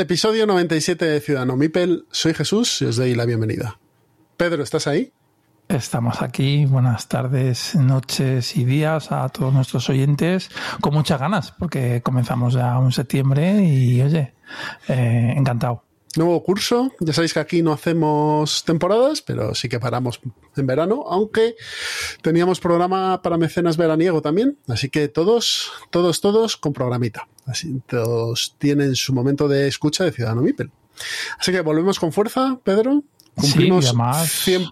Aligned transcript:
Episodio 0.00 0.46
97 0.46 1.04
de 1.04 1.20
Ciudadano 1.20 1.58
Mipel. 1.58 2.06
Soy 2.10 2.32
Jesús 2.32 2.80
y 2.80 2.86
os 2.86 2.96
doy 2.96 3.14
la 3.14 3.26
bienvenida. 3.26 3.78
Pedro, 4.38 4.62
¿estás 4.62 4.86
ahí? 4.86 5.12
Estamos 5.68 6.22
aquí, 6.22 6.64
buenas 6.64 7.06
tardes, 7.06 7.74
noches 7.74 8.56
y 8.56 8.64
días 8.64 9.12
a 9.12 9.28
todos 9.28 9.52
nuestros 9.52 9.90
oyentes, 9.90 10.48
con 10.80 10.94
muchas 10.94 11.20
ganas, 11.20 11.52
porque 11.52 12.00
comenzamos 12.00 12.54
ya 12.54 12.78
un 12.78 12.92
septiembre 12.92 13.62
y 13.62 14.00
oye, 14.00 14.32
eh, 14.88 15.34
encantado. 15.36 15.84
Nuevo 16.16 16.42
curso, 16.42 16.90
ya 16.98 17.12
sabéis 17.12 17.34
que 17.34 17.40
aquí 17.40 17.62
no 17.62 17.72
hacemos 17.72 18.64
temporadas, 18.64 19.20
pero 19.20 19.54
sí 19.54 19.68
que 19.68 19.78
paramos 19.78 20.20
en 20.56 20.66
verano, 20.66 21.04
aunque 21.08 21.56
teníamos 22.22 22.58
programa 22.58 23.20
para 23.20 23.36
mecenas 23.36 23.76
veraniego 23.76 24.22
también, 24.22 24.58
así 24.66 24.88
que 24.88 25.08
todos, 25.08 25.70
todos, 25.90 26.22
todos 26.22 26.56
con 26.56 26.72
programita. 26.72 27.28
Así 27.50 27.82
todos 27.86 28.54
tienen 28.58 28.94
su 28.94 29.12
momento 29.12 29.48
de 29.48 29.68
escucha 29.68 30.04
de 30.04 30.12
Ciudadano 30.12 30.42
Mipel. 30.42 30.70
Así 31.38 31.52
que 31.52 31.60
volvemos 31.60 31.98
con 31.98 32.12
fuerza, 32.12 32.58
Pedro. 32.62 33.02
Cumplimos 33.34 33.84
sí, 33.84 33.88
además, 33.90 34.30
100 34.30 34.64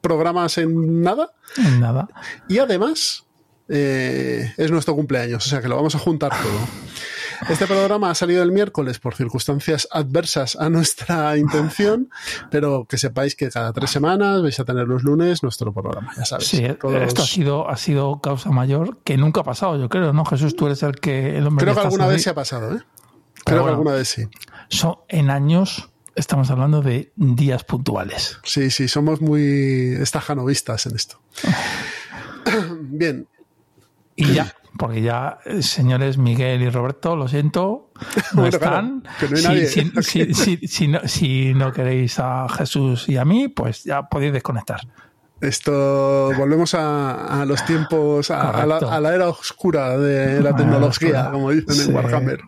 programas 0.00 0.58
en 0.58 1.02
nada. 1.02 1.32
En 1.56 1.80
nada. 1.80 2.08
Y 2.48 2.58
además, 2.58 3.24
eh, 3.68 4.52
es 4.56 4.70
nuestro 4.70 4.94
cumpleaños, 4.94 5.46
o 5.46 5.48
sea 5.48 5.60
que 5.60 5.68
lo 5.68 5.76
vamos 5.76 5.94
a 5.94 5.98
juntar 5.98 6.30
todo. 6.30 6.68
Este 7.48 7.66
programa 7.66 8.10
ha 8.10 8.14
salido 8.14 8.42
el 8.42 8.52
miércoles 8.52 8.98
por 8.98 9.14
circunstancias 9.14 9.88
adversas 9.90 10.56
a 10.56 10.68
nuestra 10.70 11.36
intención, 11.36 12.10
pero 12.50 12.86
que 12.88 12.98
sepáis 12.98 13.34
que 13.36 13.50
cada 13.50 13.72
tres 13.72 13.90
semanas 13.90 14.42
vais 14.42 14.58
a 14.60 14.64
tener 14.64 14.86
los 14.88 15.02
lunes 15.02 15.42
nuestro 15.42 15.72
programa, 15.72 16.12
ya 16.16 16.24
sabéis. 16.24 16.48
Sí, 16.48 16.62
Todos- 16.80 17.02
esto 17.02 17.22
ha 17.22 17.26
sido, 17.26 17.68
ha 17.70 17.76
sido 17.76 18.20
causa 18.20 18.50
mayor 18.50 18.98
que 19.04 19.16
nunca 19.16 19.40
ha 19.40 19.44
pasado, 19.44 19.78
yo 19.78 19.88
creo, 19.88 20.12
¿no? 20.12 20.24
Jesús, 20.24 20.56
tú 20.56 20.66
eres 20.66 20.82
el 20.82 20.96
que 21.00 21.36
el 21.38 21.46
hombre 21.46 21.64
Creo 21.64 21.74
que 21.74 21.80
alguna 21.82 22.06
vez 22.06 22.22
se 22.22 22.30
ha 22.30 22.34
pasado, 22.34 22.72
¿eh? 22.74 22.78
Creo 22.78 22.84
Pero 23.44 23.56
que 23.56 23.60
bueno. 23.62 23.76
alguna 23.76 23.92
vez 23.92 24.08
sí. 24.08 24.24
Son 24.68 24.96
en 25.08 25.30
años, 25.30 25.88
estamos 26.14 26.50
hablando 26.50 26.82
de 26.82 27.12
días 27.16 27.62
puntuales. 27.64 28.38
Sí, 28.44 28.70
sí, 28.70 28.88
somos 28.88 29.20
muy 29.20 29.94
estajanovistas 30.00 30.86
en 30.86 30.96
esto. 30.96 31.20
Bien, 32.80 33.26
Y 34.16 34.32
ya, 34.32 34.54
porque 34.78 35.00
ya, 35.02 35.38
eh, 35.44 35.62
señores 35.62 36.18
Miguel 36.18 36.62
y 36.62 36.68
Roberto, 36.70 37.16
lo 37.16 37.28
siento, 37.28 37.90
no 38.34 38.42
Bueno, 38.42 38.48
están. 38.48 39.00
claro, 39.00 39.16
que 39.20 39.28
no 39.28 39.36
hay 39.36 39.66
si, 39.66 39.84
nadie. 39.84 40.02
si- 40.02 40.34
si- 40.34 40.34
si- 40.34 40.68
si 40.68 40.88
no, 40.88 41.00
si 41.06 41.54
no 41.54 41.72
queréis 41.72 42.18
a 42.18 42.48
Jesús 42.48 43.08
y 43.08 43.16
a 43.16 43.24
mí, 43.24 43.48
pues 43.48 43.84
ya 43.84 44.02
podéis 44.08 44.32
desconectar. 44.32 44.80
Esto 45.48 46.32
volvemos 46.36 46.74
a, 46.74 47.42
a 47.42 47.44
los 47.44 47.64
tiempos, 47.64 48.30
a, 48.30 48.50
a 48.50 48.66
la, 48.66 48.74
Correcto. 48.78 48.90
a 48.90 49.00
la 49.00 49.14
era 49.14 49.28
oscura 49.28 49.96
de 49.98 50.40
la 50.42 50.54
tecnología, 50.56 51.30
como 51.32 51.50
dicen 51.50 51.74
Sí. 51.74 51.88
en 51.90 51.94
Warhammer. 51.94 52.40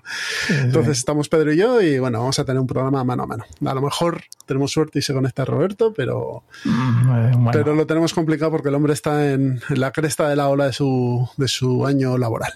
Entonces 0.51 0.99
estamos 0.99 1.29
Pedro 1.29 1.53
y 1.53 1.57
yo 1.57 1.81
y 1.81 1.99
bueno, 1.99 2.19
vamos 2.21 2.39
a 2.39 2.45
tener 2.45 2.61
un 2.61 2.67
programa 2.67 3.05
mano 3.05 3.23
a 3.23 3.27
mano. 3.27 3.45
A 3.67 3.75
lo 3.75 3.83
mejor 3.83 4.23
tenemos 4.47 4.73
suerte 4.73 4.99
y 4.99 5.03
se 5.03 5.13
conecta 5.15 5.45
Roberto, 5.45 5.93
pero, 5.95 6.45
Mm, 6.65 6.71
eh, 7.11 7.31
bueno. 7.35 7.51
pero 7.53 7.75
lo 7.75 7.87
tenemos 7.87 8.13
complicado 8.15 8.51
porque 8.51 8.69
el 8.69 8.75
hombre 8.75 8.93
está 8.93 9.31
en, 9.33 9.61
en 9.69 9.81
la 9.81 9.93
cresta 9.93 10.29
de 10.29 10.37
la 10.37 10.49
ola 10.49 10.67
de 10.67 10.73
su, 10.73 11.29
de 11.37 11.49
su 11.49 11.87
año 11.87 12.19
laboral. 12.19 12.53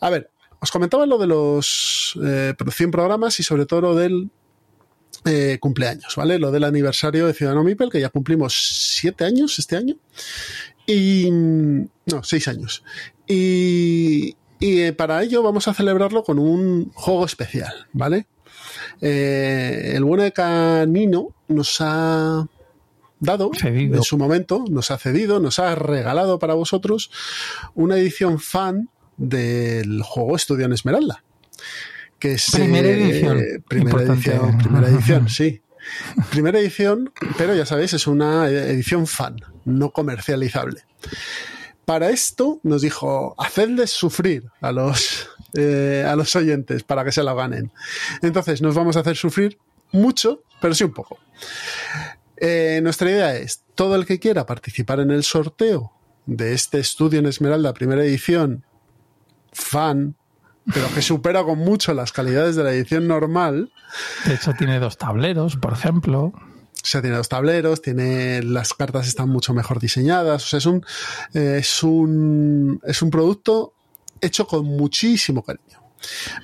A 0.00 0.10
ver, 0.10 0.30
os 0.60 0.70
comentaba 0.70 1.04
lo 1.06 1.18
de 1.18 1.26
los 1.26 2.18
eh, 2.24 2.54
100 2.70 2.90
programas 2.90 3.38
y 3.40 3.42
sobre 3.42 3.66
todo 3.66 3.80
lo 3.82 3.94
del 3.94 4.30
eh, 5.24 5.58
cumpleaños, 5.60 6.14
¿vale? 6.16 6.38
Lo 6.38 6.50
del 6.50 6.64
aniversario 6.64 7.26
de 7.26 7.34
Ciudadano 7.34 7.64
Mipel, 7.64 7.90
que 7.90 8.00
ya 8.00 8.10
cumplimos 8.10 8.54
siete 8.54 9.24
años 9.24 9.58
este 9.58 9.76
año. 9.76 9.96
Y. 10.86 11.28
No, 11.30 12.22
seis 12.22 12.48
años. 12.48 12.84
Y. 13.26 14.36
Y 14.60 14.80
eh, 14.80 14.92
para 14.92 15.22
ello 15.22 15.42
vamos 15.42 15.68
a 15.68 15.74
celebrarlo 15.74 16.22
con 16.24 16.38
un 16.38 16.90
juego 16.94 17.26
especial, 17.26 17.86
¿vale? 17.92 18.26
Eh, 19.00 19.92
el 19.94 20.04
bueno 20.04 20.22
de 20.22 20.32
Canino 20.32 21.34
nos 21.48 21.76
ha 21.80 22.46
dado 23.20 23.50
Cedido. 23.54 23.96
en 23.96 24.02
su 24.02 24.16
momento, 24.16 24.64
nos 24.70 24.90
ha 24.90 24.98
cedido, 24.98 25.40
nos 25.40 25.58
ha 25.58 25.74
regalado 25.74 26.38
para 26.38 26.54
vosotros 26.54 27.10
una 27.74 27.98
edición 27.98 28.38
fan 28.40 28.88
del 29.16 30.02
juego 30.02 30.36
Estudio 30.36 30.66
en 30.66 30.72
Esmeralda. 30.72 31.22
Que 32.24 32.38
Primera 32.52 32.88
eh, 32.88 32.92
edición. 32.94 33.38
Primera 33.68 33.90
Importante. 33.90 34.30
edición, 34.30 34.58
primera 34.58 34.88
edición, 34.88 35.28
sí. 35.28 35.60
Primera 36.30 36.58
edición, 36.58 37.12
pero 37.36 37.54
ya 37.54 37.66
sabéis, 37.66 37.92
es 37.92 38.06
una 38.06 38.48
edición 38.48 39.06
fan, 39.06 39.36
no 39.66 39.90
comercializable. 39.90 40.84
Para 41.84 42.08
esto 42.08 42.60
nos 42.62 42.80
dijo, 42.80 43.34
hacedles 43.36 43.90
sufrir 43.90 44.44
a 44.62 44.72
los, 44.72 45.28
eh, 45.52 46.02
a 46.08 46.16
los 46.16 46.34
oyentes 46.34 46.82
para 46.82 47.04
que 47.04 47.12
se 47.12 47.22
la 47.22 47.34
ganen. 47.34 47.70
Entonces 48.22 48.62
nos 48.62 48.74
vamos 48.74 48.96
a 48.96 49.00
hacer 49.00 49.16
sufrir 49.16 49.58
mucho, 49.92 50.44
pero 50.62 50.74
sí 50.74 50.84
un 50.84 50.94
poco. 50.94 51.18
Eh, 52.38 52.80
nuestra 52.82 53.10
idea 53.10 53.36
es, 53.36 53.64
todo 53.74 53.96
el 53.96 54.06
que 54.06 54.18
quiera 54.18 54.46
participar 54.46 54.98
en 55.00 55.10
el 55.10 55.24
sorteo 55.24 55.92
de 56.24 56.54
este 56.54 56.78
estudio 56.78 57.18
en 57.18 57.26
Esmeralda, 57.26 57.74
primera 57.74 58.02
edición, 58.02 58.64
fan, 59.52 60.16
pero 60.72 60.88
que 60.94 61.02
supera 61.02 61.44
con 61.44 61.58
mucho 61.58 61.92
las 61.94 62.12
calidades 62.12 62.56
de 62.56 62.64
la 62.64 62.72
edición 62.72 63.06
normal, 63.06 63.70
De 64.26 64.34
hecho, 64.34 64.52
tiene 64.54 64.78
dos 64.78 64.96
tableros, 64.96 65.56
por 65.56 65.72
ejemplo. 65.72 66.20
o 66.24 66.34
sea, 66.82 67.00
tiene 67.02 67.16
dos 67.16 67.28
tableros, 67.28 67.82
tiene 67.82 68.42
las 68.42 68.72
cartas 68.74 69.06
están 69.06 69.28
mucho 69.28 69.52
mejor 69.54 69.78
diseñadas. 69.80 70.44
O 70.44 70.46
sea, 70.48 70.58
es 70.58 70.66
un, 70.66 70.84
eh, 71.34 71.56
es 71.60 71.82
un, 71.82 72.80
es 72.84 73.02
un 73.02 73.10
producto 73.10 73.74
hecho 74.20 74.46
con 74.46 74.64
muchísimo 74.64 75.42
cariño. 75.42 75.80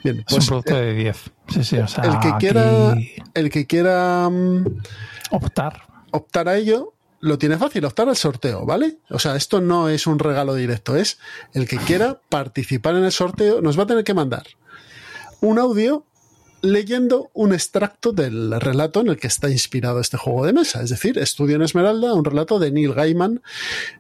Bien, 0.03 0.19
Es 0.21 0.25
pues 0.29 0.43
un 0.43 0.47
producto 0.49 0.77
eh, 0.77 0.87
de 0.87 0.95
10. 0.95 1.17
Sí, 1.49 1.65
sí, 1.65 1.79
o 1.79 1.89
sea, 1.89 2.05
el 2.05 2.19
que 2.21 2.33
quiera, 2.39 2.93
aquí 2.93 3.15
el 3.35 3.51
que 3.51 3.67
quiera 3.67 4.29
mm, 4.31 4.65
optar. 5.33 5.83
optar 6.13 6.49
a 6.49 6.57
ello, 6.57 6.95
lo 7.21 7.39
tiene 7.39 7.59
fácil, 7.59 7.85
optar 7.85 8.09
al 8.09 8.17
sorteo, 8.17 8.65
¿vale? 8.65 8.99
O 9.11 9.19
sea, 9.19 9.37
esto 9.37 9.61
no 9.61 9.89
es 9.89 10.07
un 10.07 10.19
regalo 10.19 10.55
directo, 10.55 10.97
es 10.97 11.19
el 11.53 11.69
que 11.69 11.77
quiera 11.77 12.21
participar 12.29 12.97
en 12.97 13.05
el 13.05 13.13
sorteo, 13.13 13.61
nos 13.61 13.79
va 13.79 13.85
a 13.85 13.87
tener 13.87 14.05
que 14.05 14.15
mandar 14.15 14.47
un 15.41 15.59
audio 15.59 16.07
leyendo 16.63 17.31
un 17.33 17.55
extracto 17.55 18.13
del 18.13 18.61
relato 18.61 19.01
en 19.01 19.09
el 19.09 19.17
que 19.17 19.27
está 19.27 19.51
inspirado 19.51 20.01
este 20.01 20.19
juego 20.19 20.45
de 20.45 20.53
mesa, 20.53 20.83
es 20.83 20.91
decir, 20.91 21.19
Estudio 21.19 21.57
en 21.57 21.63
Esmeralda, 21.63 22.13
un 22.15 22.25
relato 22.25 22.59
de 22.59 22.71
Neil 22.71 22.93
Gaiman 22.93 23.43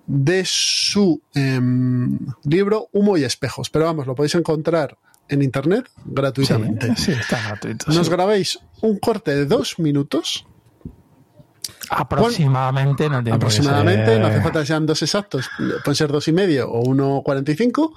de 0.06 0.42
su 0.46 1.22
em, 1.34 2.18
libro 2.44 2.88
Humo 2.92 3.16
y 3.16 3.24
Espejos. 3.24 3.70
Pero 3.70 3.86
vamos, 3.86 4.06
lo 4.06 4.14
podéis 4.14 4.34
encontrar 4.34 4.98
en 5.28 5.42
internet 5.42 5.88
gratuitamente. 6.04 6.94
sí, 6.96 7.12
está 7.12 7.40
gratuito. 7.42 7.86
Nos 7.90 8.06
sí. 8.06 8.12
grabáis 8.12 8.58
un 8.82 8.98
corte 8.98 9.34
de 9.34 9.46
dos 9.46 9.78
minutos 9.78 10.46
Aproximadamente, 11.90 13.10
no 13.10 13.20
tiene 13.20 13.34
aproximadamente, 13.34 14.20
no 14.20 14.28
hace 14.28 14.40
falta 14.40 14.60
que 14.60 14.66
sean 14.66 14.86
dos 14.86 15.02
exactos, 15.02 15.50
pueden 15.58 15.96
ser 15.96 16.12
dos 16.12 16.28
y 16.28 16.32
medio 16.32 16.70
o 16.70 16.84
1.45, 16.84 17.92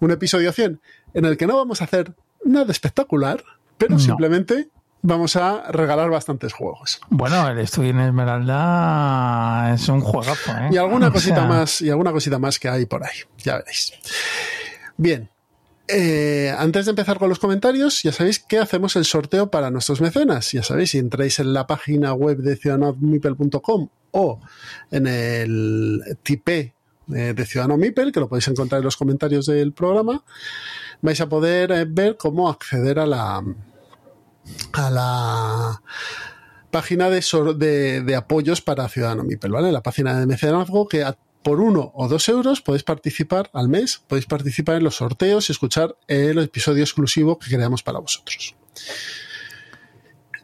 un 0.00 0.10
episodio 0.12 0.52
100 0.52 0.80
en 1.14 1.24
el 1.24 1.36
que 1.36 1.46
no 1.46 1.56
vamos 1.56 1.80
a 1.80 1.84
hacer 1.84 2.14
nada 2.44 2.70
espectacular, 2.70 3.42
pero 3.78 3.94
No. 3.94 3.98
simplemente 3.98 4.68
vamos 5.02 5.34
a 5.36 5.70
regalar 5.72 6.10
bastantes 6.10 6.52
juegos. 6.52 7.00
Bueno, 7.10 7.48
el 7.48 7.58
estudio 7.58 7.90
en 7.90 8.00
Esmeralda 8.00 9.74
es 9.74 9.88
un 9.88 10.00
juegazo, 10.00 10.52
¿eh? 10.52 10.68
Y 10.70 10.76
alguna 10.76 11.08
O 11.08 11.12
cosita 11.12 11.36
sea, 11.36 11.44
más, 11.46 11.80
y 11.82 11.90
alguna 11.90 12.12
cosita 12.12 12.38
más 12.38 12.58
que 12.60 12.68
hay 12.68 12.86
por 12.86 13.02
ahí. 13.04 13.16
Ya 13.38 13.56
veréis. 13.58 13.92
Bien. 14.96 15.28
Eh, 15.88 16.54
antes 16.56 16.86
de 16.86 16.90
empezar 16.90 17.18
con 17.18 17.28
los 17.28 17.38
comentarios, 17.38 18.02
ya 18.02 18.12
sabéis 18.12 18.38
que 18.38 18.58
hacemos 18.58 18.96
el 18.96 19.04
sorteo 19.04 19.50
para 19.50 19.70
nuestros 19.70 20.00
mecenas. 20.00 20.52
Ya 20.52 20.62
sabéis, 20.62 20.90
si 20.90 20.98
entráis 20.98 21.38
en 21.38 21.52
la 21.52 21.66
página 21.66 22.12
web 22.14 22.38
de 22.38 22.56
ciudadanomipel.com 22.56 23.88
o 24.12 24.40
en 24.90 25.06
el 25.06 26.00
tipe 26.22 26.74
eh, 27.14 27.34
de 27.36 27.46
Ciudadano 27.46 27.76
Mipel, 27.76 28.12
que 28.12 28.20
lo 28.20 28.28
podéis 28.28 28.48
encontrar 28.48 28.78
en 28.80 28.84
los 28.84 28.96
comentarios 28.96 29.46
del 29.46 29.72
programa, 29.72 30.24
vais 31.02 31.20
a 31.20 31.28
poder 31.28 31.70
eh, 31.72 31.84
ver 31.88 32.16
cómo 32.16 32.48
acceder 32.48 32.98
a 32.98 33.06
la 33.06 33.42
a 34.72 34.90
la 34.90 35.82
página 36.70 37.08
de, 37.08 38.14
apoyos 38.16 38.60
para 38.60 38.88
Ciudadano 38.88 39.24
Mipel, 39.24 39.52
¿vale? 39.52 39.70
La 39.72 39.82
página 39.82 40.18
de 40.18 40.26
mecenazgo 40.26 40.88
que 40.88 41.02
a- 41.04 41.16
por 41.44 41.60
uno 41.60 41.92
o 41.94 42.08
dos 42.08 42.28
euros 42.28 42.60
podéis 42.60 42.82
participar 42.82 43.50
al 43.52 43.68
mes, 43.68 44.02
podéis 44.08 44.26
participar 44.26 44.76
en 44.76 44.84
los 44.84 44.96
sorteos 44.96 45.48
y 45.48 45.52
escuchar 45.52 45.96
el 46.08 46.38
episodio 46.38 46.82
exclusivo 46.82 47.38
que 47.38 47.48
creamos 47.48 47.84
para 47.84 48.00
vosotros. 48.00 48.56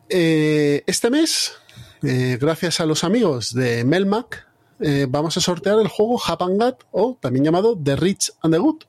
Eh, 0.09 0.85
este 0.87 1.11
mes, 1.11 1.55
eh, 2.03 2.39
gracias 2.41 2.79
a 2.81 2.87
los 2.87 3.03
amigos 3.03 3.53
de 3.55 3.85
Melmac, 3.85 4.47
eh, 4.81 5.07
vamos 5.09 5.37
a 5.37 5.41
sortear 5.41 5.79
el 5.79 5.89
juego 5.89 6.21
Hapangat 6.25 6.85
o 6.91 7.19
también 7.21 7.45
llamado 7.45 7.79
The 7.83 7.97
Rich 7.97 8.33
and 8.43 8.55
the 8.55 8.59
Good. 8.59 8.83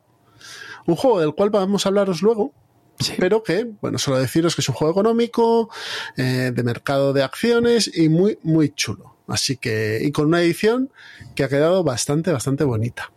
Un 0.88 0.96
juego 0.96 1.20
del 1.20 1.34
cual 1.34 1.50
vamos 1.50 1.86
a 1.86 1.90
hablaros 1.90 2.22
luego, 2.22 2.54
sí. 3.00 3.14
pero 3.20 3.44
que, 3.44 3.70
bueno, 3.82 3.98
solo 3.98 4.18
deciros 4.18 4.56
que 4.56 4.62
es 4.62 4.70
un 4.70 4.76
juego 4.76 4.92
económico, 4.92 5.70
eh, 6.18 6.52
de 6.54 6.64
mercado 6.64 7.14
de 7.14 7.24
acciones 7.24 7.92
y 7.94 8.10
muy, 8.10 8.40
muy 8.44 8.70
chulo. 8.74 9.16
Así 9.32 9.56
que, 9.56 10.00
y 10.02 10.12
con 10.12 10.28
una 10.28 10.42
edición 10.42 10.92
que 11.36 11.46
ha 11.46 11.48
quedado 11.48 11.86
bastante, 11.86 12.34
bastante 12.34 12.66
bonita. 12.66 13.14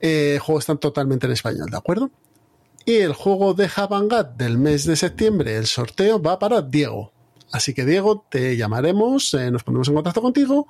El 0.00 0.38
juego 0.38 0.58
está 0.58 0.74
totalmente 0.76 1.26
en 1.26 1.32
español, 1.32 1.68
¿de 1.70 1.76
acuerdo? 1.76 2.10
Y 2.86 2.96
el 2.96 3.12
juego 3.12 3.52
de 3.52 3.70
Habangat 3.74 4.36
del 4.36 4.56
mes 4.56 4.86
de 4.86 4.96
septiembre, 4.96 5.58
el 5.58 5.66
sorteo 5.66 6.22
va 6.22 6.38
para 6.38 6.62
Diego. 6.62 7.12
Así 7.52 7.74
que 7.74 7.84
Diego, 7.84 8.24
te 8.30 8.56
llamaremos, 8.56 9.34
eh, 9.34 9.50
nos 9.50 9.64
ponemos 9.64 9.86
en 9.88 9.94
contacto 9.94 10.22
contigo 10.22 10.66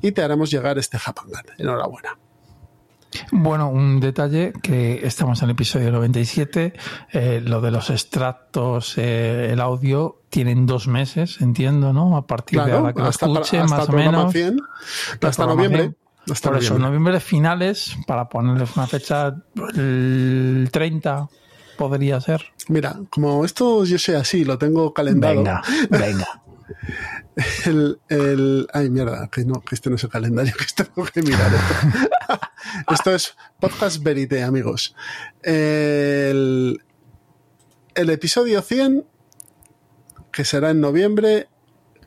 y 0.00 0.10
te 0.10 0.22
haremos 0.22 0.50
llegar 0.50 0.76
este 0.78 0.98
Habangat. 0.98 1.50
Enhorabuena. 1.58 2.18
Bueno, 3.30 3.68
un 3.70 4.00
detalle 4.00 4.52
que 4.62 5.06
estamos 5.06 5.40
en 5.40 5.46
el 5.46 5.50
episodio 5.52 5.90
97, 5.92 6.72
eh, 7.12 7.42
lo 7.44 7.60
de 7.60 7.70
los 7.70 7.90
extractos, 7.90 8.96
eh, 8.98 9.50
el 9.52 9.60
audio, 9.60 10.22
tienen 10.30 10.66
dos 10.66 10.88
meses, 10.88 11.40
entiendo, 11.40 11.92
¿no? 11.92 12.16
A 12.16 12.26
partir 12.26 12.62
de 12.62 12.72
ahora 12.72 12.92
que 12.92 13.02
lo 13.02 13.08
escuche, 13.10 13.62
más 13.64 13.88
o 13.88 13.92
menos. 13.92 14.32
100, 14.32 14.56
la 15.20 15.28
hasta 15.28 15.46
noviembre. 15.46 15.92
Hasta 16.30 16.50
Por 16.50 16.58
eso, 16.58 16.74
noviembre. 16.74 16.88
noviembre 16.88 17.20
finales, 17.20 17.96
para 18.06 18.28
ponerles 18.28 18.76
una 18.76 18.86
fecha, 18.86 19.34
el 19.74 20.68
30 20.70 21.28
podría 21.76 22.20
ser. 22.20 22.44
Mira, 22.68 23.00
como 23.10 23.44
esto 23.44 23.84
yo 23.84 23.98
sé 23.98 24.16
así, 24.16 24.44
lo 24.44 24.56
tengo 24.58 24.94
calendado. 24.94 25.34
Venga, 25.34 25.62
venga. 25.90 26.26
El, 27.66 27.98
el- 28.08 28.68
ay, 28.72 28.90
mierda, 28.90 29.28
que 29.28 29.44
no, 29.44 29.60
que 29.60 29.74
este 29.74 29.90
no 29.90 29.96
es 29.96 30.04
el 30.04 30.10
calendario, 30.10 30.52
que 30.56 30.64
esto 30.64 30.84
tengo 30.94 31.06
que 31.08 31.22
mirar. 31.22 31.50
Esto, 31.52 32.40
Esto 32.94 33.14
es 33.14 33.34
Podcast 33.60 34.02
Verité, 34.02 34.42
amigos. 34.42 34.94
El, 35.42 36.82
el 37.94 38.10
episodio 38.10 38.62
100, 38.62 39.04
que 40.32 40.44
será 40.44 40.70
en 40.70 40.80
noviembre, 40.80 41.48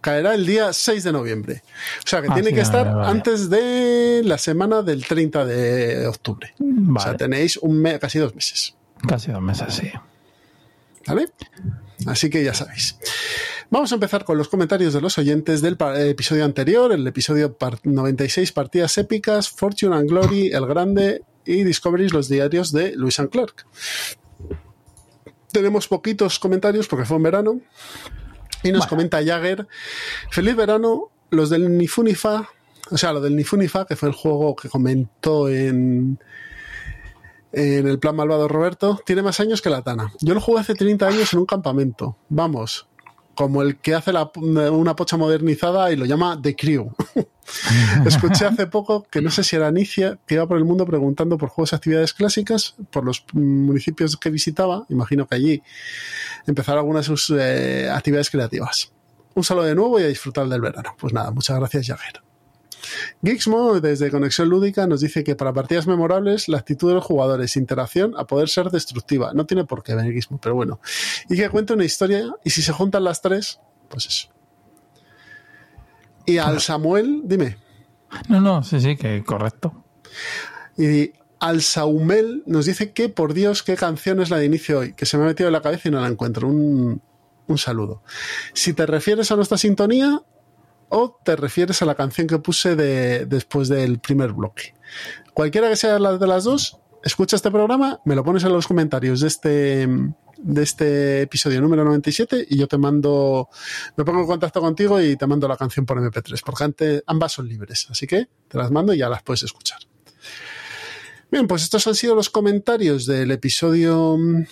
caerá 0.02 0.34
el 0.36 0.46
día 0.46 0.72
6 0.74 1.04
de 1.04 1.12
noviembre. 1.12 1.64
O 2.04 2.08
sea 2.08 2.22
que 2.22 2.28
Ah, 2.30 2.34
tiene 2.36 2.50
sí, 2.50 2.56
que 2.56 2.62
estar 2.62 2.86
vale, 2.86 2.98
vale. 2.98 3.10
antes 3.12 3.50
de 3.50 4.22
la 4.24 4.38
semana 4.38 4.82
del 4.82 5.06
30 5.06 5.46
de 5.46 6.08
octubre. 6.08 6.54
O 6.96 7.00
sea, 7.00 7.16
tenéis 7.18 7.58
un 7.58 7.80
mes, 7.82 8.00
casi 8.00 8.20
dos 8.20 8.34
meses. 8.36 8.76
casi 9.08 9.32
dos 9.32 9.42
meses, 9.42 9.74
sí. 9.74 9.92
¿Vale? 11.08 11.28
Así 12.06 12.30
que 12.30 12.44
ya 12.44 12.54
sabéis. 12.54 12.98
Vamos 13.70 13.92
a 13.92 13.96
empezar 13.96 14.26
con 14.26 14.38
los 14.38 14.48
comentarios 14.48 14.94
de 14.94 15.02
los 15.02 15.18
oyentes 15.18 15.62
del 15.62 15.76
pa- 15.78 16.00
episodio 16.00 16.46
anterior, 16.46 16.92
el 16.92 17.06
episodio 17.08 17.58
par- 17.58 17.80
96, 17.84 18.52
Partidas 18.52 18.98
Épicas, 18.98 19.50
Fortune 19.50 19.96
and 19.96 20.10
Glory, 20.10 20.48
El 20.54 20.66
Grande 20.68 21.24
y 21.46 21.64
Discoveries, 21.64 22.14
los 22.14 22.30
diarios 22.30 22.72
de 22.72 22.96
Lewis 22.96 23.20
and 23.20 23.30
Clark. 23.30 23.66
Tenemos 25.52 25.88
poquitos 25.88 26.38
comentarios 26.40 26.88
porque 26.88 27.06
fue 27.06 27.18
en 27.18 27.24
verano. 27.24 27.62
Y 28.64 28.70
nos 28.72 28.80
Bueno. 28.80 28.90
comenta 28.90 29.24
Jagger, 29.24 29.68
feliz 30.32 30.56
verano, 30.56 31.12
los 31.30 31.50
del 31.50 31.78
Nifunifa, 31.78 32.50
o 32.90 32.98
sea, 32.98 33.14
lo 33.14 33.22
del 33.22 33.36
Nifunifa, 33.36 33.86
que 33.86 33.96
fue 33.96 34.10
el 34.10 34.16
juego 34.16 34.56
que 34.56 34.70
comentó 34.70 35.50
en, 35.50 36.20
en 37.56 37.88
el 37.88 38.00
plan 38.00 38.16
malvado 38.16 38.48
Roberto, 38.48 39.02
tiene 39.06 39.22
más 39.22 39.40
años 39.40 39.62
que 39.62 39.70
la 39.70 39.82
Tana. 39.82 40.12
Yo 40.20 40.34
lo 40.34 40.42
jugué 40.42 40.60
hace 40.60 40.76
30 40.76 41.08
años 41.08 41.32
en 41.32 41.40
un 41.40 41.46
campamento. 41.46 42.18
Vamos, 42.28 42.88
como 43.34 43.62
el 43.62 43.78
que 43.78 43.96
hace 43.96 44.12
una 44.36 44.96
pocha 44.96 45.16
modernizada 45.16 45.92
y 45.92 45.96
lo 45.96 46.06
llama 46.06 46.40
The 46.42 46.56
Crew. 46.56 46.92
Escuché 48.06 48.46
hace 48.46 48.68
poco 48.68 49.04
que 49.04 49.22
no 49.22 49.32
sé 49.32 49.44
si 49.44 49.56
era 49.56 49.68
Anicia, 49.68 50.20
que 50.26 50.36
iba 50.36 50.48
por 50.48 50.58
el 50.58 50.66
mundo 50.66 50.86
preguntando 50.86 51.38
por 51.38 51.50
juegos 51.50 51.72
y 51.72 51.76
actividades 51.76 52.14
clásicas, 52.14 52.76
por 52.92 53.06
los 53.06 53.24
municipios 53.34 54.18
que 54.18 54.30
visitaba. 54.30 54.86
Imagino 54.90 55.26
que 55.26 55.36
allí 55.36 55.64
empezar 56.48 56.78
algunas 56.78 57.06
de 57.06 57.16
sus 57.16 57.30
eh, 57.38 57.90
actividades 57.90 58.30
creativas. 58.30 58.92
Un 59.34 59.44
saludo 59.44 59.66
de 59.66 59.76
nuevo 59.76 60.00
y 60.00 60.04
a 60.04 60.08
disfrutar 60.08 60.48
del 60.48 60.62
verano. 60.62 60.96
Pues 60.98 61.14
nada, 61.14 61.32
muchas 61.32 61.58
gracias, 61.58 61.88
Jagger. 61.88 62.22
Gixmo, 63.24 63.80
desde 63.80 64.12
Conexión 64.12 64.50
Lúdica, 64.50 64.88
nos 64.88 65.02
dice 65.02 65.24
que 65.24 65.36
para 65.36 65.54
partidas 65.54 65.88
memorables 65.88 66.48
la 66.48 66.58
actitud 66.58 66.90
de 66.90 66.96
los 66.96 67.04
jugadores, 67.04 67.56
interacción, 67.58 68.14
a 68.18 68.26
poder 68.26 68.50
ser 68.50 68.70
destructiva. 68.70 69.32
No 69.34 69.46
tiene 69.46 69.66
por 69.66 69.84
qué 69.84 69.96
venir 69.96 70.14
Gixmo, 70.14 70.40
pero 70.40 70.56
bueno. 70.56 70.80
Y 71.30 71.36
que 71.36 71.50
cuente 71.50 71.74
una 71.74 71.86
historia, 71.86 72.34
y 72.44 72.50
si 72.52 72.62
se 72.62 72.72
juntan 72.72 73.04
las 73.04 73.22
tres, 73.22 73.60
pues 73.90 74.06
eso. 74.08 74.30
Y 76.26 76.38
al 76.38 76.60
Samuel, 76.62 77.22
dime, 77.26 77.58
No, 78.30 78.42
no, 78.42 78.64
sí, 78.64 78.80
sí, 78.80 78.96
que 78.96 79.24
correcto. 79.24 79.84
y 80.78 81.12
al 81.40 81.62
Saumel 81.62 82.44
nos 82.48 82.66
dice 82.66 82.92
que, 82.92 83.10
por 83.10 83.34
Dios, 83.34 83.62
qué 83.62 83.76
canción 83.76 84.20
es 84.22 84.30
la 84.30 84.38
de 84.38 84.46
inicio 84.46 84.80
hoy, 84.80 84.94
que 84.94 85.06
se 85.06 85.18
me 85.18 85.24
ha 85.24 85.28
metido 85.28 85.48
en 85.48 85.54
la 85.54 85.62
cabeza 85.62 85.90
y 85.90 85.92
no 85.92 86.00
la 86.02 86.08
encuentro. 86.08 86.48
Un, 86.48 87.02
un 87.48 87.58
saludo. 87.58 88.02
Si 88.54 88.74
te 88.74 88.86
refieres 88.86 89.32
a 89.32 89.36
nuestra 89.36 89.58
sintonía 89.58 90.22
o 90.90 91.20
te 91.24 91.36
refieres 91.36 91.82
a 91.82 91.86
la 91.86 91.96
canción 91.96 92.28
que 92.28 92.40
puse 92.40 92.76
de, 92.76 93.26
después 93.26 93.68
del 93.70 94.00
primer 94.00 94.34
bloque. 94.34 94.74
Cualquiera 95.34 95.70
que 95.70 95.76
sea 95.76 96.00
la 96.00 96.18
de 96.18 96.28
las 96.28 96.44
dos, 96.44 96.80
escucha 97.04 97.36
este 97.36 97.52
programa, 97.52 98.00
me 98.06 98.16
lo 98.16 98.24
pones 98.24 98.44
en 98.44 98.54
los 98.54 98.68
comentarios 98.68 99.20
de 99.22 99.28
este, 99.28 99.88
de 100.38 100.64
este 100.64 101.22
episodio 101.24 101.60
número 101.62 101.84
97 101.84 102.46
y 102.50 102.58
yo 102.58 102.68
te 102.68 102.78
mando, 102.78 103.50
me 103.98 104.04
pongo 104.06 104.22
en 104.22 104.28
contacto 104.28 104.62
contigo 104.62 105.02
y 105.02 105.16
te 105.18 105.28
mando 105.28 105.48
la 105.48 105.58
canción 105.58 105.86
por 105.86 105.98
MP3, 106.00 106.42
porque 106.46 106.64
ante- 106.64 107.04
ambas 107.08 107.34
son 107.34 107.48
libres, 107.48 107.88
así 107.90 108.08
que 108.08 108.28
te 108.48 108.58
las 108.58 108.72
mando 108.72 108.94
y 108.94 108.98
ya 109.00 109.10
las 109.10 109.24
puedes 109.24 109.44
escuchar. 109.44 109.80
Bien, 111.32 111.48
pues 111.48 111.64
estos 111.64 111.86
han 111.88 111.96
sido 111.96 112.16
los 112.16 112.30
comentarios 112.30 113.06
del 113.08 113.32
episodio 113.32 114.16
mm, 114.18 114.44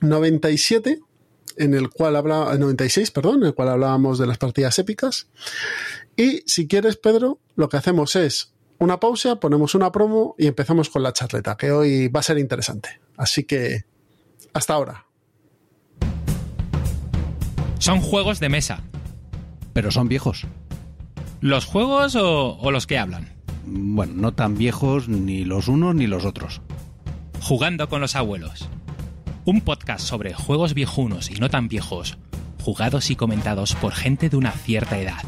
97, 0.00 1.00
en 1.56 1.74
el 1.74 1.90
cual 1.90 2.16
habla, 2.16 2.56
96, 2.56 3.10
perdón, 3.10 3.42
en 3.42 3.48
el 3.48 3.54
cual 3.54 3.68
hablábamos 3.68 4.18
de 4.18 4.26
las 4.26 4.38
partidas 4.38 4.78
épicas. 4.78 5.28
Y 6.16 6.42
si 6.46 6.66
quieres, 6.66 6.96
Pedro, 6.96 7.38
lo 7.56 7.68
que 7.68 7.76
hacemos 7.76 8.16
es 8.16 8.52
una 8.78 8.98
pausa, 8.98 9.36
ponemos 9.36 9.74
una 9.74 9.92
promo 9.92 10.34
y 10.38 10.46
empezamos 10.46 10.90
con 10.90 11.02
la 11.02 11.12
charleta, 11.12 11.56
que 11.56 11.70
hoy 11.70 12.08
va 12.08 12.20
a 12.20 12.24
ser 12.24 12.38
interesante. 12.38 13.00
Así 13.16 13.44
que, 13.44 13.84
hasta 14.52 14.74
ahora. 14.74 15.06
Son 17.78 18.00
juegos 18.00 18.40
de 18.40 18.48
mesa. 18.48 18.82
Pero 19.72 19.90
son 19.90 20.08
viejos. 20.08 20.46
¿Los 21.40 21.64
juegos 21.64 22.14
o, 22.14 22.58
o 22.58 22.70
los 22.70 22.86
que 22.86 22.98
hablan? 22.98 23.32
Bueno, 23.64 24.12
no 24.16 24.32
tan 24.32 24.56
viejos 24.56 25.08
ni 25.08 25.44
los 25.44 25.68
unos 25.68 25.94
ni 25.94 26.06
los 26.06 26.24
otros. 26.24 26.60
Jugando 27.40 27.88
con 27.88 28.00
los 28.00 28.14
abuelos. 28.14 28.68
Un 29.44 29.60
podcast 29.60 30.06
sobre 30.06 30.34
juegos 30.34 30.72
viejunos 30.72 31.28
y 31.28 31.34
no 31.34 31.50
tan 31.50 31.66
viejos, 31.66 32.16
jugados 32.62 33.10
y 33.10 33.16
comentados 33.16 33.74
por 33.74 33.92
gente 33.92 34.28
de 34.28 34.36
una 34.36 34.52
cierta 34.52 35.00
edad. 35.00 35.24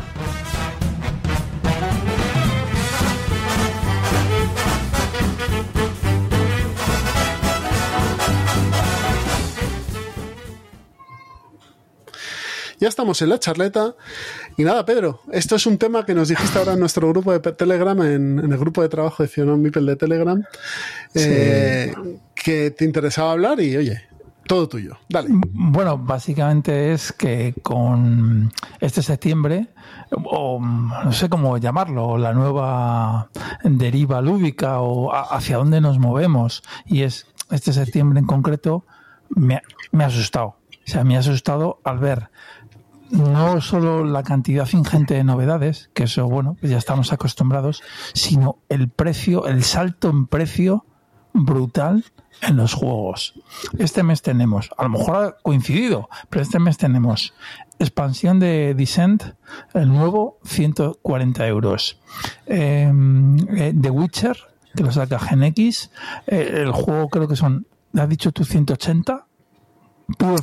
Ya 12.84 12.88
estamos 12.88 13.22
en 13.22 13.30
la 13.30 13.38
charleta. 13.38 13.94
Y 14.58 14.62
nada, 14.62 14.84
Pedro, 14.84 15.22
esto 15.32 15.56
es 15.56 15.64
un 15.64 15.78
tema 15.78 16.04
que 16.04 16.12
nos 16.12 16.28
dijiste 16.28 16.58
ahora 16.58 16.74
en 16.74 16.80
nuestro 16.80 17.08
grupo 17.08 17.32
de 17.32 17.40
Telegram, 17.40 17.98
en, 18.02 18.38
el 18.40 18.58
grupo 18.58 18.82
de 18.82 18.90
trabajo 18.90 19.22
de 19.22 19.28
Ciudadano 19.30 19.56
Mipel 19.56 19.86
de 19.86 19.96
Telegram, 19.96 20.44
eh, 21.14 21.94
que 22.34 22.72
te 22.72 22.84
interesaba 22.84 23.32
hablar 23.32 23.58
y 23.58 23.74
oye, 23.74 24.02
todo 24.46 24.68
tuyo. 24.68 24.98
Dale. 25.08 25.30
Bueno, 25.30 25.96
básicamente 25.96 26.92
es 26.92 27.10
que 27.10 27.54
con 27.62 28.52
este 28.80 29.00
septiembre, 29.00 29.68
o 30.10 30.60
no 30.60 31.12
sé 31.14 31.30
cómo 31.30 31.56
llamarlo, 31.56 32.18
la 32.18 32.34
nueva 32.34 33.30
deriva 33.62 34.20
lúdica 34.20 34.80
o 34.80 35.10
hacia 35.10 35.56
dónde 35.56 35.80
nos 35.80 35.98
movemos, 35.98 36.62
y 36.84 37.00
es 37.00 37.28
este 37.50 37.72
septiembre 37.72 38.18
en 38.20 38.26
concreto, 38.26 38.84
me, 39.30 39.62
me 39.90 40.04
ha 40.04 40.08
asustado. 40.08 40.58
O 40.86 40.90
sea, 40.90 41.02
me 41.02 41.16
ha 41.16 41.20
asustado 41.20 41.80
al 41.82 41.98
ver 41.98 42.28
no 43.10 43.60
solo 43.60 44.04
la 44.04 44.22
cantidad 44.22 44.68
ingente 44.72 45.14
de 45.14 45.24
novedades, 45.24 45.90
que 45.94 46.04
eso, 46.04 46.26
bueno, 46.28 46.56
pues 46.60 46.70
ya 46.70 46.78
estamos 46.78 47.12
acostumbrados, 47.12 47.82
sino 48.12 48.58
el 48.68 48.88
precio, 48.88 49.46
el 49.46 49.64
salto 49.64 50.10
en 50.10 50.26
precio 50.26 50.84
brutal 51.32 52.04
en 52.42 52.56
los 52.56 52.74
juegos. 52.74 53.34
Este 53.78 54.02
mes 54.02 54.22
tenemos, 54.22 54.70
a 54.76 54.84
lo 54.84 54.90
mejor 54.90 55.16
ha 55.16 55.36
coincidido, 55.42 56.08
pero 56.30 56.42
este 56.42 56.58
mes 56.58 56.78
tenemos 56.78 57.34
expansión 57.78 58.40
de 58.40 58.74
Descent, 58.74 59.22
el 59.74 59.88
nuevo, 59.88 60.38
140 60.44 61.46
euros. 61.46 61.98
Em, 62.46 63.36
eh, 63.56 63.74
The 63.78 63.90
Witcher, 63.90 64.36
que 64.74 64.82
lo 64.82 64.92
saca 64.92 65.18
Gen 65.18 65.42
X, 65.44 65.90
eh, 66.26 66.62
el 66.62 66.72
juego 66.72 67.08
creo 67.08 67.28
que 67.28 67.36
son, 67.36 67.66
¿has 67.96 68.08
dicho 68.08 68.32
tú 68.32 68.44
180? 68.44 69.26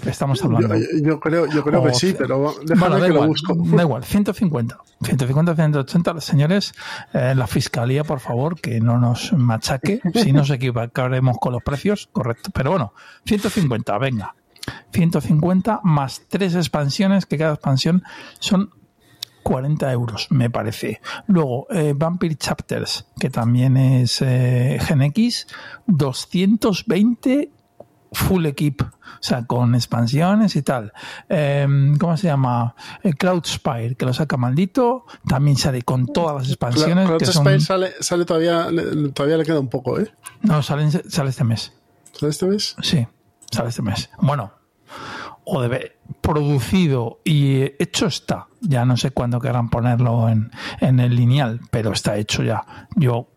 Estamos 0.05 0.43
hablando. 0.43 0.75
Yo, 1.01 1.19
creo, 1.19 1.45
yo 1.47 1.63
creo 1.63 1.83
que 1.83 1.93
sí, 1.93 2.15
pero 2.17 2.53
déjame 2.65 3.01
que 3.01 3.09
lo 3.09 3.27
busco. 3.27 3.55
Da 3.55 3.83
igual, 3.83 4.03
150. 4.03 4.77
150, 5.03 5.55
180. 5.55 6.21
Señores, 6.21 6.73
eh, 7.13 7.33
la 7.35 7.47
fiscalía, 7.47 8.03
por 8.03 8.19
favor, 8.19 8.59
que 8.59 8.79
no 8.79 8.97
nos 8.97 9.33
machaque. 9.33 10.01
si 10.15 10.31
nos 10.31 10.49
equivocaremos 10.51 11.37
con 11.37 11.53
los 11.53 11.63
precios, 11.63 12.09
correcto. 12.11 12.49
Pero 12.53 12.71
bueno, 12.71 12.93
150, 13.25 13.97
venga. 13.97 14.35
150 14.93 15.81
más 15.83 16.23
tres 16.27 16.55
expansiones, 16.55 17.25
que 17.25 17.37
cada 17.37 17.53
expansión 17.53 18.03
son 18.39 18.71
40 19.43 19.91
euros, 19.91 20.27
me 20.29 20.49
parece. 20.49 21.01
Luego, 21.27 21.67
eh, 21.71 21.93
Vampire 21.95 22.35
Chapters, 22.35 23.07
que 23.19 23.29
también 23.29 23.77
es 23.77 24.21
eh, 24.21 24.77
Gen 24.81 25.01
X, 25.03 25.47
220 25.87 27.51
full 28.11 28.45
equip, 28.45 28.81
o 28.81 28.89
sea, 29.21 29.45
con 29.45 29.73
expansiones 29.75 30.55
y 30.55 30.61
tal. 30.61 30.91
Em, 31.29 31.97
¿Cómo 31.97 32.17
se 32.17 32.27
llama? 32.27 32.75
El 33.03 33.15
Cloud 33.15 33.43
Spire, 33.45 33.95
que 33.95 34.05
lo 34.05 34.13
saca 34.13 34.37
maldito, 34.37 35.05
también 35.27 35.57
sale 35.57 35.81
con 35.83 36.07
todas 36.07 36.35
las 36.35 36.47
expansiones. 36.49 37.07
Cloud 37.07 37.23
Spire 37.23 37.59
sale, 37.59 37.93
sale 37.99 38.25
todavía, 38.25 38.67
todavía 39.13 39.37
le 39.37 39.45
queda 39.45 39.59
un 39.59 39.69
poco, 39.69 39.99
¿eh? 39.99 40.11
No, 40.41 40.61
sale, 40.61 40.89
sale 40.91 41.29
este 41.29 41.43
mes. 41.43 41.73
¿Sale 42.11 42.31
este 42.31 42.45
mes? 42.45 42.75
Sí, 42.81 43.07
sale 43.49 43.69
este 43.69 43.81
mes. 43.81 44.09
Bueno, 44.19 44.51
o 45.45 45.61
debe 45.61 45.97
producido 46.21 47.21
y 47.23 47.61
hecho 47.81 48.07
está. 48.07 48.47
Ya 48.59 48.85
no 48.85 48.97
sé 48.97 49.11
cuándo 49.11 49.39
querrán 49.39 49.69
ponerlo 49.69 50.29
en, 50.29 50.51
en 50.81 50.99
el 50.99 51.15
lineal, 51.15 51.61
pero 51.71 51.93
está 51.93 52.17
hecho 52.17 52.43
ya. 52.43 52.87
Yo 52.95 53.30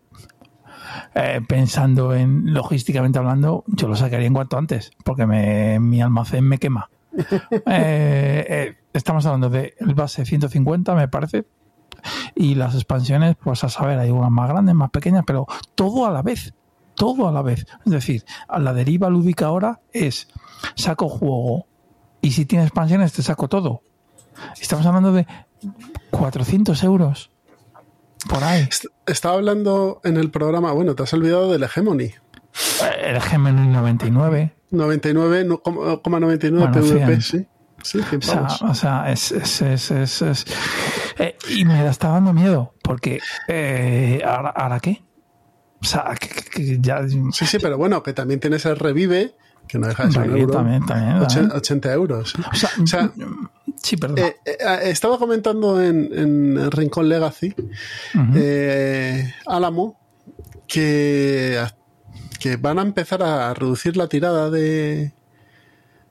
eh, 1.13 1.41
pensando 1.47 2.13
en 2.13 2.53
logísticamente 2.53 3.19
hablando, 3.19 3.63
yo 3.67 3.87
lo 3.87 3.95
sacaría 3.95 4.27
en 4.27 4.33
cuanto 4.33 4.57
antes, 4.57 4.91
porque 5.03 5.25
me, 5.25 5.79
mi 5.79 6.01
almacén 6.01 6.45
me 6.45 6.57
quema. 6.57 6.89
Eh, 7.67 8.45
eh, 8.49 8.77
estamos 8.93 9.25
hablando 9.25 9.49
del 9.49 9.73
base 9.95 10.25
150, 10.25 10.93
me 10.95 11.07
parece, 11.07 11.45
y 12.35 12.55
las 12.55 12.75
expansiones, 12.75 13.35
pues 13.41 13.63
a 13.63 13.69
saber, 13.69 13.99
hay 13.99 14.11
unas 14.11 14.31
más 14.31 14.49
grandes, 14.49 14.75
más 14.75 14.89
pequeñas, 14.89 15.23
pero 15.25 15.47
todo 15.75 16.05
a 16.05 16.11
la 16.11 16.21
vez, 16.21 16.53
todo 16.95 17.27
a 17.27 17.31
la 17.31 17.41
vez. 17.41 17.65
Es 17.85 17.91
decir, 17.91 18.25
a 18.47 18.59
la 18.59 18.73
deriva 18.73 19.09
lúdica 19.09 19.47
ahora 19.47 19.81
es 19.93 20.27
saco 20.75 21.09
juego 21.09 21.67
y 22.21 22.31
si 22.31 22.45
tiene 22.45 22.65
expansiones 22.65 23.13
te 23.13 23.21
saco 23.21 23.47
todo. 23.47 23.81
Estamos 24.59 24.85
hablando 24.85 25.13
de 25.13 25.25
400 26.11 26.83
euros 26.83 27.31
por 28.27 28.43
ahí. 28.43 28.67
Estaba 29.05 29.35
hablando 29.35 30.01
en 30.03 30.17
el 30.17 30.31
programa, 30.31 30.71
bueno, 30.71 30.95
te 30.95 31.03
has 31.03 31.13
olvidado 31.13 31.51
del 31.51 31.61
Hegemony. 31.63 32.11
El 33.03 33.17
Hegemony 33.17 33.67
99. 33.67 34.55
99,99 34.71 36.71
PVP, 36.71 37.21
sí. 37.21 37.45
Sí, 37.83 37.99
o, 38.61 38.73
sea, 38.73 39.11
es, 39.11 39.31
es, 39.31 39.61
es, 39.61 39.91
es 39.91 40.45
eh, 41.19 41.37
y 41.49 41.65
me 41.65 41.87
está 41.87 42.07
dando 42.09 42.33
miedo, 42.33 42.73
porque 42.81 43.19
eh, 43.47 44.23
¿ahora, 44.25 44.79
qué? 44.79 45.03
O 45.81 45.85
sea, 45.85 46.15
que, 46.19 46.79
ya... 46.81 47.07
Sí, 47.31 47.45
sí, 47.45 47.59
pero 47.61 47.77
bueno, 47.77 48.01
que 48.01 48.13
también 48.13 48.39
tienes 48.39 48.65
el 48.65 48.77
revive, 48.77 49.35
que 49.67 49.77
no 49.77 49.85
deja 49.87 50.07
de 50.07 50.13
ser 50.13 50.31
un 50.31 50.35
euro. 50.35 50.53
También, 50.53 50.83
también, 50.83 51.51
80, 51.51 51.93
euros. 51.93 52.33
O 52.81 52.87
sea, 52.87 53.11
Sí, 53.81 53.97
perdón. 53.97 54.19
Eh, 54.19 54.35
eh, 54.45 54.55
estaba 54.83 55.17
comentando 55.17 55.81
en, 55.81 56.09
en 56.11 56.71
Rincón 56.71 57.09
Legacy, 57.09 57.53
eh, 58.35 59.33
Álamo, 59.45 59.99
que, 60.67 61.63
que 62.39 62.57
van 62.57 62.79
a 62.79 62.81
empezar 62.81 63.21
a 63.23 63.53
reducir 63.53 63.97
la 63.97 64.07
tirada 64.07 64.49
de, 64.49 65.13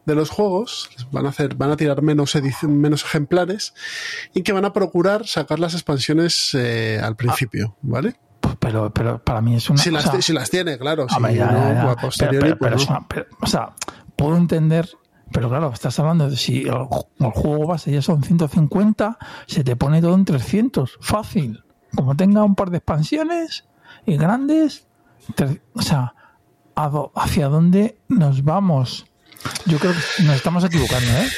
de 0.04 0.14
los 0.14 0.30
juegos, 0.30 0.90
van 1.10 1.26
a 1.26 1.30
hacer, 1.30 1.54
van 1.56 1.70
a 1.70 1.76
tirar 1.76 2.02
menos 2.02 2.34
menos 2.62 3.04
ejemplares 3.04 3.74
y 4.34 4.42
que 4.42 4.52
van 4.52 4.64
a 4.64 4.72
procurar 4.72 5.26
sacar 5.26 5.58
las 5.58 5.74
expansiones 5.74 6.54
al 7.02 7.16
principio, 7.16 7.76
¿vale? 7.82 8.16
Pero, 8.58 8.92
pero 8.92 9.22
para 9.22 9.40
mí 9.40 9.56
es 9.56 9.68
una. 9.70 9.82
Si, 9.82 9.90
las, 9.90 10.24
si 10.24 10.32
las 10.32 10.50
tiene, 10.50 10.78
claro. 10.78 11.06
Si 11.08 11.16
o 13.40 13.46
sea, 13.46 13.74
puedo 14.16 14.36
entender 14.36 14.88
pero 15.34 15.48
claro, 15.48 15.72
estás 15.74 15.98
hablando 15.98 16.30
de 16.30 16.36
si 16.36 16.62
el, 16.62 16.86
juego 17.32 17.66
base 17.66 17.90
ya 17.90 18.00
son 18.00 18.22
150, 18.22 19.18
se 19.48 19.64
te 19.64 19.74
pone 19.74 20.00
todo 20.00 20.14
en 20.14 20.24
300. 20.24 20.98
Fácil. 21.00 21.64
Como 21.92 22.14
tenga 22.14 22.44
un 22.44 22.54
par 22.54 22.70
de 22.70 22.76
expansiones 22.76 23.64
y 24.06 24.16
grandes. 24.16 24.86
O 25.74 25.82
sea, 25.82 26.14
¿hacia 27.16 27.48
dónde 27.48 27.98
nos 28.06 28.44
vamos? 28.44 29.06
Yo 29.66 29.80
creo 29.80 29.92
que 29.92 30.22
nos 30.22 30.36
estamos 30.36 30.62
equivocando, 30.62 31.10
¿eh? 31.10 31.28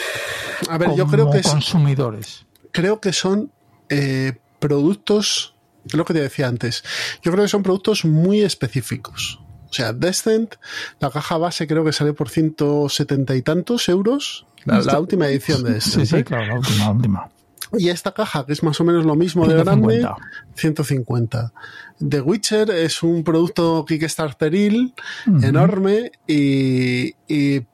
A 0.68 0.76
ver, 0.76 0.94
yo 0.94 1.06
creo 1.06 1.30
que 1.30 1.40
consumidores. 1.40 2.44
creo 2.72 3.00
que 3.00 3.14
son 3.14 3.50
eh, 3.88 4.38
productos, 4.58 5.54
lo 5.94 6.04
que 6.04 6.12
te 6.12 6.20
decía 6.20 6.48
antes. 6.48 6.84
Yo 7.22 7.32
creo 7.32 7.44
que 7.44 7.48
son 7.48 7.62
productos 7.62 8.04
muy 8.04 8.42
específicos. 8.42 9.40
O 9.68 9.72
sea, 9.72 9.92
Descent, 9.92 10.54
la 11.00 11.10
caja 11.10 11.38
base 11.38 11.66
creo 11.66 11.84
que 11.84 11.92
sale 11.92 12.12
por 12.12 12.28
170 12.28 13.34
y 13.34 13.42
tantos 13.42 13.88
euros. 13.88 14.46
La, 14.64 14.98
última 14.98 15.28
edición 15.28 15.62
de 15.62 15.74
Descent. 15.74 16.06
Sí, 16.06 16.06
sí, 16.06 16.16
¿eh? 16.16 16.24
claro, 16.24 16.46
la 16.46 16.54
última, 16.58 16.90
última. 16.90 17.30
Y 17.72 17.88
esta 17.88 18.12
caja, 18.12 18.46
que 18.46 18.52
es 18.52 18.62
más 18.62 18.80
o 18.80 18.84
menos 18.84 19.04
lo 19.04 19.16
mismo 19.16 19.46
de 19.46 19.56
grande, 19.56 20.06
150. 20.54 21.52
The 21.98 22.20
Witcher 22.20 22.70
es 22.70 23.02
un 23.02 23.24
producto 23.24 23.84
Kickstarteril 23.86 24.94
enorme 25.42 26.12
y, 26.26 27.12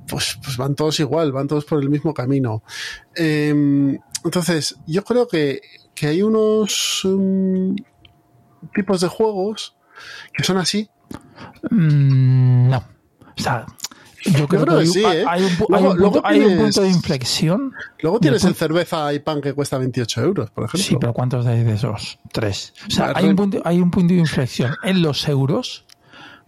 pues, 0.09 0.39
pues, 0.43 0.57
van 0.57 0.75
todos 0.75 0.99
igual, 1.01 1.33
van 1.33 1.47
todos 1.47 1.65
por 1.67 1.83
el 1.83 1.91
mismo 1.91 2.15
camino. 2.15 2.63
Em, 3.15 3.99
entonces, 4.25 4.77
yo 4.87 5.05
creo 5.05 5.29
que, 5.29 5.61
hay 6.03 6.21
unos 6.23 7.05
um, 7.05 7.77
tipos 8.75 9.01
de 9.01 9.07
juegos 9.07 9.77
que 10.33 10.43
son 10.43 10.57
así, 10.57 10.91
Mm, 11.71 12.69
no. 12.69 12.79
O 12.79 13.43
sea, 13.43 13.67
yo 14.25 14.47
creo, 14.47 14.65
que, 14.65 14.87
sí, 14.87 15.03
¿eh? 15.05 15.25
hay, 15.27 15.43
un, 15.43 15.57
punto, 15.57 16.83
de 16.83 16.89
inflexión. 16.89 17.73
Luego 18.01 18.21
tienes 18.21 18.45
el 18.45 18.55
cerveza 18.55 19.13
y 19.13 19.19
pan 19.19 19.41
que 19.41 19.53
cuesta 19.53 19.79
28 19.79 20.23
euros, 20.23 20.51
por 20.51 20.65
ejemplo. 20.65 20.81
Sí, 20.81 20.97
pero 21.01 21.13
¿cuántos 21.13 21.47
hay 21.47 21.65
de 21.65 21.75
esos? 21.75 22.19
Tres. 22.33 22.73
O 22.87 22.91
sea, 22.91 23.13
hay 23.15 23.27
un, 23.27 23.37
punto, 23.37 23.61
hay 23.65 23.81
un 23.81 23.91
punto 23.91 24.15
de 24.15 24.21
inflexión 24.21 24.77
en 24.85 25.03
los 25.03 25.29
euros, 25.29 25.87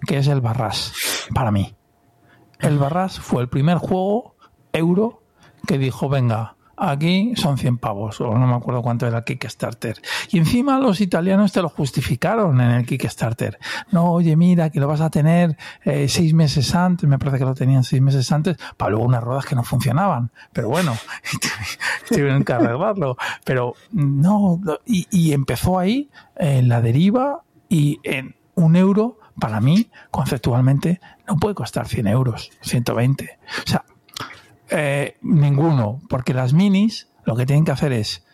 que 0.06 0.18
es 0.18 0.28
el 0.28 0.40
Barras, 0.40 0.92
para 1.34 1.50
mí. 1.50 1.74
El 2.60 2.78
Barras 2.78 3.18
fue 3.18 3.42
el 3.42 3.48
primer 3.48 3.78
juego 3.78 4.36
euro 4.72 5.22
que 5.66 5.78
dijo, 5.78 6.08
venga, 6.08 6.53
Aquí 6.76 7.34
son 7.36 7.56
100 7.56 7.78
pavos, 7.78 8.20
o 8.20 8.36
no 8.36 8.46
me 8.46 8.54
acuerdo 8.54 8.82
cuánto 8.82 9.06
era 9.06 9.18
el 9.18 9.24
Kickstarter. 9.24 10.00
Y 10.30 10.38
encima 10.38 10.78
los 10.78 11.00
italianos 11.00 11.52
te 11.52 11.62
lo 11.62 11.68
justificaron 11.68 12.60
en 12.60 12.70
el 12.70 12.86
Kickstarter. 12.86 13.58
No, 13.92 14.12
oye, 14.12 14.36
mira, 14.36 14.70
que 14.70 14.80
lo 14.80 14.88
vas 14.88 15.00
a 15.00 15.10
tener 15.10 15.56
eh, 15.84 16.08
seis 16.08 16.34
meses 16.34 16.74
antes, 16.74 17.08
me 17.08 17.18
parece 17.18 17.38
que 17.38 17.44
lo 17.44 17.54
tenían 17.54 17.84
seis 17.84 18.02
meses 18.02 18.30
antes, 18.32 18.56
para 18.76 18.90
luego 18.90 19.06
unas 19.06 19.22
ruedas 19.22 19.46
que 19.46 19.54
no 19.54 19.62
funcionaban. 19.62 20.30
Pero 20.52 20.68
bueno, 20.68 20.96
tuvieron 22.08 22.44
que 22.44 22.52
arreglarlo. 22.52 23.16
Pero 23.44 23.74
no, 23.92 24.60
y, 24.84 25.32
empezó 25.32 25.78
ahí 25.78 26.10
en 26.36 26.68
la 26.68 26.80
deriva 26.80 27.42
y 27.68 28.00
en 28.02 28.36
un 28.54 28.76
euro, 28.76 29.18
para 29.38 29.60
mí, 29.60 29.90
conceptualmente, 30.10 31.00
no 31.26 31.36
puede 31.36 31.54
costar 31.54 31.88
100 31.88 32.06
euros, 32.06 32.50
120. 32.62 33.38
O 33.64 33.68
sea, 33.68 33.84
eh, 34.70 35.16
ninguno, 35.22 36.00
porque 36.08 36.34
las 36.34 36.52
minis 36.52 37.08
Lo 37.24 37.36
que 37.36 37.46
tienen 37.46 37.64
que 37.64 37.72
hacer 37.72 37.92
es, 37.92 38.24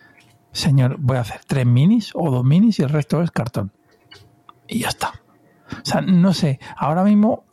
señor, 0.52 0.96
voy 0.98 1.16
a 1.16 1.20
hacer 1.20 1.40
tres 1.46 1.64
minis 1.64 2.10
o 2.14 2.30
dos 2.30 2.44
minis 2.44 2.78
y 2.80 2.82
el 2.82 2.88
resto 2.88 3.22
es 3.22 3.30
cartón. 3.30 3.72
Y 4.66 4.80
ya 4.80 4.88
está. 4.88 5.12
O 5.70 5.84
sea, 5.84 6.00
no 6.00 6.32
sé, 6.32 6.58
ahora 6.76 7.04
mismo 7.04 7.44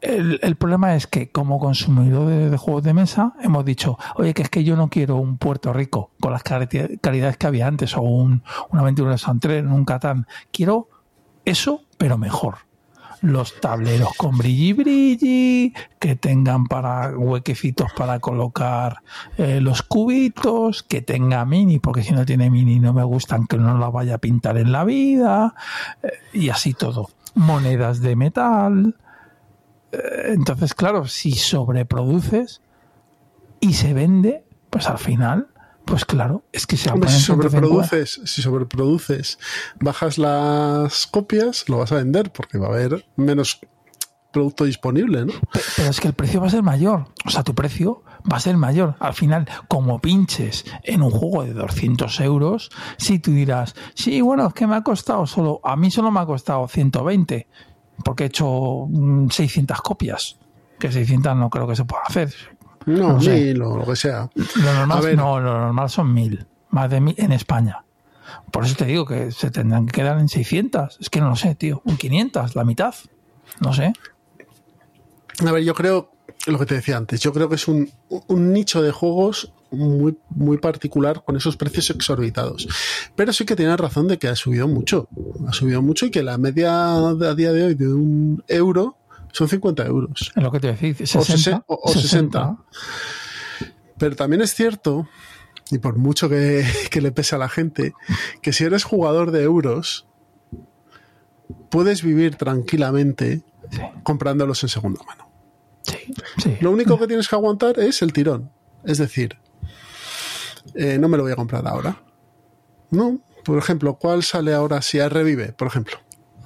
el, 0.00 0.40
el 0.42 0.56
problema 0.56 0.94
es 0.96 1.06
que 1.06 1.30
como 1.30 1.58
consumidor 1.58 2.26
de, 2.50 2.56
juegos 2.56 2.82
de 2.82 2.94
mesa 2.94 3.34
hemos 3.42 3.64
dicho, 3.66 3.98
oye, 4.16 4.32
que 4.32 4.40
es 4.42 4.48
que 4.48 4.64
yo 4.64 4.74
no 4.76 4.88
quiero 4.88 5.16
un 5.16 5.36
Puerto 5.36 5.74
Rico 5.74 6.12
con 6.18 6.32
las 6.32 6.42
cali- 6.42 6.98
calidades 7.02 7.36
que 7.36 7.46
había 7.46 7.66
antes 7.66 7.94
o 7.94 8.00
un, 8.00 8.42
una 8.70 8.80
aventura 8.80 9.10
de 9.10 9.18
San 9.18 9.40
Tren, 9.40 9.70
un 9.70 9.84
Catán. 9.84 10.26
Quiero 10.50 10.88
eso, 11.44 11.82
pero 11.98 12.16
mejor. 12.16 12.67
Los 13.20 13.60
tableros 13.60 14.10
con 14.16 14.38
brilli 14.38 14.72
brilli, 14.72 15.74
que 15.98 16.16
tengan 16.16 16.66
para 16.66 17.16
huequecitos 17.16 17.92
para 17.96 18.20
colocar 18.20 19.02
eh, 19.36 19.60
los 19.60 19.82
cubitos, 19.82 20.82
que 20.82 21.02
tenga 21.02 21.44
mini, 21.44 21.78
porque 21.78 22.02
si 22.02 22.12
no 22.12 22.24
tiene 22.24 22.48
mini 22.50 22.78
no 22.78 22.92
me 22.92 23.02
gustan 23.02 23.46
que 23.46 23.56
no 23.56 23.76
la 23.76 23.90
vaya 23.90 24.16
a 24.16 24.18
pintar 24.18 24.56
en 24.58 24.70
la 24.70 24.84
vida, 24.84 25.54
eh, 26.02 26.12
y 26.32 26.50
así 26.50 26.74
todo. 26.74 27.10
Monedas 27.34 28.00
de 28.00 28.16
metal. 28.16 28.96
Eh, 29.92 29.98
entonces, 30.28 30.74
claro, 30.74 31.06
si 31.06 31.32
sobreproduces 31.32 32.62
y 33.60 33.74
se 33.74 33.94
vende, 33.94 34.44
pues 34.70 34.88
al 34.88 34.98
final, 34.98 35.48
pues 35.88 36.04
claro, 36.04 36.44
es 36.52 36.66
que 36.66 36.76
se 36.76 36.90
Hombre, 36.90 37.08
si 37.10 37.20
sobreproduces, 37.20 38.20
si 38.24 38.42
sobreproduces, 38.42 39.38
bajas 39.80 40.18
las 40.18 41.06
copias, 41.06 41.68
lo 41.68 41.78
vas 41.78 41.92
a 41.92 41.96
vender 41.96 42.30
porque 42.30 42.58
va 42.58 42.66
a 42.66 42.70
haber 42.70 43.06
menos 43.16 43.60
producto 44.30 44.64
disponible, 44.64 45.24
¿no? 45.24 45.32
Pe- 45.52 45.60
Pero 45.76 45.88
es 45.90 46.00
que 46.00 46.08
el 46.08 46.14
precio 46.14 46.40
va 46.40 46.48
a 46.48 46.50
ser 46.50 46.62
mayor. 46.62 47.06
O 47.24 47.30
sea, 47.30 47.42
tu 47.42 47.54
precio 47.54 48.02
va 48.30 48.36
a 48.36 48.40
ser 48.40 48.56
mayor. 48.58 48.94
Al 49.00 49.14
final, 49.14 49.48
como 49.68 50.00
pinches 50.00 50.64
en 50.82 51.02
un 51.02 51.10
juego 51.10 51.44
de 51.44 51.54
200 51.54 52.20
euros, 52.20 52.68
si 52.98 53.18
tú 53.18 53.30
dirás, 53.32 53.74
sí, 53.94 54.20
bueno, 54.20 54.46
es 54.48 54.52
que 54.54 54.66
me 54.66 54.76
ha 54.76 54.82
costado 54.82 55.26
solo, 55.26 55.60
a 55.64 55.76
mí 55.76 55.90
solo 55.90 56.10
me 56.10 56.20
ha 56.20 56.26
costado 56.26 56.68
120, 56.68 57.48
porque 58.04 58.24
he 58.24 58.26
hecho 58.26 58.86
mm, 58.90 59.30
600 59.30 59.80
copias. 59.80 60.36
Que 60.78 60.92
600 60.92 61.34
no 61.34 61.48
creo 61.50 61.66
que 61.66 61.74
se 61.74 61.84
pueda 61.86 62.02
hacer. 62.06 62.32
No, 62.88 63.14
No 63.14 63.20
sé. 63.20 63.30
mil 63.32 63.62
o 63.62 63.76
lo 63.76 63.86
que 63.86 63.96
sea. 63.96 64.30
Lo 64.34 64.72
normal, 64.74 65.02
ver. 65.02 65.16
no, 65.16 65.40
lo 65.40 65.58
normal 65.58 65.90
son 65.90 66.12
1000. 66.12 66.46
Más 66.70 66.90
de 66.90 67.00
1000 67.00 67.14
en 67.18 67.32
España. 67.32 67.84
Por 68.50 68.64
eso 68.64 68.74
te 68.76 68.84
digo 68.84 69.06
que 69.06 69.30
se 69.32 69.50
tendrán 69.50 69.86
que 69.86 69.92
quedar 69.92 70.18
en 70.18 70.28
600. 70.28 70.98
Es 71.00 71.10
que 71.10 71.20
no 71.20 71.30
lo 71.30 71.36
sé, 71.36 71.54
tío. 71.54 71.82
En 71.86 71.96
500, 71.96 72.54
la 72.56 72.64
mitad. 72.64 72.94
No 73.60 73.72
sé. 73.72 73.92
A 75.46 75.52
ver, 75.52 75.62
yo 75.62 75.74
creo, 75.74 76.10
lo 76.46 76.58
que 76.58 76.66
te 76.66 76.74
decía 76.74 76.96
antes, 76.96 77.20
yo 77.20 77.32
creo 77.32 77.48
que 77.48 77.54
es 77.54 77.68
un, 77.68 77.90
un 78.08 78.52
nicho 78.52 78.82
de 78.82 78.90
juegos 78.90 79.52
muy, 79.70 80.16
muy 80.30 80.58
particular 80.58 81.22
con 81.24 81.36
esos 81.36 81.56
precios 81.56 81.90
exorbitados. 81.90 82.68
Pero 83.14 83.32
sí 83.32 83.44
que 83.44 83.56
tienes 83.56 83.78
razón 83.78 84.08
de 84.08 84.18
que 84.18 84.28
ha 84.28 84.36
subido 84.36 84.66
mucho. 84.68 85.08
Ha 85.46 85.52
subido 85.52 85.80
mucho 85.82 86.06
y 86.06 86.10
que 86.10 86.22
la 86.22 86.38
media 86.38 86.96
a 86.96 87.34
día 87.34 87.52
de 87.52 87.64
hoy 87.64 87.74
de 87.74 87.88
un 87.88 88.42
euro 88.48 88.96
son 89.32 89.48
50 89.48 89.84
euros. 89.86 90.32
Es 90.34 90.42
lo 90.42 90.50
que 90.50 90.60
te 90.60 90.72
decía. 90.74 90.92
O 91.20 91.24
60. 91.24 91.32
sesen- 91.36 91.64
o- 91.66 91.80
o 91.84 91.92
60. 91.92 92.56
Pero 93.98 94.16
también 94.16 94.42
es 94.42 94.54
cierto, 94.54 95.08
y 95.70 95.78
por 95.78 95.96
mucho 95.96 96.28
que, 96.28 96.64
que 96.90 97.00
le 97.00 97.12
pese 97.12 97.34
a 97.34 97.38
la 97.38 97.48
gente, 97.48 97.92
que 98.42 98.52
si 98.52 98.64
eres 98.64 98.84
jugador 98.84 99.30
de 99.30 99.42
euros, 99.42 100.06
puedes 101.70 102.02
vivir 102.02 102.36
tranquilamente 102.36 103.42
Sí, 103.70 103.80
comprándolos 104.02 104.62
en 104.62 104.70
segunda 104.70 105.02
mano. 105.04 105.30
sí, 105.82 106.14
sí. 106.42 106.56
Lo 106.62 106.70
único 106.70 106.98
que 106.98 107.06
tienes 107.06 107.28
que 107.28 107.36
aguantar 107.36 107.78
es 107.78 108.00
el 108.00 108.14
tirón. 108.14 108.50
Es 108.82 108.96
decir, 108.96 109.36
eh, 110.74 110.96
no 110.98 111.08
me 111.08 111.18
lo 111.18 111.24
voy 111.24 111.32
a 111.32 111.36
comprar 111.36 111.66
ahora. 111.68 112.00
No, 112.90 113.20
por 113.44 113.58
ejemplo, 113.58 113.98
¿cuál 113.98 114.22
sale 114.22 114.54
ahora 114.54 114.80
si 114.80 114.98
Revive? 115.06 115.52
Por 115.52 115.68
ejemplo, 115.68 115.98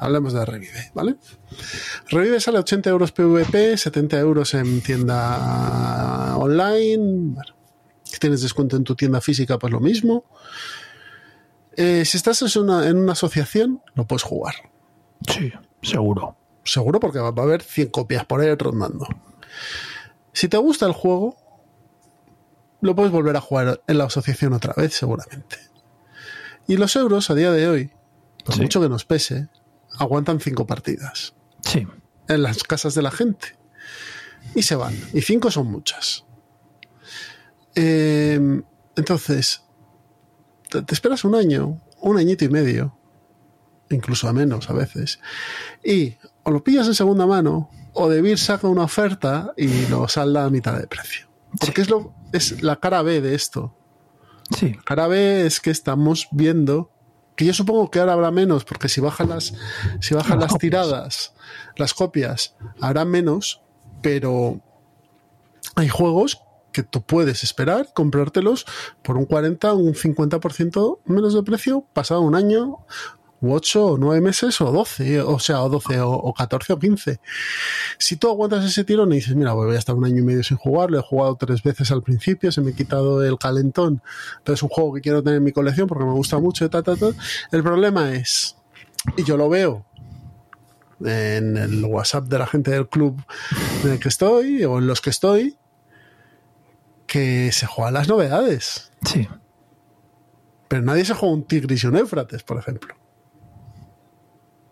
hablemos 0.05 0.33
de 0.33 0.45
Revive, 0.45 0.91
¿vale? 0.95 1.17
Revive 2.11 2.41
sale 2.41 2.59
80 2.59 2.91
euros 2.91 3.13
PVP, 3.13 3.77
70 3.77 4.19
euros 4.19 4.55
en 4.55 4.81
tienda 4.83 6.37
online. 6.37 7.33
Bueno, 7.35 7.55
si 8.03 8.19
tienes 8.19 8.43
descuento 8.43 8.77
en 8.77 8.85
tu 8.85 8.95
tienda 8.95 9.21
física, 9.21 9.59
pues 9.59 9.73
lo 9.73 9.81
mismo. 9.81 10.25
Eh, 11.77 12.05
si 12.05 12.17
estás 12.17 12.43
en 12.43 12.63
una, 12.63 12.87
en 12.89 12.99
una 12.99 13.13
asociación, 13.13 13.81
lo 13.95 14.07
puedes 14.07 14.23
jugar. 14.23 14.55
Sí, 15.29 15.53
seguro. 15.83 16.37
Seguro 16.65 17.01
porque 17.01 17.19
va 17.19 17.29
a 17.35 17.43
haber 17.45 17.63
100 17.63 17.89
copias 17.89 18.25
por 18.27 18.41
ahí 18.41 18.55
rondando. 18.55 19.07
Si 20.33 20.49
te 20.49 20.57
gusta 20.57 20.87
el 20.87 20.93
juego, 20.93 21.37
lo 22.81 22.95
puedes 22.95 23.13
volver 23.13 23.37
a 23.37 23.41
jugar 23.41 23.81
en 23.87 23.99
la 23.99 24.05
asociación 24.05 24.53
otra 24.53 24.75
vez, 24.77 24.95
seguramente. 24.95 25.57
Y 26.69 26.77
los 26.77 26.95
euros 26.97 27.31
a 27.31 27.35
día 27.35 27.51
de 27.53 27.69
hoy, 27.69 27.91
por 28.45 28.55
Sí. 28.55 28.63
mucho 28.63 28.81
que 28.81 28.89
nos 28.89 29.05
pese, 29.05 29.49
aguantan 29.99 30.41
5 30.41 30.67
partidas 30.67 31.35
Sí, 31.65 31.87
en 32.29 32.43
las 32.43 32.63
casas 32.65 32.95
de 32.95 33.03
la 33.03 33.11
gente. 33.11 33.57
Y 34.55 34.63
se 34.63 34.75
van. 34.75 34.95
Y 35.13 35.21
5 35.23 35.51
son 35.51 35.69
muchas. 35.69 36.25
Eh, 37.75 38.63
entonces, 38.97 39.63
te, 40.69 40.83
te 40.83 40.95
esperas 40.95 41.25
un 41.25 41.35
año, 41.35 41.81
un 42.01 42.19
añito 42.19 42.45
y 42.45 42.49
medio, 42.49 42.99
incluso 43.91 44.29
a 44.29 44.33
menos 44.33 44.69
a 44.69 44.73
veces, 44.73 45.21
y 45.85 46.17
o 46.43 46.51
lo 46.51 46.65
pillas 46.65 46.87
en 46.89 46.95
segunda 46.95 47.27
mano, 47.27 47.71
o 47.95 48.09
Debir 48.09 48.39
saca 48.39 48.67
una 48.67 48.83
oferta 48.85 49.53
y 49.57 49.87
lo 49.87 50.09
salda 50.09 50.45
a 50.45 50.51
mitad 50.51 50.79
de 50.79 50.87
precio. 50.87 51.29
Porque 51.61 51.83
es, 51.83 51.91
lo, 51.91 52.15
es 52.33 52.63
la 52.63 52.77
cara 52.77 53.03
B 53.03 53.21
de 53.21 53.35
esto. 53.35 53.77
sí. 54.57 54.75
Cara 54.85 55.07
B 55.07 55.47
es 55.47 55.61
que 55.61 55.71
estamos 55.71 56.29
viendo 56.33 56.91
que 57.37 57.45
yo 57.45 57.55
supongo 57.55 57.91
que 57.91 57.99
ahora 57.99 58.13
habrá 58.13 58.31
menos, 58.31 58.65
porque 58.65 58.89
si 58.89 59.01
bajan 59.01 59.31
las, 59.31 59.55
si 60.01 60.15
bajan 60.15 60.41
Las 60.41 60.59
tiradas, 60.59 61.35
las 61.77 61.95
copias, 61.95 62.55
habrá 62.81 63.05
menos, 63.05 63.63
pero 64.03 64.61
hay 65.75 65.89
juegos 65.89 66.43
que 66.73 66.83
tú 66.83 67.03
puedes 67.03 67.45
esperar, 67.45 67.93
comprártelos 67.95 68.67
por 69.03 69.17
un 69.17 69.27
40 69.27 69.73
o 69.73 69.77
un 69.77 69.95
50% 69.95 71.01
menos 71.05 71.35
de 71.35 71.43
precio 71.43 71.87
pasado 71.93 72.23
un 72.23 72.35
año, 72.35 72.79
u 73.43 73.53
8 73.53 73.85
o 73.85 73.99
9 73.99 74.21
meses 74.21 74.61
o 74.61 74.71
12, 74.71 75.21
o 75.21 75.39
sea, 75.39 75.63
o 75.63 75.69
12 75.69 76.01
o, 76.01 76.11
o 76.11 76.33
14 76.33 76.73
o 76.73 76.79
15. 76.79 77.21
Si 77.99 78.17
tú 78.17 78.31
aguantas 78.31 78.65
ese 78.65 78.85
tirón 78.85 79.13
y 79.13 79.17
dices, 79.17 79.35
mira, 79.35 79.53
pues 79.53 79.67
voy 79.67 79.77
a 79.77 79.79
estar 79.79 79.95
un 79.97 80.05
año 80.05 80.19
y 80.19 80.23
medio 80.23 80.43
sin 80.45 80.57
jugar, 80.57 80.91
lo 80.91 80.99
he 80.99 81.03
jugado 81.03 81.37
tres 81.37 81.63
veces 81.63 81.91
al 81.91 82.03
principio, 82.03 82.53
se 82.53 82.61
me 82.61 82.71
ha 82.71 82.75
quitado 82.75 83.23
el 83.25 83.37
calentón, 83.39 84.01
pero 84.45 84.55
es 84.55 84.63
un 84.63 84.69
juego 84.69 84.95
que 84.95 85.01
quiero 85.01 85.23
tener 85.23 85.39
en 85.39 85.45
mi 85.45 85.53
colección 85.53 85.89
porque 85.89 86.05
me 86.05 86.13
gusta 86.13 86.39
mucho, 86.39 86.71
ta, 86.71 86.83
ta, 86.83 86.97
ta. 86.97 87.09
el 87.51 87.63
problema 87.63 88.15
es, 88.15 88.57
y 89.17 89.25
yo 89.25 89.37
lo 89.37 89.49
veo 89.49 89.85
en 91.05 91.57
el 91.57 91.85
WhatsApp 91.85 92.27
de 92.27 92.39
la 92.39 92.47
gente 92.47 92.71
del 92.71 92.89
club 92.89 93.21
en 93.85 93.93
el 93.93 93.99
que 93.99 94.09
estoy 94.09 94.65
o 94.65 94.79
en 94.79 94.87
los 94.87 95.01
que 95.01 95.11
estoy, 95.11 95.57
que 97.07 97.51
se 97.51 97.67
juegan 97.67 97.95
las 97.95 98.09
novedades. 98.09 98.93
Sí, 99.05 99.29
Pero 100.69 100.83
nadie 100.83 101.05
se 101.05 101.15
juega 101.15 101.35
un 101.35 101.43
Tigris 101.43 101.83
y 101.83 101.89
un 101.89 101.97
Éufrates, 101.97 102.45
por 102.45 102.57
ejemplo. 102.59 102.95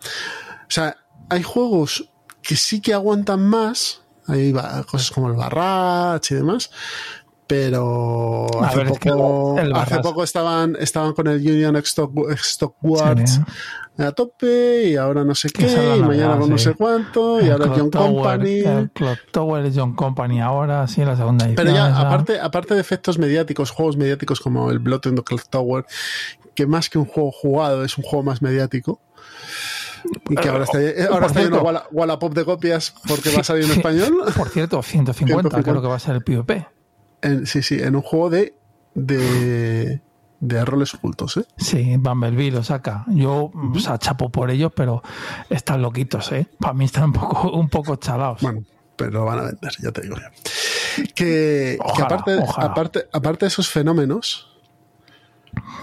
O 0.02 0.70
sea, 0.70 0.96
hay 1.28 1.42
juegos 1.42 2.10
que 2.42 2.56
sí 2.56 2.80
que 2.80 2.94
aguantan 2.94 3.42
más. 3.42 4.02
Hay 4.26 4.52
cosas 4.86 5.10
como 5.10 5.28
el 5.28 5.34
Barrach 5.34 6.30
y 6.30 6.34
demás. 6.34 6.70
Pero 7.46 8.46
hace, 8.62 8.76
ver, 8.76 8.86
es 8.92 8.98
que 9.00 9.10
poco, 9.10 9.56
hace 9.74 10.22
estaban, 10.22 10.76
estaban 10.78 11.14
con 11.14 11.26
el 11.26 11.40
Union 11.40 11.74
Stock, 11.76 12.12
Stockwards 12.36 13.32
Sí, 13.32 13.40
a 14.04 14.12
tope 14.12 14.88
y 14.88 14.96
ahora 14.96 15.24
no 15.24 15.34
sé 15.34 15.50
qué 15.50 15.66
y 15.66 16.00
mañana 16.02 16.38
con 16.38 16.50
no 16.50 16.58
sé 16.58 16.74
cuánto 16.74 17.40
y 17.40 17.50
ahora 17.50 17.66
Clock 17.66 17.78
John 17.78 17.90
Tower, 17.90 18.14
Company. 18.14 18.60
El 18.60 18.90
Clock 18.90 19.18
Tower 19.32 19.66
es 19.66 19.74
John 19.76 19.94
Company 19.94 20.40
ahora, 20.40 20.86
sí, 20.86 21.04
la 21.04 21.16
segunda 21.16 21.46
edición. 21.46 21.64
Pero 21.64 21.76
ya, 21.76 21.90
esa. 21.90 22.00
aparte, 22.00 22.40
aparte 22.40 22.74
de 22.74 22.80
efectos 22.80 23.18
mediáticos, 23.18 23.70
juegos 23.70 23.96
mediáticos 23.96 24.40
como 24.40 24.70
el 24.70 24.78
Blood 24.78 25.06
and 25.06 25.16
the 25.18 25.24
Clock 25.24 25.48
Tower, 25.50 25.84
que 26.54 26.66
más 26.66 26.88
que 26.88 26.98
un 26.98 27.06
juego 27.06 27.30
jugado 27.32 27.84
es 27.84 27.98
un 27.98 28.04
juego 28.04 28.22
más 28.22 28.42
mediático. 28.42 29.00
Y 30.28 30.34
que 30.36 30.48
ahora 30.48 30.64
está, 30.64 30.80
eh, 30.82 31.06
ahora 31.10 31.26
está 31.26 31.40
lleno 31.40 31.56
cierto. 31.56 31.66
Walla- 31.66 31.86
Wallapop 31.90 32.34
de 32.34 32.44
copias 32.44 32.94
porque 33.08 33.30
va 33.34 33.40
a 33.40 33.44
salir 33.44 33.64
en 33.64 33.70
español. 33.78 34.24
Por 34.36 34.48
cierto, 34.48 34.82
150, 34.82 35.14
150. 35.50 35.62
creo 35.70 35.82
que 35.82 35.88
va 35.88 35.96
a 35.96 35.98
ser 35.98 36.14
el 36.16 36.22
PvP. 36.22 36.66
En- 37.22 37.46
sí, 37.46 37.62
sí, 37.62 37.78
en 37.80 37.96
un 37.96 38.02
juego 38.02 38.30
de, 38.30 38.54
de, 38.94 40.00
de 40.40 40.64
roles 40.64 40.94
ocultos, 40.94 41.36
¿eh? 41.36 41.44
Sí, 41.56 41.96
Bumblebee 41.98 42.50
lo 42.50 42.62
saca. 42.62 43.04
Yo, 43.08 43.50
o 43.74 43.78
sea, 43.78 43.98
chapo 43.98 44.30
por 44.30 44.50
ellos, 44.50 44.72
pero 44.74 45.02
están 45.48 45.82
loquitos, 45.82 46.30
¿eh? 46.32 46.46
Para 46.58 46.74
mí 46.74 46.84
están 46.86 47.04
un 47.04 47.12
poco, 47.12 47.50
un 47.52 47.68
poco 47.68 47.96
chalados. 47.96 48.40
Bueno, 48.40 48.62
pero 48.96 49.10
lo 49.10 49.24
van 49.24 49.38
a 49.40 49.42
vender, 49.42 49.72
ya 49.82 49.90
te 49.92 50.02
digo 50.02 50.16
yo. 50.16 51.04
Que, 51.14 51.78
que 51.96 52.02
aparte, 52.02 52.38
aparte, 52.56 53.06
aparte 53.12 53.44
de 53.44 53.48
esos 53.48 53.68
fenómenos, 53.68 54.49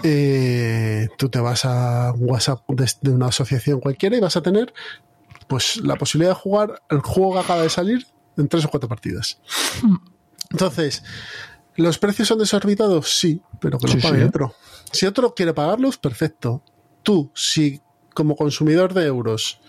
eh, 0.02 1.08
tú 1.18 1.28
te 1.28 1.40
vas 1.40 1.64
a 1.64 2.12
WhatsApp 2.16 2.62
de, 2.68 2.90
de 3.02 3.10
una 3.10 3.26
asociación 3.26 3.80
cualquiera 3.80 4.16
y 4.16 4.20
vas 4.20 4.36
a 4.36 4.42
tener 4.42 4.72
pues 5.48 5.76
la 5.78 5.96
posibilidad 5.96 6.32
de 6.32 6.40
jugar 6.40 6.82
el 6.90 7.00
juego 7.00 7.34
que 7.34 7.38
acaba 7.40 7.62
de 7.62 7.70
salir 7.70 8.06
en 8.36 8.48
tres 8.48 8.64
o 8.64 8.68
cuatro 8.68 8.88
partidas. 8.88 9.40
Entonces, 10.50 11.02
¿Los 11.76 11.96
precios 11.98 12.26
son 12.26 12.40
desorbitados? 12.40 13.08
Sí, 13.18 13.40
pero 13.60 13.78
que 13.78 13.86
los 13.86 13.92
Sí, 13.94 14.00
pague 14.02 14.18
sí. 14.22 14.24
otro. 14.24 14.52
Si 14.90 15.06
otro 15.06 15.32
quiere 15.32 15.54
pagarlos, 15.54 15.96
perfecto. 15.96 16.60
Tú, 17.04 17.30
si 17.36 17.80
como 18.14 18.34
consumidor 18.34 18.94
de 18.94 19.06
euros 19.06 19.60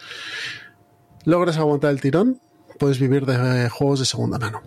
logras 1.24 1.58
aguantar 1.58 1.92
el 1.92 2.02
tirón, 2.02 2.42
puedes 2.80 3.00
vivir 3.00 3.28
de 3.28 3.70
juegos 3.70 4.00
de 4.00 4.06
segunda 4.08 4.40
mano. 4.40 4.64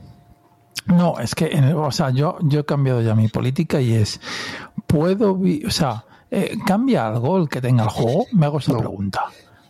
No, 0.87 1.19
es 1.19 1.35
que, 1.35 1.47
o 1.75 1.91
sea, 1.91 2.11
yo, 2.11 2.39
yo 2.43 2.61
he 2.61 2.65
cambiado 2.65 3.03
ya 3.03 3.17
mi 3.17 3.27
política 3.27 3.81
y 3.81 3.95
es, 3.95 4.21
¿puedo, 4.87 5.39
o 5.67 5.71
sea, 5.71 6.05
eh, 6.31 6.57
cambia 6.67 7.07
algo 7.09 7.39
el 7.39 7.49
que 7.49 7.61
tenga 7.61 7.85
el 7.85 7.91
juego? 7.91 8.27
Me 8.33 8.47
hago 8.47 8.59
esta 8.59 8.73
No. 8.73 8.79
pregunta. 8.79 9.25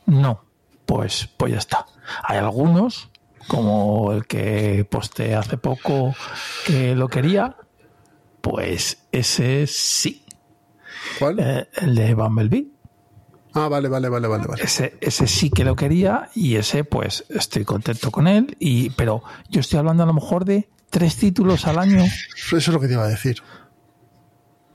No, 0.07 0.45
pues, 0.87 1.29
pues 1.37 1.53
ya 1.53 1.59
está. 1.59 1.87
Hay 2.25 2.39
algunos, 2.39 3.11
como 3.49 4.13
el 4.13 4.27
que 4.27 4.87
posté 4.91 5.35
hace 5.35 5.57
poco 5.57 6.15
que 6.67 6.95
lo 6.95 7.09
quería, 7.09 7.57
pues 8.41 8.99
ese 9.13 9.67
sí, 9.67 10.25
¿Cuál? 11.19 11.39
Eh, 11.41 11.69
el 11.77 11.95
de 11.95 12.15
Bumblebee. 12.15 12.69
Ah, 13.55 13.69
vale, 13.69 13.89
vale, 13.89 14.09
vale, 14.09 14.29
vale, 14.29 14.47
vale. 14.47 14.63
Ese, 14.63 14.97
ese 15.01 15.27
sí 15.27 15.51
que 15.51 15.65
lo 15.65 15.77
quería 15.77 16.31
y 16.35 16.57
ese 16.57 16.85
pues 16.85 17.25
estoy 17.29 17.65
contento 17.65 18.11
con 18.11 18.27
él. 18.27 18.57
Y, 18.59 18.91
pero 18.91 19.23
yo 19.51 19.61
estoy 19.61 19.79
hablando 19.79 20.05
a 20.05 20.07
lo 20.07 20.15
mejor 20.15 20.45
de 20.45 20.71
tres 20.91 21.17
títulos 21.17 21.67
al 21.67 21.79
año. 21.79 22.03
Eso 22.37 22.57
es 22.57 22.69
lo 22.69 22.81
que 22.81 22.87
te 22.87 22.95
iba 22.95 23.05
a 23.05 23.09
decir. 23.09 23.43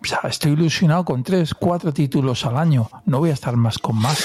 O 0.01 0.05
sea, 0.05 0.19
estoy 0.23 0.51
ilusionado 0.51 1.03
con 1.03 1.23
tres, 1.23 1.53
cuatro 1.53 1.93
títulos 1.93 2.45
al 2.45 2.57
año. 2.57 2.89
No 3.05 3.19
voy 3.19 3.31
a 3.31 3.33
estar 3.33 3.55
más 3.55 3.77
con 3.77 3.97
más. 3.97 4.23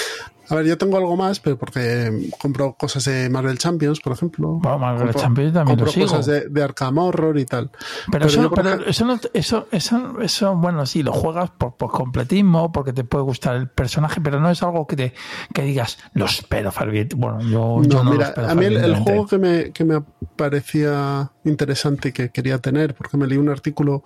A 0.49 0.57
ver, 0.57 0.67
yo 0.67 0.77
tengo 0.77 0.97
algo 0.97 1.17
más, 1.17 1.39
pero 1.41 1.57
porque 1.57 2.31
compro 2.39 2.75
cosas 2.75 3.05
de 3.05 3.31
Marvel 3.31 3.59
Champions, 3.59 4.01
por 4.01 4.13
ejemplo. 4.13 4.49
Bueno, 4.61 4.79
Marvel 4.79 5.09
Compro- 5.09 5.21
Champions 5.21 5.53
también 5.55 5.79
lo 5.79 5.87
sigo. 5.87 6.07
cosas 6.07 6.27
de, 6.27 6.49
de 6.49 6.63
Arkham 6.63 6.99
Horror 6.99 7.39
y 7.39 7.45
tal. 7.45 7.71
Pero, 8.11 8.27
eso, 8.27 8.43
yo, 8.43 8.51
pero 8.51 8.85
eso, 8.85 9.05
no, 9.05 9.19
eso, 9.35 9.69
eso, 9.71 10.21
eso, 10.21 10.57
bueno, 10.57 10.85
sí, 10.85 11.03
lo 11.03 11.13
juegas 11.13 11.51
por, 11.51 11.77
por 11.77 11.91
completismo, 11.93 12.73
porque 12.73 12.93
te 12.93 13.05
puede 13.05 13.25
gustar 13.25 13.57
el 13.57 13.69
personaje, 13.69 14.21
pero 14.21 14.41
no 14.41 14.51
es 14.51 14.63
algo 14.63 14.87
que 14.87 14.97
te 14.97 15.15
que 15.55 15.63
digas, 15.63 15.99
lo 16.15 16.25
espero 16.25 16.73
ferviente. 16.73 17.15
Bueno, 17.17 17.41
yo 17.41 17.83
yo 17.83 17.99
No, 17.99 18.05
no, 18.05 18.05
lo 18.05 18.11
mira, 18.11 18.35
a 18.37 18.55
mí 18.55 18.65
el, 18.67 18.97
juego 18.97 19.27
que 19.27 19.39
me, 19.39 19.73
que 19.73 19.85
me 19.85 20.03
parecía 20.37 21.31
interesante 21.45 22.09
y 22.09 22.13
que 22.13 22.31
quería 22.31 22.59
tener, 22.59 22.95
porque 22.95 23.17
me 23.17 23.27
leí 23.27 23.39
un 23.39 23.49
artículo 23.49 24.03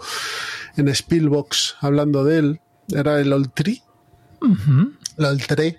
en 0.76 0.94
Spielbox 0.94 1.76
hablando 1.80 2.24
de 2.24 2.38
él, 2.38 2.60
era 2.94 3.18
el 3.20 3.32
Old 3.32 3.52
Tree, 3.54 3.82
el 5.18 5.24
Old 5.24 5.46
Tree. 5.46 5.78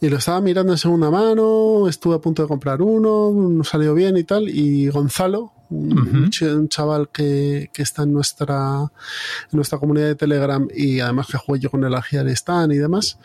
Y 0.00 0.08
lo 0.08 0.16
estaba 0.18 0.40
mirando 0.40 0.72
en 0.72 0.78
segunda 0.78 1.10
mano, 1.10 1.88
estuve 1.88 2.14
a 2.14 2.18
punto 2.20 2.42
de 2.42 2.48
comprar 2.48 2.80
uno, 2.82 3.32
no 3.32 3.64
salió 3.64 3.94
bien 3.94 4.16
y 4.16 4.22
tal, 4.24 4.48
y 4.48 4.88
Gonzalo, 4.88 5.52
un, 5.70 6.30
chaval 6.68 7.08
que, 7.08 7.68
que 7.72 7.82
está 7.82 8.04
en 8.04 8.12
nuestra, 8.12 8.78
en 8.80 9.56
nuestra 9.56 9.78
comunidad 9.78 10.06
de 10.06 10.14
Telegram 10.14 10.66
y 10.74 11.00
además 11.00 11.26
que 11.26 11.36
jugué 11.36 11.58
yo 11.58 11.70
con 11.70 11.82
el 11.84 11.94
Agiar 11.94 12.28
Stan 12.28 12.70
y 12.70 12.76
demás, 12.76 13.18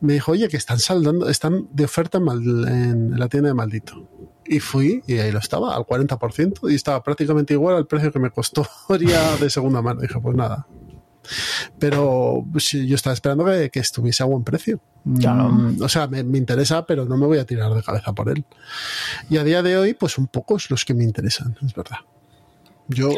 me 0.00 0.12
dijo, 0.14 0.32
oye, 0.32 0.48
que 0.48 0.56
están 0.56 0.78
saldando, 0.78 1.28
están 1.28 1.66
de 1.72 1.84
oferta 1.84 2.18
en, 2.18 2.24
Mal- 2.24 2.68
en 2.68 3.18
la 3.18 3.28
tienda 3.28 3.48
de 3.48 3.54
Maldito. 3.54 4.08
Y 4.46 4.60
fui 4.60 5.02
y 5.06 5.14
ahí 5.18 5.32
lo 5.32 5.38
estaba, 5.38 5.74
al 5.74 5.82
40%, 5.84 6.70
y 6.70 6.74
estaba 6.74 7.02
prácticamente 7.02 7.54
igual 7.54 7.74
al 7.76 7.86
precio 7.86 8.12
que 8.12 8.18
me 8.20 8.30
costó 8.30 8.66
de 8.88 9.50
segunda 9.50 9.82
mano. 9.82 10.00
Dije, 10.00 10.20
pues 10.20 10.36
nada. 10.36 10.66
Pero 11.78 12.44
sí, 12.58 12.86
yo 12.86 12.94
estaba 12.94 13.14
esperando 13.14 13.44
que, 13.44 13.70
que 13.70 13.80
estuviese 13.80 14.22
a 14.22 14.26
buen 14.26 14.44
precio. 14.44 14.80
Claro. 15.18 15.50
Mm, 15.50 15.82
O 15.82 15.88
sea, 15.88 16.06
me, 16.06 16.24
me 16.24 16.38
interesa, 16.38 16.86
pero 16.86 17.04
no 17.04 17.16
me 17.16 17.26
voy 17.26 17.38
a 17.38 17.44
tirar 17.44 17.72
de 17.74 17.82
cabeza 17.82 18.12
por 18.12 18.30
él. 18.30 18.44
Y 19.28 19.36
a 19.36 19.44
día 19.44 19.62
de 19.62 19.76
hoy, 19.76 19.94
pues 19.94 20.12
son 20.12 20.26
pocos 20.26 20.70
los 20.70 20.84
que 20.84 20.94
me 20.94 21.04
interesan, 21.04 21.56
es 21.64 21.74
verdad. 21.74 21.98
Yo 22.88 23.10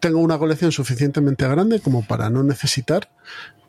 tengo 0.00 0.18
una 0.20 0.38
colección 0.38 0.72
suficientemente 0.72 1.46
grande 1.46 1.80
como 1.80 2.02
para 2.06 2.30
no 2.30 2.42
necesitar 2.42 3.10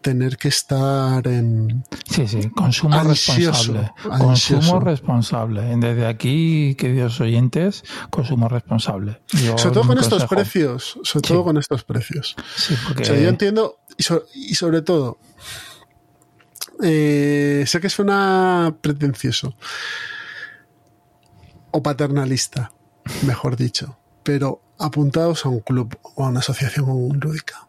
tener 0.02 0.38
que 0.38 0.48
estar 0.48 1.28
en... 1.28 1.84
Sí, 2.10 2.28
sí, 2.28 2.50
consumo 2.50 2.96
Ansioso, 2.96 3.74
responsable. 3.74 3.92
ansioso. 4.10 4.56
Consumo 4.56 4.80
responsable. 4.80 5.62
Desde 5.78 6.08
aquí, 6.08 6.74
queridos 6.76 7.20
oyentes, 7.22 7.84
consumo 8.10 8.48
responsable. 8.50 9.22
Yo 9.34 9.58
Sobre 9.60 9.74
todo 9.76 9.88
con 9.88 10.00
estos 10.00 10.26
precios, 10.26 10.98
sobre 11.04 11.28
Sí. 11.28 11.34
todo 11.34 11.44
con 11.44 11.58
estos 11.58 11.84
precios. 11.84 12.36
Sí, 12.56 12.76
porque 12.88 13.04
O 13.04 13.06
sea, 13.06 13.20
yo 13.20 13.30
entiendo, 13.30 13.80
y, 13.98 14.02
so- 14.04 14.24
y 14.34 14.56
sobre 14.56 14.82
todo, 14.82 15.20
eh, 16.84 17.64
sé 17.68 17.80
que 17.80 17.90
suena 17.90 18.76
pretencioso 18.82 19.56
o 21.72 21.84
paternalista, 21.84 22.72
mejor 23.26 23.56
dicho, 23.56 24.00
pero 24.24 24.62
apuntaos 24.82 25.46
a 25.46 25.50
un 25.50 25.60
club 25.60 25.98
o 26.16 26.26
a 26.26 26.30
una 26.30 26.40
asociación 26.40 27.20
lúdica. 27.20 27.68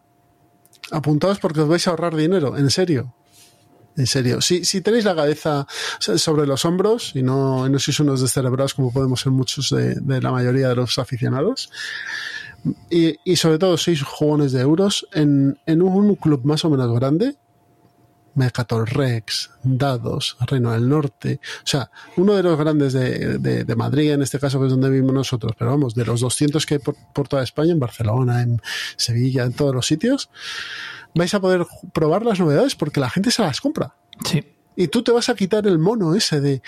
Apuntaos 0.91 1.39
porque 1.39 1.61
os 1.61 1.67
vais 1.67 1.87
a 1.87 1.91
ahorrar 1.91 2.15
dinero, 2.15 2.57
en 2.57 2.69
serio. 2.69 3.13
En 3.95 4.07
serio, 4.07 4.41
si, 4.41 4.65
si 4.65 4.81
tenéis 4.81 5.05
la 5.05 5.15
cabeza 5.15 5.67
sobre 5.99 6.47
los 6.47 6.65
hombros 6.65 7.11
y 7.15 7.21
no, 7.21 7.69
no 7.69 7.77
sois 7.77 7.99
unos 7.99 8.21
descerebrados 8.21 8.73
como 8.73 8.91
podemos 8.91 9.21
ser 9.21 9.31
muchos 9.31 9.69
de, 9.69 9.93
de 9.93 10.19
la 10.19 10.31
mayoría 10.31 10.69
de 10.69 10.75
los 10.75 10.97
aficionados, 10.97 11.69
y, 12.89 13.17
y 13.23 13.35
sobre 13.35 13.59
todo 13.59 13.77
sois 13.77 14.01
jugones 14.01 14.51
de 14.51 14.61
euros 14.61 15.07
en, 15.13 15.59
en 15.67 15.81
un 15.83 16.15
club 16.15 16.41
más 16.43 16.65
o 16.65 16.71
menos 16.71 16.91
grande, 16.95 17.35
Mercator 18.35 18.89
Rex, 18.93 19.51
Dados, 19.63 20.37
Reino 20.47 20.71
del 20.71 20.89
Norte, 20.89 21.39
o 21.59 21.67
sea, 21.67 21.91
uno 22.17 22.33
de 22.33 22.43
los 22.43 22.57
grandes 22.57 22.93
de, 22.93 23.37
de- 23.37 23.63
de 23.63 23.75
Madrid, 23.75 24.11
en 24.11 24.21
este 24.21 24.39
caso 24.39 24.59
que 24.59 24.65
es 24.67 24.71
donde 24.71 24.89
vivimos 24.89 25.13
nosotros, 25.13 25.53
pero 25.57 25.71
vamos, 25.71 25.93
de 25.95 26.05
los 26.05 26.21
200 26.21 26.65
que 26.65 26.75
hay 26.75 26.79
por, 26.79 26.95
por 27.13 27.27
toda 27.27 27.43
España, 27.43 27.71
en 27.71 27.79
Barcelona, 27.79 28.41
en 28.41 28.61
Sevilla, 28.95 29.43
en 29.43 29.53
todos 29.53 29.73
los 29.75 29.85
sitios, 29.85 30.29
vais 31.15 31.33
a 31.33 31.39
poder 31.39 31.65
probar 31.93 32.25
las 32.25 32.39
novedades 32.39 32.75
porque 32.75 32.99
la 32.99 33.09
gente 33.09 33.29
se 33.31 33.41
las 33.43 33.61
compra. 33.61 33.95
sí. 34.25 34.43
Y 34.75 34.87
tú 34.87 35.03
te 35.03 35.11
vas 35.11 35.29
a 35.29 35.35
quitar 35.35 35.67
el 35.67 35.77
mono 35.77 36.15
ese 36.15 36.41
de 36.41 36.63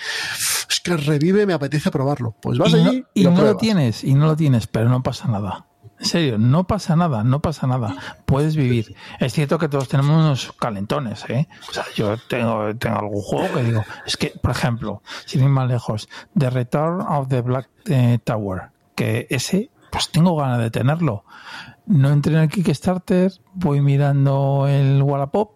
es 0.70 0.78
que 0.80 0.96
revive, 0.96 1.44
me 1.44 1.54
apetece 1.54 1.90
probarlo. 1.90 2.36
Pues 2.40 2.56
vas 2.56 2.72
y 2.72 2.76
no, 2.76 2.88
allí 2.88 3.04
y 3.14 3.24
lo 3.24 3.32
no 3.32 3.42
lo 3.42 3.56
tienes, 3.56 4.04
y 4.04 4.14
no 4.14 4.26
lo 4.26 4.36
tienes, 4.36 4.68
pero 4.68 4.88
no 4.88 5.02
pasa 5.02 5.26
nada. 5.26 5.66
En 5.98 6.04
serio, 6.04 6.38
no 6.38 6.66
pasa 6.66 6.94
nada, 6.94 7.24
no 7.24 7.40
pasa 7.40 7.66
nada. 7.66 7.96
Puedes 8.26 8.54
vivir. 8.54 8.94
Es 9.18 9.32
cierto 9.32 9.58
que 9.58 9.68
todos 9.68 9.88
tenemos 9.88 10.10
unos 10.10 10.52
calentones, 10.52 11.24
¿eh? 11.28 11.48
O 11.70 11.72
sea, 11.72 11.84
yo 11.94 12.16
tengo, 12.28 12.74
tengo 12.76 12.98
algún 12.98 13.22
juego 13.22 13.54
que 13.54 13.62
digo, 13.62 13.84
es 14.04 14.16
que, 14.16 14.34
por 14.42 14.50
ejemplo, 14.50 15.02
sin 15.24 15.42
ir 15.42 15.48
más 15.48 15.68
lejos, 15.68 16.08
The 16.36 16.50
Return 16.50 17.00
of 17.00 17.28
the 17.28 17.40
Black 17.40 17.70
eh, 17.86 18.18
Tower, 18.22 18.70
que 18.94 19.26
ese, 19.30 19.70
pues 19.90 20.10
tengo 20.10 20.36
ganas 20.36 20.58
de 20.58 20.70
tenerlo. 20.70 21.24
No 21.86 22.10
entré 22.10 22.34
en 22.34 22.40
el 22.40 22.48
Kickstarter, 22.48 23.32
voy 23.54 23.80
mirando 23.80 24.66
el 24.68 25.02
Wallapop 25.02 25.52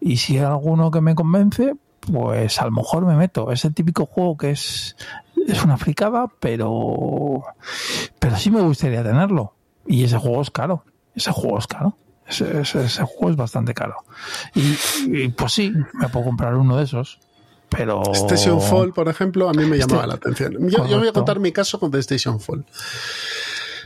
y 0.00 0.18
si 0.18 0.36
hay 0.36 0.44
alguno 0.44 0.90
que 0.90 1.00
me 1.00 1.14
convence, 1.14 1.74
pues 2.00 2.60
a 2.60 2.64
lo 2.66 2.72
mejor 2.72 3.06
me 3.06 3.16
meto. 3.16 3.52
Es 3.52 3.64
el 3.64 3.74
típico 3.74 4.06
juego 4.06 4.36
que 4.36 4.50
es, 4.50 4.96
es 5.46 5.64
una 5.64 5.76
fricada, 5.76 6.26
pero, 6.40 7.42
pero 8.18 8.36
sí 8.36 8.50
me 8.50 8.60
gustaría 8.60 9.02
tenerlo. 9.02 9.54
Y 9.86 10.04
ese 10.04 10.16
juego 10.18 10.42
es 10.42 10.50
caro. 10.50 10.84
Ese 11.14 11.30
juego 11.32 11.58
es 11.58 11.66
caro. 11.66 11.96
Ese, 12.26 12.60
ese- 12.60 12.84
ese 12.84 13.02
juego 13.04 13.30
es 13.30 13.36
bastante 13.36 13.72
caro. 13.74 13.96
Y, 14.54 14.76
y, 15.06 15.28
pues 15.28 15.52
sí, 15.54 15.72
me 15.94 16.08
puedo 16.08 16.26
comprar 16.26 16.54
uno 16.56 16.76
de 16.76 16.84
esos. 16.84 17.18
Pero. 17.70 18.02
Station 18.12 18.60
Fall, 18.60 18.92
por 18.92 19.08
ejemplo, 19.08 19.48
a 19.48 19.52
mí 19.52 19.64
me 19.64 19.78
llamaba 19.78 20.00
Este- 20.02 20.08
la 20.08 20.14
atención. 20.14 20.68
Yo, 20.68 20.86
yo 20.86 20.98
voy 20.98 21.08
a 21.08 21.12
contar 21.12 21.38
mi 21.40 21.52
caso 21.52 21.78
con 21.80 21.90
The 21.90 21.98
Station 22.00 22.38
Fall. 22.40 22.64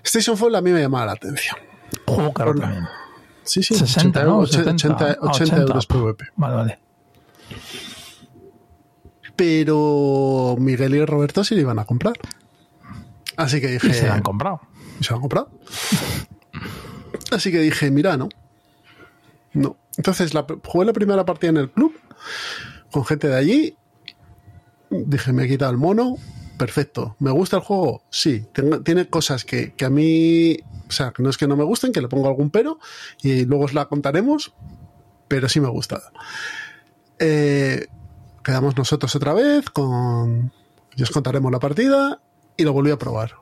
Station 0.05 0.37
Fall 0.37 0.55
a 0.57 0.61
mí 0.61 0.71
me 0.73 0.81
llamaba 0.81 1.07
la 1.07 1.13
atención. 1.13 1.57
Juego 2.07 2.33
caro 2.33 2.53
Por- 2.53 2.61
también. 2.63 2.87
Sí, 3.45 3.63
sí, 3.63 3.75
60, 3.75 4.21
80, 4.21 4.25
¿no? 4.25 4.39
80, 4.39 4.65
70. 4.65 4.95
80, 5.05 5.19
Ah, 5.21 5.27
80 5.31 5.57
euros 5.63 5.87
PVP. 5.87 6.25
Vale, 6.37 6.55
vale. 6.55 6.79
Pero 9.37 10.57
Miguel 10.59 10.95
y 10.95 11.05
Roberto 11.05 11.43
sí 11.45 11.55
lo 11.55 11.63
iban 11.63 11.79
a 11.79 11.85
comprar. 11.85 12.15
Así 13.37 13.61
que 13.61 13.69
dije. 13.69 13.89
Y 13.89 13.95
se 13.95 14.07
la 14.07 14.15
han 14.15 14.23
comprado. 14.23 14.61
¿Y 15.01 15.05
se 15.05 15.11
lo 15.11 15.17
han 15.17 15.21
comprado? 15.23 15.51
Así 17.31 17.51
que 17.51 17.61
dije, 17.61 17.91
mira, 17.91 18.17
no. 18.17 18.29
No. 19.55 19.77
Entonces 19.97 20.35
la, 20.35 20.47
jugué 20.65 20.87
la 20.87 20.93
primera 20.93 21.25
partida 21.25 21.51
en 21.51 21.57
el 21.59 21.71
club 21.71 21.95
con 22.91 23.05
gente 23.05 23.29
de 23.29 23.37
allí. 23.37 23.77
Dije, 24.91 25.33
me 25.33 25.45
he 25.45 25.49
quitado 25.49 25.71
el 25.71 25.79
mono. 25.79 26.17
Perfecto. 26.59 27.17
¿Me 27.19 27.31
gusta 27.31 27.57
el 27.57 27.63
juego? 27.63 28.03
Sí. 28.11 28.47
Tiene 28.85 29.09
cosas 29.09 29.45
que, 29.45 29.75
que 29.75 29.85
a 29.85 29.91
mí. 29.91 30.59
O 30.89 30.93
sea, 30.93 31.13
no 31.19 31.31
es 31.31 31.37
que 31.37 31.49
no 31.49 31.57
me 31.57 31.65
gusten, 31.65 31.93
que 31.93 32.01
le 32.01 32.09
pongo 32.09 32.29
algún 32.29 32.51
pero. 32.51 32.79
Y 33.23 33.45
luego 33.47 33.65
os 33.65 33.75
la 33.75 33.87
contaremos. 33.87 34.53
Pero 35.29 35.49
sí 35.49 35.61
me 35.61 35.67
ha 35.67 35.71
gustado. 35.71 36.05
Eh, 37.19 37.89
quedamos 38.45 38.77
nosotros 38.77 39.15
otra 39.17 39.33
vez 39.33 39.71
con. 39.71 40.53
Y 40.95 41.03
os 41.03 41.11
contaremos 41.11 41.51
la 41.51 41.59
partida. 41.59 42.21
Y 42.57 42.65
lo 42.65 42.73
volví 42.73 42.91
a 42.91 42.99
probar. 42.99 43.33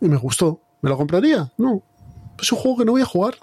Y 0.00 0.08
me 0.08 0.16
gustó. 0.16 0.62
¿Me 0.80 0.90
lo 0.90 0.96
compraría? 0.96 1.52
No. 1.56 1.82
Es 2.40 2.52
un 2.52 2.58
juego 2.58 2.78
que 2.78 2.84
no 2.84 2.92
voy 2.92 3.02
a 3.02 3.06
jugar. 3.06 3.34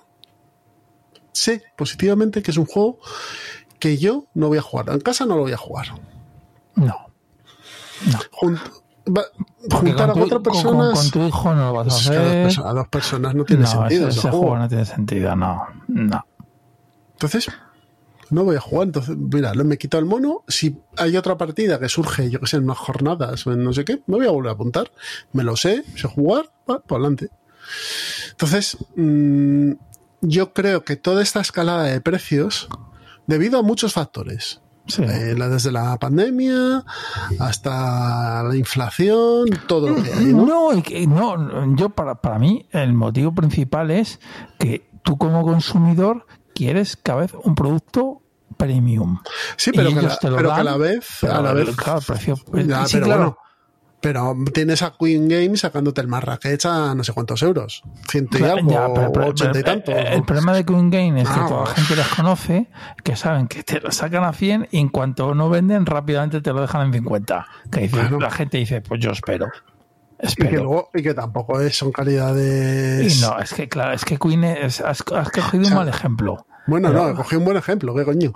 Sé 1.31 1.63
positivamente 1.77 2.41
que 2.41 2.51
es 2.51 2.57
un 2.57 2.65
juego 2.65 2.99
que 3.79 3.97
yo 3.97 4.25
no 4.33 4.47
voy 4.47 4.57
a 4.57 4.61
jugar. 4.61 4.89
En 4.89 5.01
casa 5.01 5.25
no 5.25 5.35
lo 5.35 5.41
voy 5.41 5.51
a 5.53 5.57
jugar. 5.57 5.87
No. 6.75 6.85
No. 6.85 8.19
Jun- 8.31 8.59
va- 9.07 9.25
juntar 9.71 10.09
a 10.11 10.13
cuatro 10.13 10.41
personas. 10.41 10.93
Con, 10.93 11.01
con 11.01 11.11
tu 11.11 11.27
hijo 11.27 11.53
no 11.53 11.65
lo 11.65 11.73
vas 11.73 11.87
a 11.87 11.89
dos 11.89 12.07
hacer. 12.07 12.43
personas, 12.43 12.71
a 12.71 12.73
dos 12.73 12.87
personas 12.87 13.35
no 13.35 13.43
tiene 13.45 13.63
no, 13.63 13.67
sentido. 13.67 14.07
ese 14.07 14.21
juego. 14.21 14.37
juego 14.39 14.57
no 14.59 14.67
tiene 14.69 14.85
sentido, 14.85 15.35
no. 15.35 15.63
No. 15.87 16.25
Entonces, 17.13 17.47
no 18.29 18.43
voy 18.43 18.55
a 18.55 18.59
jugar. 18.61 18.87
Entonces, 18.87 19.15
mira, 19.17 19.53
me 19.53 19.77
quito 19.77 19.97
el 19.97 20.05
mono. 20.05 20.43
Si 20.47 20.77
hay 20.97 21.15
otra 21.17 21.37
partida 21.37 21.79
que 21.79 21.89
surge, 21.89 22.29
yo 22.29 22.39
que 22.39 22.47
sé, 22.47 22.57
en 22.57 22.63
unas 22.65 22.77
jornadas 22.77 23.45
o 23.47 23.53
en 23.53 23.63
no 23.63 23.73
sé 23.73 23.85
qué, 23.85 24.01
me 24.07 24.17
voy 24.17 24.27
a 24.27 24.31
volver 24.31 24.49
a 24.49 24.53
apuntar. 24.53 24.91
Me 25.33 25.43
lo 25.43 25.55
sé, 25.55 25.83
sé 25.95 26.07
jugar, 26.07 26.51
va, 26.69 26.79
por 26.79 26.99
adelante. 26.99 27.29
Entonces, 28.31 28.77
mm, 28.95 29.71
yo 30.21 30.53
creo 30.53 30.83
que 30.83 30.95
toda 30.95 31.21
esta 31.21 31.41
escalada 31.41 31.83
de 31.83 32.01
precios, 32.01 32.67
debido 33.27 33.59
a 33.59 33.63
muchos 33.63 33.93
factores, 33.93 34.61
Sí. 34.87 35.01
eh, 35.03 35.33
desde 35.35 35.71
la 35.71 35.97
pandemia 35.97 36.83
hasta 37.39 38.43
la 38.43 38.55
inflación, 38.55 39.45
todo 39.67 39.89
lo 39.89 40.03
que 40.03 40.13
hay, 40.13 40.25
¿no? 40.25 40.45
No, 40.45 40.73
y 40.77 40.81
que- 40.83 41.07
no, 41.07 41.75
yo 41.75 41.89
para, 41.89 42.15
para 42.21 42.37
mí 42.39 42.67
el 42.71 42.93
motivo 42.93 43.33
principal 43.33 43.89
es 43.91 44.19
que 44.59 44.89
tú 45.03 45.17
como 45.17 45.43
consumidor 45.43 46.25
quieres 46.55 46.97
cada 46.97 47.19
vez 47.21 47.33
un 47.43 47.53
producto 47.53 48.21
premium. 48.57 49.19
Sí, 49.57 49.71
pero, 49.75 49.89
que, 49.89 50.01
la, 50.01 50.17
pero 50.21 50.37
que 50.37 50.43
a 50.45 50.47
dan, 50.47 50.65
la 50.65 50.77
vez, 50.77 51.23
a 51.23 51.41
la 51.41 51.53
vez 51.53 51.75
claro, 51.75 51.99
el 51.99 52.05
precio. 52.05 52.35
Ya, 52.65 52.85
sí, 52.87 52.93
pero 52.95 53.05
claro. 53.05 53.19
bueno, 53.21 53.37
pero 54.01 54.35
tienes 54.53 54.81
a 54.83 54.93
Queen 54.97 55.27
Games 55.27 55.61
sacándote 55.61 55.99
el 55.99 56.07
Marrakech 56.07 56.63
a 56.65 56.93
no 56.95 57.03
sé 57.03 57.11
cuántos 57.11 57.41
euros. 57.41 57.81
Ciento 58.07 58.37
y 58.37 58.43
algo, 58.43 58.71
ya, 58.71 58.87
pero- 58.93 59.11
pero- 59.11 59.25
o 59.25 59.29
ochenta 59.29 59.59
y 59.59 59.91
eh, 59.91 60.13
El 60.13 60.23
problema 60.23 60.53
de 60.53 60.63
Queen 60.63 60.89
Game 60.91 61.21
es 61.21 61.27
que 61.27 61.39
Ah, 61.39 61.45
toda 61.47 61.63
la 61.65 61.75
gente 61.75 61.95
les 61.95 62.07
conoce, 62.09 62.69
que 63.03 63.15
saben 63.15 63.47
que 63.47 63.63
te 63.63 63.79
lo 63.81 63.91
sacan 63.91 64.23
a 64.23 64.31
100 64.33 64.67
y 64.71 64.77
en 64.79 64.89
cuanto 64.89 65.33
no 65.35 65.49
venden, 65.49 65.85
rápidamente 65.85 66.39
te 66.41 66.53
lo 66.53 66.61
dejan 66.61 66.87
en 66.87 66.93
50. 66.93 67.47
Que 67.71 67.81
dice-. 67.81 68.09
La 68.19 68.29
gente 68.31 68.57
dice, 68.59 68.81
pues 68.81 69.01
yo 69.01 69.11
espero. 69.11 69.47
Y, 70.33 70.35
que 70.35 70.43
Espero. 70.43 70.63
luego, 70.63 70.89
y 70.93 71.03
que 71.03 71.13
tampoco 71.13 71.59
es, 71.61 71.75
son 71.77 71.91
calidades. 71.91 73.17
Y 73.17 73.21
no, 73.21 73.39
es 73.39 73.53
que 73.53 73.67
claro, 73.67 73.93
es 73.93 74.05
que 74.05 74.17
Queen 74.17 74.43
es, 74.43 74.81
has, 74.81 75.03
has 75.13 75.31
cogido 75.31 75.63
un 75.63 75.65
sea, 75.65 75.75
mal 75.75 75.89
ejemplo. 75.89 76.45
Bueno, 76.67 76.89
Pero- 76.89 77.07
no, 77.09 77.15
cogí 77.15 77.35
un 77.35 77.45
buen 77.45 77.57
ejemplo, 77.57 77.93
¿qué 77.95 78.03
coño? 78.03 78.31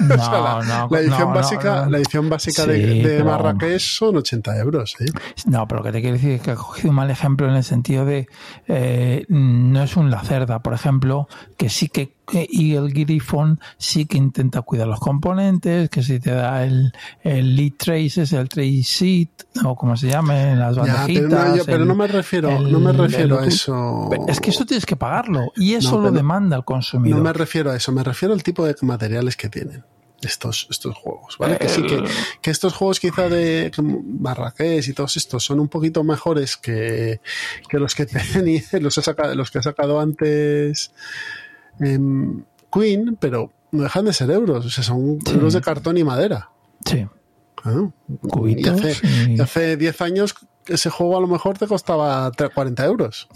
No, 0.00 0.14
O 0.14 0.18
sea, 0.18 0.40
la, 0.40 0.62
no, 0.66 0.88
la 0.90 1.00
edición 1.00 1.28
no, 1.28 1.34
básica, 1.34 1.86
la 1.88 1.98
edición 1.98 2.28
básica 2.28 2.66
de, 2.66 2.76
Sí, 2.92 3.02
de 3.02 3.24
Marrakech 3.24 3.80
son 3.80 4.16
80 4.16 4.56
euros, 4.58 4.96
¿eh? 5.00 5.06
No, 5.46 5.66
pero 5.68 5.80
lo 5.80 5.84
que 5.84 5.92
te 5.92 6.00
quiero 6.00 6.16
decir 6.16 6.30
es 6.32 6.40
que 6.42 6.52
ha 6.52 6.56
cogido 6.56 6.90
un 6.90 6.96
mal 6.96 7.10
ejemplo 7.10 7.48
en 7.48 7.54
el 7.54 7.64
sentido 7.64 8.04
de 8.04 8.28
eh, 8.68 9.24
no 9.28 9.82
es 9.82 9.96
un 9.96 10.10
Lacerda, 10.10 10.60
por 10.60 10.72
ejemplo, 10.74 11.28
que 11.56 11.68
sí 11.68 11.88
que 11.88 12.14
y 12.32 12.76
el 12.76 12.92
Griffon 12.92 13.58
sí 13.76 14.06
que 14.06 14.16
intenta 14.16 14.62
cuidar 14.62 14.86
los 14.86 15.00
componentes, 15.00 15.90
que 15.90 16.00
si 16.04 16.20
te 16.20 16.30
da 16.30 16.62
el, 16.62 16.92
el 17.24 17.56
lead 17.56 17.72
traces, 17.76 18.32
el 18.32 18.48
trace 18.48 18.82
sheet, 18.82 19.30
o 19.64 19.74
como 19.74 19.96
se 19.96 20.06
llame, 20.10 20.54
las 20.54 20.76
Ya, 20.76 20.82
bandejitas. 20.82 21.24
pero 21.28 21.44
no, 21.48 21.56
yo- 21.56 21.64
pero 21.64 21.82
el- 21.82 21.88
no 21.88 21.94
me 21.96 22.06
refiero, 22.06 22.50
el- 22.50 22.70
no 22.70 22.78
me 22.78 22.92
refiero 22.92 23.40
a 23.40 23.46
eso. 23.46 24.10
Es 24.28 24.38
que 24.40 24.50
eso 24.50 24.64
tienes 24.64 24.86
que 24.86 24.94
pagarlo 24.94 25.50
y 25.56 25.74
eso 25.74 26.00
lo 26.00 26.12
demanda 26.12 26.56
el 26.56 26.64
consumidor. 26.64 27.18
No 27.18 27.24
me 27.24 27.32
refiero 27.50 27.72
a 27.72 27.76
eso, 27.76 27.90
me 27.90 28.04
refiero 28.04 28.32
al 28.32 28.44
tipo 28.44 28.64
de 28.64 28.76
materiales 28.82 29.36
que 29.36 29.48
tienen 29.48 29.84
estos, 30.22 30.68
estos 30.70 30.94
juegos, 30.96 31.36
¿vale? 31.36 31.56
Que 31.58 31.68
sí, 31.68 31.82
que, 31.82 32.04
que 32.40 32.50
estos 32.52 32.74
juegos 32.74 33.00
quizá 33.00 33.28
de 33.28 33.72
Marrakech 34.20 34.86
y 34.86 34.92
todos 34.92 35.16
estos 35.16 35.42
son 35.44 35.58
un 35.58 35.66
poquito 35.68 36.04
mejores 36.04 36.56
que, 36.56 37.20
que 37.68 37.78
los 37.80 37.96
que 37.96 38.06
tenía, 38.32 38.62
los, 38.80 38.96
he 38.98 39.02
sacado, 39.02 39.34
los 39.34 39.50
que 39.50 39.58
ha 39.58 39.62
sacado 39.62 39.98
antes 39.98 40.92
em, 41.80 42.44
Queen, 42.72 43.16
pero 43.18 43.50
no 43.72 43.82
dejan 43.82 44.04
de 44.04 44.12
ser 44.12 44.30
euros, 44.30 44.64
o 44.66 44.70
sea, 44.70 44.84
son 44.84 45.18
Sí. 45.26 45.32
euros 45.34 45.54
de 45.54 45.60
cartón 45.60 45.96
y 45.98 46.04
madera. 46.04 46.50
Sí, 46.86 47.06
Ah, 47.64 47.90
y 48.46 48.68
hace, 48.68 48.96
y- 49.28 49.34
y 49.36 49.40
hace 49.40 49.76
10 49.76 50.00
años 50.00 50.34
ese 50.66 50.88
juego 50.88 51.18
a 51.18 51.20
lo 51.20 51.26
mejor 51.26 51.58
te 51.58 51.66
costaba 51.66 52.30
3 52.30 52.50
40 52.54 52.84
euros. 52.86 53.28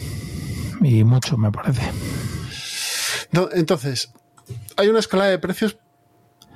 y 0.82 1.02
mucho 1.04 1.36
me 1.36 1.50
parece. 1.50 1.82
Entonces, 3.52 4.12
hay 4.76 4.88
una 4.88 4.98
escala 5.00 5.26
de 5.26 5.38
precios 5.38 5.76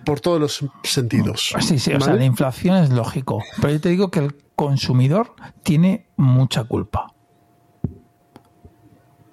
por 0.05 0.21
todos 0.21 0.41
los 0.41 0.65
sentidos. 0.85 1.53
Sí, 1.61 1.79
sí, 1.79 1.93
o 1.95 2.01
sea, 2.01 2.15
la 2.15 2.25
inflación 2.25 2.77
es 2.77 2.91
lógico, 2.91 3.43
pero 3.61 3.73
yo 3.75 3.81
te 3.81 3.89
digo 3.91 4.11
que 4.11 4.21
el 4.21 4.37
consumidor 4.55 5.35
tiene 5.63 6.09
mucha 6.17 6.65
culpa. 6.65 7.13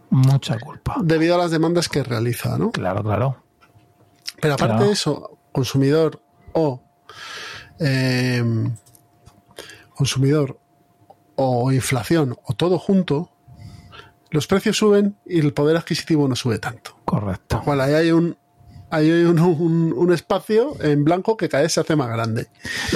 Mucha 0.10 0.58
culpa. 0.60 0.96
Debido 1.02 1.36
a 1.36 1.38
las 1.38 1.52
demandas 1.52 1.90
que 1.90 2.04
realiza, 2.04 2.58
¿no? 2.58 2.72
Claro, 2.72 3.04
claro. 3.04 3.44
Pero 4.40 4.54
aparte 4.54 4.74
Claro. 4.76 4.86
de 4.88 4.92
eso, 4.94 5.38
consumidor 5.52 6.22
o 6.54 6.82
eh, 7.80 8.44
consumidor 9.96 10.60
o 11.36 11.72
inflación 11.72 12.38
o 12.44 12.54
todo 12.54 12.80
junto, 12.80 13.32
los 14.36 14.48
precios 14.48 14.78
suben 14.78 15.16
y 15.26 15.40
el 15.40 15.54
poder 15.54 15.78
adquisitivo 15.78 16.28
no 16.28 16.36
sube 16.36 16.60
tanto. 16.60 16.98
Correcto. 17.06 17.62
Cual 17.64 17.82
ahí 17.82 17.94
hay 17.94 18.12
un 18.12 18.38
hay 18.92 19.10
un, 19.12 19.40
un- 19.40 19.94
un 19.96 20.14
espacio 20.14 20.80
en 20.82 21.04
blanco 21.04 21.36
que 21.36 21.50
cada 21.50 21.64
vez 21.64 21.74
se 21.74 21.80
hace 21.82 21.96
más 21.96 22.08
grande. 22.10 22.48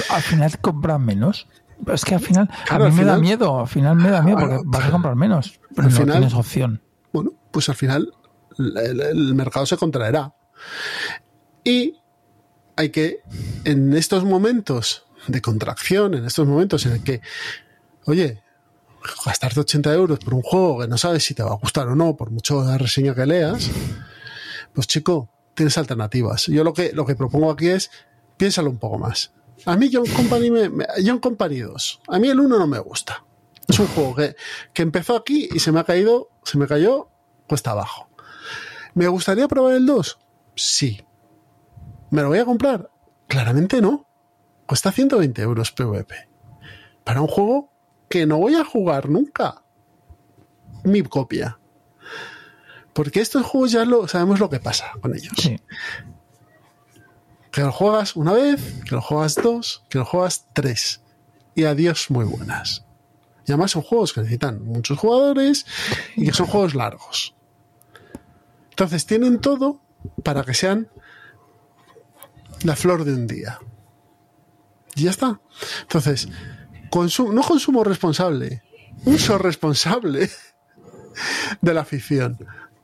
Al 0.08 0.22
final 0.22 0.58
compran 0.60 1.04
menos. 1.04 1.46
Es 1.92 2.04
que 2.04 2.14
al 2.14 2.20
final, 2.20 2.48
Claro, 2.66 2.84
a 2.86 2.90
mí 2.90 2.94
me 2.96 3.04
da 3.04 3.18
miedo, 3.18 3.60
al 3.60 3.66
final 3.68 3.96
me 3.96 4.10
da 4.10 4.22
miedo 4.22 4.38
porque 4.38 4.54
Bueno, 4.56 4.70
vas 4.70 4.84
a 4.86 4.90
comprar 4.90 5.16
menos, 5.16 5.60
pero 5.74 5.88
al 5.88 5.92
no 5.94 6.00
final- 6.00 6.16
tienes 6.18 6.34
opción. 6.34 6.82
bueno, 7.12 7.32
pues 7.50 7.68
al 7.68 7.74
final 7.74 8.12
el, 8.58 8.76
el- 8.76 9.00
el 9.00 9.34
mercado 9.34 9.66
se 9.66 9.76
contraerá. 9.76 10.32
Y 11.64 11.96
hay 12.76 12.90
que, 12.90 13.20
en 13.64 13.94
estos 13.94 14.24
momentos 14.24 15.06
de 15.26 15.40
contracción, 15.42 16.14
en 16.14 16.24
estos 16.24 16.46
momentos 16.46 16.86
en 16.86 16.92
el 16.92 17.02
que, 17.02 17.20
oye, 18.06 18.42
gastarte 19.24 19.60
80 19.60 19.92
euros 19.94 20.18
por 20.18 20.34
un 20.34 20.42
juego 20.42 20.80
que 20.80 20.88
no 20.88 20.98
sabes 20.98 21.24
si 21.24 21.34
te 21.34 21.42
va 21.42 21.50
a 21.52 21.56
gustar 21.56 21.88
o 21.88 21.94
no, 21.96 22.16
por 22.16 22.30
mucho 22.30 22.62
la 22.64 22.78
reseña 22.78 23.14
que 23.14 23.26
leas, 23.26 23.70
pues 24.74 24.86
chico, 24.86 25.28
tienes 25.54 25.76
alternativas. 25.78 26.46
Yo 26.46 26.64
lo 26.64 26.72
que, 26.72 26.92
lo 26.92 27.04
que 27.06 27.14
propongo 27.16 27.50
aquí 27.50 27.68
es, 27.68 27.90
piénsalo 28.36 28.70
un 28.70 28.78
poco 28.78 28.98
más. 28.98 29.32
A 29.66 29.76
mí 29.76 29.90
John 29.92 30.06
Company, 30.06 30.50
me, 30.50 30.68
me- 30.70 30.86
John 31.04 31.18
Company 31.18 31.58
2, 31.60 32.00
a 32.08 32.18
mí 32.18 32.28
el 32.28 32.40
1 32.40 32.58
no 32.58 32.66
me 32.66 32.78
gusta. 32.78 33.24
Es 33.68 33.78
un 33.78 33.86
juego 33.88 34.14
que, 34.16 34.34
que 34.72 34.82
empezó 34.82 35.16
aquí 35.16 35.48
y 35.52 35.58
se 35.60 35.70
me 35.70 35.80
ha 35.80 35.84
caído, 35.84 36.30
se 36.44 36.58
me 36.58 36.66
cayó 36.66 37.08
cuesta 37.46 37.70
abajo. 37.72 38.08
¿Me 38.94 39.06
gustaría 39.08 39.46
probar 39.48 39.74
el 39.74 39.86
2? 39.86 40.18
Sí. 40.56 41.04
¿Me 42.10 42.22
lo 42.22 42.28
voy 42.28 42.38
a 42.38 42.44
comprar? 42.44 42.90
Claramente 43.28 43.80
no. 43.80 44.06
Cuesta 44.66 44.90
120 44.90 45.42
euros 45.42 45.70
PvP. 45.72 46.28
Para 47.04 47.20
un 47.20 47.28
juego 47.28 47.70
que 48.10 48.26
no 48.26 48.38
voy 48.38 48.56
a 48.56 48.64
jugar 48.64 49.08
nunca. 49.08 49.62
Mi 50.82 51.02
copia. 51.02 51.58
Porque 52.92 53.20
estos 53.20 53.46
juegos 53.46 53.70
ya 53.70 53.84
lo 53.84 54.08
sabemos 54.08 54.40
lo 54.40 54.50
que 54.50 54.58
pasa 54.58 54.92
con 55.00 55.14
ellos. 55.14 55.32
Sí. 55.38 55.58
Que 57.52 57.62
lo 57.62 57.70
juegas 57.70 58.16
una 58.16 58.32
vez, 58.32 58.82
que 58.84 58.96
lo 58.96 59.00
juegas 59.00 59.36
dos, 59.36 59.84
que 59.88 59.98
lo 59.98 60.04
juegas 60.04 60.48
tres. 60.52 61.02
Y 61.54 61.64
adiós 61.64 62.10
muy 62.10 62.24
buenas. 62.24 62.84
Y 63.46 63.52
además 63.52 63.70
son 63.70 63.82
juegos 63.82 64.12
que 64.12 64.20
necesitan 64.22 64.64
muchos 64.64 64.98
jugadores 64.98 65.64
y 66.16 66.26
que 66.26 66.32
son 66.32 66.46
juegos 66.46 66.74
largos. 66.74 67.36
Entonces 68.70 69.06
tienen 69.06 69.40
todo 69.40 69.80
para 70.24 70.42
que 70.42 70.54
sean 70.54 70.88
la 72.64 72.74
flor 72.74 73.04
de 73.04 73.14
un 73.14 73.28
día. 73.28 73.60
Y 74.96 75.04
ya 75.04 75.10
está. 75.10 75.40
Entonces, 75.82 76.28
consumo, 76.90 77.32
no 77.32 77.42
consumo 77.42 77.84
responsable, 77.84 78.62
uso 79.04 79.38
responsable 79.38 80.28
de 81.60 81.74
la 81.74 81.82
afición. 81.82 82.38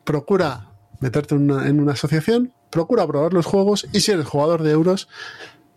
Procura 0.05 0.71
meterte 1.01 1.35
en 1.35 1.51
una, 1.51 1.69
en 1.69 1.81
una 1.81 1.93
asociación, 1.93 2.53
procura 2.71 3.07
probar 3.07 3.33
los 3.33 3.47
juegos 3.47 3.87
y 3.93 4.01
si 4.01 4.13
eres 4.13 4.27
jugador 4.27 4.63
de 4.63 4.71
euros, 4.71 5.09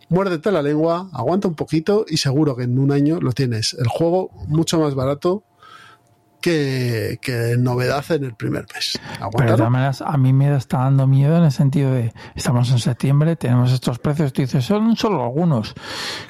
muérdete 0.08 0.50
la 0.50 0.62
lengua, 0.62 1.08
aguanta 1.12 1.48
un 1.48 1.54
poquito 1.54 2.04
y 2.08 2.16
seguro 2.18 2.56
que 2.56 2.64
en 2.64 2.78
un 2.78 2.92
año 2.92 3.20
lo 3.20 3.32
tienes. 3.32 3.74
El 3.74 3.88
juego 3.88 4.30
mucho 4.48 4.80
más 4.80 4.94
barato 4.94 5.44
que, 6.40 7.18
que 7.20 7.56
novedad 7.58 8.04
en 8.10 8.24
el 8.24 8.34
primer 8.34 8.66
mes. 8.74 8.98
Pero 9.36 9.70
maneras, 9.70 10.02
a 10.02 10.16
mí 10.16 10.32
me 10.32 10.54
está 10.54 10.78
dando 10.78 11.06
miedo 11.06 11.36
en 11.36 11.44
el 11.44 11.52
sentido 11.52 11.92
de, 11.92 12.12
estamos 12.34 12.70
en 12.70 12.78
septiembre, 12.78 13.36
tenemos 13.36 13.72
estos 13.72 13.98
precios, 13.98 14.32
tú 14.32 14.42
dices, 14.42 14.64
son 14.64 14.96
solo 14.96 15.22
algunos, 15.22 15.74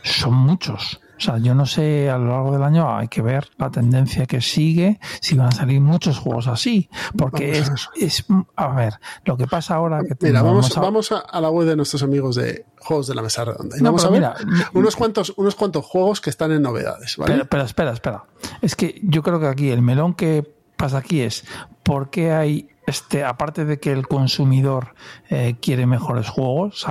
son 0.02 0.34
muchos. 0.34 1.00
O 1.20 1.22
sea, 1.22 1.36
yo 1.36 1.54
no 1.54 1.66
sé, 1.66 2.08
a 2.08 2.16
lo 2.16 2.28
largo 2.30 2.52
del 2.52 2.62
año 2.62 2.96
hay 2.96 3.08
que 3.08 3.20
ver 3.20 3.50
la 3.58 3.70
tendencia 3.70 4.24
que 4.24 4.40
sigue, 4.40 4.98
si 5.20 5.36
van 5.36 5.48
a 5.48 5.52
salir 5.52 5.78
muchos 5.78 6.18
juegos 6.18 6.46
así, 6.46 6.88
porque 7.14 7.60
Vamos 7.60 7.88
a 7.94 7.98
es, 8.00 8.20
es, 8.20 8.26
a 8.56 8.68
ver, 8.74 8.94
lo 9.26 9.36
que 9.36 9.46
pasa 9.46 9.74
ahora 9.74 10.00
que 10.02 10.16
Mira, 10.26 10.40
vamos, 10.40 10.74
a- 10.74 10.80
vamos 10.80 11.12
a, 11.12 11.18
a 11.18 11.40
la 11.42 11.50
web 11.50 11.68
de 11.68 11.76
nuestros 11.76 12.02
amigos 12.02 12.36
de 12.36 12.64
Juegos 12.78 13.06
de 13.08 13.14
la 13.14 13.20
Mesa 13.20 13.44
Redonda. 13.44 13.76
Y 13.76 13.80
No, 13.80 13.90
vamos 13.90 14.04
a 14.06 14.08
ver 14.08 14.20
mira, 14.20 14.34
unos, 14.72 14.96
cuantos, 14.96 15.34
unos 15.36 15.54
cuantos 15.54 15.84
juegos 15.84 16.22
que 16.22 16.30
están 16.30 16.52
en 16.52 16.62
novedades, 16.62 17.18
¿vale? 17.18 17.34
Pero, 17.34 17.46
pero 17.46 17.62
espera, 17.64 17.92
espera. 17.92 18.24
Es 18.62 18.74
que 18.74 18.98
yo 19.02 19.22
creo 19.22 19.38
que 19.38 19.46
aquí 19.46 19.68
el 19.68 19.82
melón 19.82 20.14
que 20.14 20.50
pasa 20.78 20.96
aquí 20.98 21.20
es 21.20 21.44
¿por 21.82 22.08
qué 22.08 22.32
hay 22.32 22.70
este, 22.90 23.24
aparte 23.24 23.64
de 23.64 23.80
que 23.80 23.92
el 23.92 24.06
consumidor 24.06 24.94
eh, 25.30 25.56
quiere 25.62 25.86
mejores 25.86 26.28
juegos, 26.28 26.84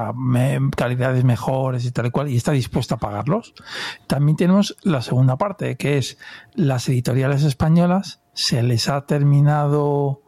calidades 0.76 1.24
mejores 1.24 1.86
y 1.86 1.92
tal 1.92 2.08
y 2.08 2.12
cual, 2.12 2.30
y 2.30 2.38
está 2.38 2.54
dispuesto 2.54 2.96
a 2.96 2.98
pagarlos, 2.98 3.54
también 4.08 4.36
tenemos 4.38 4.78
la 4.82 5.02
segunda 5.02 5.38
parte, 5.38 5.78
que 5.78 5.98
es 5.98 6.18
las 6.56 6.90
editoriales 6.90 7.44
españolas 7.44 8.22
se 8.34 8.64
les 8.64 8.88
ha 8.88 9.06
terminado 9.06 10.22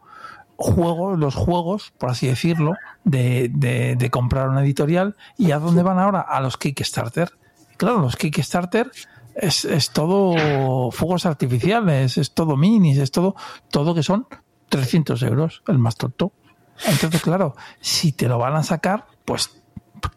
juegos, 0.58 1.18
los 1.18 1.36
juegos, 1.36 1.94
por 1.98 2.12
así 2.12 2.28
decirlo, 2.28 2.74
de, 3.06 3.50
de, 3.50 4.10
comprar 4.10 4.50
una 4.50 4.62
editorial 4.62 5.16
y 5.38 5.52
a 5.52 5.60
dónde 5.60 5.82
van 5.84 5.98
ahora 5.98 6.20
a 6.20 6.42
los 6.42 6.58
Kickstarter. 6.58 7.32
Claro, 7.78 8.02
los 8.02 8.18
Kickstarter 8.18 8.92
es, 9.34 9.64
es 9.64 9.92
todo 9.92 10.92
fuegos 10.92 11.26
artificiales, 11.26 12.18
es 12.18 12.34
todo 12.34 12.58
minis, 12.58 12.98
es 12.98 13.12
todo, 13.12 13.36
todo 13.70 13.96
que 13.96 14.04
son 14.04 14.28
300 14.72 15.22
euros, 15.24 15.62
el 15.68 15.78
más 15.78 15.98
tonto. 15.98 16.32
Entonces, 16.88 17.22
claro, 17.22 17.56
si 17.82 18.14
te 18.14 18.28
lo 18.28 18.40
van 18.40 18.56
a 18.56 18.64
sacar, 18.64 19.06
pues 19.26 19.62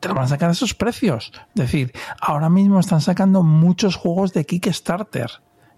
te 0.01 0.09
lo 0.09 0.15
van 0.15 0.25
a 0.25 0.29
sacar 0.29 0.49
a 0.49 0.53
esos 0.53 0.75
precios. 0.75 1.33
Es 1.49 1.63
decir, 1.63 1.93
ahora 2.21 2.49
mismo 2.49 2.81
están 2.81 3.01
sacando 3.01 3.43
muchos 3.43 3.97
juegos 3.97 4.33
de 4.33 4.47
Kickstarter 4.47 5.31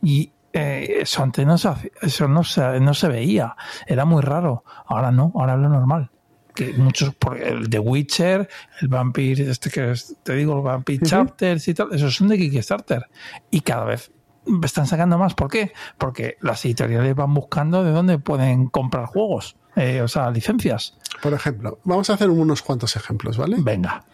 y 0.03 0.33
eh, 0.53 0.99
eso 1.01 1.23
antes 1.23 1.47
no 1.47 1.59
se, 1.59 1.71
eso 2.03 2.29
no 2.29 2.45
se, 2.45 2.79
no 2.81 2.95
se 2.95 3.09
veía, 3.09 3.57
era 3.87 4.05
muy 4.05 4.23
raro. 4.23 4.63
Ahora 4.87 5.11
no, 5.11 5.33
ahora 5.35 5.55
es 5.55 5.61
lo 5.61 5.69
normal 5.71 6.11
que 6.55 6.73
muchos, 6.73 7.15
por 7.15 7.37
el 7.37 7.69
The 7.69 7.79
Witcher, 7.79 8.49
el 8.81 8.89
Vampire, 8.89 9.51
este 9.51 9.69
que 9.69 9.93
te 10.23 10.35
digo, 10.35 10.57
el 10.57 10.63
Vampire 10.63 11.05
Chapters 11.05 11.69
y 11.69 11.75
tal, 11.75 11.93
esos 11.93 12.17
son 12.17 12.29
de 12.29 12.39
Kickstarter. 12.39 13.07
Y 13.51 13.61
cada 13.61 13.85
vez 13.85 14.11
están 14.63 14.87
sacando 14.87 15.19
más. 15.19 15.35
¿Por 15.35 15.51
qué? 15.51 15.73
Porque 15.99 16.37
las 16.41 16.65
editoriales 16.65 17.15
van 17.15 17.35
buscando 17.35 17.85
de 17.85 17.91
dónde 17.91 18.19
pueden 18.19 18.69
comprar 18.69 19.07
juegos, 19.07 19.57
eh, 19.75 20.01
o 20.01 20.09
sea, 20.09 20.31
licencias. 20.31 20.97
Por 21.23 21.33
ejemplo, 21.35 21.79
vamos 21.85 22.11
a 22.11 22.15
hacer 22.15 22.31
unos 22.31 22.63
cuantos 22.63 22.97
ejemplos, 22.97 23.37
¿vale? 23.37 23.57
Venga. 23.59 24.05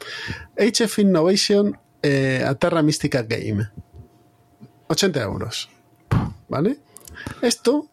HF 0.56 0.98
Innovation 1.00 1.78
eh, 2.02 2.44
a 2.46 2.54
Terra 2.54 2.82
Mystica 2.82 3.22
Game. 3.22 3.68
80 4.88 5.22
euros. 5.22 5.70
¿Vale? 6.48 6.78
Esto 7.40 7.86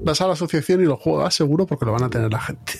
vas 0.00 0.20
a 0.20 0.26
la 0.26 0.32
asociación 0.32 0.80
y 0.80 0.84
lo 0.84 0.96
juegas 0.96 1.34
seguro 1.34 1.66
porque 1.66 1.84
lo 1.84 1.92
van 1.92 2.04
a 2.04 2.10
tener 2.10 2.32
la 2.32 2.40
gente. 2.40 2.72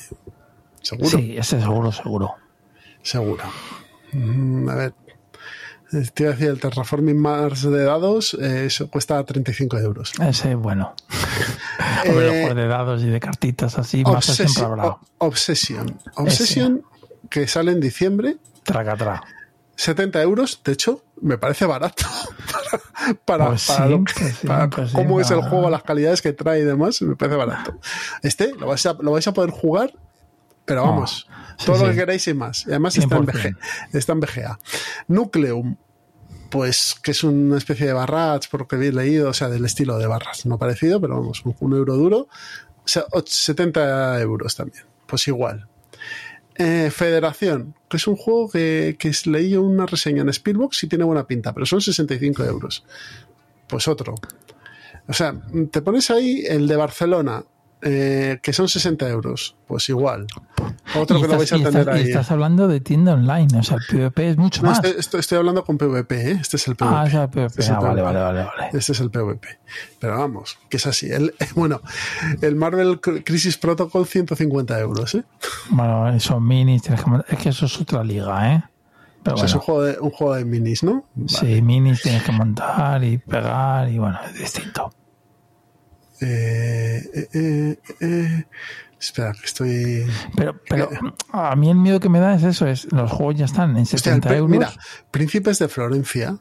¿Seguro? 0.83 1.11
Sí, 1.11 1.37
ese 1.37 1.61
seguro, 1.61 1.93
seguro. 1.93 2.35
Seguro. 3.03 3.45
Mm, 4.13 4.69
a 4.69 4.75
ver. 4.75 4.95
Te 6.15 6.23
iba 6.23 6.33
a 6.33 6.35
decir, 6.35 6.49
el 6.49 6.61
Terraforming 6.61 7.19
Mars 7.19 7.63
de 7.63 7.85
dados 7.85 8.35
eh, 8.35 8.67
eso 8.67 8.91
cuesta 8.91 9.23
35 9.25 9.79
euros. 9.79 10.13
Ese, 10.21 10.55
bueno. 10.55 10.95
eh, 12.05 12.53
de 12.55 12.67
dados 12.67 13.03
y 13.03 13.07
de 13.07 13.21
cartitas 13.21 13.79
así, 13.79 14.03
más 14.03 14.25
siempre 14.25 14.65
habrá. 14.65 14.97
Obsession. 15.19 15.99
Obsession, 16.15 16.83
que 17.31 17.47
sale 17.47 17.73
en 17.73 17.81
diciembre. 17.81 18.37
Traga, 18.63 18.97
tra. 18.97 19.23
70 19.77 20.23
euros, 20.23 20.63
de 20.65 20.73
hecho, 20.73 21.05
me 21.21 21.37
parece 21.37 21.67
barato 21.67 22.07
para, 23.27 23.49
pues 23.49 23.67
para, 23.67 24.71
pues 24.71 24.93
cómo 24.93 25.21
es 25.21 25.31
el 25.31 25.43
juego, 25.43 25.69
las 25.69 25.83
calidades 25.83 26.23
que 26.23 26.33
trae 26.33 26.61
y 26.61 26.65
demás, 26.65 27.03
me 27.03 27.15
parece 27.15 27.37
barato. 27.37 27.79
Este 28.23 28.55
lo 28.55 28.69
vais 28.69 28.87
a, 28.87 28.95
lo 28.95 29.13
vais 29.13 29.29
a 29.29 29.35
poder 29.35 29.51
jugar 29.51 29.93
pero 30.67 30.83
oh, 30.83 30.89
vamos, 30.89 31.29
todo 31.65 31.87
lo 31.87 31.91
que 31.91 31.97
queráis 31.97 32.27
y 32.27 32.35
más. 32.35 32.67
Y 32.67 32.71
además 32.71 32.99
está 32.99 33.17
en, 33.17 33.57
está 33.93 34.13
en, 34.13 34.21
BGA. 34.21 34.59
Nucleum, 35.07 35.77
pues 36.51 36.97
que 37.03 37.11
es 37.11 37.25
una 37.25 37.59
especie 37.59 37.87
de 37.87 37.93
barras, 37.93 38.49
por 38.49 38.61
lo 38.61 38.69
que 38.69 38.77
habéis 38.77 38.95
leído, 38.95 39.31
o 39.31 39.33
sea, 39.33 39.49
del 39.49 39.65
estilo 39.65 39.99
de 39.99 40.07
barras, 40.07 40.47
no 40.47 40.59
parecido, 40.59 41.01
pero 41.01 41.17
vamos, 41.17 41.43
un, 41.45 41.73
euro 41.75 41.97
duro. 41.97 42.29
O 42.85 42.89
sea, 42.89 43.05
70 43.25 44.21
euros 44.21 44.55
también. 44.55 44.85
Pues 45.07 45.27
igual. 45.29 45.69
Eh, 46.57 46.91
Federación, 46.91 47.75
que 47.89 47.97
es 47.99 48.07
un 48.07 48.17
juego 48.17 48.51
que, 48.51 48.97
que 48.99 49.13
leí 49.27 49.57
una 49.57 49.87
reseña 49.87 50.23
en 50.23 50.33
Spielbox 50.33 50.85
y 50.85 50.89
tiene 50.89 51.05
buena 51.05 51.27
pinta, 51.27 51.53
pero 51.53 51.67
son 51.67 51.81
65 51.81 52.45
euros. 52.45 52.85
Pues 53.67 53.89
otro. 53.89 54.15
O 55.09 55.13
sea, 55.13 55.35
te 55.71 55.83
pones 55.83 56.11
ahí 56.11 56.45
el 56.47 56.67
de 56.67 56.77
Barcelona, 56.77 57.45
eh, 57.89 58.41
que 58.43 58.53
son 58.53 58.69
60 58.69 59.09
euros, 59.09 59.55
pues 59.69 59.89
igual. 59.89 60.27
Otro 60.97 61.21
que 61.21 61.29
lo 61.29 61.39
vais 61.39 61.53
a 61.53 61.57
tener 61.57 61.89
ahí. 61.89 62.03
Y 62.03 62.09
estás 62.09 62.33
hablando 62.33 62.67
de 62.67 62.81
tienda 62.81 63.15
online, 63.15 63.47
o 63.57 63.63
sea, 63.63 63.77
el 63.77 63.85
PvP 63.89 64.31
es 64.31 64.37
mucho 64.37 64.65
más. 64.65 64.83
Estoy, 64.83 65.39
hablando 65.39 65.65
con 65.65 65.79
PvP, 65.79 66.33
¿eh? 66.33 66.39
este 66.41 66.57
es 66.57 66.67
el 66.67 66.75
PvP. 66.75 66.95
Ah, 66.97 67.07
es 67.07 67.15
el 67.15 67.29
PvP. 67.29 67.61
Este 67.61 67.73
ah, 67.73 67.79
vale, 67.79 68.03
vale, 68.03 68.19
vale, 68.19 68.47
Este 68.73 68.91
es 68.91 69.01
el 69.01 69.11
PvP. 69.11 69.61
Pero 70.01 70.19
vamos, 70.19 70.59
que 70.69 70.79
es 70.79 70.87
así. 70.87 71.09
El, 71.13 71.33
bueno, 71.55 71.81
el 72.41 72.57
Marvel 72.57 73.01
Crisis 73.01 73.57
Protocol, 73.57 74.05
150 74.05 74.81
euros. 74.81 75.15
¿eh? 75.15 75.23
Bueno, 75.71 76.19
son 76.19 76.45
minis, 76.45 76.83
es 77.29 77.39
que 77.39 77.51
eso 77.51 77.67
es 77.67 77.81
otra 77.81 78.03
liga, 78.03 78.53
¿eh? 78.53 78.65
Pero 79.23 79.45
Es 79.45 79.55
un 79.55 79.61
juego, 79.61 79.83
de, 79.83 79.99
un 80.01 80.11
juego 80.11 80.35
de 80.35 80.45
minis, 80.45 80.83
¿no? 80.83 81.05
Sí, 81.27 81.63
minis 81.63 82.03
tienes 82.03 82.25
que 82.25 82.33
montar 82.33 83.03
y 83.05 83.19
pegar 83.19 83.89
y 83.89 83.99
bueno, 83.99 84.19
es 84.25 84.35
distinto. 84.35 84.93
Eh, 86.21 87.29
eh, 87.35 87.79
eh, 88.01 88.45
espera, 88.99 89.33
que 89.33 89.47
estoy. 89.47 90.07
Pero, 90.37 90.57
pero 90.69 90.89
a 91.33 91.55
mí 91.57 91.71
el 91.71 91.77
miedo 91.77 92.01
que 92.01 92.09
me 92.09 92.21
da 92.21 92.35
es 92.35 92.43
eso: 92.43 92.67
es 92.67 92.91
los 92.93 93.11
juegos 93.11 93.37
ya 93.37 93.45
están 93.45 93.77
en 93.77 93.87
70 93.87 94.37
euros. 94.37 94.51
Mira, 94.51 94.73
Príncipes 95.11 95.59
de 95.59 95.69
Florencia. 95.69 96.39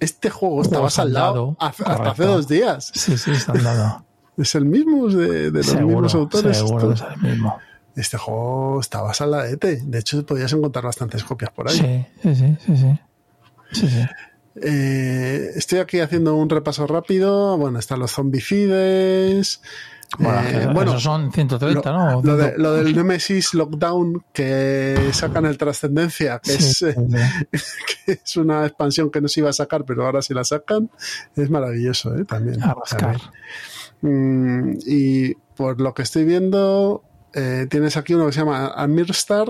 Este 0.00 0.28
juego 0.28 0.62
estaba 0.62 0.90
saldado 0.90 1.56
hasta 1.58 2.10
hace 2.10 2.24
dos 2.24 2.48
días. 2.48 2.90
Sí, 2.94 3.16
sí, 3.16 3.30
está 3.30 3.54
lado 3.54 4.04
es 4.36 4.54
el 4.54 4.64
mismo 4.64 5.08
de, 5.08 5.50
los 5.50 5.74
mismos 5.74 6.14
autores. 6.14 6.56
Seguro 6.56 6.92
es 6.92 7.02
el 7.02 7.22
mismo. 7.22 7.58
Este 7.96 8.18
juego 8.18 8.80
estaba 8.80 9.14
saldadete. 9.14 9.80
De 9.84 10.00
hecho, 10.00 10.26
podías 10.26 10.52
encontrar 10.52 10.84
bastantes 10.84 11.22
copias 11.22 11.52
por 11.52 11.68
ahí. 11.68 11.76
Sí, 11.76 12.06
sí, 12.22 12.34
sí, 12.34 12.56
sí. 12.66 12.76
sí. 12.76 13.00
sí, 13.72 13.88
sí. 13.88 14.06
Eh, 14.62 15.50
estoy 15.56 15.80
aquí 15.80 16.00
haciendo 16.00 16.36
un 16.36 16.48
repaso 16.48 16.86
rápido. 16.86 17.56
Bueno, 17.56 17.78
están 17.78 17.98
los 17.98 18.12
zombicides. 18.12 19.60
Bueno, 20.18 20.96
eh, 20.96 21.00
son 21.00 21.32
130, 21.32 21.92
¿no? 21.92 22.22
Lo, 22.22 22.72
del 22.74 22.94
Nemesis 22.94 23.54
Lockdown 23.54 24.24
que 24.32 25.10
sacan 25.12 25.46
el 25.46 25.58
Trascendencia, 25.58 26.40
que, 26.40 26.54
es, 26.54 26.84
que 28.06 28.12
es 28.12 28.36
una 28.36 28.64
expansión 28.64 29.10
que 29.10 29.20
no 29.20 29.28
se 29.28 29.40
iba 29.40 29.50
a 29.50 29.52
sacar, 29.54 29.84
pero 29.84 30.06
ahora 30.06 30.22
sí 30.22 30.34
la 30.34 30.44
sacan, 30.44 30.90
es 31.34 31.50
maravilloso, 31.50 32.14
¿eh? 32.16 32.24
También. 32.24 32.62
A 32.62 32.74
rascar. 32.74 33.20
Mm, 34.02 34.78
y 34.86 35.34
por 35.56 35.80
lo 35.80 35.94
que 35.94 36.02
estoy 36.02 36.24
viendo, 36.24 37.02
eh, 37.32 37.66
tienes 37.68 37.96
aquí 37.96 38.14
uno 38.14 38.26
que 38.26 38.32
se 38.32 38.40
llama 38.40 38.68
Amirstar, 38.68 39.48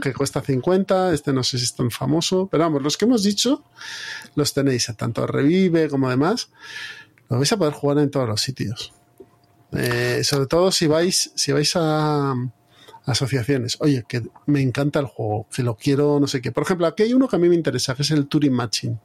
que 0.00 0.12
cuesta 0.12 0.40
50, 0.40 1.12
este 1.14 1.32
no 1.32 1.42
sé 1.42 1.58
si 1.58 1.64
es 1.64 1.74
tan 1.74 1.90
famoso, 1.90 2.48
pero 2.50 2.64
vamos, 2.64 2.82
los 2.82 2.96
que 2.96 3.04
hemos 3.04 3.22
dicho 3.22 3.64
los 4.34 4.54
tenéis, 4.54 4.92
tanto 4.96 5.26
Revive 5.26 5.88
como 5.88 6.10
demás, 6.10 6.50
lo 7.28 7.38
vais 7.38 7.52
a 7.52 7.56
poder 7.56 7.72
jugar 7.72 7.98
en 7.98 8.10
todos 8.10 8.28
los 8.28 8.40
sitios. 8.40 8.92
Eh, 9.72 10.22
sobre 10.22 10.46
todo 10.46 10.70
si 10.70 10.86
vais, 10.86 11.32
si 11.34 11.52
vais 11.52 11.72
a, 11.76 12.34
asociaciones. 13.06 13.76
Oye, 13.80 14.04
que 14.08 14.22
me 14.46 14.60
encanta 14.62 14.98
el 14.98 15.06
juego, 15.06 15.46
que 15.54 15.62
lo 15.62 15.76
quiero, 15.76 16.18
no 16.20 16.26
sé 16.26 16.40
qué. 16.40 16.52
Por 16.52 16.62
ejemplo, 16.62 16.86
aquí 16.86 17.02
hay 17.02 17.14
uno 17.14 17.28
que 17.28 17.36
a 17.36 17.38
mí 17.38 17.48
me 17.48 17.54
interesa, 17.54 17.94
que 17.94 18.02
es 18.02 18.10
el 18.10 18.26
Turing 18.26 18.52
Machine. 18.52 18.98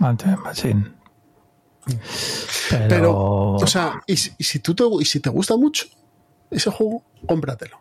Ah, 0.00 0.14
Turing 0.16 0.40
Machine. 0.40 0.92
Pero... 2.88 3.52
o 3.54 3.66
sea, 3.66 4.02
y, 4.06 4.16
si 4.16 4.58
tú 4.60 4.74
te, 4.74 4.84
y 5.00 5.04
si 5.04 5.20
te 5.20 5.30
gusta 5.30 5.56
mucho 5.56 5.86
ese 6.50 6.70
juego, 6.70 7.04
cómpratelo. 7.26 7.78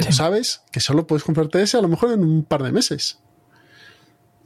Pero 0.00 0.12
sabes 0.12 0.62
que 0.72 0.80
solo 0.80 1.06
puedes 1.06 1.24
comprarte 1.24 1.62
ese 1.62 1.76
a 1.76 1.82
lo 1.82 1.88
mejor 1.88 2.12
en 2.12 2.22
un 2.22 2.44
par 2.44 2.62
de 2.62 2.72
meses. 2.72 3.20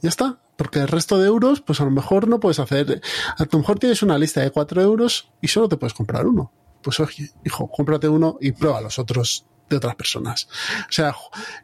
Ya 0.03 0.09
está. 0.09 0.41
Porque 0.57 0.81
el 0.81 0.89
resto 0.89 1.19
de 1.19 1.27
euros, 1.27 1.63
pues 1.63 1.81
a 1.81 1.85
lo 1.85 1.91
mejor 1.91 2.29
no 2.29 2.39
puedes 2.39 2.59
hacer. 2.59 3.01
A 3.39 3.47
lo 3.51 3.59
mejor 3.59 3.79
tienes 3.79 4.03
una 4.03 4.19
lista 4.19 4.43
de 4.43 4.51
cuatro 4.51 4.83
euros 4.83 5.31
y 5.41 5.49
solo 5.49 5.71
te 5.71 5.79
puedes 5.79 5.95
comprar 5.95 6.27
uno. 6.27 6.53
Pues 6.83 7.01
oye, 7.01 7.31
hijo, 7.47 7.71
cómprate 7.71 8.09
uno 8.09 8.37
y 8.43 8.53
prueba 8.53 8.83
los 8.83 8.99
otros 8.99 9.47
de 9.71 9.77
otras 9.77 9.95
personas. 9.95 10.49
O 10.81 10.93
sea, 10.93 11.15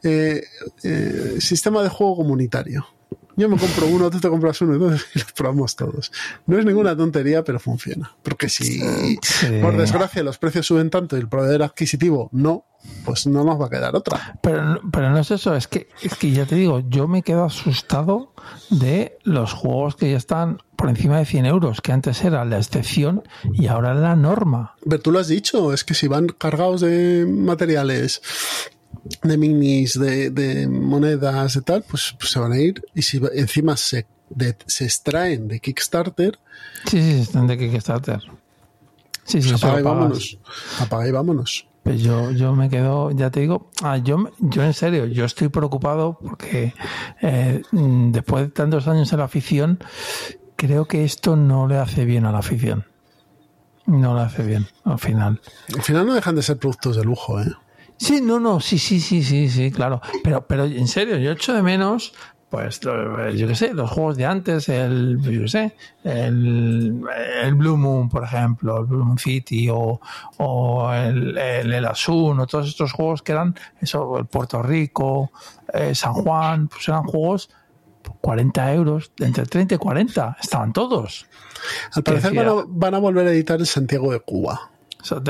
eh, 0.02 0.42
eh, 0.82 1.36
sistema 1.40 1.82
de 1.82 1.90
juego 1.90 2.16
comunitario. 2.16 2.86
Yo 3.36 3.48
me 3.48 3.58
compro 3.58 3.86
uno, 3.86 4.10
tú 4.10 4.18
te 4.18 4.28
compras 4.28 4.60
uno, 4.62 4.74
entonces 4.74 5.06
los 5.14 5.32
probamos 5.32 5.76
todos. 5.76 6.10
No 6.46 6.58
es 6.58 6.64
ninguna 6.64 6.96
tontería, 6.96 7.44
pero 7.44 7.60
funciona. 7.60 8.14
Porque 8.22 8.48
si, 8.48 8.80
por 9.60 9.76
desgracia, 9.76 10.22
los 10.22 10.38
precios 10.38 10.66
suben 10.66 10.90
tanto 10.90 11.16
y 11.16 11.20
el 11.20 11.28
proveedor 11.28 11.62
adquisitivo 11.62 12.30
no, 12.32 12.64
pues 13.04 13.26
no 13.26 13.44
nos 13.44 13.60
va 13.60 13.66
a 13.66 13.70
quedar 13.70 13.94
otra. 13.94 14.38
Pero, 14.42 14.80
pero 14.90 15.10
no 15.10 15.18
es 15.18 15.30
eso, 15.30 15.54
es 15.54 15.68
que, 15.68 15.88
es 16.02 16.14
que 16.14 16.30
ya 16.30 16.46
te 16.46 16.54
digo, 16.54 16.82
yo 16.88 17.08
me 17.08 17.22
quedo 17.22 17.44
asustado 17.44 18.32
de 18.70 19.18
los 19.22 19.52
juegos 19.52 19.96
que 19.96 20.10
ya 20.10 20.16
están 20.16 20.58
por 20.76 20.88
encima 20.88 21.18
de 21.18 21.24
100 21.24 21.46
euros, 21.46 21.80
que 21.80 21.92
antes 21.92 22.22
era 22.24 22.44
la 22.44 22.58
excepción 22.58 23.22
y 23.52 23.66
ahora 23.66 23.94
la 23.94 24.14
norma. 24.14 24.76
Pero 24.88 25.00
tú 25.00 25.12
lo 25.12 25.18
has 25.18 25.28
dicho, 25.28 25.72
es 25.72 25.84
que 25.84 25.94
si 25.94 26.06
van 26.06 26.28
cargados 26.28 26.80
de 26.82 27.26
materiales 27.26 28.22
de 29.22 29.36
minis, 29.36 29.98
de, 29.98 30.68
monedas 30.68 31.56
y 31.56 31.60
tal, 31.62 31.84
pues, 31.88 32.14
pues, 32.18 32.30
se 32.30 32.38
van 32.38 32.52
a 32.52 32.58
ir. 32.58 32.84
Y 32.94 33.02
si 33.02 33.20
encima 33.34 33.76
se, 33.76 34.06
se 34.66 34.84
extraen 34.84 35.48
de 35.48 35.60
Kickstarter. 35.60 36.38
Sí, 36.86 37.00
sí, 37.00 37.20
están 37.20 37.46
de 37.46 37.58
Kickstarter. 37.58 38.20
Sí, 39.24 39.42
sí, 39.42 39.50
Pues 39.50 39.62
apaga 39.62 39.80
y 39.80 39.82
vámonos. 39.82 40.38
Apaga 40.80 41.08
y 41.08 41.10
vámonos. 41.10 41.66
Pues 41.82 42.02
yo, 42.02 42.32
yo 42.32 42.52
me 42.52 42.68
quedo, 42.68 43.12
ya 43.12 43.30
te 43.30 43.38
digo, 43.38 43.70
ah, 43.80 43.96
yo, 43.98 44.30
yo 44.40 44.64
en 44.64 44.74
serio, 44.74 45.06
yo 45.06 45.24
estoy 45.24 45.50
preocupado 45.50 46.18
porque 46.20 46.74
eh, 47.22 47.62
después 47.70 48.46
de 48.46 48.50
tantos 48.50 48.88
años 48.88 49.12
en 49.12 49.20
la 49.20 49.26
afición, 49.26 49.78
creo 50.56 50.86
que 50.86 51.04
esto 51.04 51.36
no 51.36 51.68
le 51.68 51.78
hace 51.78 52.04
bien 52.04 52.26
a 52.26 52.32
la 52.32 52.38
afición. 52.38 52.86
No 53.86 54.16
le 54.16 54.22
hace 54.22 54.42
bien, 54.42 54.66
al 54.82 54.98
final. 54.98 55.40
Al 55.76 55.82
final 55.82 56.06
no 56.06 56.14
dejan 56.14 56.34
de 56.34 56.42
ser 56.42 56.58
productos 56.58 56.96
de 56.96 57.04
lujo, 57.04 57.40
¿eh? 57.40 57.52
Sí, 57.96 58.20
no, 58.20 58.38
no, 58.38 58.60
sí, 58.60 58.78
sí, 58.78 59.00
sí, 59.00 59.22
sí, 59.22 59.48
sí, 59.48 59.70
claro. 59.70 60.00
Pero, 60.22 60.46
pero 60.46 60.64
en 60.64 60.88
serio, 60.88 61.16
yo 61.16 61.32
echo 61.32 61.54
de 61.54 61.62
menos, 61.62 62.12
pues, 62.50 62.80
yo 62.80 63.48
qué 63.48 63.54
sé, 63.54 63.74
los 63.74 63.90
juegos 63.90 64.16
de 64.16 64.26
antes, 64.26 64.68
el, 64.68 65.18
yo 65.22 65.42
qué 65.42 65.48
sé, 65.48 65.76
el, 66.04 67.02
el 67.42 67.54
Blue 67.54 67.76
Moon, 67.76 68.08
por 68.08 68.24
ejemplo, 68.24 68.78
el 68.78 68.86
Blue 68.86 69.04
Moon 69.04 69.18
City 69.18 69.68
o, 69.70 70.00
o 70.36 70.92
el, 70.92 71.36
el, 71.36 71.72
el 71.72 71.84
Asun, 71.84 72.38
o 72.38 72.46
todos 72.46 72.68
estos 72.68 72.92
juegos 72.92 73.22
que 73.22 73.32
eran, 73.32 73.54
eso, 73.80 74.18
el 74.18 74.26
Puerto 74.26 74.62
Rico, 74.62 75.32
eh, 75.72 75.94
San 75.94 76.12
Juan, 76.12 76.68
pues 76.68 76.86
eran 76.88 77.04
juegos 77.04 77.50
40 78.20 78.74
euros, 78.74 79.12
entre 79.18 79.44
30 79.46 79.74
y 79.74 79.78
40, 79.78 80.36
estaban 80.40 80.72
todos. 80.72 81.26
Al 81.94 82.02
parecer 82.02 82.34
van 82.34 82.48
a, 82.48 82.64
van 82.66 82.94
a 82.94 82.98
volver 82.98 83.26
a 83.26 83.32
editar 83.32 83.58
el 83.58 83.66
Santiago 83.66 84.12
de 84.12 84.20
Cuba. 84.20 84.70
O 85.00 85.04
sea, 85.04 85.20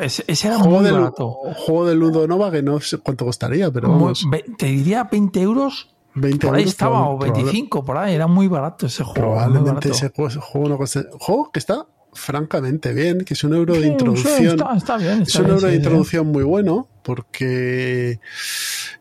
ese, 0.00 0.24
ese 0.26 0.48
era 0.48 0.58
Juego 0.58 0.76
muy 0.78 0.84
de, 0.86 0.92
barato. 0.92 1.30
juego 1.56 1.86
de 1.86 1.94
Ludo 1.94 2.26
Nova 2.26 2.50
que 2.50 2.62
no 2.62 2.80
sé 2.80 2.98
cuánto 2.98 3.24
costaría, 3.26 3.70
pero 3.70 3.90
vamos, 3.90 4.24
te 4.56 4.66
diría 4.66 5.04
20 5.10 5.40
euros 5.42 5.94
20 6.14 6.46
por 6.46 6.56
ahí 6.56 6.62
estaba, 6.64 7.08
o 7.10 7.18
25, 7.18 7.84
por 7.84 7.98
ahí. 7.98 8.14
Era 8.14 8.26
muy 8.26 8.48
barato 8.48 8.86
ese 8.86 9.04
juego. 9.04 9.14
Probablemente 9.14 9.90
ese 9.90 10.08
juego, 10.08 10.28
ese 10.30 10.40
juego 10.40 10.68
no 10.70 10.78
coste- 10.78 11.06
juego 11.20 11.50
que 11.52 11.58
está 11.58 11.86
francamente 12.14 12.94
bien, 12.94 13.26
que 13.26 13.34
es 13.34 13.44
un 13.44 13.52
euro 13.52 13.74
de 13.74 13.88
introducción. 13.88 14.38
sí, 14.38 14.44
está, 14.46 14.74
está 14.74 14.96
bien. 14.96 15.20
Es 15.22 15.34
un 15.34 15.42
bien, 15.44 15.54
euro 15.56 15.66
de 15.66 15.72
sí, 15.72 15.76
introducción 15.76 16.26
muy 16.28 16.44
bueno 16.44 16.88
porque 17.02 18.18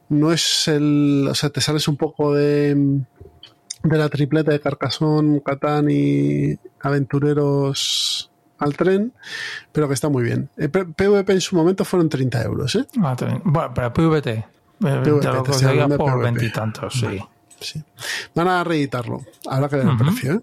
no 0.10 0.34
es 0.34 0.68
el. 0.68 1.26
O 1.32 1.36
sea, 1.36 1.50
te 1.52 1.62
sales 1.62 1.88
un 1.88 1.96
poco 1.96 2.34
de, 2.34 2.76
de 2.76 3.98
la 3.98 4.10
tripleta 4.10 4.52
de 4.52 4.60
Carcassonne, 4.60 5.42
Catán 5.42 5.88
y 5.90 6.58
Aventureros 6.82 8.30
al 8.60 8.76
tren, 8.78 9.14
pero 9.72 9.88
que 9.88 9.94
está 9.94 10.10
muy 10.10 10.24
bien. 10.24 10.50
Eh, 10.58 10.70
P- 10.70 10.86
PvP 10.86 11.34
en 11.34 11.42
su 11.42 11.56
momento 11.56 11.84
fueron 11.86 12.10
30 12.10 12.42
euros, 12.44 12.76
¿eh? 12.76 12.86
Ah. 13.04 13.16
Bueno, 13.44 13.72
pero 13.74 13.94
PVT. 13.94 14.28
eh, 14.28 14.46
PVT, 14.80 15.04
te 15.04 15.10
lo 15.10 15.20
te 15.20 15.28
estoy 15.28 15.44
conseguía 15.44 15.70
hablando 15.84 15.94
de 15.96 15.98
por 15.98 16.22
veintitantos, 16.22 16.94
sí. 16.94 17.20
Sí. 17.60 17.84
Van 18.34 18.48
a 18.50 18.64
reeditarlo. 18.64 19.24
Habrá 19.50 19.70
que 19.70 19.78
ver 19.78 19.86
el 19.88 19.94
Ujú. 19.96 20.04
precio, 20.06 20.34
¿eh? 20.34 20.42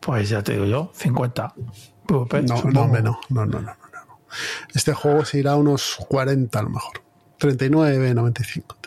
Pues 0.00 0.28
ya 0.28 0.42
te 0.42 0.52
digo 0.54 0.64
yo, 0.64 0.90
50. 0.94 1.54
PVP, 2.06 2.42
No, 2.42 2.56
no, 2.64 2.86
no, 2.88 3.00
no, 3.00 3.20
no, 3.28 3.46
no, 3.46 3.60
no. 3.60 3.72
Este 4.74 4.92
juego 4.92 5.24
se 5.24 5.38
irá 5.38 5.52
a 5.52 5.56
unos 5.56 5.96
40 6.08 6.58
a 6.58 6.62
lo 6.62 6.70
mejor. 6.70 7.00
39, 7.38 8.12
95. 8.14 8.76
tal. 8.80 8.81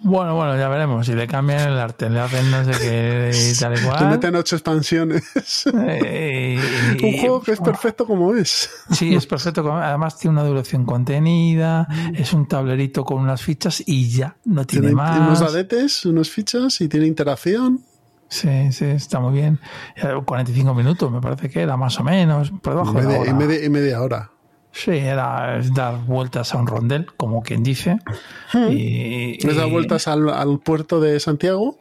Bueno, 0.00 0.34
bueno, 0.36 0.56
ya 0.56 0.68
veremos. 0.68 1.06
Si 1.06 1.12
le 1.14 1.26
cambian 1.26 1.68
el 1.72 1.78
arte, 1.78 2.08
le 2.08 2.20
hacen 2.20 2.50
no 2.50 2.64
sé 2.64 2.70
qué 2.70 3.30
y 3.34 3.54
tal 3.58 3.72
y 3.72 3.76
Le 3.80 3.82
cual. 3.88 4.10
meten 4.10 4.34
ocho 4.36 4.54
expansiones. 4.56 5.24
Eh, 5.74 6.58
y- 7.00 7.04
Un 7.04 7.18
juego 7.18 7.42
que 7.42 7.52
es 7.52 7.60
perfecto 7.60 8.06
como 8.06 8.32
es. 8.34 8.70
Sí, 8.92 9.14
es 9.14 9.26
perfecto. 9.26 9.72
Además 9.72 10.16
tiene 10.18 10.38
una 10.38 10.44
duración 10.48 10.84
contenida, 10.84 11.88
es 12.14 12.32
un 12.32 12.46
tablerito 12.46 13.04
con 13.04 13.18
unas 13.18 13.42
fichas 13.42 13.82
y 13.86 14.08
ya, 14.08 14.36
no 14.44 14.64
tiene, 14.66 14.88
Tiene 14.88 15.02
unos 15.02 15.40
más. 15.40 16.04
unos 16.04 16.30
fichas 16.30 16.80
y 16.80 16.88
tiene 16.88 17.06
interacción. 17.06 17.80
Sí, 18.30 18.72
sí, 18.72 18.84
está 18.84 19.20
muy 19.20 19.32
bien. 19.32 19.58
Eh, 19.96 20.12
45 20.24 20.74
minutos, 20.74 21.10
me 21.10 21.20
parece 21.20 21.48
que 21.48 21.62
era 21.62 21.76
más 21.78 21.98
o 21.98 22.04
menos, 22.04 22.50
por 22.62 22.74
debajo 22.74 22.92
de 22.92 23.02
la 23.04 23.18
hora. 23.20 23.30
y 23.30 23.34
media- 23.34 23.64
y 23.64 23.68
media 23.70 24.02
hora. 24.02 24.30
Sí, 24.70 24.90
era 24.92 25.58
es 25.58 25.74
dar 25.74 26.04
vueltas 26.04 26.54
a 26.54 26.58
un 26.58 26.66
rondel, 26.66 27.06
como 27.16 27.42
quien 27.42 27.64
dice. 27.64 27.98
Y, 28.70 29.44
Les 29.44 29.56
da 29.56 29.66
y- 29.66 29.70
vueltas 29.70 30.06
al, 30.08 30.28
al 30.28 30.60
puerto 30.60 31.00
de 31.00 31.18
Santiago 31.18 31.78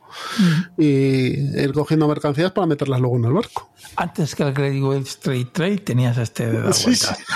y 0.77 1.37
ir 1.61 1.73
cogiendo 1.73 2.07
mercancías 2.07 2.51
para 2.53 2.65
meterlas 2.65 2.99
luego 2.99 3.17
en 3.17 3.25
el 3.25 3.33
barco. 3.33 3.69
Antes 3.97 4.33
que 4.35 4.43
el 4.43 4.53
Credit 4.53 5.05
Street 5.07 5.47
Trade 5.51 5.77
tenías 5.79 6.17
este 6.17 6.47
de 6.47 6.61
dar 6.61 6.73
Sí, 6.73 6.85
vueltas. 6.85 7.19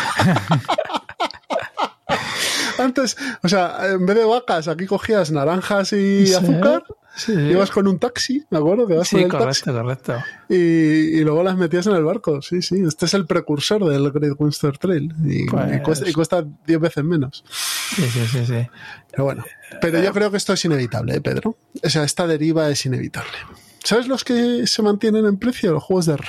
Antes, 2.80 3.16
o 3.44 3.48
sea, 3.48 3.78
en 3.92 4.06
vez 4.06 4.18
de 4.18 4.26
vacas, 4.26 4.68
aquí 4.68 4.86
cogías 4.88 5.32
naranjas 5.32 5.94
y 5.94 6.26
Sí, 6.28 6.34
azúcar. 6.34 6.84
Sí. 7.16 7.32
Ibas 7.52 7.72
con 7.72 7.88
un 7.88 8.00
taxi, 8.00 8.46
me 8.50 8.58
acuerdo 8.58 8.88
que 8.88 8.96
vas 8.96 9.08
Sí, 9.08 9.16
con 9.18 9.24
el 9.26 9.30
correcto, 9.32 9.48
taxi 9.48 9.72
correcto. 9.72 10.16
y, 10.50 10.56
y 10.56 11.22
luego 11.24 11.44
las 11.44 11.58
metías 11.58 11.86
en 11.88 11.94
el 11.96 12.04
barco. 12.04 12.42
Sí, 12.42 12.62
sí, 12.62 12.82
este 12.88 13.06
es 13.06 13.14
el 13.14 13.26
precursor 13.26 13.84
del 13.86 14.12
Great 14.12 14.34
Western 14.38 14.78
Trail 14.78 15.14
y, 15.26 15.46
Pues- 15.46 15.76
y 15.76 15.80
cuesta, 15.82 16.10
y 16.10 16.14
cuesta 16.14 16.46
10 16.68 16.80
veces 16.80 17.04
menos. 17.04 17.44
Sí, 17.96 18.04
sí, 18.04 18.26
sí, 18.32 18.46
sí. 18.46 18.68
Pero 19.12 19.26
bueno, 19.26 19.44
pero 19.82 20.02
yo 20.02 20.14
creo 20.14 20.32
que 20.32 20.38
esto 20.38 20.54
es 20.54 20.64
inevitable, 20.66 21.16
¿eh, 21.16 21.22
Pedro. 21.22 21.58
O 21.84 21.90
sea, 21.90 22.04
esta 22.04 22.26
deriva 22.28 22.70
es 22.70 22.86
inevitable. 22.86 23.32
¿Sabes 23.84 24.08
los 24.08 24.24
que 24.24 24.66
se 24.68 24.82
mantienen 24.82 25.26
en 25.26 25.38
precio? 25.38 25.74
Los 25.74 25.84
juegos 25.84 26.06
de 26.06 26.18
rol. 26.18 26.28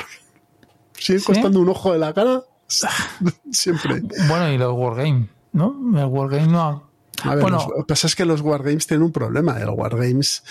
Siguen 0.99 1.23
costando 1.23 1.61
un 1.61 1.69
ojo 1.69 1.93
de 1.93 1.99
la 1.99 2.13
cara 2.15 2.43
siempre. 3.51 4.01
Bueno, 4.29 4.51
y 4.53 4.59
los 4.59 4.73
Wargame, 4.77 5.29
¿no? 5.53 5.77
El 5.99 6.07
Wargame 6.07 6.47
no 6.47 6.61
ha- 6.63 6.83
A 7.25 7.35
ver, 7.35 7.43
Bueno. 7.43 7.67
lo 7.77 7.85
que 7.85 7.89
pasa 7.89 8.07
es 8.07 8.15
que 8.17 8.25
los 8.25 8.41
Wargames 8.41 8.87
tienen 8.87 9.05
un 9.05 9.13
problema. 9.13 9.59
El 9.61 9.71
Wargames 9.71 10.43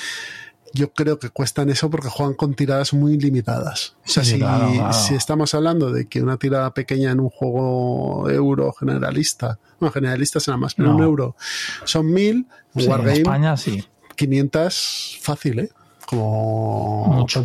yo 0.73 0.93
creo 0.93 1.19
que 1.19 1.29
cuestan 1.29 1.69
eso 1.69 1.89
porque 1.89 2.07
juegan 2.07 2.33
con 2.33 2.53
tiradas 2.53 2.93
muy 2.93 3.17
limitadas. 3.17 3.95
O 4.05 4.09
sea, 4.09 4.23
Sí, 4.23 4.31
si, 4.31 4.37
claro, 4.39 4.71
claro. 4.73 4.93
si 4.93 5.15
estamos 5.15 5.53
hablando 5.53 5.91
de 5.91 6.07
que 6.07 6.21
una 6.21 6.37
tirada 6.37 6.73
pequeña 6.73 7.11
en 7.11 7.19
un 7.19 7.29
juego 7.29 8.29
euro 8.29 8.71
generalista, 8.73 9.59
no, 9.81 9.91
generalista 9.91 10.39
será 10.39 10.55
más, 10.57 10.73
pero 10.75 10.89
No. 10.89 10.95
un 10.97 11.03
euro, 11.03 11.35
son 11.83 12.11
mil, 12.13 12.47
sí, 12.77 12.85
en 12.85 13.09
España 13.09 13.57
sí. 13.57 13.83
500 14.15 15.17
fácil, 15.21 15.59
¿eh? 15.59 15.69
Como 16.05 17.05
Mucho. 17.07 17.43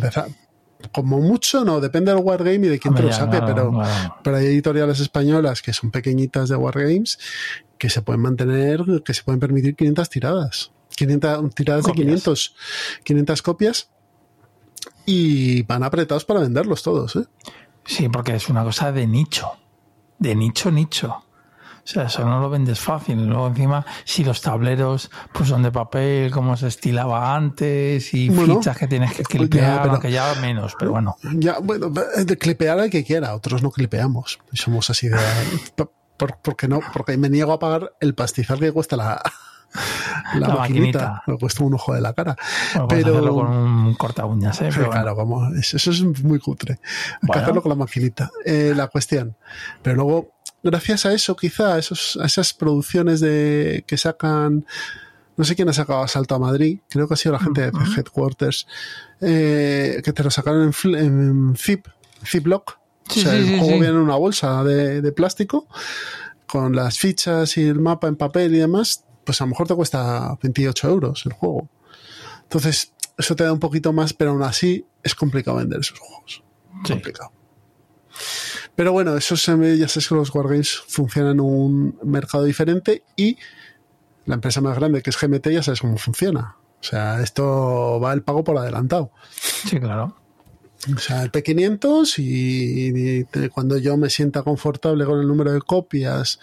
Como 0.91 1.19
mucho, 1.19 1.65
no, 1.65 1.81
depende 1.81 2.13
del 2.13 2.23
Wargame 2.23 2.67
y 2.67 2.69
de 2.69 2.79
quién 2.79 2.93
te 2.93 3.01
lo 3.01 3.09
ya, 3.09 3.15
saque, 3.15 3.39
claro, 3.39 3.71
pero, 3.73 3.83
pero 4.23 4.37
hay 4.37 4.45
editoriales 4.45 4.99
españolas 4.99 5.61
que 5.63 5.73
son 5.73 5.89
pequeñitas 5.89 6.49
de 6.49 6.55
Wargames 6.55 7.17
que 7.77 7.89
se 7.89 8.01
pueden 8.01 8.21
mantener, 8.21 8.83
que 9.05 9.13
se 9.13 9.23
pueden 9.23 9.39
permitir 9.39 9.75
500 9.75 10.09
tiradas. 10.09 10.71
500 10.95 11.53
tiradas 11.53 11.85
Copias. 11.85 11.97
de 11.97 12.03
500, 12.03 12.55
500 13.03 13.41
copias 13.41 13.89
y 15.05 15.61
van 15.63 15.83
apretados 15.83 16.25
para 16.25 16.39
venderlos 16.41 16.83
todos, 16.83 17.15
¿eh? 17.15 17.25
Sí, 17.85 18.09
porque 18.09 18.35
es 18.35 18.49
una 18.49 18.63
cosa 18.63 18.91
de 18.91 19.07
nicho. 19.07 19.49
De 20.19 20.35
nicho, 20.35 20.71
nicho. 20.71 21.09
O 21.13 21.89
sea, 21.89 22.03
eso 22.03 22.25
no 22.25 22.41
lo 22.41 22.49
vendes 22.49 22.81
fácil. 22.81 23.25
Luego 23.27 23.47
encima, 23.47 23.85
si 24.03 24.25
los 24.25 24.41
tableros 24.41 25.09
pues 25.31 25.47
son 25.47 25.63
de 25.63 25.71
papel, 25.71 26.31
como 26.31 26.57
se 26.57 26.67
estilaba 26.67 27.33
antes, 27.33 28.13
y 28.13 28.27
Bueno, 28.27 28.57
fichas 28.57 28.77
que 28.77 28.87
tienes 28.87 29.13
que 29.13 29.23
ya, 29.23 29.29
clipear, 29.29 29.81
pero- 29.83 29.93
aunque 29.93 30.11
ya 30.11 30.35
menos, 30.41 30.73
pero 30.77 30.91
bueno. 30.91 31.15
Ya, 31.35 31.59
bueno, 31.59 31.89
clipear 32.39 32.77
al 32.79 32.89
que 32.89 33.05
quiera, 33.05 33.33
otros 33.35 33.63
no 33.63 33.71
clipeamos. 33.71 34.39
Somos 34.51 34.89
así 34.89 35.07
de. 35.07 35.17
Por- 36.17 36.37
porque 36.41 36.67
no, 36.67 36.79
porque 36.93 37.17
me 37.17 37.29
niego 37.29 37.53
a 37.53 37.59
pagar 37.59 37.93
el 37.99 38.13
pastizal 38.15 38.59
que 38.59 38.71
cuesta 38.71 38.95
la, 38.97 39.21
la, 40.33 40.39
La 40.39 40.47
maquinita. 40.55 40.57
maquinita. 40.59 41.23
Me 41.27 41.37
cuesta 41.37 41.63
un 41.63 41.73
ojo 41.75 41.93
de 41.93 42.01
la 42.01 42.13
cara. 42.13 42.35
Bueno, 42.73 42.87
Pero- 42.89 43.09
hacerlo 43.11 43.35
con 43.35 43.47
un 43.47 43.95
corta 43.95 44.25
uñas, 44.25 44.59
¿eh? 44.61 44.69
Bueno. 44.73 44.89
claro, 44.89 45.15
como, 45.15 45.53
eso, 45.55 45.77
eso 45.77 45.91
es 45.91 46.01
muy 46.23 46.39
cutre. 46.39 46.79
Hay 47.21 47.29
que 47.31 47.39
hacerlo 47.39 47.61
con 47.61 47.69
la 47.69 47.75
maquinita. 47.75 48.31
Eh, 48.45 48.73
la 48.75 48.87
cuestión. 48.87 49.35
Pero 49.81 49.95
luego, 49.95 50.31
gracias 50.63 51.05
a 51.05 51.13
eso, 51.13 51.35
quizá, 51.35 51.75
a, 51.75 51.79
esos, 51.79 52.17
a 52.21 52.25
esas 52.25 52.53
producciones 52.53 53.19
de 53.19 53.83
que 53.87 53.97
sacan. 53.97 54.65
No 55.35 55.43
sé 55.43 55.55
quién 55.55 55.69
ha 55.69 55.73
sacado 55.73 56.01
Asalto 56.01 56.33
a 56.33 56.39
Madrid, 56.39 56.79
creo 56.89 57.07
que 57.07 57.13
ha 57.13 57.17
sido 57.17 57.33
la 57.33 57.39
gente 57.39 57.61
de 57.61 57.71
Headquarters, 57.95 58.65
eh, 59.21 60.01
que 60.03 60.11
te 60.11 60.23
lo 60.23 60.31
sacaron 60.31 60.73
en, 60.83 60.95
en 60.95 61.55
Zip, 61.55 61.85
Ziploc. 62.25 62.79
Sí, 63.09 63.19
o 63.21 63.23
sea, 63.23 63.31
sí, 63.33 63.37
el 63.53 63.59
juego 63.59 63.73
viene 63.79 63.87
en 63.87 63.95
una 63.97 64.15
bolsa 64.15 64.63
de, 64.63 65.01
de 65.01 65.11
plástico 65.11 65.67
con 66.45 66.75
las 66.75 66.97
fichas 66.99 67.57
y 67.57 67.63
el 67.63 67.79
mapa 67.79 68.07
en 68.07 68.15
papel 68.15 68.55
y 68.55 68.59
demás, 68.59 69.03
pues 69.23 69.41
a 69.41 69.45
lo 69.45 69.49
mejor 69.49 69.67
te 69.67 69.75
cuesta 69.75 70.37
28 70.41 70.89
euros 70.89 71.25
el 71.25 71.33
juego. 71.33 71.69
Entonces, 72.43 72.93
eso 73.17 73.35
te 73.35 73.43
da 73.43 73.51
un 73.53 73.59
poquito 73.59 73.91
más, 73.93 74.13
pero 74.13 74.31
aún 74.31 74.43
así 74.43 74.85
es 75.03 75.15
complicado 75.15 75.57
vender 75.57 75.79
esos 75.81 75.99
juegos. 75.99 76.43
Sí. 76.85 76.93
Complicado. 76.93 77.31
Pero 78.75 78.91
bueno, 78.91 79.15
eso 79.17 79.35
se 79.37 79.55
me- 79.55 79.77
ya 79.77 79.87
sabes 79.87 80.07
que 80.07 80.15
los 80.15 80.33
Wargames 80.33 80.77
funcionan 80.87 81.33
en 81.33 81.39
un 81.41 81.99
mercado 82.03 82.43
diferente 82.43 83.03
y 83.15 83.37
la 84.25 84.35
empresa 84.35 84.61
más 84.61 84.75
grande 84.77 85.01
que 85.01 85.09
es 85.09 85.17
GMT 85.17 85.47
ya 85.51 85.63
sabes 85.63 85.81
cómo 85.81 85.97
funciona. 85.97 86.55
O 86.79 86.83
sea, 86.83 87.21
esto 87.21 87.99
va 87.99 88.13
el 88.13 88.21
pago 88.23 88.43
por 88.43 88.57
adelantado. 88.57 89.11
Sí, 89.31 89.79
claro. 89.79 90.15
O 90.95 90.99
sea, 90.99 91.23
el 91.23 91.31
P500 91.31 92.19
y, 92.19 93.21
y 93.43 93.49
cuando 93.49 93.77
yo 93.77 93.97
me 93.97 94.09
sienta 94.09 94.43
confortable 94.43 95.05
con 95.05 95.19
el 95.19 95.27
número 95.27 95.51
de 95.51 95.61
copias 95.61 96.39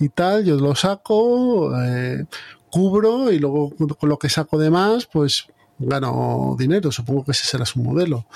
y 0.00 0.08
tal, 0.08 0.44
yo 0.44 0.56
lo 0.56 0.74
saco, 0.74 1.72
eh, 1.80 2.24
cubro 2.70 3.30
y 3.32 3.38
luego 3.38 3.72
con 3.98 4.08
lo 4.08 4.18
que 4.18 4.28
saco 4.28 4.58
de 4.58 4.70
más, 4.70 5.06
pues 5.06 5.46
gano 5.78 6.56
dinero. 6.58 6.90
Supongo 6.90 7.24
que 7.24 7.32
ese 7.32 7.44
será 7.44 7.66
su 7.66 7.80
modelo. 7.80 8.26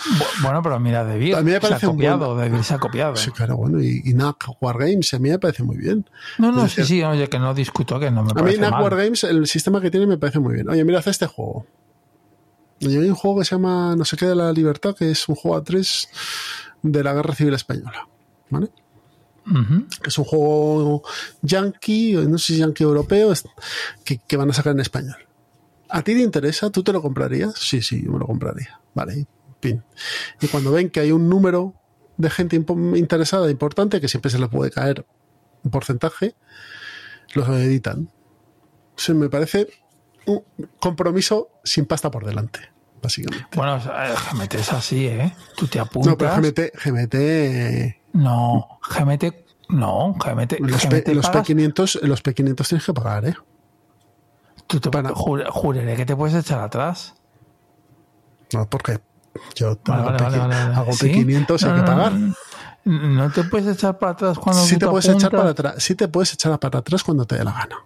Bueno, 0.42 0.62
pero 0.62 0.78
mira, 0.78 1.04
de 1.04 1.18
Vir 1.18 1.34
A 1.36 1.38
mí 1.40 1.46
me 1.46 1.52
se 1.52 1.56
ha 1.56 1.60
parece 1.60 1.86
copiado, 1.86 2.34
buen- 2.36 2.52
de 2.52 2.62
se 2.62 2.74
ha 2.74 2.78
copiado. 2.78 3.16
Sí, 3.16 3.30
claro, 3.30 3.56
bueno, 3.56 3.82
y, 3.82 4.02
y 4.04 4.12
NAC 4.14 4.44
Wargames 4.60 5.14
a 5.14 5.18
mí 5.18 5.30
me 5.30 5.38
parece 5.38 5.62
muy 5.62 5.78
bien. 5.78 6.04
No, 6.38 6.52
no, 6.52 6.68
sí, 6.68 6.84
sí, 6.84 7.02
oye, 7.02 7.28
que 7.28 7.38
no 7.38 7.54
discuto, 7.54 7.98
que 7.98 8.10
no 8.10 8.22
me 8.22 8.32
A 8.32 8.34
mí 8.34 8.40
parece 8.42 8.60
NAC. 8.60 8.80
Wargames, 8.82 9.24
el 9.24 9.46
sistema 9.46 9.80
que 9.80 9.90
tiene 9.90 10.06
me 10.06 10.18
parece 10.18 10.38
muy 10.38 10.54
bien. 10.54 10.68
Oye, 10.68 10.84
mira, 10.84 10.98
hace 10.98 11.10
este 11.10 11.26
juego. 11.26 11.66
Y 12.80 12.96
hay 12.96 13.08
un 13.08 13.14
juego 13.14 13.38
que 13.38 13.44
se 13.44 13.54
llama 13.54 13.94
No 13.94 14.04
sé 14.04 14.16
qué 14.16 14.26
de 14.26 14.34
la 14.34 14.52
libertad, 14.52 14.96
que 14.96 15.10
es 15.10 15.28
un 15.28 15.36
juego 15.36 15.56
a 15.56 15.62
tres 15.62 16.08
de 16.82 17.04
la 17.04 17.12
Guerra 17.12 17.34
Civil 17.34 17.54
Española. 17.54 18.08
¿Vale? 18.48 18.70
Que 20.02 20.08
es 20.08 20.18
un 20.18 20.24
juego 20.24 21.02
yankee, 21.42 22.14
no 22.14 22.38
sé 22.38 22.54
si 22.54 22.58
yankee 22.58 22.84
europeo, 22.84 23.32
que, 24.04 24.18
que 24.18 24.36
van 24.36 24.50
a 24.50 24.52
sacar 24.52 24.72
en 24.72 24.80
español. 24.80 25.16
¿A 25.88 26.02
ti 26.02 26.14
te 26.14 26.20
interesa? 26.20 26.70
¿Tú 26.70 26.82
te 26.82 26.92
lo 26.92 27.02
comprarías? 27.02 27.54
Sí, 27.58 27.82
sí, 27.82 28.02
yo 28.04 28.12
me 28.12 28.18
lo 28.18 28.26
compraría. 28.26 28.80
Vale, 28.94 29.26
fin. 29.60 29.82
Y 30.40 30.46
cuando 30.46 30.72
ven 30.72 30.88
que 30.90 31.00
hay 31.00 31.12
un 31.12 31.28
número 31.28 31.74
de 32.16 32.30
gente 32.30 32.56
interesada 32.94 33.50
importante, 33.50 34.00
que 34.00 34.08
siempre 34.08 34.30
se 34.30 34.38
le 34.38 34.48
puede 34.48 34.70
caer 34.70 35.04
un 35.62 35.70
porcentaje, 35.70 36.34
los 37.34 37.48
editan. 37.48 38.10
Eso 38.96 39.14
me 39.14 39.28
parece 39.28 39.68
un 40.26 40.42
compromiso 40.78 41.48
sin 41.64 41.86
pasta 41.86 42.10
por 42.10 42.24
delante, 42.24 42.60
básicamente. 43.02 43.46
Bueno, 43.56 43.76
eh, 43.76 44.14
GMT 44.32 44.54
es 44.54 44.72
así, 44.72 45.06
¿eh? 45.06 45.34
Tú 45.56 45.66
te 45.66 45.78
apuntas. 45.80 46.10
No, 46.12 46.18
pero 46.18 46.34
GMT, 46.36 46.72
GMT 46.84 47.14
eh, 47.14 48.00
No, 48.12 48.78
GMT. 48.88 49.24
No, 49.70 50.14
GMT. 50.14 50.58
los, 50.60 50.82
GMT 50.82 51.04
P, 51.04 51.14
los 51.14 51.26
pagas- 51.28 51.48
P500, 51.48 52.00
los 52.02 52.22
P500 52.22 52.68
tienes 52.68 52.84
que 52.84 52.92
pagar, 52.92 53.24
¿eh? 53.26 53.34
Tú 54.66 54.78
te 54.80 54.90
para- 54.90 55.10
jur- 55.10 55.48
juraré 55.48 55.96
que 55.96 56.04
te 56.06 56.14
puedes 56.16 56.34
echar 56.34 56.60
atrás. 56.60 57.14
No, 58.52 58.68
porque 58.68 59.00
yo 59.54 59.78
Vale, 59.86 60.02
hago, 60.02 60.10
vale, 60.10 60.18
vale, 60.24 60.32
P- 60.32 60.38
vale, 60.40 60.54
vale. 60.64 60.74
hago 60.74 60.92
¿Sí? 60.92 61.06
P500 61.12 61.62
hay 61.64 61.70
No, 61.70 61.76
que 61.76 61.82
pagar. 61.82 62.12
No, 62.84 63.30
te 63.30 63.44
puedes 63.44 63.76
echar 63.76 63.98
para 63.98 64.12
atrás 64.12 64.38
cuando 64.38 64.62
Sí 64.62 64.76
te 64.78 64.86
puedes 64.88 65.04
echar 65.06 65.16
apuntas. 65.26 65.38
para 65.38 65.50
atrás, 65.50 65.74
sí 65.84 65.94
te 65.94 66.08
puedes 66.08 66.32
echar 66.32 66.58
para 66.58 66.78
atrás 66.80 67.04
cuando 67.04 67.26
te 67.26 67.36
dé 67.36 67.44
la 67.44 67.52
gana. 67.52 67.76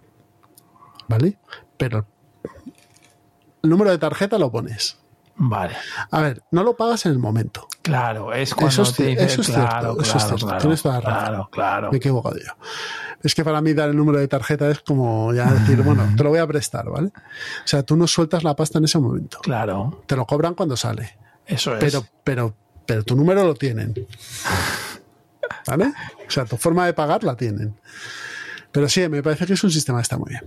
¿Vale? 1.07 1.37
Pero 1.77 2.07
el 3.65 3.69
número 3.69 3.91
de 3.91 3.97
tarjeta 3.97 4.37
lo 4.37 4.51
pones. 4.51 4.97
Vale, 5.37 5.75
A 6.11 6.21
ver, 6.21 6.41
no 6.51 6.63
lo 6.63 6.77
pagas 6.77 7.05
en 7.05 7.11
el 7.11 7.19
momento. 7.19 7.67
claro, 7.81 8.31
es 8.33 8.55
cuando 8.55 8.69
Eso 8.69 8.83
es 8.83 8.93
te 8.95 9.05
dice, 9.07 9.25
eso 9.25 9.41
es 9.41 9.47
claro, 9.49 9.95
cierto, 9.95 10.01
eso 10.01 10.17
es 10.17 10.23
cierto, 10.23 10.45
claro, 10.45 10.61
tienes 10.61 10.81
toda 10.81 10.95
la 10.95 11.01
razón. 11.01 11.19
claro, 11.25 11.49
claro. 11.51 11.89
Me 11.91 11.95
he 11.95 11.97
equivocado 11.97 12.37
yo. 12.37 12.53
Es 13.21 13.35
que 13.35 13.43
para 13.43 13.59
mí 13.59 13.73
dar 13.73 13.89
el 13.89 13.97
número 13.97 14.17
de 14.19 14.29
tarjeta 14.29 14.69
es 14.71 14.79
como 14.79 15.33
ya 15.33 15.51
decir, 15.51 15.81
bueno, 15.81 16.07
te 16.15 16.23
lo 16.23 16.29
voy 16.29 16.39
a 16.39 16.47
prestar, 16.47 16.89
¿vale? 16.89 17.07
O 17.09 17.67
sea, 17.67 17.83
tú 17.83 17.97
no 17.97 18.07
sueltas 18.07 18.45
la 18.45 18.55
pasta 18.55 18.77
en 18.77 18.85
ese 18.85 18.97
momento. 18.97 19.39
Claro, 19.41 20.03
Te 20.07 20.15
lo 20.15 20.25
cobran 20.25 20.53
cuando 20.53 20.77
sale. 20.77 21.17
eso 21.45 21.73
es. 21.75 21.79
pero, 21.81 22.05
pero, 22.23 22.55
pero 22.85 23.03
tu 23.03 23.17
número 23.17 23.43
lo 23.43 23.55
tienen. 23.55 23.93
¿Vale? 25.67 25.91
O 26.27 26.31
sea, 26.31 26.45
tu 26.45 26.57
forma 26.57 26.85
de 26.85 26.93
pagar 26.93 27.23
la 27.23 27.35
tienen. 27.35 27.75
Pero 28.71 28.87
sí, 28.89 29.07
me 29.09 29.21
parece 29.23 29.45
que 29.45 29.53
es 29.53 29.63
un 29.63 29.71
sistema 29.71 29.99
que 29.99 30.03
está 30.03 30.17
muy 30.17 30.29
bien. 30.29 30.43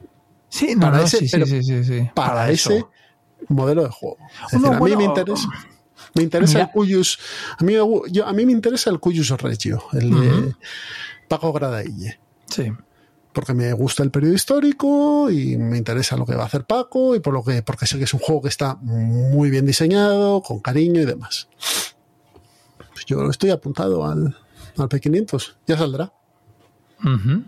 sí, 0.49 0.75
no, 0.75 0.81
para 0.87 0.99
no, 0.99 1.03
ese- 1.05 1.19
sí, 1.19 1.29
sí, 1.29 1.33
pero 1.33 1.47
sí, 1.47 1.62
sí, 1.62 1.85
sí. 1.85 2.11
Para, 2.14 2.51
eso. 2.51 2.71
ese 2.73 2.87
modelo 3.49 3.84
de 3.84 3.91
juego. 3.91 4.18
Es 4.47 4.61
decir, 4.61 4.66
a 4.74 4.80
mí 4.80 4.97
me 4.97 5.05
interesa. 5.05 5.49
Me 6.14 6.22
interesa 6.22 6.55
mira. 6.55 6.64
el 6.64 6.70
Cuyus. 6.70 7.18
A 7.59 7.64
mí, 7.64 7.74
yo, 8.11 8.26
a 8.26 8.32
mí 8.32 8.47
me 8.47 8.53
interesa 8.53 8.91
el 8.91 8.99
Cuyus 9.01 9.30
Regio, 9.30 9.82
el 9.93 10.11
de 10.11 10.55
Paco 11.28 11.53
Gradaille. 11.53 12.18
Sí. 12.47 12.72
Porque 13.32 13.55
me 13.55 13.72
gusta 13.72 14.03
el 14.03 14.11
periodo 14.11 14.34
histórico 14.34 15.30
y 15.30 15.57
me 15.59 15.76
interesa 15.76 16.16
lo 16.16 16.24
que 16.26 16.34
va 16.34 16.45
a 16.45 16.47
hacer 16.47 16.64
Paco 16.64 17.14
y 17.14 17.20
por 17.20 17.34
lo 17.34 17.45
que, 17.45 17.62
porque 17.62 17.86
sé 17.86 17.99
que 17.99 18.05
es 18.05 18.14
un 18.14 18.20
juego 18.20 18.43
que 18.43 18.49
está 18.49 18.76
muy 18.76 19.51
bien 19.51 19.66
diseñado, 19.66 20.43
con 20.43 20.61
cariño 20.61 21.01
y 21.03 21.05
demás. 21.05 21.49
Pues 22.93 23.05
yo 23.07 23.28
estoy 23.30 23.51
apuntado 23.51 24.05
al, 24.07 24.36
al 24.76 24.89
P500, 24.89 25.55
ya 25.66 25.76
saldrá. 25.76 26.12
Ujú. 27.05 27.45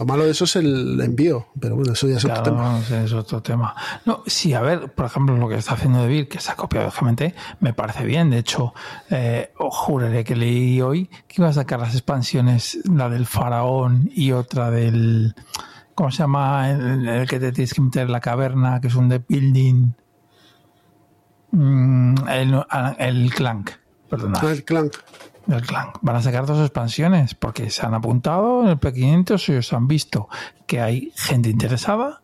Lo 0.00 0.06
malo 0.06 0.24
de 0.24 0.30
eso 0.30 0.44
es 0.44 0.56
el 0.56 0.98
envío, 1.02 1.48
pero 1.60 1.76
bueno, 1.76 1.92
eso 1.92 2.08
ya 2.08 2.16
es 2.16 2.24
Claro, 2.24 2.40
otro 2.40 2.52
tema. 2.54 2.80
no 2.88 2.96
es 3.04 3.12
otro 3.12 3.42
tema. 3.42 3.76
No, 4.06 4.22
sí, 4.26 4.54
a 4.54 4.62
ver, 4.62 4.90
por 4.94 5.04
ejemplo, 5.04 5.36
lo 5.36 5.46
que 5.46 5.56
está 5.56 5.74
haciendo 5.74 6.00
DeVir, 6.00 6.26
que 6.26 6.40
se 6.40 6.50
ha 6.50 6.56
copiado 6.56 6.86
de 6.86 6.92
GMT, 6.98 7.34
me 7.60 7.74
parece 7.74 8.06
bien. 8.06 8.30
De 8.30 8.38
hecho, 8.38 8.72
eh, 9.10 9.52
os 9.58 9.76
juraré 9.76 10.24
que 10.24 10.34
leí 10.34 10.80
hoy 10.80 11.10
que 11.28 11.42
iba 11.42 11.48
a 11.48 11.52
sacar 11.52 11.80
las 11.80 11.92
expansiones, 11.92 12.78
la 12.90 13.10
del 13.10 13.26
faraón 13.26 14.08
y 14.14 14.32
otra 14.32 14.70
del. 14.70 15.34
¿Cómo 15.94 16.10
se 16.10 16.18
llama? 16.22 16.70
El, 16.70 17.06
el 17.06 17.28
que 17.28 17.38
te 17.38 17.52
tienes 17.52 17.74
que 17.74 17.82
meter 17.82 18.06
en 18.06 18.12
la 18.12 18.20
caverna, 18.20 18.80
que 18.80 18.88
es 18.88 18.94
un 18.94 19.10
de 19.10 19.18
building. 19.28 19.92
Mm, 21.52 22.14
el, 22.28 22.64
el 22.98 23.34
Clank, 23.34 23.70
perdona. 24.08 24.38
Ah, 24.42 24.50
el 24.50 24.64
Clank. 24.64 24.94
El 25.52 25.62
Clank. 25.66 25.98
Van 26.02 26.16
a 26.16 26.22
sacar 26.22 26.46
dos 26.46 26.60
expansiones 26.60 27.34
porque 27.34 27.70
se 27.70 27.84
han 27.84 27.94
apuntado 27.94 28.62
en 28.62 28.68
el 28.68 28.78
P500 28.80 29.52
y 29.52 29.56
os 29.56 29.72
han 29.72 29.88
visto 29.88 30.28
que 30.66 30.80
hay 30.80 31.12
gente 31.16 31.48
interesada 31.50 32.22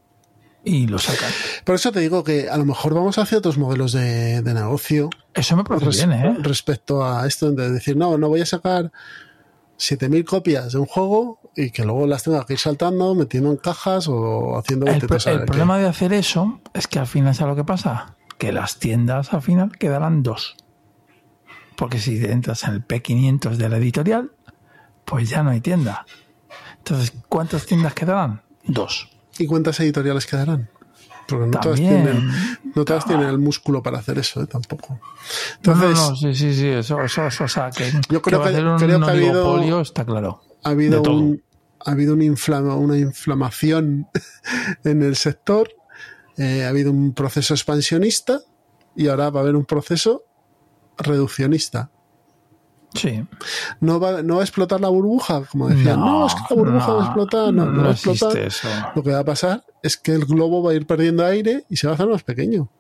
y 0.65 0.87
lo 0.89 0.99
sacan. 0.99 1.31
Por 1.65 1.77
eso 1.77 1.93
te 1.93 2.01
digo 2.01 2.25
que 2.25 2.49
a 2.51 2.57
lo 2.57 2.65
mejor 2.65 2.95
vamos 2.95 3.19
hacia 3.19 3.39
otros 3.39 3.57
modelos 3.59 3.93
de, 3.93 4.43
de 4.43 4.55
negocio 4.55 5.11
Eso 5.35 5.57
me 5.57 5.63
parece 5.65 5.87
res- 5.87 5.97
bien, 6.07 6.13
¿eh? 6.13 6.37
respecto 6.41 7.05
a 7.05 7.27
esto 7.27 7.53
de 7.53 7.71
decir, 7.71 7.97
no, 7.97 8.19
no 8.19 8.29
voy 8.29 8.41
a 8.41 8.47
sacar 8.47 8.91
7000 9.77 10.25
copias 10.25 10.73
de 10.73 10.79
un 10.79 10.87
juego 10.87 11.39
y 11.55 11.71
que 11.71 11.85
luego 11.85 12.07
las 12.07 12.23
tenga 12.25 12.45
que 12.47 12.55
ir 12.55 12.59
saltando, 12.59 13.15
metiendo 13.15 13.51
en 13.51 13.57
cajas 13.59 14.09
o 14.09 14.59
haciendo 14.59 14.87
El, 14.87 15.01
pro- 15.07 15.17
el 15.17 15.23
qué. 15.41 15.45
problema 15.47 15.79
de 15.79 15.87
hacer 15.87 16.13
eso 16.13 16.61
es 16.75 16.87
que 16.87 16.99
al 16.99 17.07
final, 17.07 17.35
¿sabes 17.35 17.53
lo 17.53 17.57
que 17.57 17.65
pasa? 17.65 18.17
Que 18.39 18.53
las 18.53 18.79
tiendas 18.79 19.33
al 19.35 19.43
final 19.43 19.73
quedarán 19.79 20.23
dos. 20.23 20.57
Porque 21.77 21.99
si 21.99 22.25
entras 22.25 22.65
en 22.65 22.75
el 22.75 22.87
P500 22.87 23.57
de 23.57 23.69
la 23.69 23.77
editorial, 23.77 24.33
pues 25.05 25.29
ya 25.29 25.43
no 25.43 25.51
hay 25.51 25.61
tienda. 25.61 26.07
Entonces, 26.79 27.13
¿cuántas 27.29 27.67
tiendas 27.67 27.95
quedarán? 27.95 28.43
Dos. 28.65 29.09
¿Y 29.39 29.47
cuántas 29.47 29.79
editoriales 29.81 30.27
quedarán? 30.27 30.69
Porque 31.29 31.47
no 31.47 31.61
todas, 31.61 31.79
tienen, 31.81 32.31
no 32.75 32.85
todas 32.85 33.05
tienen 33.05 33.29
el 33.29 33.39
músculo 33.39 33.83
para 33.83 33.99
hacer 33.99 34.17
eso, 34.19 34.43
¿eh? 34.43 34.47
tampoco. 34.47 35.01
Entonces, 35.57 35.91
no, 35.97 36.11
no, 36.11 36.17
sí, 36.17 36.35
sí, 36.35 36.55
sí, 36.55 36.69
eso, 36.69 37.03
eso, 37.03 37.27
eso, 37.27 37.45
o 37.45 37.49
sea, 37.49 37.71
que, 37.71 37.91
Yo 38.09 38.23
creo 38.23 38.43
que- 38.45 38.53
ser 38.53 38.65
un 38.65 38.77
creo 38.79 39.01
que 39.01 39.07
ha 39.07 39.11
habido- 39.11 39.81
está 39.81 40.05
claro. 40.05 40.41
ha 40.63 40.69
habido, 40.71 41.03
un, 41.03 41.43
ha 41.85 41.91
habido 41.91 42.15
un 42.15 42.23
inflama- 42.23 42.77
una 42.77 42.97
inflamación 42.97 44.07
en 44.85 45.03
el 45.03 45.17
sector, 45.17 45.69
eh, 46.39 46.65
ha 46.65 46.69
habido 46.69 46.93
un 46.93 47.13
proceso 47.13 47.55
expansionista 47.55 48.41
y 48.95 49.09
ahora 49.09 49.29
va 49.31 49.41
a 49.41 49.43
haber 49.43 49.57
un 49.57 49.65
proceso 49.65 50.26
reduccionista. 50.99 51.91
Sí. 52.95 53.23
No 53.81 54.01
va, 54.01 54.23
no 54.23 54.37
va 54.37 54.41
a 54.41 54.45
explotar 54.45 54.81
la 54.81 54.89
burbuja, 54.89 55.45
como 55.45 55.69
decían. 55.69 56.01
No, 56.01 56.27
es 56.27 56.35
que 56.35 56.41
la 56.51 56.57
burbuja 56.57 56.93
va 56.93 57.03
a 57.03 57.05
explotar. 57.07 57.53
No, 57.53 57.67
no, 57.67 57.83
va 57.83 57.89
a 57.89 57.93
explotar. 57.93 58.37
existe 58.37 58.47
eso. 58.69 58.69
Lo 58.95 59.03
que 59.03 59.11
va 59.11 59.19
a 59.19 59.25
pasar 59.25 59.65
es 59.83 59.97
que 59.97 60.13
el 60.13 60.25
globo 60.25 60.63
va 60.63 60.71
a 60.73 60.75
ir 60.75 60.87
perdiendo 60.87 61.25
aire 61.27 61.65
y 61.69 61.77
se 61.77 61.87
va 61.87 61.93
a 61.93 61.95
hacer 61.95 62.07
más 62.07 62.23
pequeño. 62.23 62.71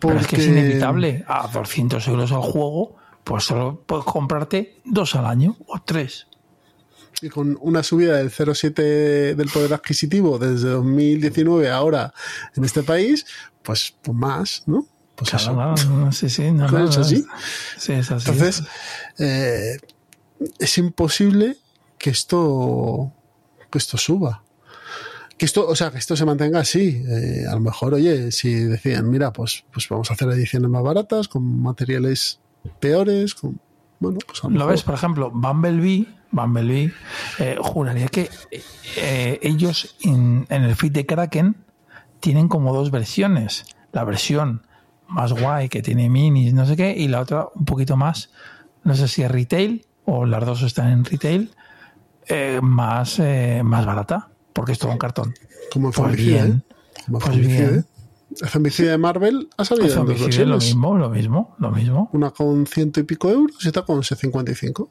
Pero 0.00 0.18
es 0.18 0.26
que 0.26 0.36
es 0.36 0.46
Porque- 0.46 0.58
inevitable. 0.60 1.24
A 1.28 1.46
200 1.52 2.08
euros 2.08 2.32
al 2.32 2.40
juego, 2.40 2.96
pues 3.22 3.44
solo 3.44 3.82
puedes 3.86 4.04
comprarte 4.04 4.80
dos 4.84 5.14
al 5.14 5.26
año 5.26 5.56
o 5.66 5.80
tres. 5.80 6.26
Y 7.20 7.28
con 7.28 7.56
una 7.60 7.84
subida 7.84 8.16
del 8.16 8.30
0,7 8.30 9.34
del 9.36 9.48
poder 9.50 9.74
adquisitivo 9.74 10.38
desde 10.40 10.70
2019 10.70 11.70
a 11.70 11.76
ahora 11.76 12.12
en 12.56 12.64
este 12.64 12.82
país, 12.82 13.24
pues, 13.62 13.94
pues 14.02 14.16
más, 14.16 14.64
¿no? 14.66 14.86
Pues 15.16 15.30
Claro, 15.30 15.74
eso. 15.74 15.90
no, 15.90 16.12
sí, 16.12 16.28
sí, 16.28 16.50
no, 16.50 16.66
Claro, 16.66 16.84
no, 16.84 16.90
es 16.90 16.98
así. 16.98 17.24
Sí, 17.76 17.92
es 17.92 18.10
así. 18.10 18.30
Entonces, 18.30 18.64
eh, 19.18 19.76
es 20.58 20.78
imposible 20.78 21.56
que 21.98 22.10
esto, 22.10 23.12
que 23.70 23.78
esto 23.78 23.98
suba. 23.98 24.42
Que 25.36 25.44
esto, 25.46 25.66
o 25.66 25.76
sea, 25.76 25.90
que 25.90 25.98
esto 25.98 26.16
se 26.16 26.24
mantenga 26.24 26.60
así. 26.60 27.02
Eh, 27.06 27.44
a 27.48 27.54
lo 27.54 27.60
mejor, 27.60 27.94
oye, 27.94 28.32
si 28.32 28.54
decían, 28.54 29.10
mira, 29.10 29.32
pues, 29.32 29.64
pues 29.72 29.88
vamos 29.88 30.10
a 30.10 30.14
hacer 30.14 30.28
ediciones 30.30 30.70
más 30.70 30.82
baratas, 30.82 31.28
con 31.28 31.62
materiales 31.62 32.40
peores, 32.80 33.34
con, 33.34 33.60
bueno, 33.98 34.18
pues 34.26 34.42
a 34.44 34.48
lo 34.48 34.66
ves, 34.66 34.82
por 34.82 34.94
ejemplo, 34.94 35.30
Bumblebee, 35.30 36.06
Bumblebee, 36.30 36.92
eh, 37.38 37.56
juraría 37.60 38.08
que 38.08 38.30
eh, 38.96 39.38
ellos 39.42 39.96
en 40.02 40.46
el 40.48 40.74
feed 40.76 40.92
de 40.92 41.06
Kraken 41.06 41.56
tienen 42.20 42.48
como 42.48 42.72
dos 42.72 42.90
versiones. 42.90 43.64
La 43.92 44.04
versión 44.04 44.62
más 45.12 45.32
guay 45.32 45.68
que 45.68 45.82
tiene 45.82 46.08
minis, 46.08 46.54
no 46.54 46.66
sé 46.66 46.76
qué, 46.76 46.94
y 46.96 47.08
la 47.08 47.20
otra 47.20 47.48
un 47.54 47.64
poquito 47.64 47.96
más, 47.96 48.30
no 48.84 48.94
sé 48.94 49.08
si 49.08 49.22
es 49.22 49.30
retail 49.30 49.86
o 50.04 50.26
las 50.26 50.44
dos 50.44 50.62
están 50.62 50.90
en 50.90 51.04
retail, 51.04 51.50
eh, 52.26 52.60
más, 52.62 53.18
eh, 53.18 53.62
más 53.64 53.86
barata, 53.86 54.30
porque 54.52 54.72
es 54.72 54.78
todo 54.78 54.92
un 54.92 54.98
cartón. 54.98 55.34
como 55.72 55.88
en 55.88 55.92
Pues 55.92 56.16
bien, 56.16 56.64
¿eh? 56.66 56.82
Pues 57.10 57.36
bien. 57.36 57.86
El 58.40 58.48
Zombicide 58.48 58.90
de 58.90 58.98
Marvel 58.98 59.50
ha 59.58 59.64
salido 59.64 59.86
en 59.88 60.06
dos 60.06 60.38
lo 60.38 60.56
mismo, 60.56 60.96
lo 60.96 61.10
mismo, 61.10 61.54
lo 61.58 61.70
mismo. 61.70 62.08
Una 62.12 62.30
con 62.30 62.66
ciento 62.66 63.00
y 63.00 63.02
pico 63.02 63.30
euros 63.30 63.62
y 63.62 63.68
otra 63.68 63.82
con 63.82 64.02
55. 64.02 64.90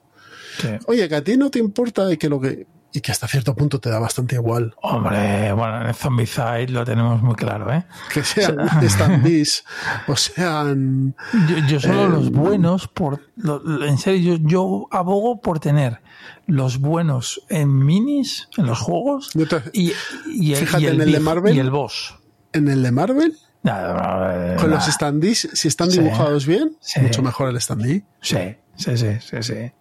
Sí. 0.59 0.67
Oye, 0.85 1.09
que 1.09 1.15
a 1.15 1.23
ti 1.23 1.37
no 1.37 1.49
te 1.49 1.57
importa 1.57 2.11
y 2.13 2.17
que 2.17 2.29
lo 2.29 2.39
que 2.39 2.67
y 2.93 3.01
que 3.01 3.11
hasta 3.11 3.27
cierto 3.27 3.55
punto 3.55 3.79
te 3.79 3.89
da 3.89 3.99
bastante 3.99 4.35
igual. 4.35 4.73
Hombre, 4.81 5.51
bueno, 5.53 5.81
en 5.81 5.87
el 5.87 5.93
Zombicide 5.95 6.67
lo 6.69 6.83
tenemos 6.85 7.21
muy 7.21 7.35
claro, 7.35 7.71
¿eh? 7.73 7.85
Que 8.13 8.23
sean 8.23 8.57
standees 8.89 9.63
o 10.07 10.15
sean... 10.15 11.15
Yo, 11.47 11.57
yo 11.67 11.79
solo 11.79 12.05
Eh, 12.05 12.09
los 12.09 12.31
buenos, 12.31 12.87
por 12.87 13.21
lo- 13.35 13.85
en 13.85 13.97
serio, 13.97 14.35
yo, 14.35 14.47
yo 14.47 14.87
abogo 14.91 15.39
por 15.41 15.59
tener 15.59 16.01
los 16.47 16.79
buenos 16.79 17.41
en 17.49 17.77
minis, 17.85 18.49
en 18.57 18.65
los 18.65 18.79
juegos, 18.79 19.29
te- 19.31 19.63
y, 19.73 19.93
y, 20.27 20.55
Fíjate 20.55 20.83
y 20.83 20.87
el, 20.87 20.95
en 20.95 21.01
el 21.01 21.11
de 21.13 21.19
Marvel. 21.21 21.55
y 21.55 21.59
el 21.59 21.71
boss. 21.71 22.15
En 22.53 22.67
el 22.67 22.83
de 22.83 22.91
Marvel, 22.91 23.37
Nada, 23.63 24.55
con 24.57 24.69
nada. 24.69 24.75
los 24.75 24.85
standees, 24.85 25.47
si 25.53 25.67
están 25.67 25.91
Sí. 25.91 25.99
dibujados 25.99 26.45
bien, 26.45 26.75
Sí. 26.81 26.99
mucho 26.99 27.21
mejor 27.21 27.49
el 27.49 27.61
standee. 27.61 28.03
Sí, 28.19 28.37
sí, 28.75 28.97
sí, 28.97 29.07
sí, 29.21 29.37
sí. 29.41 29.71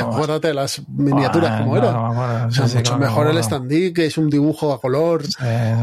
Acuérdate 0.00 0.48
de 0.48 0.54
las 0.54 0.82
miniaturas 0.88 1.50
Ah, 1.52 1.58
como 1.62 1.76
eran. 1.76 1.94
O 2.46 2.50
sea, 2.50 2.66
mucho 2.66 2.98
mejor 2.98 3.26
el 3.28 3.42
standee, 3.42 3.92
que 3.92 4.06
es 4.06 4.16
un 4.18 4.28
dibujo 4.30 4.72
a 4.72 4.80
color. 4.80 5.24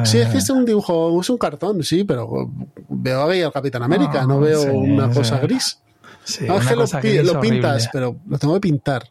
Sí, 0.03 0.17
es 0.19 0.27
que 0.29 0.37
es 0.37 0.49
un 0.49 0.65
dibujo, 0.65 1.19
es 1.21 1.29
un 1.29 1.37
cartón, 1.37 1.83
sí, 1.83 2.03
pero 2.03 2.49
veo 2.89 3.29
ahí 3.29 3.41
al 3.41 3.51
Capitán 3.51 3.83
América, 3.83 4.21
Ah, 4.21 4.25
no 4.25 4.39
veo 4.39 4.73
una 4.73 5.09
cosa 5.11 5.39
gris. 5.39 5.79
Sí, 6.23 6.45
No, 6.47 6.57
es 6.57 6.67
que 6.67 6.75
lo, 6.75 7.39
pintas, 7.41 7.71
horrible. 7.73 7.89
pero 7.91 8.15
lo 8.27 8.37
tengo 8.37 8.53
que 8.55 8.59
pintar. 8.59 9.03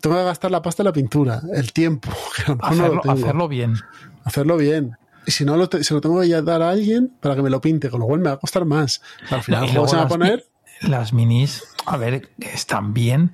Tengo 0.00 0.16
que 0.16 0.24
gastar 0.24 0.50
la 0.50 0.60
pasta 0.62 0.82
de 0.82 0.88
la 0.88 0.92
pintura, 0.92 1.40
el 1.54 1.72
tiempo, 1.72 2.10
que 2.36 2.42
a 2.42 2.48
lo 2.48 2.56
mejor 2.56 3.04
no 3.06 3.12
hacerlo, 3.12 3.48
bien. 3.48 3.74
Hacerlo 4.24 4.56
bien. 4.56 4.96
Y 5.26 5.30
si 5.32 5.44
no, 5.44 5.56
lo 5.56 5.68
te- 5.68 5.82
se 5.82 5.94
lo 5.94 6.00
tengo 6.00 6.20
que 6.20 6.28
dar 6.42 6.62
a 6.62 6.70
alguien 6.70 7.12
para 7.20 7.34
que 7.34 7.42
me 7.42 7.50
lo 7.50 7.60
pinte, 7.60 7.90
con 7.90 8.00
lo 8.00 8.06
cual 8.06 8.20
me 8.20 8.28
va 8.28 8.34
a 8.34 8.38
costar 8.38 8.64
más. 8.64 9.02
Al 9.30 9.42
final 9.42 9.66
No, 9.66 9.72
luego 9.72 9.88
se 9.88 9.96
va 9.96 10.02
a 10.02 10.08
poner... 10.08 10.44
Las 10.82 11.12
minis, 11.14 11.64
a 11.86 11.96
ver, 11.96 12.28
están 12.38 12.92
bien, 12.92 13.32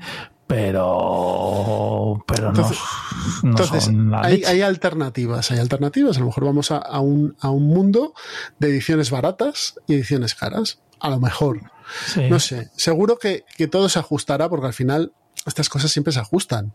pero, 0.56 2.24
pero 2.26 2.48
Entonces- 2.48 2.78
no, 3.42 3.42
no 3.42 3.50
Entonces, 3.50 3.84
son 3.84 4.10
la 4.10 4.20
hay, 4.22 4.36
leche. 4.38 4.46
hay 4.48 4.60
alternativas, 4.62 5.50
hay 5.50 5.58
alternativas. 5.58 6.16
A 6.16 6.20
lo 6.20 6.26
mejor 6.26 6.44
vamos 6.44 6.70
a, 6.70 6.78
a 6.78 7.00
un, 7.00 7.36
a 7.40 7.50
un 7.50 7.66
mundo 7.66 8.14
de 8.58 8.68
ediciones 8.68 9.10
baratas 9.10 9.74
y 9.86 9.94
ediciones 9.94 10.34
caras. 10.34 10.78
A 11.00 11.10
lo 11.10 11.18
mejor. 11.20 11.60
Sí. 12.06 12.28
No 12.30 12.38
sé. 12.38 12.70
Seguro 12.76 13.18
que, 13.18 13.44
que 13.56 13.66
todo 13.66 13.88
se 13.88 13.98
ajustará 13.98 14.48
porque 14.48 14.66
al 14.66 14.72
final 14.72 15.12
estas 15.46 15.68
cosas 15.68 15.90
siempre 15.90 16.12
se 16.12 16.20
ajustan. 16.20 16.72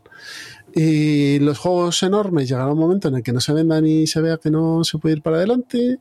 Y 0.76 1.40
los 1.40 1.58
juegos 1.58 2.04
enormes 2.04 2.50
llegará 2.50 2.68
un 2.72 2.78
momento 2.78 3.08
en 3.08 3.16
el 3.16 3.24
que 3.24 3.32
no 3.32 3.40
se 3.40 3.54
vendan 3.54 3.88
y 3.88 4.06
se 4.06 4.20
vea 4.20 4.38
que 4.38 4.52
no 4.52 4.84
se 4.84 4.98
puede 4.98 5.16
ir 5.16 5.22
para 5.22 5.38
adelante, 5.38 6.00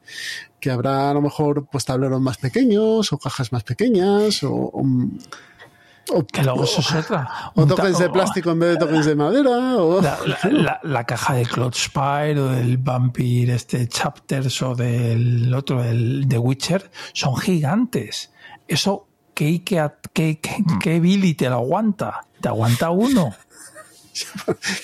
que 0.59 0.71
habrá 0.73 1.09
a 1.11 1.15
lo 1.15 1.23
mejor 1.23 1.67
pues 1.71 1.85
tableros 1.85 2.21
más 2.21 2.39
pequeños 2.39 3.13
o 3.13 3.19
cajas 3.19 3.53
más 3.53 3.63
pequeñas 3.63 4.43
o, 4.43 4.53
o, 4.53 4.85
o- 6.13 6.25
Que 6.27 6.43
luego 6.43 6.65
eso 6.65 6.81
es 6.81 6.93
otra. 6.95 7.29
o 7.55 7.67
tokens 7.67 7.99
de 7.99 8.09
plástico 8.11 8.51
en 8.53 8.59
vez 8.61 8.71
de 8.71 8.77
tokens 8.79 9.07
de 9.07 9.17
madera 9.17 9.77
o 9.77 10.01
La, 10.01 10.19
la- 10.27 10.39
la- 10.51 10.81
la 10.83 11.05
caja 11.05 11.35
de 11.35 11.45
Cloud 11.47 11.75
Spire 11.75 12.39
o 12.41 12.49
del 12.49 12.79
Vampire 12.79 13.55
este 13.55 13.89
Chapters 13.89 14.63
o 14.63 14.75
del 14.75 15.53
otro, 15.55 15.83
del 15.83 16.29
de 16.29 16.39
Witcher, 16.39 16.91
son 17.13 17.37
gigantes. 17.37 18.33
Eso, 18.69 19.07
¿qué, 19.35 19.63
qué, 19.65 19.89
qué, 20.13 20.39
qué, 20.41 20.65
qué 20.81 21.01
Billy 21.01 21.35
te 21.35 21.49
lo 21.49 21.57
aguanta? 21.57 22.23
¿Te 22.41 22.49
aguanta 22.49 22.91
uno? 22.91 23.35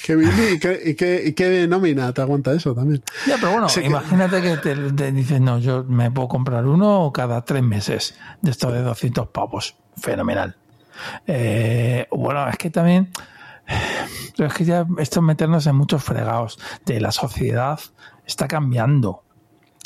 que 0.04 0.14
Billy 0.14 0.54
y 0.54 0.58
qué, 0.58 0.80
y 0.84 0.94
qué- 0.94 1.22
y 1.26 1.32
qué 1.32 1.66
nómina 1.66 2.12
te 2.12 2.20
aguanta 2.20 2.52
eso 2.52 2.74
también. 2.74 3.02
Ya, 3.26 3.36
pero 3.36 3.52
bueno, 3.52 3.66
que- 3.72 3.82
imagínate 3.86 4.42
que 4.42 4.56
te, 4.58 4.74
te 4.92 5.10
dices, 5.12 5.40
no, 5.40 5.58
yo 5.58 5.84
me 5.84 6.10
puedo 6.10 6.28
comprar 6.28 6.66
uno 6.66 7.10
cada 7.14 7.42
tres 7.44 7.62
meses 7.62 8.14
de 8.42 8.50
estos 8.50 8.72
de 8.74 8.82
200 8.82 9.28
pavos. 9.28 9.74
Fenomenal. 9.96 10.56
Eh, 11.26 12.06
bueno, 12.10 12.48
es 12.48 12.56
que 12.56 12.70
también, 12.70 13.10
pero 14.36 14.48
es 14.48 14.54
que 14.54 14.64
ya 14.64 14.86
esto 14.98 15.20
es 15.20 15.24
meternos 15.24 15.66
en 15.66 15.76
muchos 15.76 16.02
fregados 16.02 16.58
de 16.84 17.00
la 17.00 17.12
sociedad 17.12 17.78
está 18.26 18.48
cambiando. 18.48 19.24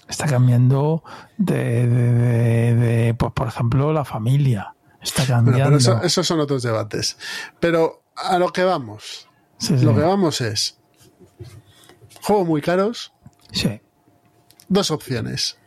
Está 0.08 0.26
cambiando 0.26 1.02
de, 1.36 1.86
de- 1.88 2.12
de- 2.12 2.74
de, 2.74 3.14
pues, 3.14 3.32
por 3.32 3.48
ejemplo, 3.48 3.92
la 3.92 4.04
familia. 4.04 4.74
Está 5.02 5.22
Bueno, 5.24 5.36
cambiando. 5.58 5.64
pero 5.64 5.76
eso- 5.78 6.02
esos 6.02 6.26
son 6.26 6.38
otros 6.40 6.62
debates. 6.62 7.18
Pero 7.58 8.04
a 8.16 8.38
lo 8.38 8.52
que 8.52 8.62
vamos. 8.64 9.28
Sí, 9.58 9.76
sí. 9.78 9.84
Lo 9.84 9.94
que 9.94 10.02
vamos 10.02 10.40
es 10.40 10.78
juegos 12.22 12.46
muy 12.46 12.60
caros, 12.62 13.12
Sí. 13.52 13.80
dos 14.68 14.90
opciones. 14.90 15.58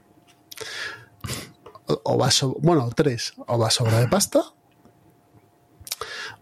O, 1.87 2.01
o 2.03 2.17
vas, 2.17 2.41
bueno, 2.59 2.89
tres. 2.95 3.33
O 3.47 3.57
vas 3.57 3.73
sobra 3.73 3.99
de 3.99 4.07
pasta, 4.07 4.41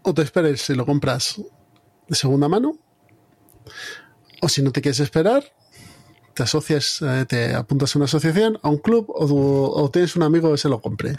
o 0.08 0.14
te 0.14 0.22
esperes 0.22 0.62
si 0.62 0.74
lo 0.74 0.84
compras 0.86 1.40
de 2.08 2.16
segunda 2.16 2.48
mano, 2.48 2.76
o 4.40 4.48
si 4.48 4.62
no 4.62 4.70
te 4.72 4.80
quieres 4.80 5.00
esperar, 5.00 5.44
te 6.34 6.44
asocias, 6.44 7.02
eh, 7.02 7.24
te 7.28 7.54
apuntas 7.54 7.94
a 7.94 7.98
una 7.98 8.04
asociación, 8.04 8.60
a 8.62 8.68
un 8.68 8.78
club, 8.78 9.06
o, 9.08 9.90
tienes 9.92 10.14
un 10.14 10.22
amigo 10.22 10.52
que 10.52 10.58
se 10.58 10.68
lo 10.68 10.80
compre. 10.80 11.16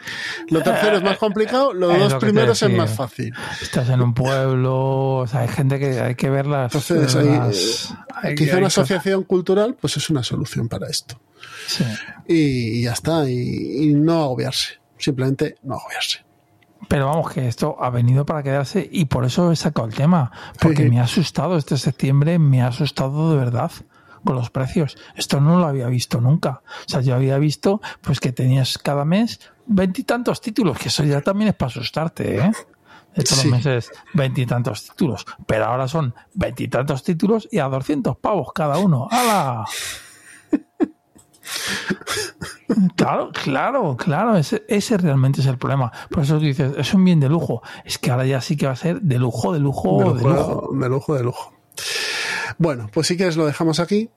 Lo 0.50 0.64
tercero 0.64 0.96
es 0.98 1.04
más 1.04 1.18
complicado, 1.18 1.74
los 1.74 1.94
Es 1.94 2.00
dos 2.00 2.14
lo 2.14 2.20
primeros 2.20 2.64
es 2.64 2.72
más 2.72 2.92
fácil. 2.96 3.34
Estás 3.62 3.90
en 3.90 4.02
un 4.02 4.14
pueblo, 4.14 5.18
o 5.18 5.28
sea, 5.28 5.42
hay 5.42 5.50
gente 5.50 5.78
que 5.78 6.00
hay 6.00 6.16
que 6.16 6.30
ver 6.30 6.48
las. 6.48 6.74
Entonces, 6.74 7.16
las- 7.16 7.92
eh, 7.92 7.96
hay- 8.16 8.36
quizá 8.36 8.52
hay 8.54 8.58
una 8.60 8.68
cosas- 8.68 8.78
asociación 8.84 9.24
cultural, 9.26 9.76
pues 9.80 9.98
es 9.98 10.10
una 10.10 10.24
solución 10.24 10.70
para 10.70 10.88
esto. 10.88 11.20
Sí. 11.68 11.84
Y, 12.28 12.80
y 12.80 12.84
ya 12.84 12.94
está, 12.94 13.30
y, 13.30 13.90
y 13.90 13.94
no 13.96 14.24
agobiarse. 14.24 14.80
Simplemente 14.98 15.58
no 15.64 15.76
agobiarse. 15.76 16.26
Pero 16.90 17.06
vamos, 17.06 17.32
que 17.32 17.48
esto 17.48 17.78
ha 17.80 17.90
venido 17.92 18.26
para 18.26 18.44
quedarse 18.44 18.86
y 18.92 19.06
por 19.06 19.24
eso 19.24 19.52
he 19.52 19.56
sacado 19.56 19.88
el 19.88 19.94
tema. 19.94 20.32
Porque 20.60 20.84
Sí. 20.84 20.90
me 20.90 21.00
ha 21.00 21.04
asustado 21.04 21.56
este 21.56 21.78
septiembre, 21.78 22.38
me 22.40 22.62
ha 22.62 22.68
asustado 22.68 23.32
de 23.32 23.38
verdad 23.38 23.72
con 24.26 24.36
los 24.36 24.50
precios. 24.50 24.98
Esto 25.16 25.40
no 25.40 25.60
lo 25.60 25.68
había 25.68 25.88
visto 25.88 26.20
nunca. 26.20 26.62
O 26.88 26.90
sea, 26.90 27.00
yo 27.02 27.16
había 27.16 27.38
visto 27.38 27.80
pues 28.02 28.20
que 28.20 28.32
tenías 28.34 28.78
cada 28.78 29.06
mes 29.06 29.40
veintitantos 29.68 30.42
títulos, 30.42 30.78
que 30.78 30.90
eso 30.90 31.04
ya 31.06 31.22
también 31.22 31.50
es 31.50 31.56
para 31.56 31.70
asustarte, 31.70 32.38
¿eh? 32.40 32.52
De 33.16 33.24
todos 33.24 33.40
Sí. 33.40 33.48
los 33.50 33.58
meses 33.58 33.92
veintitantos 34.14 34.90
títulos. 34.90 35.26
Pero 35.46 35.66
ahora 35.66 35.88
son 35.88 36.14
veintitantos 36.34 37.04
títulos 37.04 37.48
y 37.52 37.60
a 37.60 37.66
200 37.70 38.18
pavos 38.18 38.52
cada 38.54 38.78
uno. 38.80 39.08
¡Hala! 39.12 39.66
Claro, 42.96 43.32
claro, 43.32 43.98
claro, 43.98 44.38
ese, 44.38 44.64
ese 44.68 44.98
realmente 44.98 45.42
es 45.42 45.48
el 45.48 45.58
problema. 45.58 45.92
Por 46.10 46.24
eso 46.24 46.38
tú 46.38 46.46
dices, 46.46 46.74
es 46.78 46.94
un 46.94 47.04
bien 47.04 47.20
de 47.20 47.30
lujo. 47.30 47.62
Es 47.84 47.98
que 47.98 48.12
ahora 48.12 48.26
ya 48.26 48.42
sí 48.42 48.58
que 48.58 48.68
va 48.68 48.74
a 48.74 48.76
ser 48.76 49.02
de 49.02 49.18
lujo, 49.18 49.54
de 49.54 49.60
lujo, 49.60 50.14
de, 50.14 50.20
de 50.20 50.30
lujo, 50.30 50.70
de 50.74 50.90
lujo, 50.90 51.16
de 51.16 51.24
lujo. 51.24 51.54
Bueno, 52.58 52.90
pues 52.94 53.08
si 53.08 53.18
quieres 53.18 53.38
lo 53.38 53.46
dejamos 53.46 53.80
aquí 53.80 54.10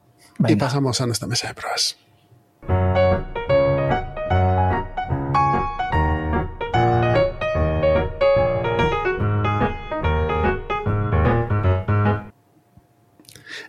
y 0.47 0.57
pasamos 0.57 1.01
a 1.01 1.07
nuestra 1.07 1.29
mesa 1.29 1.49
de 1.49 1.55
pruebas. 1.55 1.97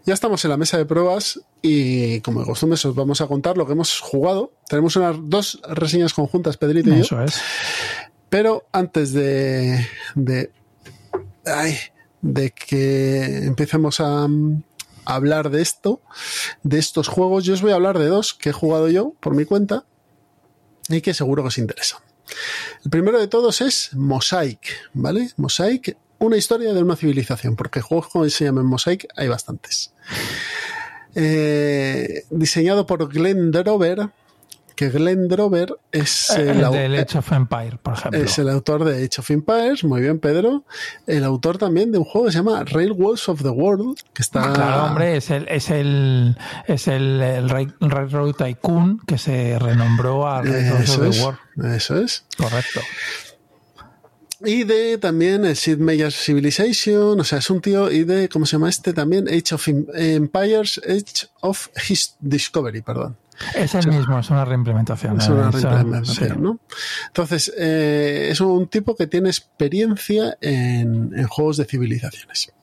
Ya 0.05 0.13
estamos 0.13 0.43
en 0.43 0.51
la 0.51 0.57
mesa 0.57 0.77
de 0.77 0.85
pruebas 0.85 1.39
y 1.61 2.19
como 2.21 2.41
de 2.41 2.45
costumbre 2.45 2.75
os 2.75 2.95
vamos 2.95 3.21
a 3.21 3.27
contar 3.27 3.57
lo 3.57 3.65
que 3.65 3.71
hemos 3.71 3.99
jugado. 4.01 4.51
Tenemos 4.67 4.95
unas 4.97 5.15
dos 5.21 5.61
reseñas 5.67 6.13
conjuntas, 6.13 6.57
Pedrito 6.57 6.93
y 6.93 7.03
yo. 7.03 7.21
Es. 7.21 7.41
Pero 8.29 8.67
antes 8.73 9.13
de, 9.13 9.87
de, 10.15 10.51
ay, 11.45 11.77
de 12.21 12.51
que 12.51 13.45
empecemos 13.45 14.01
a, 14.01 14.27
mm, 14.27 14.63
a 15.05 15.15
hablar 15.15 15.49
de 15.49 15.61
esto, 15.61 16.01
de 16.63 16.79
estos 16.79 17.07
juegos, 17.07 17.45
yo 17.45 17.53
os 17.53 17.61
voy 17.61 17.71
a 17.71 17.75
hablar 17.75 17.97
de 17.97 18.07
dos 18.07 18.33
que 18.33 18.49
he 18.49 18.53
jugado 18.53 18.89
yo 18.89 19.13
por 19.21 19.35
mi 19.35 19.45
cuenta 19.45 19.85
y 20.89 20.99
que 20.99 21.13
seguro 21.13 21.43
que 21.43 21.47
os 21.47 21.57
interesan. 21.57 22.01
El 22.83 22.91
primero 22.91 23.19
de 23.19 23.27
todos 23.27 23.61
es 23.61 23.93
Mosaic, 23.93 24.67
¿vale? 24.93 25.31
Mosaic, 25.37 25.97
una 26.25 26.37
historia 26.37 26.73
de 26.73 26.81
una 26.83 26.95
civilización, 26.95 27.55
porque 27.55 27.81
juegos 27.81 28.07
como 28.07 28.27
se 28.29 28.45
llaman 28.45 28.65
Mosaic 28.65 29.07
hay 29.15 29.27
bastantes. 29.27 29.93
Eh, 31.15 32.25
diseñado 32.31 32.85
por 32.85 33.07
Glenn 33.11 33.51
Drover, 33.51 34.09
que 34.75 34.89
Glenn 34.89 35.27
Drover 35.27 35.75
es 35.91 36.31
El, 36.31 36.49
el, 36.49 36.63
au- 36.63 36.71
del 36.71 36.95
Age 36.95 37.19
of 37.19 37.31
Empire, 37.31 37.77
por 37.83 37.93
ejemplo. 37.93 38.19
es 38.23 38.39
el 38.39 38.49
autor 38.49 38.83
de 38.85 38.95
Age 39.05 39.19
of 39.21 39.29
Empires, 39.29 39.83
muy 39.83 40.01
bien 40.01 40.17
Pedro. 40.19 40.63
El 41.05 41.23
autor 41.23 41.59
también 41.59 41.91
de 41.91 41.99
un 41.99 42.05
juego 42.05 42.25
que 42.25 42.31
se 42.31 42.39
llama 42.39 42.63
Railways 42.65 43.29
of 43.29 43.43
the 43.43 43.49
World, 43.49 43.99
que 44.13 44.23
está... 44.23 44.51
Claro, 44.53 44.85
hombre, 44.85 45.17
es 45.17 45.29
el, 45.29 45.47
es 45.47 45.69
el, 45.69 46.35
es 46.65 46.87
el, 46.87 47.21
el 47.21 47.47
Railroad 47.49 48.33
Tycoon 48.33 48.99
que 49.05 49.19
se 49.19 49.59
renombró 49.59 50.27
a 50.27 50.41
Railroad 50.41 50.81
of 50.81 50.99
the 51.13 51.21
World. 51.21 51.75
eso 51.75 51.99
es. 51.99 52.25
Correcto. 52.35 52.81
Y 54.45 54.63
de 54.63 54.97
también 54.97 55.45
el 55.45 55.55
Sid 55.55 55.77
Meier's 55.77 56.15
Civilization, 56.15 57.19
o 57.19 57.23
sea, 57.23 57.39
es 57.39 57.49
un 57.49 57.61
tío, 57.61 57.89
y 57.91 58.03
de, 58.03 58.27
¿cómo 58.29 58.45
se 58.45 58.53
llama 58.53 58.69
este? 58.69 58.93
También 58.93 59.27
Age 59.27 59.55
of 59.55 59.67
Em- 59.67 59.85
Empires, 59.93 60.81
Age 60.85 61.27
of 61.41 61.69
His 61.89 62.15
Discovery, 62.19 62.81
perdón. 62.81 63.17
Es 63.55 63.73
el 63.73 63.87
mismo, 63.87 64.19
es 64.19 64.29
una 64.29 64.45
reimplementación. 64.45 65.19
Es 65.19 65.27
¿eh? 65.27 65.31
una 65.31 65.49
Esa- 65.49 65.69
reimplementación, 65.71 66.29
sí. 66.29 66.41
¿no? 66.41 66.59
Entonces, 67.07 67.51
eh, 67.57 68.29
es 68.31 68.39
un 68.41 68.67
tipo 68.67 68.95
que 68.95 69.07
tiene 69.07 69.29
experiencia 69.29 70.37
en, 70.39 71.11
en 71.17 71.27
juegos 71.27 71.57
de 71.57 71.65
civilizaciones. 71.65 72.53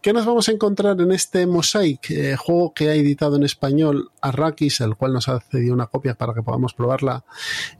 ¿Qué 0.00 0.12
nos 0.12 0.24
vamos 0.24 0.48
a 0.48 0.52
encontrar 0.52 0.98
en 1.00 1.12
este 1.12 1.46
Mosaic, 1.46 2.10
eh, 2.10 2.36
juego 2.36 2.72
que 2.72 2.88
ha 2.88 2.94
editado 2.94 3.36
en 3.36 3.42
español 3.42 4.10
Arrakis, 4.22 4.80
el 4.80 4.96
cual 4.96 5.12
nos 5.12 5.28
ha 5.28 5.40
cedido 5.40 5.74
una 5.74 5.86
copia 5.86 6.14
para 6.14 6.32
que 6.34 6.42
podamos 6.42 6.72
probarla 6.72 7.24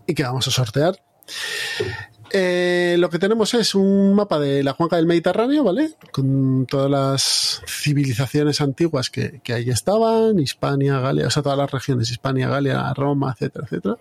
y 0.06 0.14
que 0.14 0.22
vamos 0.24 0.46
a 0.46 0.50
sortear? 0.50 1.00
Eh, 2.30 2.96
lo 2.98 3.08
que 3.08 3.18
tenemos 3.18 3.54
es 3.54 3.74
un 3.74 4.14
mapa 4.14 4.38
de 4.38 4.62
la 4.62 4.74
cuenca 4.74 4.96
del 4.96 5.06
Mediterráneo, 5.06 5.62
¿vale? 5.64 5.94
Con 6.12 6.66
todas 6.66 6.90
las 6.90 7.62
civilizaciones 7.66 8.60
antiguas 8.60 9.10
que, 9.10 9.40
que 9.42 9.52
ahí 9.52 9.70
estaban, 9.70 10.38
Hispania, 10.38 10.98
Galia, 10.98 11.28
o 11.28 11.30
sea, 11.30 11.42
todas 11.42 11.58
las 11.58 11.70
regiones, 11.70 12.10
Hispania, 12.10 12.48
Galia, 12.48 12.92
Roma, 12.94 13.32
etcétera, 13.32 13.66
etcétera. 13.66 13.96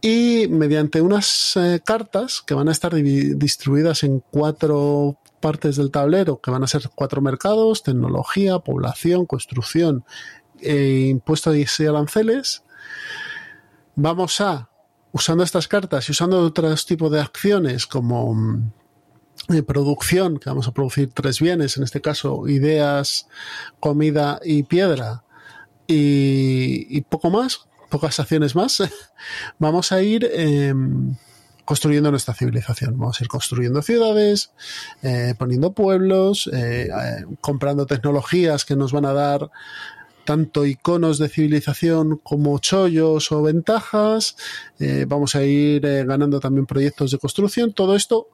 Y 0.00 0.46
mediante 0.48 1.02
unas 1.02 1.56
eh, 1.56 1.80
cartas 1.84 2.40
que 2.40 2.54
van 2.54 2.68
a 2.68 2.72
estar 2.72 2.94
distribuidas 2.94 4.02
en 4.02 4.20
cuatro 4.30 5.18
partes 5.40 5.76
del 5.76 5.90
tablero, 5.90 6.40
que 6.40 6.50
van 6.50 6.64
a 6.64 6.68
ser 6.68 6.88
cuatro 6.94 7.20
mercados, 7.20 7.82
tecnología, 7.82 8.58
población, 8.60 9.26
construcción 9.26 10.04
e 10.60 11.08
impuestos 11.10 11.80
y 11.80 11.86
aranceles, 11.86 12.64
vamos 13.94 14.40
a 14.40 14.69
usando 15.12 15.44
estas 15.44 15.68
cartas 15.68 16.08
y 16.08 16.12
usando 16.12 16.40
otros 16.40 16.86
tipos 16.86 17.10
de 17.10 17.20
acciones 17.20 17.86
como 17.86 18.34
mm, 18.34 18.72
producción, 19.66 20.38
que 20.38 20.50
vamos 20.50 20.68
a 20.68 20.72
producir 20.72 21.10
tres 21.12 21.40
bienes, 21.40 21.76
en 21.76 21.82
este 21.82 22.00
caso 22.00 22.46
ideas, 22.48 23.28
comida 23.80 24.40
y 24.44 24.62
piedra, 24.62 25.24
y, 25.86 27.00
poco 27.02 27.30
más, 27.30 27.66
pocas 27.88 28.20
acciones 28.20 28.54
más, 28.54 28.82
vamos 29.58 29.90
a 29.90 30.02
ir 30.02 30.28
eh, 30.32 30.72
construyendo 31.70 32.10
nuestra 32.10 32.34
civilización. 32.34 32.98
Vamos 32.98 33.20
a 33.20 33.22
ir 33.22 33.28
construyendo 33.28 33.80
ciudades, 33.80 34.50
eh, 35.02 35.34
poniendo 35.38 35.72
pueblos, 35.72 36.50
eh, 36.52 36.88
eh, 36.88 37.24
comprando 37.40 37.86
tecnologías 37.86 38.64
que 38.64 38.74
nos 38.74 38.90
van 38.90 39.04
a 39.04 39.12
dar 39.12 39.52
tanto 40.30 40.64
iconos 40.64 41.18
de 41.18 41.28
civilización 41.28 42.18
como 42.22 42.56
chollos 42.60 43.32
o 43.32 43.42
ventajas. 43.42 44.36
Eh, 44.78 45.04
vamos 45.08 45.34
a 45.34 45.42
ir 45.42 45.84
eh, 45.84 46.04
ganando 46.04 46.38
también 46.38 46.66
proyectos 46.66 47.10
de 47.10 47.18
construcción. 47.18 47.72
Todo 47.72 47.96
esto, 47.96 48.28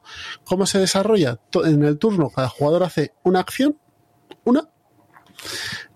¿cómo 0.44 0.66
se 0.66 0.78
desarrolla? 0.78 1.40
En 1.64 1.82
el 1.84 1.96
turno, 1.96 2.28
cada 2.28 2.50
jugador 2.50 2.82
hace 2.82 3.14
una 3.22 3.40
acción, 3.40 3.78
una, 4.44 4.68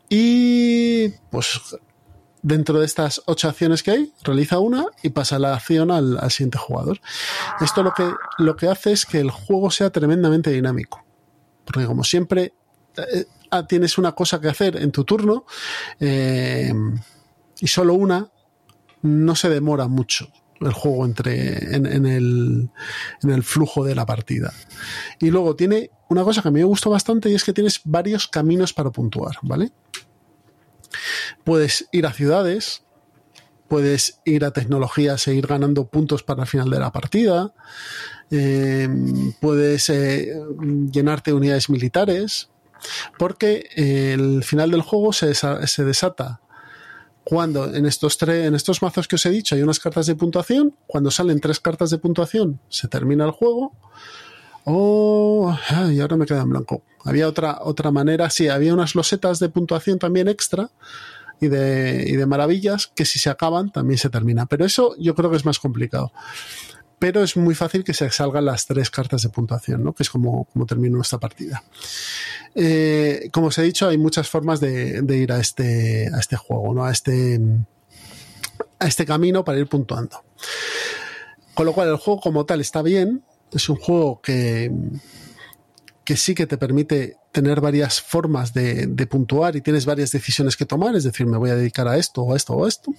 y 0.09 1.11
pues 1.31 1.61
dentro 2.41 2.81
de 2.81 2.87
estas 2.87 3.21
ocho 3.27 3.51
acciones 3.51 3.83
que 3.83 3.91
hay, 3.91 4.13
realiza 4.23 4.59
una 4.59 4.87
y 5.03 5.11
pasa 5.11 5.39
la 5.39 5.53
acción 5.55 5.91
al, 5.91 6.17
al 6.17 6.31
siguiente 6.31 6.57
jugador. 6.57 6.99
Esto 7.61 7.83
lo 7.83 7.93
que, 7.93 8.11
lo 8.39 8.57
que 8.57 8.69
hace 8.69 8.93
es 8.93 9.05
que 9.05 9.21
el 9.21 9.31
juego 9.31 9.71
sea 9.71 9.91
tremendamente 9.91 10.51
dinámico. 10.51 11.05
Porque 11.67 11.85
como 11.85 12.05
siempre 12.05 12.55
eh, 12.97 13.27
tienes 13.69 13.99
una 13.99 14.13
cosa 14.13 14.41
que 14.41 14.49
hacer 14.49 14.77
en 14.77 14.93
tu 14.93 15.05
turno 15.05 15.45
eh, 15.99 16.73
y 17.61 17.67
solo 17.67 17.95
una, 17.95 18.31
no 19.03 19.35
se 19.35 19.49
demora 19.49 19.89
mucho 19.89 20.29
el 20.61 20.73
juego 20.73 21.07
entre 21.07 21.75
en, 21.75 21.87
el, 22.07 22.71
en 23.23 23.31
el 23.31 23.43
flujo 23.43 23.85
de 23.85 23.95
la 23.95 24.05
partida. 24.05 24.53
Y 25.19 25.31
luego 25.31 25.57
tiene 25.57 25.91
una 26.09 26.23
cosa 26.23 26.43
que 26.43 26.49
a 26.49 26.51
mí 26.51 26.61
me 26.61 26.67
gustó 26.67 26.91
bastante 26.91 27.31
y 27.31 27.35
es 27.35 27.45
que 27.45 27.53
tienes 27.53 27.81
varios 27.85 28.29
caminos 28.29 28.73
para 28.73 28.91
puntuar, 28.91 29.37
¿vale? 29.43 29.73
Puedes 31.45 31.89
ir 31.93 32.07
a 32.07 32.13
ciudades, 32.13 32.85
puedes 33.69 34.21
ir 34.25 34.45
a 34.45 34.53
tecnologías 34.53 35.27
e 35.29 35.35
ir 35.35 35.47
ganando 35.47 35.89
puntos 35.89 36.23
para 36.23 36.43
el 36.43 36.49
final 36.49 36.69
de 36.69 36.81
la 36.81 36.93
partida, 36.93 37.55
eh, 38.31 38.89
puedes 39.41 39.89
eh, 39.89 40.35
llenarte 40.93 41.31
de 41.31 41.37
unidades 41.37 41.71
militares, 41.71 42.51
porque 43.19 43.69
el 43.77 44.45
final 44.45 44.71
del 44.71 44.83
juego 44.83 45.13
se, 45.13 45.35
se 45.35 45.85
desata 45.85 46.41
cuando 47.25 47.73
en 47.75 47.87
estos, 47.87 48.19
tres, 48.19 48.47
en 48.47 48.55
estos 48.55 48.83
mazos 48.83 49.07
que 49.07 49.17
os 49.17 49.27
he 49.27 49.31
dicho 49.31 49.55
hay 49.55 49.63
unas 49.63 49.79
cartas 49.79 50.07
de 50.07 50.17
puntuación, 50.17 50.75
cuando 50.87 51.11
salen 51.11 51.41
tres 51.41 51.61
cartas 51.61 51.91
de 51.91 51.99
puntuación 51.99 52.61
se 52.69 52.89
termina 52.89 53.25
el 53.25 53.31
juego. 53.31 53.73
Oh, 54.65 55.57
y 55.91 56.01
ahora 56.01 56.17
me 56.17 56.27
queda 56.27 56.43
en 56.43 56.51
blanco. 56.51 56.83
Había 57.05 57.29
otra, 57.29 57.59
otra 57.63 57.91
manera, 57.91 58.29
sí, 58.31 58.49
había 58.49 58.75
unas 58.75 58.95
losetas 58.95 59.39
de 59.39 59.49
puntuación 59.49 59.99
también 59.99 60.29
extra 60.29 60.71
y 61.41 61.49
de, 61.49 62.05
y 62.07 62.17
de 62.17 62.27
maravillas 62.27 62.93
que 62.95 63.05
si 63.05 63.19
se 63.19 63.31
acaban 63.31 63.71
también 63.71 63.99
se 63.99 64.11
termina. 64.11 64.47
Pero 64.47 64.65
eso 64.65 64.95
yo 64.99 65.15
creo 65.15 65.31
que 65.31 65.37
es 65.37 65.45
más 65.45 65.59
complicado. 65.59 66.13
Pero 67.01 67.25
es 67.25 67.37
muy 67.37 67.57
fácil 67.57 67.83
que 67.83 67.95
se 67.95 68.09
salgan 68.11 68.45
las 68.45 68.67
tres 68.67 68.91
cartas 68.91 69.23
de 69.23 69.31
puntuación, 69.31 69.83
¿no? 69.83 69.95
que 69.95 70.05
es 70.05 70.11
como, 70.11 70.45
como 70.45 70.67
termina 70.67 70.95
nuestra 70.97 71.19
partida. 71.19 71.65
Eh, 72.55 73.31
como 73.33 73.49
os 73.49 73.59
he 73.59 73.63
dicho, 73.63 73.89
hay 73.89 73.99
muchas 73.99 74.29
formas 74.29 74.61
de, 74.61 75.03
ir 75.09 75.33
a 75.33 75.41
este, 75.41 76.09
a 76.15 76.19
este 76.21 76.37
juego, 76.37 76.75
¿no? 76.75 76.85
a, 76.85 76.93
este, 76.93 77.41
a 78.79 78.87
este 78.87 79.07
camino 79.07 79.43
para 79.45 79.59
ir 79.59 79.67
puntuando. 79.67 80.23
Con 81.55 81.67
lo 81.67 81.73
cual, 81.73 81.89
el 81.89 81.97
juego 81.97 82.21
como 82.21 82.45
tal 82.45 82.61
está 82.61 82.83
bien. 82.83 83.25
Es 83.51 83.69
un 83.71 83.77
juego 83.77 84.21
que, 84.21 84.71
que 86.05 86.17
sí 86.17 86.35
que 86.35 86.47
te 86.47 86.59
permite 86.59 87.17
tener 87.33 87.61
varias 87.61 88.01
formas 88.01 88.53
de, 88.53 88.89
puntuar 89.09 89.57
y 89.57 89.61
tienes 89.61 89.87
varias 89.87 90.13
decisiones 90.13 90.57
que 90.57 90.67
tomar. 90.67 90.97
Es 90.97 91.05
decir, 91.05 91.27
me 91.27 91.39
voy 91.39 91.51
a 91.51 91.55
dedicar 91.55 91.89
a 91.89 91.97
esto 91.97 92.23
o 92.23 92.35
a 92.35 92.37
esto 92.37 92.53
o 92.55 92.65
a 92.65 92.69
esto. 92.69 92.93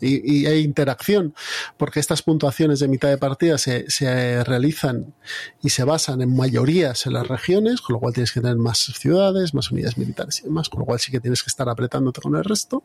Y, 0.00 0.40
y 0.40 0.46
hay 0.46 0.62
interacción, 0.62 1.34
porque 1.76 2.00
estas 2.00 2.22
puntuaciones 2.22 2.80
de 2.80 2.88
mitad 2.88 3.08
de 3.08 3.18
partida 3.18 3.58
se, 3.58 3.90
se 3.90 4.44
realizan 4.44 5.14
y 5.62 5.70
se 5.70 5.84
basan 5.84 6.20
en 6.22 6.34
mayorías 6.36 7.06
en 7.06 7.14
las 7.14 7.26
regiones, 7.26 7.80
con 7.80 7.94
lo 7.94 8.00
cual 8.00 8.12
tienes 8.12 8.32
que 8.32 8.40
tener 8.40 8.56
más 8.56 8.78
ciudades, 8.78 9.54
más 9.54 9.70
unidades 9.70 9.98
militares 9.98 10.40
y 10.40 10.44
demás, 10.44 10.68
con 10.68 10.80
lo 10.80 10.86
cual 10.86 11.00
sí 11.00 11.10
que 11.10 11.20
tienes 11.20 11.42
que 11.42 11.48
estar 11.48 11.68
apretándote 11.68 12.20
con 12.20 12.36
el 12.36 12.44
resto. 12.44 12.82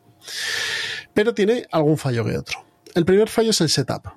Pero 1.14 1.34
tiene 1.34 1.68
algún 1.72 1.98
fallo 1.98 2.26
que 2.26 2.38
otro. 2.38 2.66
El 2.96 3.06
primer 3.06 3.30
fallo 3.30 3.52
es 3.52 3.62
el 3.62 3.70
setup, 3.70 4.08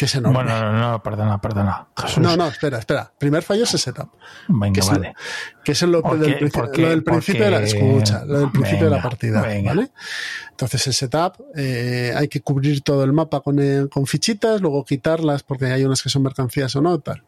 que 0.00 0.06
es 0.06 0.14
enorme. 0.14 0.44
Bueno, 0.44 0.72
no, 0.72 0.92
no, 0.92 1.02
perdona, 1.02 1.38
perdona. 1.42 1.86
Jesús. 1.94 2.22
No, 2.22 2.34
no, 2.34 2.46
espera, 2.46 2.78
espera. 2.78 3.12
Primer 3.18 3.42
fallo 3.42 3.64
es 3.64 3.74
el 3.74 3.80
setup. 3.80 4.08
Venga, 4.48 4.72
que 4.72 4.80
es 4.80 4.88
vale. 4.88 5.14
Que 5.62 5.72
es 5.72 5.82
lo, 5.82 6.00
¿Por 6.00 6.18
del, 6.18 6.50
lo 6.50 6.88
del 6.88 7.04
principio 7.04 7.44
de 7.44 7.50
la 7.50 7.60
escucha, 7.60 8.24
lo 8.24 8.38
del 8.38 8.50
principio 8.50 8.86
de 8.86 8.90
la 8.92 8.96
Venga, 8.96 9.08
partida, 9.10 9.42
venga. 9.42 9.74
¿vale? 9.74 9.90
Entonces 10.52 10.86
el 10.86 10.94
setup, 10.94 11.34
eh, 11.54 12.14
hay 12.16 12.28
que 12.28 12.40
cubrir 12.40 12.80
todo 12.80 13.04
el 13.04 13.12
mapa 13.12 13.42
con, 13.42 13.88
con 13.88 14.06
fichitas, 14.06 14.62
luego 14.62 14.86
quitarlas 14.86 15.42
porque 15.42 15.66
hay 15.66 15.84
unas 15.84 16.02
que 16.02 16.08
son 16.08 16.22
mercancías 16.22 16.74
o 16.76 16.80
no, 16.80 16.98
tal. 17.00 17.22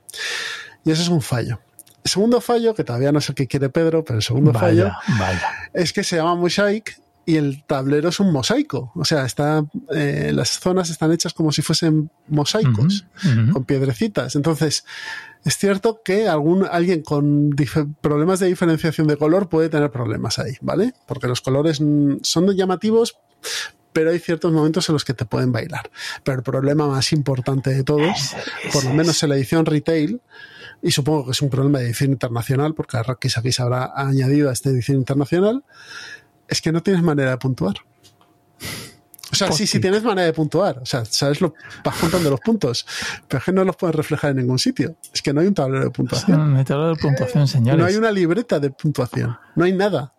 Y 0.82 0.92
ese 0.92 1.02
es 1.02 1.08
un 1.08 1.20
fallo. 1.20 1.60
El 2.02 2.10
segundo 2.10 2.40
fallo, 2.40 2.74
que 2.74 2.84
todavía 2.84 3.12
no 3.12 3.20
sé 3.20 3.34
qué 3.34 3.46
quiere 3.46 3.68
Pedro, 3.68 4.02
pero 4.02 4.16
el 4.16 4.22
segundo 4.22 4.54
fallo 4.54 4.92
vaya. 5.18 5.42
es 5.74 5.92
que 5.92 6.02
se 6.04 6.16
llama 6.16 6.36
Mosaic 6.36 7.01
y 7.24 7.36
el 7.36 7.64
tablero 7.64 8.08
es 8.08 8.20
un 8.20 8.32
mosaico. 8.32 8.92
O 8.94 9.04
sea, 9.04 9.24
está, 9.24 9.64
eh, 9.94 10.32
las 10.34 10.58
zonas 10.58 10.90
están 10.90 11.12
hechas 11.12 11.32
como 11.34 11.52
si 11.52 11.62
fuesen 11.62 12.10
mosaicos 12.28 13.04
con 13.52 13.64
piedrecitas. 13.64 14.34
Entonces, 14.34 14.84
es 15.44 15.56
cierto 15.56 16.00
que 16.04 16.28
algún, 16.28 16.66
alguien 16.70 17.02
con 17.02 17.50
problemas 18.00 18.40
de 18.40 18.48
diferenciación 18.48 19.06
de 19.06 19.16
color 19.16 19.48
puede 19.48 19.68
tener 19.68 19.90
problemas 19.90 20.38
ahí, 20.38 20.54
¿vale? 20.60 20.94
Porque 21.06 21.28
los 21.28 21.40
colores 21.40 21.80
son 22.22 22.56
llamativos, 22.56 23.16
pero 23.92 24.10
hay 24.10 24.18
ciertos 24.18 24.52
momentos 24.52 24.88
en 24.88 24.94
los 24.94 25.04
que 25.04 25.14
te 25.14 25.24
pueden 25.24 25.52
bailar. 25.52 25.90
Pero 26.24 26.38
el 26.38 26.42
problema 26.42 26.86
más 26.88 27.12
importante 27.12 27.70
de 27.70 27.84
todos, 27.84 28.34
por 28.72 28.84
lo 28.84 28.94
menos 28.94 29.22
en 29.22 29.28
la 29.28 29.36
edición 29.36 29.66
retail, 29.66 30.20
y 30.80 30.90
supongo 30.90 31.26
que 31.26 31.30
es 31.30 31.42
un 31.42 31.50
problema 31.50 31.78
de 31.78 31.86
edición 31.86 32.10
internacional, 32.10 32.74
porque 32.74 32.96
Arrakis 32.96 33.38
aquí 33.38 33.52
se 33.52 33.62
habrá 33.62 33.92
añadido 33.94 34.50
a 34.50 34.52
esta 34.52 34.70
edición 34.70 34.98
internacional, 34.98 35.64
es 36.52 36.60
que 36.60 36.70
no 36.70 36.82
tienes 36.82 37.02
manera 37.02 37.30
de 37.30 37.38
puntuar. 37.38 37.76
O 39.32 39.34
sea, 39.34 39.48
sí, 39.48 39.54
sí 39.54 39.62
Post-it. 39.62 39.80
tienes 39.80 40.02
manera 40.02 40.26
de 40.26 40.32
puntuar. 40.34 40.78
O 40.80 40.86
sea, 40.86 41.06
sabes 41.06 41.40
lo, 41.40 41.54
vas 41.82 41.96
contando 41.96 42.28
los 42.28 42.40
puntos, 42.40 42.86
pero 43.26 43.38
es 43.38 43.44
que 43.44 43.52
no 43.52 43.64
los 43.64 43.74
puedes 43.76 43.96
reflejar 43.96 44.32
en 44.32 44.36
ningún 44.36 44.58
sitio. 44.58 44.94
Es 45.14 45.22
que 45.22 45.32
no 45.32 45.40
hay 45.40 45.46
un 45.46 45.54
tablero 45.54 45.84
de 45.84 45.90
puntuación. 45.90 46.52
No 46.52 46.58
hay 46.58 46.64
tablero 46.64 46.94
de 46.94 47.00
puntuación, 47.00 47.48
señores. 47.48 47.80
No 47.80 47.86
hay 47.86 47.96
una 47.96 48.12
libreta 48.12 48.60
de 48.60 48.70
puntuación. 48.70 49.38
No 49.56 49.64
hay 49.64 49.72
nada. 49.72 50.12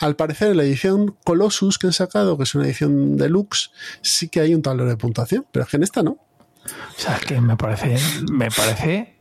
Al 0.00 0.16
parecer, 0.16 0.52
en 0.52 0.56
la 0.56 0.62
edición 0.62 1.14
Colossus 1.24 1.78
que 1.78 1.88
han 1.88 1.92
sacado, 1.92 2.38
que 2.38 2.44
es 2.44 2.54
una 2.54 2.64
edición 2.64 3.18
deluxe, 3.18 3.70
sí 4.00 4.28
que 4.28 4.40
hay 4.40 4.54
un 4.54 4.62
tablero 4.62 4.88
de 4.88 4.96
puntuación, 4.96 5.44
pero 5.52 5.64
es 5.64 5.70
que 5.70 5.76
en 5.76 5.82
esta 5.82 6.02
no. 6.02 6.12
O 6.12 7.00
sea, 7.00 7.18
que 7.18 7.40
me 7.42 7.56
parece, 7.56 7.98
me 8.30 8.50
parece, 8.50 9.18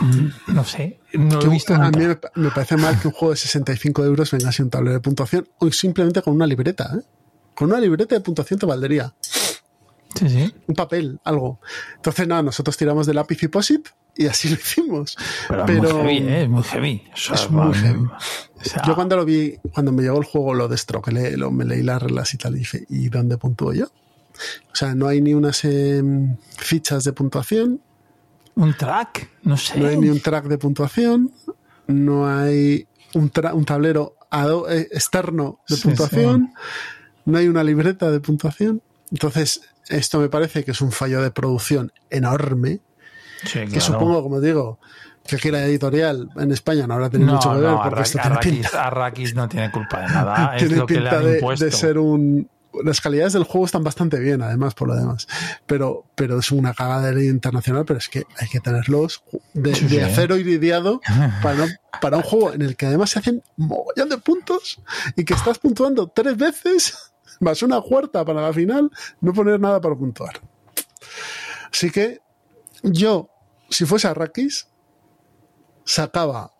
mm, 0.00 0.54
no 0.54 0.64
sé, 0.64 0.97
no 1.14 1.40
lo 1.40 1.46
he 1.46 1.48
visto 1.48 1.74
a 1.74 1.90
mí 1.90 2.06
me, 2.06 2.18
me 2.34 2.50
parece 2.50 2.76
mal 2.76 2.98
que 3.00 3.08
un 3.08 3.14
juego 3.14 3.32
de 3.32 3.38
65 3.38 4.04
euros 4.04 4.30
venga 4.30 4.52
sin 4.52 4.66
un 4.66 4.70
tablero 4.70 4.94
de 4.94 5.00
puntuación 5.00 5.48
o 5.58 5.70
simplemente 5.70 6.20
con 6.22 6.34
una 6.34 6.46
libreta. 6.46 6.90
¿eh? 6.98 7.02
Con 7.54 7.70
una 7.70 7.80
libreta 7.80 8.14
de 8.14 8.20
puntuación 8.20 8.58
te 8.60 8.66
valdría. 8.66 9.14
Sí, 10.14 10.28
sí. 10.28 10.54
un 10.66 10.74
papel, 10.74 11.20
algo. 11.24 11.60
Entonces, 11.96 12.26
nada, 12.26 12.42
nosotros 12.42 12.76
tiramos 12.76 13.06
de 13.06 13.14
lápiz 13.14 13.42
y 13.42 13.48
posit 13.48 13.88
y 14.16 14.26
así 14.26 14.48
lo 14.48 14.54
hicimos. 14.56 15.16
Pero, 15.48 15.66
Pero- 15.66 15.88
es 15.88 15.94
muy 15.94 16.14
heavy, 16.18 16.28
¿eh? 16.28 16.42
es 16.42 16.48
muy 16.48 16.62
heavy. 16.64 17.02
O 17.12 17.16
sea, 17.16 17.34
Es 17.36 17.50
muy 17.50 17.74
heavy. 17.74 18.04
o 18.04 18.64
sea, 18.64 18.82
Yo 18.86 18.94
cuando 18.94 19.16
lo 19.16 19.24
vi, 19.24 19.56
cuando 19.72 19.92
me 19.92 20.02
llegó 20.02 20.18
el 20.18 20.24
juego 20.24 20.54
lo 20.54 20.66
destroqué, 20.66 21.36
lo- 21.36 21.50
me 21.52 21.64
leí 21.64 21.82
las 21.82 22.02
reglas 22.02 22.34
y 22.34 22.38
tal, 22.38 22.56
y 22.56 22.60
dije, 22.60 22.84
¿y 22.88 23.08
dónde 23.10 23.38
puntúo 23.38 23.72
yo? 23.72 23.86
O 23.86 24.74
sea, 24.74 24.94
no 24.94 25.06
hay 25.08 25.20
ni 25.20 25.34
unas 25.34 25.64
em, 25.64 26.36
fichas 26.56 27.04
de 27.04 27.12
puntuación, 27.12 27.80
un 28.58 28.74
track, 28.74 29.30
no 29.44 29.56
sé. 29.56 29.78
no 29.78 29.86
hay 29.88 29.96
ni 29.96 30.08
un 30.08 30.20
track 30.20 30.44
de 30.46 30.58
puntuación, 30.58 31.32
no 31.86 32.28
hay 32.28 32.86
un, 33.14 33.30
tra- 33.32 33.54
un 33.54 33.64
tablero 33.64 34.14
eh, 34.68 34.88
externo 34.92 35.60
de 35.68 35.76
Sí, 35.76 35.82
puntuación, 35.82 36.52
no 37.24 37.38
hay 37.38 37.48
una 37.48 37.62
libreta 37.64 38.10
de 38.10 38.20
puntuación. 38.20 38.82
Entonces, 39.10 39.60
esto 39.88 40.18
me 40.20 40.28
parece 40.28 40.64
que 40.64 40.72
es 40.72 40.80
un 40.80 40.92
fallo 40.92 41.22
de 41.22 41.30
producción 41.30 41.92
enorme, 42.10 42.80
Sí, 43.44 43.60
que 43.60 43.66
claro. 43.66 43.80
supongo, 43.80 44.22
como 44.22 44.40
digo, 44.40 44.80
que 45.24 45.36
aquí 45.36 45.50
la 45.52 45.64
editorial 45.64 46.28
en 46.36 46.50
España 46.50 46.86
no 46.88 46.94
habrá 46.94 47.08
tenido 47.08 47.28
No, 47.30 47.36
mucho 47.36 47.50
que 47.54 47.60
ver 47.60 47.70
no, 47.70 47.76
porque 47.82 47.94
Arra- 48.00 48.02
esto 48.02 48.18
tiene 48.18 48.34
Arrakis, 48.34 48.52
pinta, 48.52 48.86
Arrakis 48.86 49.34
no 49.34 49.48
tiene 49.48 49.70
culpa 49.70 50.00
de 50.00 50.06
nada. 50.08 50.52
es 50.56 50.62
tiene 50.62 50.76
lo 50.76 50.86
que 50.86 50.94
le 50.94 51.00
pinta 51.00 51.18
han 51.18 51.24
de, 51.24 51.34
impuesto. 51.34 51.64
de 51.64 51.70
ser 51.70 51.98
un... 51.98 52.50
Las 52.84 53.00
calidades 53.00 53.32
del 53.32 53.44
juego 53.44 53.66
están 53.66 53.82
bastante 53.84 54.18
bien, 54.18 54.42
además, 54.42 54.74
por 54.74 54.88
lo 54.88 54.94
demás. 54.96 55.26
Pero, 55.66 56.04
pero 56.14 56.38
es 56.38 56.50
una 56.52 56.74
cagadera 56.74 57.22
internacional, 57.22 57.84
pero 57.84 57.98
es 57.98 58.08
que 58.08 58.24
hay 58.38 58.48
que 58.48 58.60
tenerlos 58.60 59.22
de, 59.54 59.74
Sí, 59.74 59.84
de 59.86 59.90
sí. 59.90 60.00
acero 60.00 60.36
iridiado 60.36 61.00
para, 61.42 61.54
no- 61.66 61.72
para 62.00 62.16
un 62.18 62.22
juego 62.22 62.52
en 62.52 62.62
el 62.62 62.76
que 62.76 62.86
además 62.86 63.10
se 63.10 63.18
hacen 63.18 63.42
mogollón 63.56 64.08
de 64.08 64.18
puntos 64.18 64.80
y 65.16 65.24
que 65.24 65.34
estás 65.34 65.58
puntuando 65.58 66.08
tres 66.08 66.36
veces 66.36 67.12
más 67.40 67.62
una 67.62 67.80
cuarta 67.80 68.24
para 68.24 68.42
la 68.42 68.52
final, 68.52 68.90
no 69.20 69.32
poner 69.32 69.58
nada 69.60 69.80
para 69.80 69.94
puntuar. 69.94 70.40
Así 71.72 71.90
que 71.90 72.20
yo, 72.82 73.28
si 73.70 73.84
fuese 73.84 74.08
Arrakis, 74.08 74.66
sacaba 75.84 76.52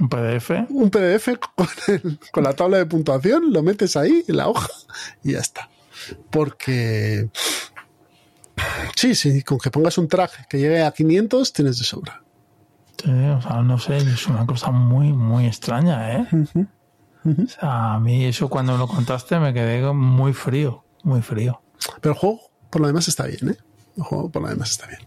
Un 0.00 0.08
PDF. 0.08 0.50
un 0.70 0.90
PDF 0.90 1.28
con, 1.54 1.68
el- 1.88 2.18
con 2.32 2.44
la 2.44 2.54
tabla 2.54 2.78
de 2.78 2.86
puntuación, 2.86 3.52
lo 3.52 3.62
metes 3.62 3.96
ahí 3.96 4.24
en 4.26 4.36
la 4.36 4.48
hoja 4.48 4.68
y 5.22 5.32
ya 5.32 5.38
está. 5.40 5.68
Porque 6.30 7.28
sí, 8.96 9.14
sí, 9.14 9.42
con 9.42 9.58
que 9.58 9.70
pongas 9.70 9.98
un 9.98 10.08
track 10.08 10.46
que 10.48 10.58
llegue 10.58 10.82
a 10.82 10.90
500 10.92 11.52
tienes 11.52 11.78
de 11.78 11.84
sobra. 11.84 12.22
Sí, 13.02 13.10
o 13.10 13.40
sea, 13.40 13.62
no 13.62 13.78
sé, 13.78 13.96
es 13.98 14.26
una 14.26 14.44
cosa 14.46 14.70
muy, 14.70 15.12
muy 15.12 15.46
extraña, 15.46 16.12
¿eh? 16.16 16.26
O 17.24 17.46
sea, 17.48 17.94
a 17.94 18.00
mí 18.00 18.24
eso 18.24 18.48
cuando 18.48 18.76
lo 18.78 18.86
contaste 18.88 19.38
me 19.38 19.52
quedé 19.54 19.90
muy 19.92 20.32
frío, 20.32 20.84
muy 21.02 21.22
frío. 21.22 21.62
Pero 22.00 22.14
el 22.14 22.18
juego, 22.18 22.40
por 22.70 22.80
lo 22.82 22.86
demás, 22.88 23.08
está 23.08 23.24
bien, 23.26 23.50
¿eh? 23.50 23.56
El 23.96 24.02
juego, 24.02 24.30
por 24.30 24.42
lo 24.42 24.48
demás, 24.48 24.70
está 24.70 24.86
bien. 24.86 25.00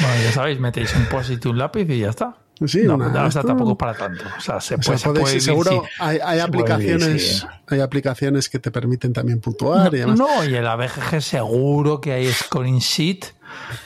Bueno, 0.00 0.22
ya 0.22 0.32
sabéis, 0.32 0.60
metéis 0.60 0.94
un 0.96 1.06
post 1.06 1.30
y 1.44 1.48
un 1.48 1.58
lápiz 1.58 1.86
y 1.90 1.98
ya 2.00 2.10
está. 2.10 2.36
Sí, 2.66 2.82
no, 2.84 2.94
una- 2.96 3.08
no, 3.08 3.26
o 3.26 3.30
sea, 3.30 3.42
tampoco 3.42 3.70
es 3.72 3.76
para 3.78 3.94
tanto. 3.94 4.22
O 4.36 4.40
sea, 4.40 4.60
se 4.60 4.74
O 4.74 4.78
puede, 4.78 4.98
sea, 4.98 4.98
se 4.98 5.08
podéis- 5.08 5.20
puede 5.22 5.32
vivir 5.34 5.42
seguro 5.42 5.82
hay, 5.98 6.18
hay 6.22 6.40
se 6.40 6.48
puede 6.48 6.76
vivir 6.76 6.94
aplicaciones, 6.94 7.46
hay 7.68 7.80
aplicaciones 7.80 8.48
que 8.48 8.58
te 8.58 8.70
permiten 8.70 9.12
también 9.12 9.40
puntuar 9.40 9.94
y 9.94 9.98
demás. 9.98 10.18
No, 10.18 10.44
y 10.44 10.54
en 10.54 10.64
la 10.64 10.76
BGG 10.76 11.20
seguro 11.22 12.00
que 12.00 12.12
hay 12.12 12.30
scoring 12.32 12.78
sheet, 12.78 13.24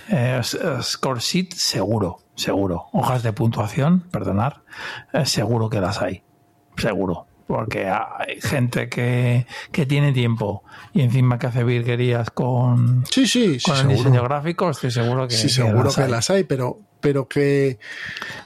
eh, 0.09 0.41
eh, 0.43 0.79
score 0.83 1.21
sheet 1.21 1.53
seguro, 1.55 2.19
seguro. 2.35 2.87
Hojas 2.93 3.23
de 3.23 3.33
puntuación, 3.33 4.01
perdonar, 4.11 4.63
eh, 5.13 5.25
seguro 5.27 5.71
que 5.71 5.81
las 5.81 6.03
hay, 6.03 6.23
seguro. 6.77 7.27
Porque 7.47 7.87
hay 7.89 8.41
gente 8.41 8.89
que, 8.89 9.47
que 9.71 9.85
tiene 9.85 10.13
tiempo 10.13 10.65
y 10.95 11.03
encima 11.03 11.39
que 11.39 11.49
hace 11.49 11.63
virguerías 11.63 12.31
con, 12.31 13.05
Sí, 13.11 13.27
sí, 13.27 13.61
sí, 13.61 13.71
con 13.71 13.75
el 13.75 13.81
seguro. 13.83 13.97
diseño 13.99 14.23
gráfico, 14.25 14.71
estoy 14.71 14.91
seguro 14.91 15.29
que, 15.29 15.35
sí, 15.35 15.49
seguro 15.51 15.93
que 15.93 16.03
hay. 16.05 16.11
las 16.11 16.31
hay, 16.31 16.45
pero, 16.45 16.79
pero 17.01 17.29
que, 17.29 17.79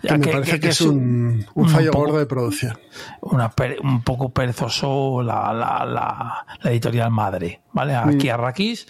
me 0.03 0.19
parece 0.27 0.59
que- 0.59 0.69
es 0.71 0.81
un, 0.81 1.47
fallo 1.69 1.93
poco- 1.93 2.05
gordo 2.07 2.19
de 2.19 2.27
producción. 2.27 2.77
una 3.21 3.53
un 3.83 4.03
poco 4.03 4.31
perezoso 4.31 5.23
la, 5.23 5.53
la, 5.53 5.85
la, 5.87 6.47
la 6.61 6.71
editorial 6.73 7.13
madre, 7.13 7.61
¿vale? 7.73 7.95
Aquí 7.95 8.29
a 8.31 8.37
Rakis, 8.37 8.89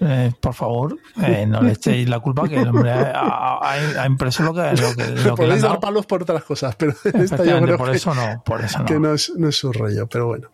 eh, 0.00 0.32
por 0.40 0.54
favor, 0.54 0.98
eh, 1.22 1.46
no 1.46 1.62
le 1.62 1.72
echéis 1.72 2.08
la 2.08 2.18
culpa 2.20 2.48
que 2.48 2.56
el 2.60 2.68
hombre 2.68 2.90
ha, 2.90 3.12
ha- 3.12 4.02
ha 4.02 4.06
impreso 4.06 4.42
lo 4.42 4.52
que, 4.52 4.72
lo 4.80 4.94
que, 4.94 5.06
lo 5.22 5.34
que 5.36 5.42
podéis 5.44 5.62
dar 5.62 5.78
palos 5.80 6.04
por 6.06 6.22
otras 6.22 6.42
cosas, 6.44 6.74
pero 6.76 6.94
esta 7.14 7.44
yo 7.44 7.60
creo 7.60 7.78
por 7.78 7.90
que, 7.90 7.96
eso 7.96 8.12
no, 8.14 8.42
por 8.44 8.60
eso 8.64 8.80
no. 8.80 8.84
que 8.86 8.98
no 8.98 9.14
es, 9.14 9.32
no 9.36 9.48
es 9.48 9.56
su 9.56 9.72
rollo, 9.72 10.06
pero 10.08 10.26
bueno. 10.26 10.48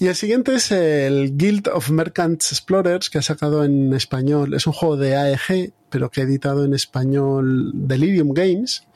Y 0.00 0.06
el 0.08 0.16
siguiente 0.16 0.54
es 0.56 0.72
el 0.72 1.36
Guild 1.36 1.68
of 1.68 1.90
Merchants 1.90 2.50
Explorers, 2.52 3.08
que 3.10 3.18
ha 3.18 3.22
sacado 3.22 3.64
en 3.64 3.92
español. 3.94 4.54
Es 4.54 4.66
un 4.66 4.72
juego 4.72 4.96
de 4.96 5.16
AEG, 5.16 5.72
pero 5.88 6.10
que 6.10 6.20
ha 6.22 6.24
editado 6.24 6.64
en 6.64 6.74
español 6.74 7.70
Delirium 7.74 8.30
Games. 8.32 8.86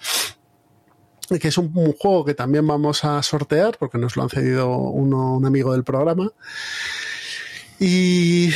Que 1.40 1.48
es 1.48 1.58
un, 1.58 1.72
un 1.74 1.92
juego 1.92 2.24
que 2.24 2.34
también 2.34 2.66
vamos 2.66 3.04
a 3.04 3.20
sortear, 3.22 3.76
porque 3.78 3.98
nos 3.98 4.16
lo 4.16 4.22
han 4.22 4.30
cedido 4.30 4.68
uno, 4.76 5.36
un 5.36 5.44
amigo 5.46 5.72
del 5.72 5.82
programa. 5.84 6.30
¿Y 7.78 8.50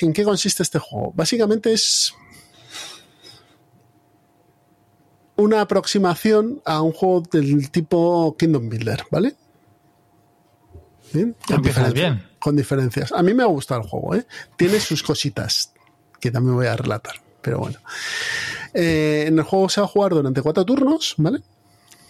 en 0.00 0.12
qué 0.12 0.24
consiste 0.24 0.62
este 0.62 0.78
juego? 0.78 1.12
Básicamente 1.14 1.72
es 1.72 2.14
una 5.36 5.60
aproximación 5.60 6.62
a 6.64 6.80
un 6.82 6.92
juego 6.92 7.22
del 7.30 7.70
tipo 7.70 8.36
Kingdom 8.38 8.68
Builder, 8.68 9.04
¿vale? 9.10 9.34
Bien, 11.12 11.36
con 11.46 11.56
Empiezas 11.56 11.84
diferencias- 11.88 11.92
bien. 11.94 12.28
Con 12.38 12.56
diferencias. 12.56 13.12
A 13.12 13.22
mí 13.22 13.34
me 13.34 13.42
ha 13.42 13.46
gustado 13.46 13.82
el 13.82 13.88
juego, 13.88 14.14
¿eh? 14.14 14.26
Tiene 14.56 14.80
sus 14.80 15.02
cositas 15.02 15.72
que 16.20 16.30
también 16.30 16.54
voy 16.56 16.66
a 16.66 16.76
relatar, 16.76 17.16
pero 17.42 17.58
bueno. 17.58 17.78
Eh, 18.72 19.24
en 19.26 19.38
el 19.38 19.44
juego 19.44 19.68
se 19.68 19.80
va 19.80 19.86
a 19.86 19.88
jugar 19.88 20.12
durante 20.12 20.42
cuatro 20.42 20.64
turnos, 20.64 21.14
¿vale? 21.18 21.42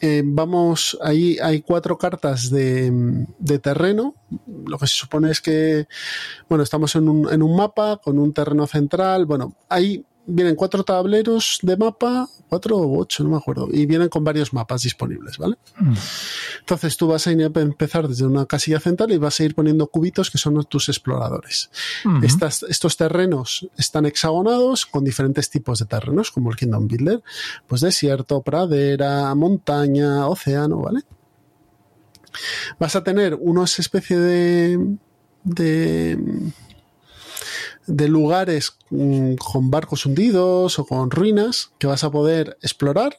Eh, 0.01 0.23
vamos, 0.25 0.99
ahí 1.03 1.39
hay 1.43 1.63
cuatro 1.63 1.97
cartas 1.97 2.51
de, 2.51 3.27
de 3.39 3.59
terreno. 3.59 4.15
Lo 4.67 4.79
que 4.79 4.87
se 4.87 4.95
supone 4.95 5.31
es 5.31 5.41
que, 5.41 5.87
bueno, 6.49 6.65
estamos 6.65 6.95
en 6.97 7.09
un, 7.09 7.33
en 7.33 7.43
un 7.43 7.57
mapa 7.57 7.99
con 8.03 8.19
un 8.19 8.33
terreno 8.33 8.67
central. 8.67 9.27
Bueno, 9.27 9.55
ahí 9.69 10.05
vienen 10.27 10.57
cuatro 10.57 10.83
tableros 10.85 11.59
de 11.63 11.77
mapa, 11.77 12.29
cuatro 12.49 12.77
o 12.79 12.99
ocho, 13.01 13.23
no 13.25 13.31
me 13.31 13.37
acuerdo, 13.37 13.69
y 13.73 13.87
vienen 13.87 14.09
con 14.09 14.25
varios 14.25 14.53
mapas 14.53 14.83
disponibles, 14.83 15.39
¿vale? 15.39 15.57
Entonces 16.61 16.97
tú 16.97 17.07
vas 17.07 17.27
a 17.27 17.33
ir 17.33 17.43
a 17.43 17.61
empezar 17.61 18.09
desde 18.09 18.27
una 18.27 18.45
casilla 18.47 18.81
central 18.81 19.13
y 19.13 19.19
vas 19.19 19.39
a 19.41 19.45
ir 19.45 19.55
poniendo 19.55 19.87
cubitos 19.89 20.31
que 20.31 20.39
son 20.39 20.63
tus 20.65 20.89
exploradores. 20.89 21.71
Estas- 22.23 22.65
estos 22.65 22.97
terrenos 22.97 23.69
están 23.77 24.07
hexagonados 24.07 24.85
con 24.87 25.05
diferentes 25.05 25.49
tipos 25.51 25.79
de 25.79 25.87
terrenos, 25.87 26.31
como 26.31 26.51
el 26.51 26.57
Kingdom 26.57 26.89
Builder, 26.89 27.23
pues 27.67 27.81
desierto, 27.81 28.43
pradera, 28.43 29.35
montaña, 29.35 30.27
océano, 30.27 30.79
¿vale? 30.79 31.01
Vas 32.79 32.97
a 32.97 33.03
tener 33.05 33.35
unos 33.35 33.79
especie 33.79 34.19
de, 34.19 34.97
de, 35.45 36.19
de 37.87 38.09
lugares 38.09 38.77
mm, 38.91 39.35
con 39.35 39.71
barcos 39.71 40.07
hundidos 40.07 40.79
o 40.79 40.85
con 40.87 41.11
ruinas 41.11 41.73
que 41.79 41.87
vas 41.87 42.05
a 42.05 42.11
poder 42.11 42.59
explorar, 42.63 43.19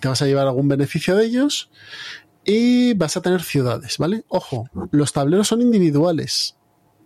te 0.00 0.08
vas 0.08 0.22
a 0.22 0.26
llevar 0.26 0.46
algún 0.46 0.68
beneficio 0.68 1.16
de 1.16 1.24
ellos 1.26 1.70
y 2.44 2.94
vas 2.94 3.16
a 3.16 3.22
tener 3.22 3.42
ciudades, 3.42 3.98
¿vale? 3.98 4.24
Ojo, 4.28 4.68
los 4.90 5.12
tableros 5.12 5.48
son 5.48 5.60
individuales, 5.62 6.56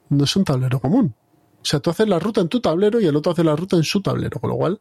no 0.08 0.24
es 0.24 0.36
un 0.36 0.44
tablero 0.44 0.78
común. 0.80 1.14
O 1.60 1.64
sea, 1.64 1.80
tú 1.80 1.90
haces 1.90 2.08
la 2.08 2.18
ruta 2.18 2.40
en 2.40 2.48
tu 2.48 2.60
tablero 2.60 3.00
y 3.00 3.06
el 3.06 3.14
otro 3.16 3.32
hace 3.32 3.44
la 3.44 3.54
ruta 3.56 3.76
en 3.76 3.84
su 3.84 4.02
tablero, 4.02 4.40
con 4.40 4.50
lo 4.50 4.56
cual 4.56 4.80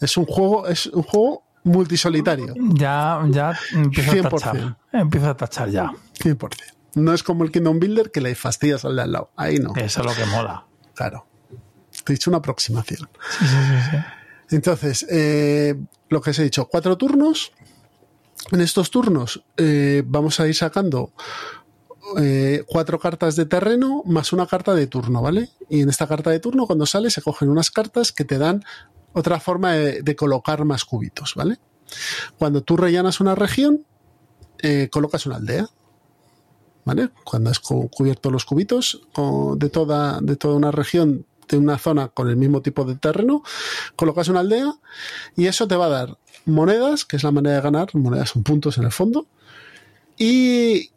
es 0.00 0.16
un 0.16 0.26
juego, 0.26 0.66
es 0.68 0.86
un 0.86 1.02
juego 1.02 1.42
multisolitario, 1.64 2.54
Ya, 2.74 3.20
ya 3.30 3.58
empiezo 3.72 4.10
a 4.10 4.14
100%. 4.14 4.30
tachar. 4.30 4.76
Empiezo 4.92 5.28
a 5.30 5.36
tachar 5.36 5.70
ya. 5.70 5.92
100%. 6.20 6.50
No 6.94 7.12
es 7.14 7.22
como 7.22 7.44
el 7.44 7.50
Kingdom 7.50 7.78
Builder 7.78 8.10
que 8.10 8.20
le 8.20 8.34
fastidias 8.34 8.84
al 8.84 8.96
de 8.96 9.02
al 9.02 9.12
lado. 9.12 9.30
Ahí 9.36 9.58
no, 9.58 9.74
Eso 9.76 10.00
es 10.00 10.06
lo 10.06 10.14
que 10.14 10.30
mola. 10.30 10.64
claro. 10.94 11.26
Te 12.08 12.14
he 12.14 12.16
dicho 12.16 12.30
una 12.30 12.38
aproximación. 12.38 13.06
Sí, 13.38 13.46
sí, 13.46 13.54
sí, 13.54 13.90
sí. 13.90 14.56
Entonces, 14.56 15.06
eh, 15.10 15.74
lo 16.08 16.22
que 16.22 16.30
os 16.30 16.38
he 16.38 16.42
dicho, 16.44 16.66
cuatro 16.68 16.96
turnos. 16.96 17.52
En 18.50 18.62
estos 18.62 18.90
turnos 18.90 19.44
eh, 19.58 20.02
vamos 20.06 20.40
a 20.40 20.48
ir 20.48 20.54
sacando 20.54 21.12
eh, 22.18 22.64
cuatro 22.66 22.98
cartas 22.98 23.36
de 23.36 23.44
terreno 23.44 24.02
más 24.06 24.32
una 24.32 24.46
carta 24.46 24.74
de 24.74 24.86
turno, 24.86 25.20
¿vale? 25.20 25.50
Y 25.68 25.82
en 25.82 25.90
esta 25.90 26.06
carta 26.06 26.30
de 26.30 26.40
turno, 26.40 26.66
cuando 26.66 26.86
sale, 26.86 27.10
se 27.10 27.20
cogen 27.20 27.50
unas 27.50 27.70
cartas 27.70 28.10
que 28.10 28.24
te 28.24 28.38
dan 28.38 28.64
otra 29.12 29.38
forma 29.38 29.74
de, 29.74 30.00
de 30.02 30.16
colocar 30.16 30.64
más 30.64 30.86
cubitos, 30.86 31.34
¿vale? 31.34 31.58
Cuando 32.38 32.62
tú 32.62 32.78
rellenas 32.78 33.20
una 33.20 33.34
región, 33.34 33.84
eh, 34.62 34.88
colocas 34.90 35.26
una 35.26 35.36
aldea. 35.36 35.68
¿Vale? 36.84 37.10
Cuando 37.22 37.50
has 37.50 37.60
cu- 37.60 37.90
cubierto 37.90 38.30
los 38.30 38.46
cubitos 38.46 39.02
de 39.56 39.68
toda, 39.68 40.20
de 40.22 40.36
toda 40.36 40.54
una 40.54 40.70
región, 40.70 41.26
de 41.56 41.62
una 41.62 41.78
zona 41.78 42.08
con 42.08 42.28
el 42.28 42.36
mismo 42.36 42.62
tipo 42.62 42.84
de 42.84 42.96
terreno, 42.96 43.42
colocas 43.96 44.28
una 44.28 44.40
aldea 44.40 44.74
y 45.36 45.46
eso 45.46 45.68
te 45.68 45.76
va 45.76 45.86
a 45.86 45.90
dar 45.90 46.18
monedas, 46.46 47.04
que 47.04 47.16
es 47.16 47.24
la 47.24 47.30
manera 47.30 47.56
de 47.56 47.62
ganar, 47.62 47.94
monedas 47.94 48.30
son 48.30 48.42
puntos 48.42 48.78
en 48.78 48.84
el 48.84 48.92
fondo, 48.92 49.26
y, 50.16 50.90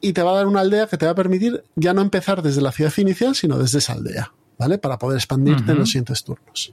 y 0.00 0.12
te 0.12 0.22
va 0.22 0.32
a 0.32 0.34
dar 0.36 0.46
una 0.46 0.60
aldea 0.60 0.86
que 0.86 0.96
te 0.96 1.06
va 1.06 1.12
a 1.12 1.14
permitir 1.14 1.64
ya 1.76 1.94
no 1.94 2.02
empezar 2.02 2.42
desde 2.42 2.60
la 2.60 2.72
ciudad 2.72 2.92
inicial, 2.96 3.34
sino 3.34 3.58
desde 3.58 3.78
esa 3.78 3.92
aldea, 3.92 4.32
¿vale? 4.58 4.78
Para 4.78 4.98
poder 4.98 5.18
expandirte 5.18 5.72
en 5.72 5.78
los 5.78 5.90
siguientes 5.90 6.24
turnos. 6.24 6.72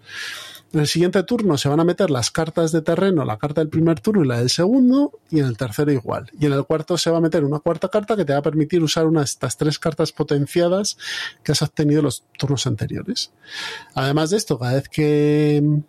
En 0.74 0.80
el 0.80 0.88
siguiente 0.88 1.22
turno 1.24 1.58
se 1.58 1.68
van 1.68 1.82
a 1.82 1.84
meter 1.84 2.10
las 2.10 2.32
cartas 2.32 2.72
de 2.72 2.82
terreno, 2.82 3.26
la 3.26 3.38
carta 3.38 3.60
del 3.60 3.70
primer 3.70 4.00
turno 4.00 4.24
y 4.24 4.28
la 4.28 4.40
del 4.40 4.50
segundo, 4.50 5.20
y 5.30 5.40
en 5.40 5.46
el 5.46 5.58
tercero 5.58 5.92
igual. 5.92 6.32
Y 6.40 6.46
en 6.46 6.54
el 6.54 6.64
cuarto 6.64 6.98
se 6.98 7.12
va 7.12 7.18
a 7.18 7.22
meter 7.22 7.44
una 7.44 7.60
cuarta 7.60 7.90
carta 7.90 8.16
que 8.16 8.24
te 8.24 8.32
va 8.32 8.40
a 8.40 8.44
permitir 8.44 8.82
usar 8.82 9.06
una 9.06 9.20
de 9.20 9.26
estas 9.26 9.58
tres 9.58 9.78
cartas 9.78 10.14
potenciadas 10.14 10.98
que 11.44 11.52
has 11.52 11.62
obtenido 11.62 12.02
los 12.02 12.24
turnos 12.38 12.66
anteriores. 12.68 13.32
Además 13.96 14.30
de 14.30 14.38
esto, 14.38 14.58
cada 14.58 14.76
vez 14.76 14.88
que, 14.88 15.82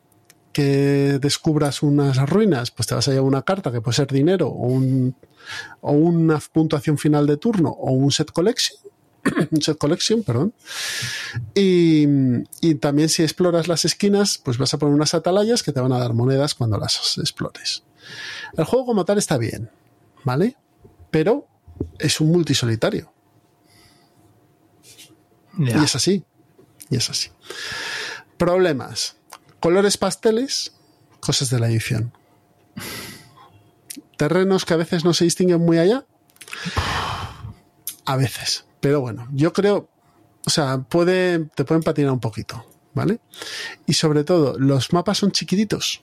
descubras 1.21 1.83
unas 1.83 2.17
ruinas, 2.29 2.73
pues 2.73 2.89
te 2.89 2.95
vas 2.95 3.07
a 3.07 3.13
llevar 3.13 3.27
una 3.27 3.43
carta 3.43 3.71
que 3.71 3.81
puede 3.81 3.97
ser 3.97 4.09
dinero 4.09 4.49
o, 4.49 4.67
un, 4.67 5.15
o 5.81 5.93
una 5.93 6.41
puntuación 6.53 6.99
final 6.99 7.27
de 7.27 7.37
turno 7.37 7.71
o 7.71 7.93
un 7.93 8.11
set 8.11 8.33
collection 8.33 8.92
set 9.61 9.79
collection, 9.79 10.23
perdón. 10.23 10.55
Y, 11.55 12.07
y, 12.61 12.75
también 12.77 13.09
si 13.09 13.23
exploras 13.23 13.69
las 13.69 13.85
esquinas, 13.85 14.39
pues 14.39 14.59
vas 14.59 14.75
a 14.75 14.79
poner 14.79 14.95
unas 14.95 15.15
atalayas 15.15 15.63
que 15.63 15.73
te 15.73 15.81
van 15.81 15.93
a 15.93 15.99
dar 15.99 16.15
monedas 16.15 16.55
cuando 16.55 16.79
las 16.79 17.19
explores. 17.19 17.85
El 18.57 18.65
juego 18.65 18.87
como 18.87 19.05
tal 19.05 19.19
está 19.19 19.39
bien, 19.39 19.71
¿vale? 20.25 20.57
Pero 21.11 21.47
es 21.99 22.21
un 22.21 22.31
multisolitario. 22.31 23.13
Ya. 25.59 25.79
Y 25.79 25.85
es 25.85 25.95
así. 25.95 26.25
Y 26.91 26.97
es 26.97 27.11
así. 27.11 27.31
Problemas. 28.37 29.17
Colores 29.61 29.97
pasteles, 29.97 30.73
cosas 31.21 31.51
de 31.51 31.61
la 31.61 31.69
edición. 31.69 32.13
Terrenos 34.17 34.65
que 34.65 34.75
a 34.75 34.79
veces 34.79 35.05
no 35.05 35.15
se 35.15 35.25
distinguen 35.25 35.61
muy 35.61 35.79
allá. 35.79 36.07
A 38.05 38.17
veces. 38.17 38.65
Pero 38.83 39.01
bueno, 39.01 39.29
yo 39.33 39.53
creo, 39.53 39.89
o 40.45 40.51
sea, 40.51 40.79
puede, 40.79 41.39
te 41.55 41.65
pueden 41.65 41.85
patinar 41.85 42.11
un 42.11 42.19
poquito, 42.19 42.67
¿vale? 42.95 43.21
Y 43.87 43.93
sobre 43.93 44.25
todo, 44.25 44.59
los 44.59 44.93
mapas 44.93 45.19
son 45.19 45.31
chiquititos 45.31 46.03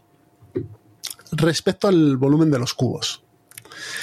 respecto 1.34 1.90
al 1.90 2.16
volumen 2.16 2.50
de 2.50 2.58
los 2.58 2.74
cubos. 2.74 3.22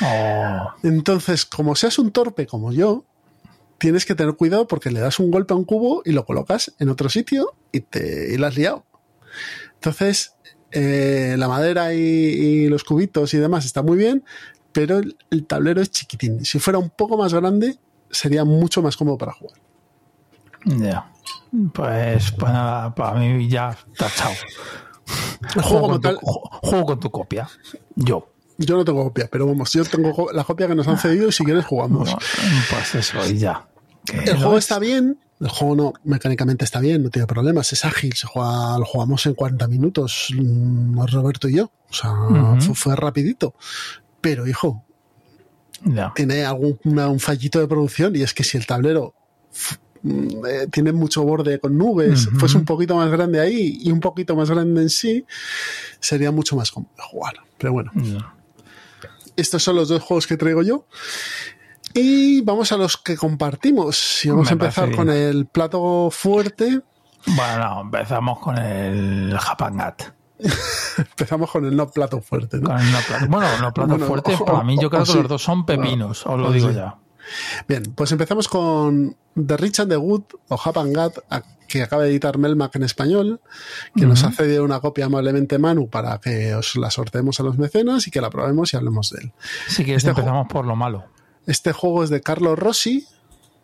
Oh, 0.03 0.72
Entonces, 0.83 1.47
como 1.47 1.74
seas 1.74 1.99
un 1.99 2.11
torpe 2.11 2.47
como 2.47 2.70
yo, 2.70 3.07
tienes 3.79 4.05
que 4.05 4.14
tener 4.14 4.35
cuidado 4.35 4.66
porque 4.68 4.91
le 4.91 5.01
das 5.01 5.20
un 5.20 5.31
golpe 5.31 5.55
a 5.55 5.57
un 5.57 5.64
cubo 5.64 6.03
y 6.05 6.12
lo 6.12 6.27
colocas 6.27 6.74
en 6.79 6.91
otro 6.91 7.09
sitio 7.09 7.55
y 7.72 7.81
te 7.81 8.35
y 8.35 8.37
la 8.37 8.49
has 8.49 8.57
liado. 8.57 8.85
Entonces, 9.77 10.35
eh, 10.70 11.37
la 11.39 11.49
madera 11.49 11.95
y, 11.95 11.99
y, 11.99 12.68
los 12.68 12.85
cubitos 12.85 13.33
y 13.33 13.39
demás 13.39 13.64
está 13.64 13.81
muy 13.81 13.97
bien, 13.97 14.22
pero 14.72 14.99
el, 14.99 15.16
el, 15.31 15.47
tablero 15.47 15.81
es 15.81 15.91
chiquitín. 15.91 16.45
Si 16.45 16.59
fuera 16.59 16.79
un 16.79 16.91
poco 16.91 17.16
más 17.16 17.33
grande, 17.33 17.79
sería 18.11 18.44
mucho 18.44 18.82
más 18.82 18.96
cómodo 18.96 19.18
para 19.18 19.32
jugar. 19.32 19.59
Ya. 20.64 21.11
Pues, 21.72 22.32
pues 22.32 22.52
nada, 22.52 22.94
para 22.94 23.18
mí 23.18 23.48
ya 23.48 23.76
tachado. 23.96 24.34
Juego, 25.54 25.88
con, 25.88 26.00
tu, 26.00 26.00
tal, 26.00 26.16
juego 26.16 26.86
con 26.86 27.00
tu 27.00 27.11
copia. 27.11 27.48
Yo. 27.94 28.28
yo 28.59 28.76
no 28.76 28.84
tengo 28.84 29.04
copia, 29.04 29.28
pero 29.30 29.46
vamos, 29.46 29.72
yo 29.72 29.84
tengo 29.84 30.32
la 30.32 30.42
copia 30.44 30.66
que 30.66 30.74
nos 30.74 30.88
han 30.88 30.98
cedido 30.98 31.28
y 31.28 31.32
si 31.32 31.44
quieres 31.44 31.64
jugamos. 31.64 32.11
No, 32.11 32.18
pues 32.70 32.94
eso, 32.96 33.18
y 33.30 33.38
ya. 33.38 33.68
El 34.12 34.36
juego 34.36 34.59
es. 34.59 34.64
está 34.64 34.78
bien, 34.78 35.18
el 35.40 35.48
juego 35.48 35.76
no, 35.76 35.92
mecánicamente 36.04 36.64
está 36.64 36.80
bien, 36.80 37.02
no 37.02 37.11
tiene 37.11 37.26
problemas, 37.26 37.72
es 37.72 37.84
ágil, 37.84 38.14
se 38.14 38.26
juega, 38.26 38.78
lo 38.78 38.84
jugamos 38.84 39.26
en 39.26 39.34
40 39.34 39.68
minutos, 39.68 40.30
mm, 40.36 40.98
Roberto 41.07 41.48
y 41.48 41.57
yo. 41.57 41.70
O 41.88 41.92
sea, 41.92 42.12
fue, 42.61 42.74
fue 42.74 42.96
rapidito. 42.96 43.54
Pero, 44.20 44.46
hijo, 44.46 44.86
Tiene 46.14 46.45
algún 46.45 46.79
una- 46.85 47.09
un 47.09 47.20
fallito 47.20 47.59
de 47.61 47.68
producción 47.68 48.14
y 48.16 48.22
es 48.22 48.33
que 48.35 48.43
si 48.45 48.57
el 48.57 48.66
tablero 48.66 49.14
mm, 50.03 50.29
eh, 50.47 50.66
tiene 50.70 50.93
mucho 50.93 51.22
borde 51.24 51.59
con 51.59 51.77
nubes, 51.77 52.27
Ujú. 52.29 52.39
fuese 52.41 52.57
un 52.59 52.64
poquito 52.64 52.97
más 52.97 53.11
grande 53.11 53.41
ahí 53.41 53.79
y 53.83 53.91
un 53.91 54.01
poquito 54.01 54.35
más 54.37 54.51
grande 54.51 54.83
en 54.83 54.91
sí, 54.91 55.24
sería 56.01 56.31
mucho 56.31 56.57
más 56.57 56.70
cómodo 56.70 56.93
jugar. 57.11 57.35
Pero 57.59 57.72
bueno, 57.72 57.93
estos 59.37 59.62
son 59.62 59.77
los 59.77 59.89
dos 59.89 60.03
juegos 60.03 60.27
que 60.27 60.37
traigo 60.37 60.62
yo. 60.62 60.87
Y 61.95 62.41
vamos 62.43 62.72
a 62.72 62.77
los 62.77 62.97
que 62.99 63.16
compartimos. 63.16 64.24
Y 64.24 64.29
vamos 64.29 64.47
Me 64.47 64.51
a 64.51 64.53
empezar 64.53 64.91
con 64.95 65.07
bien. 65.07 65.18
el 65.18 65.47
plato 65.47 66.09
fuerte. 66.11 66.81
Bueno, 67.27 67.59
no, 67.74 67.81
empezamos 67.83 68.39
con 68.39 68.59
el 68.59 69.37
Japangat. 69.39 70.03
Empezamos 70.99 71.51
con 71.51 71.64
el 71.64 71.76
no 71.76 71.89
plato 71.89 72.20
fuerte. 72.20 72.59
¿no? 72.59 72.70
Con 72.70 72.78
el 72.78 72.93
no 72.93 72.99
plato. 73.07 73.26
Bueno, 73.28 73.49
no 73.61 73.72
plato 73.74 73.91
Bueno, 73.91 74.07
fuerte, 74.07 74.34
o- 74.39 74.45
para 74.45 74.62
mí 74.64 74.76
yo 74.80 74.91
creo 74.91 75.03
o 75.03 75.05
que 75.05 75.12
sí. 75.12 75.18
los 75.18 75.28
dos 75.28 75.43
son 75.43 75.64
pepinos, 75.66 76.26
os 76.26 76.39
lo 76.39 76.49
o 76.49 76.53
digo 76.53 76.68
sí. 76.68 76.74
ya. 76.74 76.97
Bien, 77.66 77.82
pues 77.95 78.12
empezamos 78.12 78.47
con 78.49 79.16
The 79.34 79.57
Rich 79.57 79.80
and 79.80 79.91
the 79.91 79.97
Good 79.97 80.22
o 80.49 80.57
Japan 80.57 80.93
Gat, 80.93 81.18
que 81.66 81.82
acaba 81.82 82.05
de 82.05 82.11
editar 82.11 82.39
Melmac 82.39 82.76
en 82.76 82.84
español, 82.84 83.41
que 83.97 84.07
nos 84.07 84.22
ha 84.22 84.30
cedido 84.30 84.62
una 84.62 84.78
copia 84.78 85.07
amablemente 85.07 85.59
Manu 85.59 85.89
para 85.91 86.18
que 86.18 86.55
os 86.55 86.76
la 86.76 86.89
sorteemos 86.91 87.41
a 87.41 87.43
los 87.43 87.59
mecenas 87.59 88.07
y 88.07 88.12
que 88.12 88.20
la 88.20 88.30
probemos 88.30 88.72
y 88.72 88.76
hablemos 88.76 89.11
de 89.11 89.22
él. 89.22 89.32
Si 89.66 89.82
quieres 89.84 90.05
Este 90.05 90.11
empezamos 90.11 90.47
por 90.49 90.64
lo 90.66 90.76
malo. 90.76 91.07
Este 91.47 91.72
juego 91.72 92.05
es 92.05 92.11
de 92.11 92.20
Carlos 92.20 92.57
Rossi. 92.59 93.07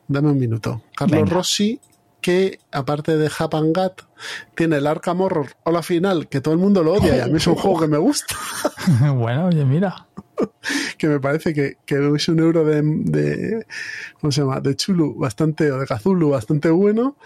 Dame 0.09 0.31
un 0.33 0.39
minuto. 0.39 0.83
Carlos 0.97 1.21
Venga. 1.21 1.33
Rossi, 1.35 1.81
que 2.23 2.59
aparte 2.71 3.17
de 3.19 3.29
Japan 3.29 3.73
Gat, 3.75 4.01
tiene 4.55 4.77
el 4.79 4.87
Arkham 4.87 5.21
Horror 5.21 5.49
o 5.65 5.71
la 5.73 5.83
final, 5.83 6.29
que 6.29 6.41
todo 6.41 6.55
el 6.55 6.61
mundo 6.61 6.83
lo 6.83 6.95
odia 6.95 7.17
y 7.17 7.21
a 7.21 7.27
mí 7.27 7.37
es 7.37 7.47
un 7.47 7.57
juego 7.57 7.81
que 7.81 7.89
me 7.89 7.99
gusta, 7.99 8.35
bueno, 9.15 9.47
oye, 9.47 9.65
mira. 9.67 10.07
que 10.99 11.09
me 11.09 11.21
parece 11.21 11.53
que, 11.53 11.77
que 11.85 12.15
es 12.17 12.29
un 12.29 12.39
euro 12.41 12.65
de, 12.65 12.81
de- 12.83 13.67
¿cómo 14.21 14.33
se 14.33 14.41
llama? 14.41 14.61
De 14.61 14.75
Chulu 14.75 15.15
bastante, 15.19 15.71
o 15.71 15.79
de 15.79 15.87
Cthulhu 15.87 16.31
bastante 16.31 16.71
bueno. 16.71 17.17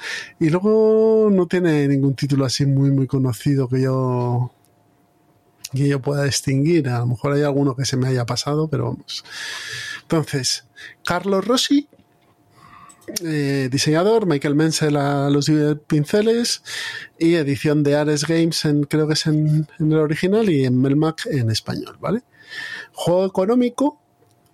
Y 0.41 0.51
luego 0.51 1.29
no 1.31 1.47
tiene 1.47 1.87
ningún 1.89 2.15
título 2.15 2.45
así 2.45 2.67
muy, 2.67 2.91
muy 2.91 3.07
conocido 3.07 3.69
que 3.69 3.83
yo 3.83 4.51
que 5.73 5.89
yo 5.89 6.01
pueda 6.01 6.25
distinguir. 6.25 6.89
A 6.89 7.01
lo 7.01 7.07
mejor 7.07 7.33
hay 7.35 7.43
alguno 7.43 7.77
que 7.77 7.85
se 7.85 7.97
me 7.97 8.09
haya 8.09 8.27
pasado, 8.27 8.69
pero 8.69 8.85
vamos. 8.87 9.25
Entonces, 10.03 10.67
Carlos 11.05 11.47
Rossi, 11.47 11.89
eh, 13.25 13.69
diseñador, 13.71 14.27
Michael 14.27 14.55
Menzel 14.55 14.97
a 14.97 15.31
los 15.31 15.51
pinceles 15.87 16.63
y 17.19 17.35
edición 17.35 17.83
de 17.83 17.97
Ares 17.97 18.27
Games, 18.27 18.65
en, 18.65 18.85
creo 18.85 19.07
que 19.07 19.15
es 19.15 19.27
en, 19.27 19.69
en 19.79 19.93
el 19.93 19.99
original 19.99 20.49
y 20.51 20.65
en 20.65 20.81
Melmac 20.81 21.27
en 21.27 21.51
español, 21.51 21.97
¿vale? 22.01 22.23
Juego 22.93 23.27
económico 23.27 24.01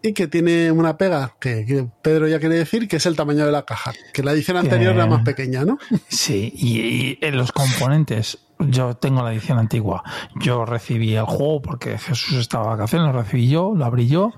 y 0.02 0.12
que 0.12 0.26
tiene 0.26 0.72
una 0.72 0.98
pega 0.98 1.36
que, 1.38 1.64
que 1.64 1.86
Pedro 2.02 2.26
ya 2.26 2.40
quiere 2.40 2.56
decir, 2.56 2.88
que 2.88 2.96
es 2.96 3.06
el 3.06 3.16
tamaño 3.16 3.46
de 3.46 3.52
la 3.52 3.64
caja, 3.64 3.92
que 4.12 4.22
la 4.22 4.32
edición 4.32 4.56
anterior 4.56 4.94
era 4.94 5.06
más 5.06 5.22
pequeña, 5.22 5.64
¿no? 5.64 5.78
Sí, 6.08 6.52
y, 6.54 6.80
y 6.80 7.18
en 7.20 7.36
los 7.36 7.52
componentes, 7.52 8.38
yo 8.58 8.94
tengo 8.96 9.22
la 9.22 9.32
edición 9.32 9.58
antigua. 9.58 10.02
Yo 10.40 10.64
recibí 10.64 11.14
el 11.14 11.24
juego 11.24 11.62
porque 11.62 11.98
Jesús 11.98 12.38
estaba 12.38 12.64
de 12.64 12.70
vacaciones, 12.70 13.12
lo 13.12 13.22
recibí 13.22 13.48
yo, 13.48 13.74
lo 13.76 13.84
abrí 13.84 14.08
yo. 14.08 14.32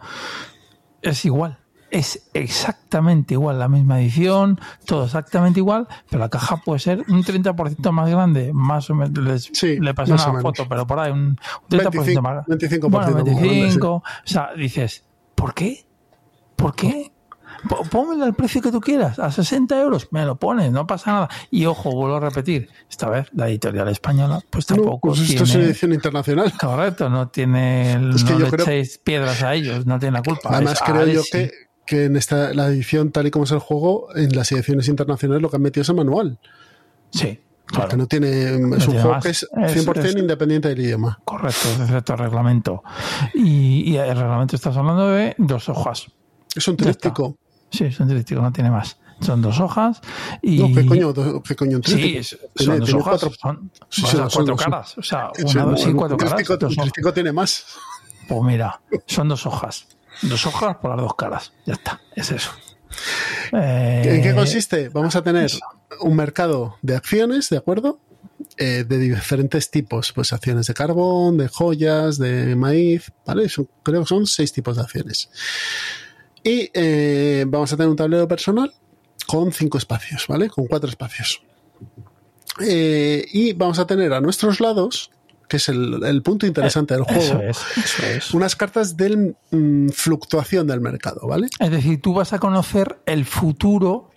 Es 1.03 1.25
igual. 1.25 1.64
Es 1.97 2.29
exactamente 2.35 3.35
igual, 3.35 3.61
la 3.61 3.69
misma 3.69 4.01
edición, 4.01 4.61
todo 4.85 5.05
exactamente 5.05 5.61
igual, 5.61 5.87
pero 6.11 6.19
la 6.21 6.29
caja 6.29 6.57
puede 6.57 6.81
ser 6.81 7.05
un 7.09 7.23
30% 7.23 7.93
más 7.93 8.11
grande, 8.11 8.51
más 8.53 8.91
o 8.91 8.95
menos. 8.97 9.17
Les, 9.25 9.51
Sí, 9.53 9.79
le 9.79 9.95
pasé 9.95 10.13
una 10.13 10.41
foto, 10.41 10.67
pero 10.69 10.87
por 10.89 10.99
ahí 10.99 11.13
un, 11.13 11.21
un 11.21 11.39
30% 11.69 11.91
25, 11.93 12.21
más. 12.21 12.47
25% 12.47 12.81
Bueno, 12.81 12.99
más 12.99 13.11
grande, 13.13 13.35
25. 13.35 13.89
O 13.89 14.03
sea, 14.25 14.51
dices, 14.57 15.05
¿por 15.37 15.55
qué? 15.55 15.87
¿Por 16.57 16.75
qué? 16.75 17.13
Pónmelo 17.91 18.25
al 18.25 18.35
precio 18.35 18.61
que 18.61 18.73
tú 18.73 18.81
quieras, 18.81 19.19
a 19.21 19.31
60 19.31 19.81
euros, 19.81 20.09
me 20.11 20.25
lo 20.25 20.35
pones, 20.37 20.73
no 20.73 20.87
pasa 20.89 21.13
nada. 21.13 21.29
Y 21.51 21.65
ojo, 21.67 21.93
vuelvo 21.93 22.17
a 22.17 22.21
repetir, 22.21 22.69
esta 22.91 23.09
vez 23.09 23.29
la 23.33 23.49
editorial 23.49 23.89
española, 23.89 24.41
pues 24.51 24.69
No, 24.71 24.77
tampoco 24.77 25.09
pues 25.11 25.21
esto 25.21 25.33
es 25.35 25.41
una 25.43 25.53
tiene... 25.53 25.65
edición 25.67 25.93
internacional. 25.95 26.53
Correcto, 26.61 27.09
no 27.09 27.29
tiene... 27.29 27.93
Es 27.93 28.25
no 28.25 28.31
yo 28.31 28.39
le 28.41 28.51
creo- 28.51 28.83
piedras 29.05 29.43
a 29.45 29.55
ellos, 29.55 29.87
no 29.87 29.99
tiene 30.01 30.15
la 30.19 30.23
culpa. 30.23 30.51
Además, 30.53 30.73
Es 30.75 30.81
creo 30.83 31.07
yo 31.07 31.23
que. 31.31 31.53
Que 31.87 32.05
en 32.07 32.17
esta 32.17 32.53
la 32.55 32.67
edición, 32.69 33.11
tal 33.13 33.27
y 33.27 33.31
como 33.31 33.45
es 33.45 33.51
el 33.53 33.59
juego, 33.59 34.09
en 34.15 34.35
las 34.35 34.51
ediciones 34.53 34.89
internacionales 34.89 35.43
lo 35.43 35.51
que 35.51 35.57
han 35.57 35.63
metido 35.63 35.83
es 35.83 35.89
el 35.89 35.97
manual. 35.97 36.39
Sí, 37.11 37.41
Porque 37.67 37.77
claro. 37.83 37.97
no 37.97 38.07
tiene. 38.07 38.29
es 38.29 38.57
un 38.57 38.71
tiene 38.79 38.85
juego 39.01 39.11
más. 39.11 39.23
que 39.25 39.31
es 39.31 39.43
Es- 39.43 39.73
100% 39.87 40.05
es- 40.05 40.17
independiente 40.17 40.69
del 40.69 40.81
idioma. 40.81 41.19
Correcto, 41.25 41.69
es 41.81 41.87
cierto 41.89 42.17
reglamento. 42.17 42.83
Y, 43.35 43.91
y 43.93 43.97
el 43.97 44.17
reglamento 44.17 44.57
estás 44.57 44.77
hablando 44.77 45.09
de 45.09 45.35
dos 45.39 45.69
hojas. 45.69 46.07
Es 46.55 46.67
un 46.69 46.77
tríptico. 46.77 47.37
Sí, 47.71 47.85
es 47.85 47.99
un 48.01 48.09
tríptico, 48.09 48.41
no 48.41 48.53
tiene 48.53 48.71
más. 48.71 48.99
Son 49.21 49.41
dos 49.41 49.61
hojas 49.61 50.01
y... 50.43 50.59
No, 50.59 50.75
¿qué 50.75 50.85
coño, 50.87 51.13
do- 51.13 51.41
qué 51.43 51.55
coño 51.55 51.79
Sí, 51.85 52.17
es- 52.17 52.37
Tiene- 52.55 52.67
son 52.73 52.79
dos 52.81 52.87
tiene 52.89 53.01
hojas, 53.01 53.21
cuatro- 53.21 53.31
son 53.41 53.71
Sí, 53.89 54.03
sí, 54.03 54.07
son 54.09 54.19
cuatro 54.29 54.45
dos- 54.57 54.63
caras. 54.63 54.99
O 54.99 55.03
sea, 55.03 55.31
Sí, 55.35 55.43
una, 55.57 55.65
dos 55.67 55.87
y 55.87 55.89
un- 55.91 55.97
cuatro 55.97 56.17
caras. 56.17 56.47
dos 56.49 56.63
hojas. 56.65 56.77
tríptico 56.77 57.13
tiene 57.13 57.33
más. 57.33 57.65
Pues 58.29 58.43
mira, 58.43 58.81
son 59.07 59.29
dos 59.29 59.47
hojas. 59.47 59.87
Dos 60.29 60.47
hojas 60.47 60.77
por 60.77 60.91
las 60.91 61.01
dos 61.01 61.15
caras. 61.15 61.53
Ya 61.67 61.75
está, 61.75 62.01
es 62.15 62.31
eso. 62.31 62.51
Eh, 63.53 64.03
¿En 64.07 64.23
qué 64.23 64.35
consiste? 64.35 64.89
Vamos 64.89 65.17
a 65.17 65.23
tener 65.23 65.51
un 66.01 66.17
mercado 66.17 66.77
de 66.83 66.97
acciones, 66.97 67.51
¿de 67.51 67.57
acuerdo? 67.57 67.99
Eh, 68.57 68.85
de 68.87 68.99
diferentes 68.99 69.71
tipos, 69.71 70.13
pues 70.13 70.33
acciones 70.33 70.67
de 70.67 70.75
carbón, 70.75 71.39
de 71.39 71.49
joyas, 71.49 72.19
de 72.19 72.55
maíz, 72.57 73.11
¿vale? 73.27 73.49
Son- 73.49 73.69
creo 73.83 74.03
que 74.03 74.09
son 74.09 74.27
seis 74.27 74.53
tipos 74.53 74.77
de 74.77 74.83
acciones. 74.83 75.29
Y 76.43 76.71
eh, 76.75 77.45
vamos 77.49 77.73
a 77.73 77.77
tener 77.77 77.89
un 77.91 77.97
tablero 77.97 78.29
personal 78.29 78.73
con 79.27 79.53
cinco 79.53 79.79
espacios, 79.79 80.27
¿vale? 80.29 80.49
Con 80.51 80.67
cuatro 80.67 80.89
espacios. 80.89 81.43
Eh, 82.65 83.27
y 83.33 83.53
vamos 83.55 83.79
a 83.79 83.87
tener 83.87 84.13
a 84.13 84.21
nuestros 84.21 84.61
lados, 84.61 85.11
que 85.49 85.57
es 85.59 85.69
el, 85.69 86.03
el 86.05 86.23
punto 86.23 86.47
interesante 86.47 86.95
del 86.95 87.05
juego, 87.05 87.21
Eso 87.21 87.41
es, 87.41 87.59
eso 87.85 88.03
es. 88.07 88.35
unas 88.35 88.57
cartas 88.57 88.97
de 88.97 89.35
mm, 89.51 89.89
fluctuación 89.91 90.67
del 90.67 90.81
mercado, 90.81 91.27
¿vale? 91.27 91.49
Es 91.61 91.71
decir, 91.71 92.01
tú 92.01 92.15
vas 92.15 92.33
a 92.33 92.39
conocer 92.39 92.99
el 93.07 93.25
futuro 93.25 94.11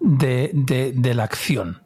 de, 0.00 0.50
de- 0.54 0.92
de 0.94 1.14
la 1.14 1.24
acción. 1.24 1.82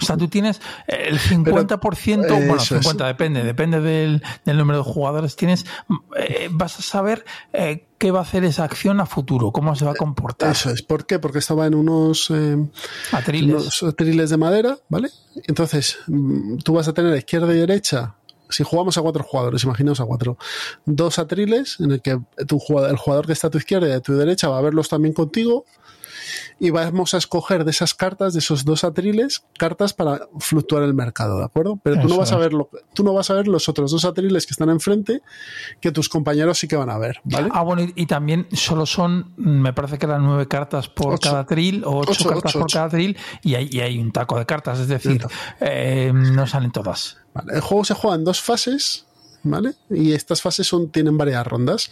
O 0.00 0.04
sea, 0.04 0.16
tú 0.16 0.28
tienes 0.28 0.60
el 0.86 1.18
50%, 1.18 2.28
bueno, 2.28 2.56
eso 2.56 2.76
es. 2.76 2.82
50 2.82 3.06
depende, 3.06 3.42
depende 3.44 3.80
del, 3.80 4.22
del 4.44 4.56
número 4.58 4.78
de 4.78 4.84
jugadores, 4.84 5.36
tienes, 5.36 5.64
eh, 6.16 6.48
vas 6.50 6.78
a 6.78 6.82
saber 6.82 7.24
eh, 7.52 7.86
qué 7.98 8.10
va 8.10 8.20
a 8.20 8.22
hacer 8.22 8.44
esa 8.44 8.64
acción 8.64 9.00
a 9.00 9.06
futuro, 9.06 9.52
cómo 9.52 9.74
se 9.74 9.84
va 9.84 9.92
a 9.92 9.94
comportar. 9.94 10.52
Eso 10.52 10.70
es. 10.70 10.82
¿Por 10.82 11.06
qué? 11.06 11.18
Porque 11.18 11.38
estaba 11.38 11.66
en 11.66 11.74
unos, 11.74 12.30
eh, 12.30 12.56
Atriles. 13.12 13.54
unos 13.54 13.82
atriles 13.82 14.30
de 14.30 14.36
madera, 14.36 14.78
¿vale? 14.88 15.08
Entonces, 15.46 15.98
mm, 16.06 16.58
tú 16.58 16.74
vas 16.74 16.88
a 16.88 16.92
tener 16.92 17.12
a 17.12 17.16
izquierda 17.16 17.52
y 17.54 17.58
derecha. 17.58 18.14
Si 18.48 18.62
jugamos 18.62 18.96
a 18.96 19.02
cuatro 19.02 19.24
jugadores, 19.24 19.64
imaginaos 19.64 20.00
a 20.00 20.04
cuatro, 20.04 20.38
dos 20.84 21.18
atriles 21.18 21.80
en 21.80 21.90
el 21.92 22.02
que 22.02 22.20
tu 22.46 22.58
jugador, 22.60 22.90
el 22.90 22.96
jugador 22.96 23.26
que 23.26 23.32
está 23.32 23.48
a 23.48 23.50
tu 23.50 23.58
izquierda 23.58 23.88
y 23.88 23.92
a 23.92 24.00
tu 24.00 24.14
derecha 24.14 24.48
va 24.48 24.58
a 24.58 24.60
verlos 24.60 24.88
también 24.88 25.14
contigo 25.14 25.64
y 26.58 26.70
vamos 26.70 27.12
a 27.12 27.18
escoger 27.18 27.64
de 27.64 27.70
esas 27.70 27.94
cartas, 27.94 28.32
de 28.32 28.38
esos 28.38 28.64
dos 28.64 28.82
atriles, 28.84 29.44
cartas 29.58 29.92
para 29.92 30.22
fluctuar 30.38 30.82
el 30.84 30.94
mercado, 30.94 31.38
¿de 31.38 31.44
acuerdo? 31.44 31.78
Pero 31.82 32.00
tú 32.00 32.08
no 32.08 32.16
vas 32.16 32.32
a 32.32 32.36
ver 32.38 32.54
lo, 32.54 32.70
tú 32.94 33.04
no 33.04 33.12
vas 33.12 33.28
a 33.30 33.34
ver 33.34 33.46
los 33.46 33.68
otros 33.68 33.90
dos 33.90 34.04
atriles 34.06 34.46
que 34.46 34.52
están 34.52 34.70
enfrente 34.70 35.20
que 35.80 35.92
tus 35.92 36.08
compañeros 36.08 36.58
sí 36.58 36.66
que 36.66 36.76
van 36.76 36.88
a 36.88 36.96
ver, 36.98 37.20
¿vale? 37.24 37.48
Ah, 37.52 37.62
bueno, 37.62 37.82
y, 37.82 37.92
y 37.94 38.06
también 38.06 38.46
solo 38.52 38.86
son, 38.86 39.34
me 39.36 39.72
parece 39.74 39.98
que 39.98 40.06
eran 40.06 40.24
nueve 40.24 40.48
cartas 40.48 40.88
por 40.88 41.14
Ocho. 41.14 41.30
cada 41.30 41.44
tril 41.44 41.84
o 41.84 41.98
ocho, 41.98 42.12
Ocho, 42.12 42.28
cartas 42.30 42.52
ocho, 42.52 42.60
por 42.60 42.72
cada 42.72 42.88
tril 42.88 43.16
y 43.42 43.54
hay, 43.54 43.68
y 43.70 43.80
hay 43.80 43.98
un 43.98 44.10
taco 44.12 44.38
de 44.38 44.46
cartas, 44.46 44.78
es 44.80 44.88
decir, 44.88 45.26
eh, 45.60 46.10
no 46.14 46.46
salen 46.46 46.72
todas. 46.72 47.18
Vale, 47.34 47.52
El 47.54 47.60
juego 47.60 47.84
se 47.84 47.92
juega 47.92 48.16
en 48.16 48.24
dos 48.24 48.40
fases, 48.40 49.06
¿vale? 49.42 49.74
Y 49.90 50.12
estas 50.12 50.40
fases 50.40 50.66
son, 50.66 50.90
tienen 50.90 51.18
varias 51.18 51.46
rondas. 51.46 51.90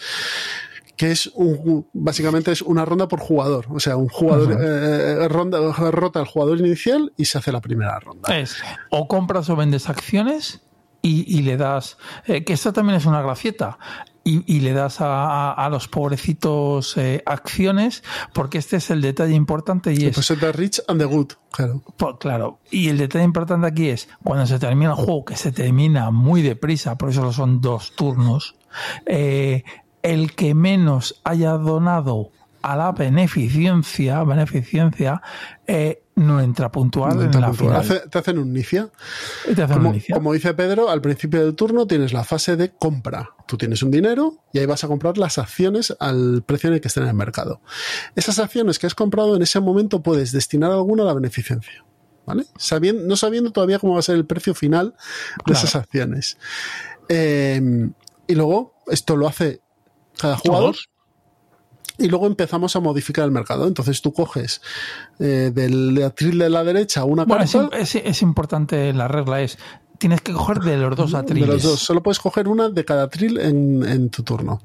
Que 0.97 1.11
es 1.11 1.27
un, 1.35 1.87
básicamente 1.93 2.53
es 2.53 2.63
una 2.63 2.85
ronda 2.85 3.09
por 3.09 3.21
jugador. 3.21 3.67
O 3.71 3.81
sea, 3.81 3.97
un 3.97 4.09
jugador 4.09 4.53
Ujú. 4.53 4.61
eh, 4.63 5.29
ronda, 5.29 5.59
rota 5.91 6.21
el 6.21 6.27
jugador 6.27 6.59
inicial 6.61 7.13
y 7.17 7.25
se 7.25 7.39
hace 7.39 7.51
la 7.53 7.61
primera 7.61 7.99
ronda. 7.99 8.39
Es 8.39 8.57
o 8.91 9.09
compras 9.09 9.51
o 9.51 9.57
vendes 9.57 9.89
acciones 9.89 10.61
y, 11.03 11.25
y 11.39 11.43
le 11.43 11.57
das, 11.57 11.99
eh, 12.27 12.45
que 12.45 12.53
esto 12.55 12.73
también 12.73 12.97
es 12.97 13.05
una 13.07 13.21
gracieta, 13.23 13.79
y, 14.27 14.43
y 14.57 14.61
le 14.61 14.73
das 14.73 15.03
a, 15.03 15.51
a- 15.51 15.53
a 15.53 15.69
los 15.69 15.87
pobrecitos 15.87 16.97
eh, 16.97 17.23
acciones, 17.27 18.03
porque 18.33 18.57
este 18.57 18.77
es 18.77 18.89
el 18.91 19.03
detalle 19.03 19.35
importante 19.35 19.93
y 19.93 20.07
es, 20.07 20.15
Pues 20.15 20.31
es 20.31 20.41
The 20.41 20.53
Rich 20.53 20.81
and 20.89 20.99
the 21.01 21.05
Good, 21.05 21.33
claro. 21.51 21.83
Pues, 21.99 22.15
claro, 22.21 22.59
y 22.71 22.89
el 22.89 22.97
detalle 22.97 23.25
importante 23.25 23.67
aquí 23.67 23.89
es 23.91 24.09
cuando 24.23 24.47
se 24.47 24.59
termina 24.59 24.93
el 24.93 24.97
juego, 24.97 25.27
que 25.27 25.37
se 25.37 25.53
termina 25.53 26.11
muy 26.11 26.41
deprisa, 26.41 26.97
por 26.97 27.11
eso 27.11 27.31
son 27.35 27.61
dos 27.61 27.93
turnos, 27.97 28.57
eh, 29.05 29.63
el 30.05 30.35
que 30.37 30.55
menos 30.55 31.21
haya 31.25 31.53
donado 31.53 32.31
a 32.63 32.77
la 32.77 32.93
beneficencia, 32.93 34.23
beneficencia 34.25 35.21
eh, 35.67 36.03
no 36.17 36.41
entra 36.41 36.67
a 36.67 36.73
puntuar 36.73 37.13
en 37.21 37.41
la 37.41 37.53
final. 37.53 37.77
Hace- 37.77 38.09
te 38.09 38.19
hacen 38.19 38.39
un 38.39 38.49
inicia. 38.49 38.89
Y 39.51 39.55
te 39.55 39.63
hacen 39.65 39.77
Como, 39.77 39.89
un 39.91 39.95
inicio. 39.97 40.15
como 40.15 40.33
dice 40.33 40.55
Pedro, 40.55 40.89
al 40.89 41.01
principio 41.03 41.45
del 41.45 41.55
turno 41.57 41.87
tienes 41.87 42.13
la 42.13 42.25
fase 42.25 42.57
de 42.57 42.71
compra. 42.71 43.31
Tú 43.47 43.59
tienes 43.59 43.83
un 43.83 43.91
dinero 43.91 44.39
y 44.53 44.61
ahí 44.61 44.67
vas 44.67 44.83
a 44.85 44.89
comprar 44.89 45.19
las 45.19 45.37
acciones 45.39 45.95
al 46.01 46.43
precio 46.47 46.69
en 46.69 46.75
el 46.75 46.81
que 46.81 46.89
estén 46.89 47.03
en 47.03 47.11
el 47.11 47.15
mercado. 47.17 47.61
Esas 48.15 48.39
acciones 48.39 48.79
que 48.79 48.87
has 48.87 48.95
comprado 48.95 49.37
en 49.37 49.43
ese 49.43 49.61
momento 49.61 50.03
puedes 50.03 50.33
destinar 50.33 50.71
alguna 50.71 51.03
a 51.03 51.07
la 51.07 51.15
beneficencia. 51.15 51.85
¿Vale? 52.27 52.47
Sabiendo, 52.57 53.03
no 53.07 53.17
sabiendo 53.17 53.51
todavía 53.51 53.79
cómo 53.79 53.93
va 53.95 53.99
a 53.99 54.03
ser 54.03 54.15
el 54.15 54.25
precio 54.25 54.55
final 54.55 54.93
de 54.93 55.43
Claro. 55.45 55.59
esas 55.59 55.77
acciones. 55.77 56.39
Eh, 57.11 57.91
y 58.27 58.35
luego, 58.35 58.75
esto 58.87 59.17
lo 59.17 59.29
hace 59.29 59.61
cada 60.19 60.37
jugador. 60.37 60.77
Y 61.97 62.09
luego 62.09 62.27
empezamos 62.27 62.75
a 62.75 62.81
modificar 62.81 63.25
el 63.25 63.31
mercado. 63.31 63.67
Entonces 63.69 64.03
tú 64.03 64.13
coges 64.13 64.61
eh, 65.21 65.53
del 65.55 66.03
atril 66.03 66.39
de 66.39 66.51
la 66.51 66.65
derecha 66.65 67.05
una 67.05 67.25
Bueno, 67.25 67.45
carta. 67.51 67.79
es- 67.79 67.95
es 67.95 68.23
importante 68.23 68.93
la 68.93 69.07
regla 69.07 69.43
es 69.43 69.59
tienes 69.97 70.21
que 70.23 70.33
coger 70.33 70.59
de 70.59 70.77
los 70.77 70.97
dos 70.97 71.15
atriles. 71.15 71.47
De 71.47 71.55
los 71.55 71.63
dos. 71.63 71.81
Solo 71.81 72.03
puedes 72.03 72.19
coger 72.19 72.49
una 72.49 72.69
de 72.69 72.85
cada 72.85 73.05
atril 73.05 73.39
en, 73.39 73.85
en 73.89 74.11
tu 74.11 74.25
turno. 74.25 74.61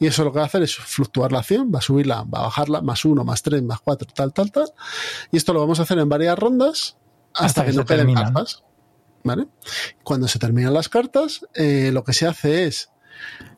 Y 0.00 0.08
eso 0.08 0.24
lo 0.24 0.32
que 0.32 0.38
va 0.38 0.44
a 0.44 0.46
hacer 0.46 0.62
es 0.64 0.74
fluctuar 0.74 1.30
la 1.30 1.38
acción, 1.38 1.70
va 1.72 1.78
a 1.78 1.82
subirla, 1.82 2.24
va 2.24 2.40
a 2.40 2.42
bajarla, 2.42 2.82
más 2.82 3.04
uno, 3.04 3.22
más 3.24 3.40
tres, 3.42 3.62
más 3.62 3.78
cuatro, 3.80 4.08
tal, 4.12 4.32
tal, 4.32 4.50
tal. 4.50 4.68
Y 5.30 5.36
esto 5.36 5.52
lo 5.52 5.60
vamos 5.60 5.78
a 5.78 5.82
hacer 5.84 5.98
en 6.00 6.08
varias 6.08 6.36
rondas 6.36 6.96
hasta, 7.34 7.44
Hasta 7.44 7.64
que, 7.66 7.70
que 7.70 7.76
no 7.76 7.84
queden 7.84 8.14
cartas. 8.14 8.64
¿Vale? 9.22 9.46
Cuando 10.02 10.26
se 10.26 10.38
terminan 10.40 10.74
las 10.74 10.88
cartas, 10.88 11.46
eh, 11.54 11.90
lo 11.92 12.02
que 12.02 12.12
se 12.12 12.26
hace 12.26 12.64
es. 12.64 12.90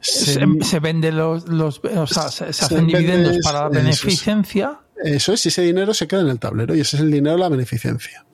Se, 0.01 0.35
se- 0.35 0.47
se 0.65 0.81
vende 0.81 1.13
los, 1.13 1.49
los 1.49 1.81
o 1.85 2.07
sea, 2.07 2.29
se, 2.31 2.47
se 2.47 2.53
se 2.53 2.65
hacen 2.65 2.87
vende- 2.87 2.99
dividendos 2.99 3.39
para 3.43 3.63
la 3.63 3.69
beneficencia, 3.69 4.81
eso 5.03 5.33
es, 5.33 5.45
y 5.47 5.49
ese 5.49 5.63
dinero 5.63 5.95
se 5.95 6.07
queda 6.07 6.21
en 6.21 6.29
el 6.29 6.39
tablero, 6.39 6.75
y 6.75 6.81
ese 6.81 6.97
es 6.97 7.03
el 7.03 7.11
dinero 7.11 7.37
de 7.37 7.41
la 7.43 7.49
beneficencia. 7.49 8.25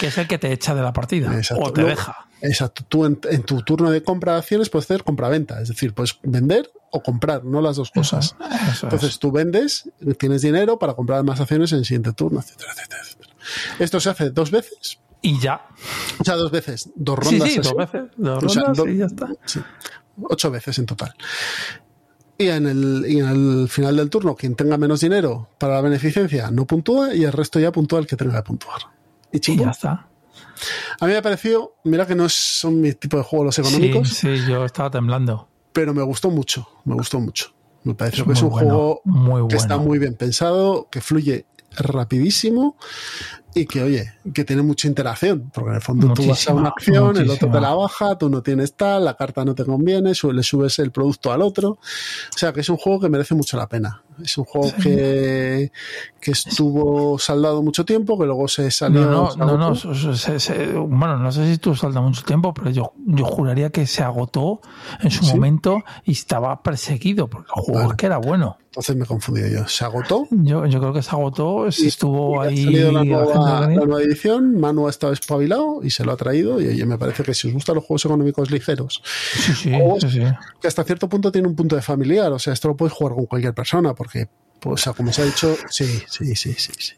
que 0.00 0.06
es 0.08 0.18
el 0.18 0.26
que 0.26 0.38
te 0.38 0.52
echa 0.52 0.74
de 0.74 0.82
la 0.82 0.92
partida 0.92 1.34
Exacto. 1.36 1.64
o 1.64 1.72
te 1.72 1.80
Luego- 1.82 1.96
deja. 1.96 2.16
Exacto. 2.44 2.84
Tú 2.88 3.04
en, 3.06 3.20
en 3.30 3.44
tu 3.44 3.62
turno 3.62 3.88
de 3.90 4.02
compra 4.02 4.32
de 4.32 4.38
acciones 4.38 4.68
puedes 4.68 4.86
hacer 4.86 5.04
compra-venta, 5.04 5.60
es 5.62 5.68
decir, 5.68 5.94
puedes 5.94 6.18
vender 6.24 6.68
o 6.90 7.00
comprar, 7.00 7.44
no 7.44 7.60
las 7.62 7.76
dos 7.76 7.90
cosas. 7.92 8.34
Eso 8.50 8.70
es. 8.72 8.82
Entonces 8.82 9.18
tú 9.20 9.30
vendes, 9.30 9.88
tienes 10.18 10.42
dinero 10.42 10.76
para 10.78 10.94
comprar 10.94 11.22
más 11.22 11.40
acciones 11.40 11.70
en 11.72 11.78
el 11.78 11.84
siguiente 11.84 12.12
turno, 12.14 12.40
etcétera, 12.40 12.72
etcétera, 12.72 13.00
etcétera. 13.02 13.34
Esto 13.78 14.00
se 14.00 14.10
hace 14.10 14.30
dos 14.30 14.50
veces, 14.50 14.98
y 15.22 15.38
ya. 15.38 15.68
o 16.18 16.24
sea, 16.24 16.34
dos 16.34 16.50
veces, 16.50 16.90
dos 16.96 17.16
rondas. 17.18 17.48
sí, 17.48 17.58
dos 17.58 17.74
veces, 17.76 18.02
dos 18.16 18.42
O 18.42 18.48
sea, 18.48 18.62
rondas 18.64 18.76
do- 18.78 18.88
y 18.88 18.96
ya 18.98 19.06
está. 19.06 19.28
sí, 19.46 19.60
ocho 20.22 20.50
veces 20.50 20.78
en 20.78 20.86
total. 20.86 21.14
Y 22.38 22.48
en, 22.48 22.66
el, 22.66 23.04
y 23.08 23.20
en 23.20 23.28
el 23.28 23.68
final 23.68 23.96
del 23.96 24.10
turno, 24.10 24.34
quien 24.34 24.54
tenga 24.56 24.76
menos 24.76 25.00
dinero 25.00 25.48
para 25.58 25.74
la 25.74 25.80
beneficencia 25.82 26.50
no 26.50 26.66
puntúa 26.66 27.14
y 27.14 27.24
el 27.24 27.32
resto 27.32 27.60
ya 27.60 27.70
puntúa 27.70 28.00
el 28.00 28.06
que 28.06 28.16
tenga 28.16 28.34
que 28.36 28.42
puntuar. 28.42 28.80
Y 29.30 29.38
Y 29.52 29.56
ya 29.58 29.70
está. 29.70 30.08
A 31.00 31.06
mí 31.06 31.12
me 31.12 31.18
ha 31.18 31.22
parecido, 31.22 31.76
mira 31.84 32.06
que 32.06 32.14
no 32.14 32.28
son 32.28 32.80
mi 32.80 32.92
tipo 32.94 33.16
de 33.16 33.22
juegos 33.22 33.46
los 33.46 33.54
Sí, 33.56 33.60
económicos, 33.62 34.08
sí, 34.10 34.28
yo 34.48 34.64
estaba 34.64 34.90
temblando. 34.90 35.48
pero 35.72 35.94
me 35.94 36.02
gustó 36.02 36.30
mucho, 36.30 36.68
me 36.84 36.94
gustó 36.94 37.20
mucho. 37.20 37.52
Me 37.84 37.94
parece 37.94 38.22
que 38.24 38.32
es 38.32 38.42
un 38.42 38.50
bueno, 38.50 38.68
juego 38.70 39.00
muy 39.04 39.48
que 39.48 39.56
está 39.56 39.74
bueno. 39.76 39.88
muy 39.88 39.98
bien 39.98 40.14
pensado, 40.14 40.88
que 40.90 41.00
fluye 41.00 41.46
rapidísimo 41.76 42.76
y 43.54 43.66
que, 43.66 43.82
oye, 43.82 44.12
que 44.32 44.44
tiene 44.44 44.62
mucha 44.62 44.88
interacción, 44.88 45.50
porque 45.52 45.70
en 45.70 45.76
el 45.76 45.82
fondo 45.82 46.12
tú 46.14 46.26
vas 46.26 46.48
a 46.48 46.54
una 46.54 46.68
acción, 46.70 47.16
el 47.16 47.28
otro 47.30 47.50
te 47.50 47.60
la 47.60 47.74
baja, 47.74 48.16
tú 48.16 48.28
no 48.30 48.42
tienes 48.42 48.74
tal, 48.74 49.04
la 49.04 49.14
carta 49.16 49.44
no 49.44 49.54
te 49.54 49.64
conviene, 49.64 50.12
le 50.32 50.42
subes 50.42 50.78
el 50.78 50.90
producto 50.92 51.32
al 51.32 51.42
otro. 51.42 51.70
O 51.72 51.78
sea, 52.38 52.52
que 52.52 52.60
es 52.60 52.68
un 52.68 52.76
juego 52.76 53.00
que 53.00 53.08
merece 53.08 53.34
mucho 53.34 53.56
la 53.56 53.68
pena. 53.68 54.02
Es 54.22 54.36
un 54.38 54.44
juego 54.44 54.70
que, 54.82 55.72
que 56.20 56.30
estuvo 56.32 57.18
saldado 57.18 57.62
mucho 57.62 57.84
tiempo, 57.84 58.18
que 58.18 58.26
luego 58.26 58.46
se 58.48 58.70
salió. 58.70 59.06
No, 59.10 59.34
no, 59.36 59.56
no, 59.58 59.74
se- 59.74 60.38
se- 60.38 60.72
bueno, 60.74 61.16
no 61.18 61.32
sé 61.32 61.50
si 61.50 61.58
tú 61.58 61.74
salta 61.74 62.00
mucho 62.00 62.22
tiempo, 62.22 62.52
pero 62.54 62.70
yo, 62.70 62.92
yo 63.06 63.24
juraría 63.24 63.70
que 63.70 63.86
se 63.86 64.02
agotó 64.02 64.60
en 65.00 65.10
su 65.10 65.24
¿Sí? 65.24 65.34
momento 65.34 65.82
y 66.04 66.12
estaba 66.12 66.62
perseguido, 66.62 67.28
porque 67.28 67.48
el 67.56 67.62
juego 67.62 67.80
Vale. 67.80 67.90
es 67.92 67.96
que 67.96 68.06
era 68.06 68.18
bueno. 68.18 68.58
Entonces 68.66 68.96
me 68.96 69.04
he 69.04 69.06
confundido 69.06 69.48
yo. 69.48 69.68
Se 69.68 69.84
agotó. 69.84 70.26
Yo, 70.30 70.64
yo 70.64 70.80
creo 70.80 70.92
que 70.94 71.02
se 71.02 71.10
agotó, 71.10 71.70
se 71.70 71.88
estuvo 71.88 72.40
ha 72.40 72.44
ahí. 72.44 72.64
salido 72.64 72.90
la 72.92 73.04
nueva, 73.42 73.60
la 73.68 73.86
nueva 73.86 74.02
edición, 74.02 74.58
Manu 74.58 74.86
ha 74.86 74.90
estado 74.90 75.12
espabilado 75.12 75.80
y 75.82 75.90
se 75.90 76.04
lo 76.04 76.12
ha 76.12 76.16
traído. 76.16 76.60
Y 76.60 76.66
oye, 76.68 76.84
me 76.86 76.98
parece 76.98 77.22
que 77.22 77.34
si 77.34 77.48
os 77.48 77.54
gustan 77.54 77.74
los 77.76 77.84
juegos 77.84 78.04
económicos 78.04 78.50
ligeros, 78.50 79.02
Sí, 79.04 79.52
sí, 79.54 79.70
juegos 79.72 80.02
sí, 80.02 80.10
sí. 80.10 80.22
que 80.60 80.68
hasta 80.68 80.84
cierto 80.84 81.08
punto 81.08 81.30
tiene 81.32 81.48
un 81.48 81.56
punto 81.56 81.76
de 81.76 81.82
familiar, 81.82 82.32
o 82.32 82.38
sea, 82.38 82.52
esto 82.52 82.68
lo 82.68 82.76
puedes 82.76 82.92
jugar 82.92 83.14
con 83.14 83.26
cualquier 83.26 83.54
persona, 83.54 83.94
porque, 83.94 84.28
pues, 84.60 84.74
o 84.74 84.76
sea, 84.84 84.92
como 84.92 85.12
se 85.12 85.22
ha 85.22 85.24
dicho, 85.24 85.54
sí, 85.68 85.86
sí, 86.08 86.34
sí, 86.36 86.54
sí. 86.54 86.72
sí. 86.76 86.94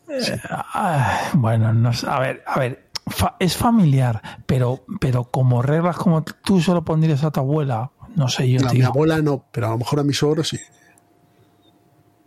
Ah, 0.48 1.30
bueno, 1.34 1.72
no 1.72 1.90
a 2.08 2.20
ver, 2.20 2.42
a 2.46 2.58
ver, 2.58 2.88
fa- 3.06 3.36
es 3.40 3.56
familiar, 3.56 4.20
pero, 4.46 4.84
pero 5.00 5.24
como 5.24 5.62
reglas 5.62 5.96
como 5.96 6.22
tú 6.24 6.60
solo 6.60 6.84
pondrías 6.84 7.24
a 7.24 7.30
tu 7.30 7.40
abuela, 7.40 7.90
no 8.16 8.28
sé 8.28 8.48
yo, 8.50 8.66
a 8.68 8.72
mi 8.72 8.82
abuela 8.82 9.20
no, 9.22 9.44
pero 9.50 9.66
a 9.68 9.70
lo 9.70 9.78
mejor 9.78 10.00
a 10.00 10.04
mi 10.04 10.12
suegro 10.14 10.44
sí. 10.44 10.58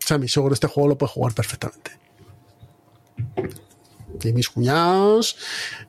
O 0.04 0.08
sea, 0.08 0.18
mi 0.18 0.28
suegro 0.30 0.54
este 0.54 0.68
juego 0.68 0.88
lo 0.90 0.98
puede 0.98 1.12
jugar 1.12 1.34
perfectamente. 1.34 1.92
Y 4.24 4.34
mis 4.34 4.50
cuñados, 4.50 5.38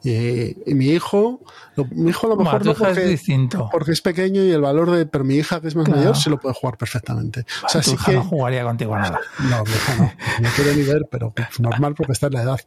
y, 0.05 0.71
y 0.71 0.75
mi 0.75 0.87
hijo. 0.89 1.41
Lo- 1.77 1.85
mi 1.87 2.11
hijo 2.11 2.27
a 2.27 2.31
lo 2.31 2.37
mejor 2.37 2.65
no 2.65 2.73
hija 2.73 2.89
es 2.91 2.95
porque, 2.97 3.09
distinto. 3.09 3.69
porque 3.71 3.93
es 3.93 4.01
pequeño 4.01 4.43
y 4.45 4.51
el 4.51 4.61
valor 4.61 4.91
de. 4.91 5.07
Pero 5.07 5.25
mi 5.25 5.37
hija, 5.37 5.61
que 5.61 5.69
es 5.69 5.77
más 5.77 5.85
Claro. 5.87 6.01
mayor, 6.01 6.17
sí 6.17 6.29
lo 6.31 6.39
puede 6.39 6.55
jugar 6.55 6.77
perfectamente. 6.77 7.45
O 7.65 7.69
sea, 7.69 7.81
tu 7.81 7.91
sí 7.91 7.95
hija 7.97 8.07
que. 8.07 8.17
no 8.19 8.25
jugaría 8.25 8.63
contigo 8.65 8.97
nada. 8.99 9.21
No, 9.39 9.65
mi 9.65 9.71
hija 9.71 9.95
no. 9.97 10.13
No 10.43 10.49
quiere 10.57 10.75
ni 10.77 10.83
ver, 10.83 11.03
pero 11.11 11.33
normal 11.59 11.95
porque 11.95 12.13
está 12.13 12.27
en 12.27 12.33
la 12.35 12.43
edad. 12.43 12.61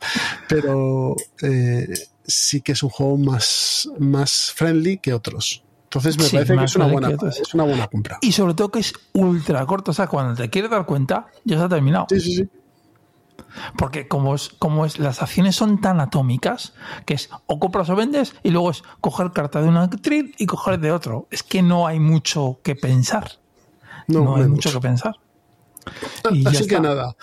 Pero 0.47 1.15
eh, 1.41 1.87
sí 2.25 2.61
que 2.61 2.71
es 2.73 2.83
un 2.83 2.89
juego 2.89 3.17
más, 3.17 3.89
más 3.99 4.51
friendly 4.55 4.97
que 4.97 5.13
otros. 5.13 5.63
Entonces 5.83 6.17
me 6.17 6.23
Sí, 6.23 6.35
parece 6.37 6.55
que 6.55 6.63
es 6.63 6.75
una, 6.77 6.87
buena, 6.87 7.09
que 7.17 7.27
es 7.27 7.53
una 7.53 7.63
buena 7.65 7.87
compra. 7.87 8.17
Y 8.21 8.31
sobre 8.31 8.53
todo 8.53 8.69
que 8.71 8.79
es 8.79 8.93
ultra 9.11 9.65
corto, 9.65 9.91
o 9.91 9.93
sea, 9.93 10.07
cuando 10.07 10.41
te 10.41 10.49
quieres 10.49 10.71
dar 10.71 10.85
cuenta, 10.85 11.27
ya 11.43 11.57
se 11.57 11.63
ha 11.63 11.67
terminado. 11.69 12.05
Sí, 12.09 12.19
sí, 12.21 12.35
sí. 12.37 12.49
Porque 13.77 14.07
como 14.07 14.35
es, 14.35 14.49
como 14.59 14.85
es, 14.85 14.99
las 14.99 15.21
acciones 15.21 15.55
son 15.55 15.81
tan 15.81 15.99
atómicas 15.99 16.73
que 17.05 17.13
es 17.13 17.29
o 17.45 17.59
compras 17.59 17.89
o 17.89 17.95
vendes 17.95 18.33
y 18.43 18.51
luego 18.51 18.71
es 18.71 18.83
coger 19.01 19.31
carta 19.31 19.61
de 19.61 19.69
un 19.69 19.77
actriz 19.77 20.33
y 20.37 20.45
coger 20.45 20.79
de 20.79 20.91
otro. 20.91 21.27
Es 21.31 21.43
que 21.43 21.61
no 21.61 21.87
hay 21.87 21.99
mucho 21.99 22.59
que 22.63 22.75
pensar. 22.75 23.31
No, 24.07 24.35
hay 24.35 24.47
mucho 24.47 24.71
que 24.71 24.79
pensar. 24.79 25.15
Y 26.31 26.47
Así 26.47 26.67
que 26.67 26.79
nada, 26.79 27.15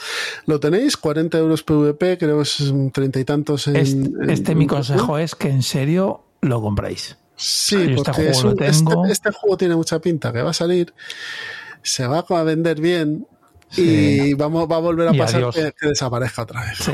lo 0.47 0.59
tenéis, 0.59 0.97
40 0.97 1.39
euros 1.39 1.63
PVP, 1.63 2.19
creo 2.19 2.37
que 2.39 2.43
es 2.43 2.75
treinta 2.93 3.21
y 3.21 3.25
tantos 3.25 3.69
en, 3.69 3.77
Este, 3.77 4.11
este 4.33 4.55
mi 4.55 4.67
consejo 4.67 5.19
es 5.19 5.35
que 5.35 5.49
en 5.49 5.63
serio 5.63 6.25
lo 6.41 6.61
compráis. 6.61 7.17
Sí, 7.37 7.95
porque 7.95 8.31
este, 8.31 8.67
este, 8.67 9.13
este, 9.13 9.31
juego 9.31 9.57
tiene 9.57 9.77
mucha 9.77 10.01
pinta, 10.01 10.33
que 10.33 10.43
va 10.43 10.51
a 10.51 10.55
salir, 10.55 10.93
se 11.83 12.05
va 12.09 12.25
a 12.29 12.43
vender 12.43 12.81
bien 12.81 13.29
y 13.77 14.35
vamos, 14.35 14.69
va 14.71 14.77
a 14.77 14.81
volver 14.81 15.09
a 15.09 15.13
pasar 15.13 15.51
que, 15.53 15.73
desaparezca 15.89 16.43
otra 16.43 16.65
vez. 16.65 16.79
Sí. 16.79 16.93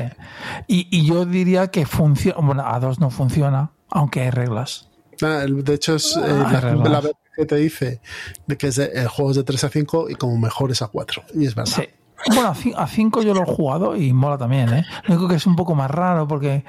Y, 0.67 1.07
yo 1.07 1.25
diría 1.25 1.69
que 1.69 1.87
funciona, 1.87 2.39
bueno, 2.41 2.67
a 2.67 2.79
dos 2.81 3.01
no 3.01 3.11
funciona, 3.11 3.73
aunque 3.91 4.23
hay 4.23 4.31
reglas. 4.31 4.91
Ah, 5.23 5.45
de 5.49 5.75
hecho, 5.75 5.95
es 5.97 6.17
eh, 6.17 6.21
la, 6.21 7.03
que 7.37 7.47
te 7.47 7.57
dice 7.57 8.01
de 8.47 8.57
que 8.57 8.69
es 8.69 8.77
de, 8.77 8.87
el 8.87 9.09
juego 9.09 9.31
es 9.31 9.37
de 9.37 9.45
3 9.45 9.65
a 9.65 9.69
5 9.69 10.11
y 10.11 10.15
como 10.15 10.37
mejor 10.39 10.71
es 10.71 10.83
a 10.83 10.89
4. 10.89 11.23
Y 11.35 11.47
es 11.47 11.55
verdad. 11.55 11.73
Sí. 11.73 11.89
Bueno, 12.33 12.55
a 12.77 12.87
5 12.87 13.23
yo 13.23 13.35
lo 13.35 13.43
he 13.43 13.47
jugado 13.47 13.97
y 13.97 14.13
mola 14.13 14.39
también, 14.39 14.73
¿eh? 14.73 14.87
Lo 15.05 15.15
único 15.15 15.29
que 15.29 15.35
es 15.35 15.47
un 15.47 15.57
poco 15.57 15.75
más 15.75 15.91
raro 15.91 16.27
porque 16.27 16.65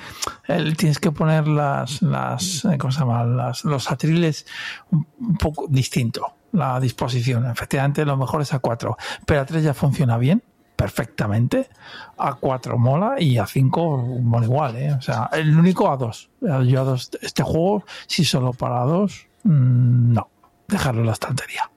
tienes 0.77 0.99
que 0.99 1.11
poner 1.11 1.47
las, 1.47 2.01
las 2.01 2.65
eh, 2.65 2.77
¿cómo 2.77 2.91
se 2.91 2.99
llama? 2.99 3.23
Las, 3.23 3.63
los 3.63 3.89
atriles 3.89 4.45
un, 4.91 5.37
poco 5.37 5.67
distinto, 5.69 6.33
la 6.55 6.79
disposición. 6.79 7.49
Efectivamente, 7.49 8.05
lo 8.05 8.17
mejor 8.17 8.41
es 8.41 8.53
a 8.53 8.59
4, 8.59 8.97
pero 9.25 9.41
a 9.41 9.45
3 9.45 9.63
ya 9.63 9.73
funciona 9.73 10.17
bien, 10.17 10.43
perfectamente. 10.75 11.69
A 12.17 12.35
4 12.35 12.77
mola 12.77 13.15
y 13.19 13.37
a 13.37 13.45
5 13.45 13.97
mola 14.21 14.45
igual, 14.45 14.75
¿eh? 14.77 14.93
O 14.93 15.01
sea, 15.01 15.29
el 15.33 15.57
único 15.57 15.91
a 15.91 15.97
2. 15.97 16.29
Yo 16.67 16.81
a 16.81 16.83
2, 16.83 17.11
este 17.21 17.43
juego, 17.43 17.83
si 18.07 18.25
solo 18.25 18.53
para 18.53 18.81
2, 18.81 19.27
mm, 19.43 20.13
no, 20.13 20.29
dejarlo 20.67 21.01
en 21.01 21.07
la 21.07 21.13
estantería 21.13 21.69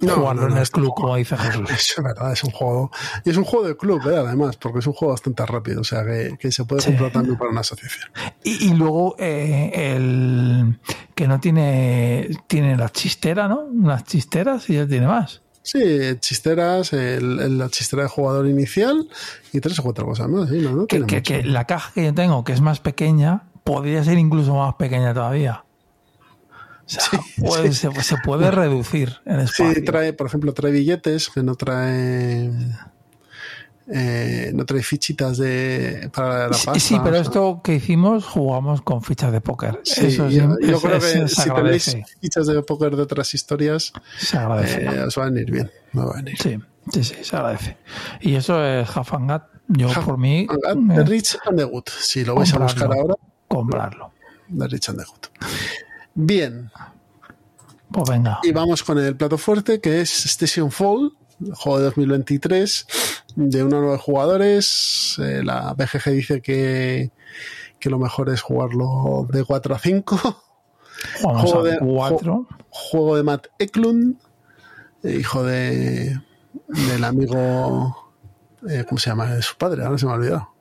no, 0.00 0.14
jugarlo 0.14 0.48
en 0.48 0.58
el 0.58 0.70
club, 0.70 0.94
como 0.94 1.16
dice 1.16 1.36
Jesús. 1.36 1.70
Es 1.96 2.02
verdad, 2.02 2.32
es 2.32 2.44
un 2.44 2.50
juego. 2.50 2.90
Y 3.24 3.30
es 3.30 3.36
un 3.36 3.44
juego 3.44 3.66
de 3.66 3.76
club, 3.76 4.00
¿eh? 4.08 4.16
además, 4.16 4.56
porque 4.56 4.80
es 4.80 4.86
un 4.86 4.92
juego 4.92 5.12
bastante 5.12 5.44
rápido, 5.46 5.80
o 5.80 5.84
sea 5.84 6.04
que, 6.04 6.52
se 6.52 6.64
puede 6.64 6.84
comprar 6.84 7.12
también 7.12 7.36
para 7.36 7.50
una 7.50 7.60
asociación. 7.60 8.10
Y, 8.44 8.74
luego 8.74 9.16
eh, 9.18 9.94
el 9.96 10.78
que 11.14 11.26
no 11.26 11.40
tiene 11.40 12.28
tiene 12.46 12.76
la 12.76 12.90
chistera, 12.90 13.48
¿no? 13.48 13.60
Unas 13.60 14.04
chisteras 14.04 14.68
y 14.70 14.74
ya 14.74 14.86
tiene 14.86 15.06
más. 15.06 15.42
Sí, 15.62 15.80
chisteras, 16.20 16.92
el, 16.92 17.58
la 17.58 17.68
chistera 17.68 18.04
de 18.04 18.08
jugador 18.08 18.46
inicial 18.46 19.08
y 19.52 19.60
tres 19.60 19.78
o 19.80 19.82
cuatro 19.82 20.06
cosas 20.06 20.28
más. 20.28 20.48
¿sí? 20.48 20.60
¿no? 20.60 20.86
que, 20.86 21.22
que 21.22 21.42
la 21.42 21.64
caja 21.64 21.92
que 21.92 22.04
yo 22.04 22.14
tengo, 22.14 22.44
que 22.44 22.52
es 22.52 22.60
más 22.60 22.78
pequeña, 22.78 23.48
podría 23.64 24.04
ser 24.04 24.18
incluso 24.18 24.54
más 24.54 24.74
pequeña 24.76 25.12
todavía 25.12 25.65
se, 26.86 28.16
puede 28.24 28.50
reducir 28.50 29.16
en 29.24 29.40
espacio. 29.40 29.74
Sí, 29.74 29.82
trae, 29.82 30.12
por 30.12 30.28
ejemplo, 30.28 30.54
trae 30.54 30.72
billetes, 30.72 31.30
que 31.30 31.42
no 31.42 31.56
trae. 31.56 32.50
Eh, 33.88 34.50
no 34.52 34.66
trae 34.66 34.82
fichitas 34.82 35.38
de 35.38 36.10
para 36.12 36.44
la 36.44 36.50
pasta. 36.50 36.78
Sí, 36.78 36.96
pero 37.02 37.16
esto 37.16 37.60
que 37.62 37.76
hicimos 37.76 38.24
jugamos 38.24 38.82
con 38.82 39.02
fichas 39.02 39.30
de 39.32 39.40
póker. 39.40 39.80
Eso 39.84 40.28
yo, 40.28 40.56
creo 40.56 41.00
que 41.00 41.28
si 41.28 41.50
tenéis 41.50 41.96
fichas 42.20 42.46
de 42.46 42.62
póker 42.62 42.96
de 42.96 43.02
otras 43.02 43.32
historias, 43.34 43.92
se 44.18 44.38
agradece. 44.38 44.84
Eh, 44.84 45.02
os 45.02 45.16
van 45.16 45.36
a 45.36 45.40
ir 45.40 45.50
bien. 45.50 45.70
Sí, 46.36 46.58
sí, 46.92 47.04
sí, 47.04 47.14
se 47.22 47.36
agradece. 47.36 47.76
Y 48.20 48.34
eso 48.34 48.64
es 48.64 48.88
Hafangat. 48.96 49.44
Yo 49.68 49.88
por 50.04 50.18
mí. 50.18 50.46
The 50.94 51.04
Rich 51.04 51.38
and 51.46 51.58
the 51.58 51.64
Good. 51.64 51.88
Si 52.00 52.24
lo 52.24 52.34
vais 52.34 52.52
a 52.54 52.58
buscar 52.58 52.92
ahora. 52.92 53.14
Comprarlo. 53.48 54.12
The 54.56 54.66
Rich 54.68 54.88
and 54.90 54.98
the 54.98 55.04
Good. 55.04 55.46
Bien. 56.16 56.70
Pues 57.92 58.08
venga. 58.08 58.40
Y 58.42 58.50
vamos 58.50 58.82
con 58.82 58.98
el 58.98 59.16
plato 59.16 59.36
fuerte, 59.36 59.80
que 59.80 60.00
es 60.00 60.24
Station 60.24 60.72
Fall, 60.72 61.12
juego 61.52 61.78
de 61.78 61.84
2023, 61.84 62.86
de 63.36 63.62
uno 63.62 63.76
o 63.76 63.80
nueve 63.82 63.98
jugadores. 63.98 65.16
Eh, 65.22 65.42
la 65.44 65.74
BGG 65.74 66.10
dice 66.10 66.40
que, 66.40 67.12
que, 67.78 67.90
lo 67.90 67.98
mejor 67.98 68.30
es 68.30 68.40
jugarlo 68.40 69.28
de 69.30 69.44
4 69.44 69.74
a 69.74 69.78
5. 69.78 70.42
juego, 71.22 71.62
de, 71.62 71.78
4. 71.78 72.48
Juego, 72.70 73.16
de 73.16 73.22
Matt 73.22 73.48
Eklund, 73.58 74.16
hijo 75.04 75.44
de 75.44 76.18
del 76.68 77.04
amigo. 77.04 78.14
Eh, 78.70 78.84
¿Cómo 78.88 78.98
se 78.98 79.10
llama? 79.10 79.26
De 79.26 79.42
su 79.42 79.54
padre, 79.56 79.84
ahora 79.84 79.98
se 79.98 80.06
me 80.06 80.12
ha 80.12 80.14
olvidado. 80.14 80.54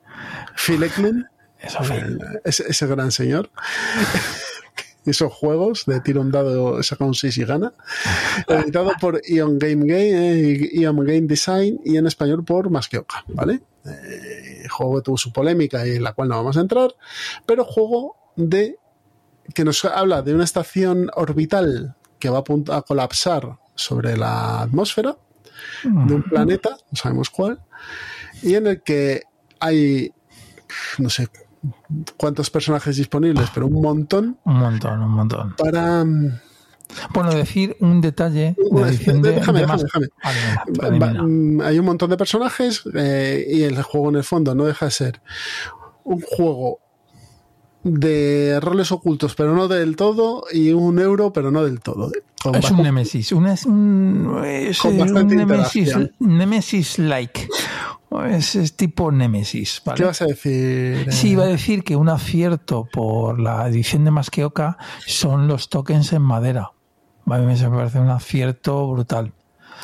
Phil 0.57 0.84
Eklund. 0.84 1.26
Eso, 1.57 1.80
ese, 2.44 2.65
ese 2.69 2.86
gran 2.86 3.11
señor 3.11 3.49
esos 5.06 5.32
juegos 5.32 5.86
de 5.86 5.99
tiro 6.02 6.22
un 6.22 6.32
dado, 6.32 6.82
saca 6.84 7.06
un 7.06 7.14
6 7.14 7.38
y 7.38 7.45
gana. 7.45 7.73
Editado 8.48 8.91
por 8.99 9.22
Ion 9.27 9.60
Game 9.60 9.86
Game, 9.86 10.32
eh, 10.32 10.69
Ion 10.73 10.98
Game 10.98 11.22
Design 11.22 11.80
y 11.84 11.98
en 11.98 12.07
español 12.07 12.44
por 12.44 12.69
Masqueoka, 12.69 13.23
¿vale? 13.27 13.61
Eh, 13.86 14.68
juego 14.69 14.95
que 14.95 15.02
tuvo 15.03 15.18
su 15.18 15.32
polémica 15.32 15.86
y 15.88 15.95
en 15.95 16.03
la 16.03 16.14
cual 16.14 16.30
no 16.30 16.38
vamos 16.38 16.57
a 16.57 16.61
entrar, 16.61 16.95
pero 17.45 17.65
juego 17.65 18.15
de 18.36 18.77
que 19.53 19.64
nos 19.64 19.86
habla 19.86 20.22
de 20.22 20.34
una 20.34 20.44
estación 20.44 21.10
orbital 21.15 21.95
que 22.19 22.30
va 22.30 22.40
a, 22.40 22.77
a 22.77 22.82
colapsar 22.82 23.60
sobre 23.76 24.18
la 24.18 24.61
atmósfera 24.61 25.18
de 25.84 26.14
un 26.14 26.23
planeta, 26.23 26.77
no 26.91 26.98
sabemos 26.98 27.30
cuál, 27.30 27.61
y 28.41 28.56
en 28.56 28.68
el 28.68 28.82
que 28.82 29.23
hay, 29.60 30.11
no 30.98 31.10
sé, 31.10 31.27
cuántos 32.17 32.49
personajes 32.49 32.97
disponibles, 32.97 33.49
pero 33.53 33.67
un 33.67 33.81
montón. 33.81 34.37
Un 34.45 34.59
montón, 34.59 35.01
un 35.01 35.11
montón. 35.11 35.55
Para. 35.57 36.03
Mm, 36.03 36.39
bueno, 37.13 37.33
decir 37.33 37.75
un 37.79 37.99
detalle 37.99 38.55
déjame, 39.21 39.65
Hay 41.63 41.79
un 41.79 41.85
montón 41.85 42.09
de 42.09 42.17
personajes 42.17 42.83
eh, 42.93 43.45
y 43.49 43.63
el 43.63 43.81
juego 43.81 44.09
en 44.09 44.17
el 44.17 44.23
fondo 44.23 44.53
no 44.53 44.65
deja 44.65 44.85
de 44.85 44.91
ser 44.91 45.21
un 46.03 46.21
juego 46.21 46.79
de 47.85 48.59
roles 48.61 48.91
ocultos, 48.91 49.35
pero 49.35 49.53
no 49.55 49.67
del 49.67 49.95
todo, 49.95 50.43
y 50.51 50.71
un 50.71 50.99
euro, 50.99 51.31
pero 51.31 51.51
no 51.51 51.63
del 51.63 51.81
todo. 51.81 52.11
es 52.53 52.71
un 52.71 52.81
Nemesis, 52.81 53.31
un, 53.31 53.45
es 53.45 53.65
un, 53.65 54.41
Nemesis, 55.27 55.95
Nemesis 56.19 56.97
like. 56.97 57.47
Es, 58.23 58.75
tipo 58.75 59.11
Nemesis. 59.11 59.81
¿vale? 59.85 59.97
¿Qué 59.97 60.05
vas 60.05 60.21
a 60.21 60.25
decir? 60.25 61.11
Sí, 61.11 61.31
iba 61.31 61.43
a 61.43 61.47
decir 61.47 61.83
que 61.83 61.95
un 61.95 62.09
acierto 62.09 62.87
por 62.91 63.39
la 63.39 63.67
edición 63.67 64.05
de 64.05 64.11
Masqueoka 64.11 64.77
son 65.05 65.47
los 65.47 65.69
tokens 65.69 66.13
en 66.13 66.21
madera. 66.21 66.71
A 67.27 67.37
mí 67.37 67.45
me 67.45 67.69
parece 67.69 67.99
un 67.99 68.09
acierto 68.09 68.87
brutal. 68.87 69.33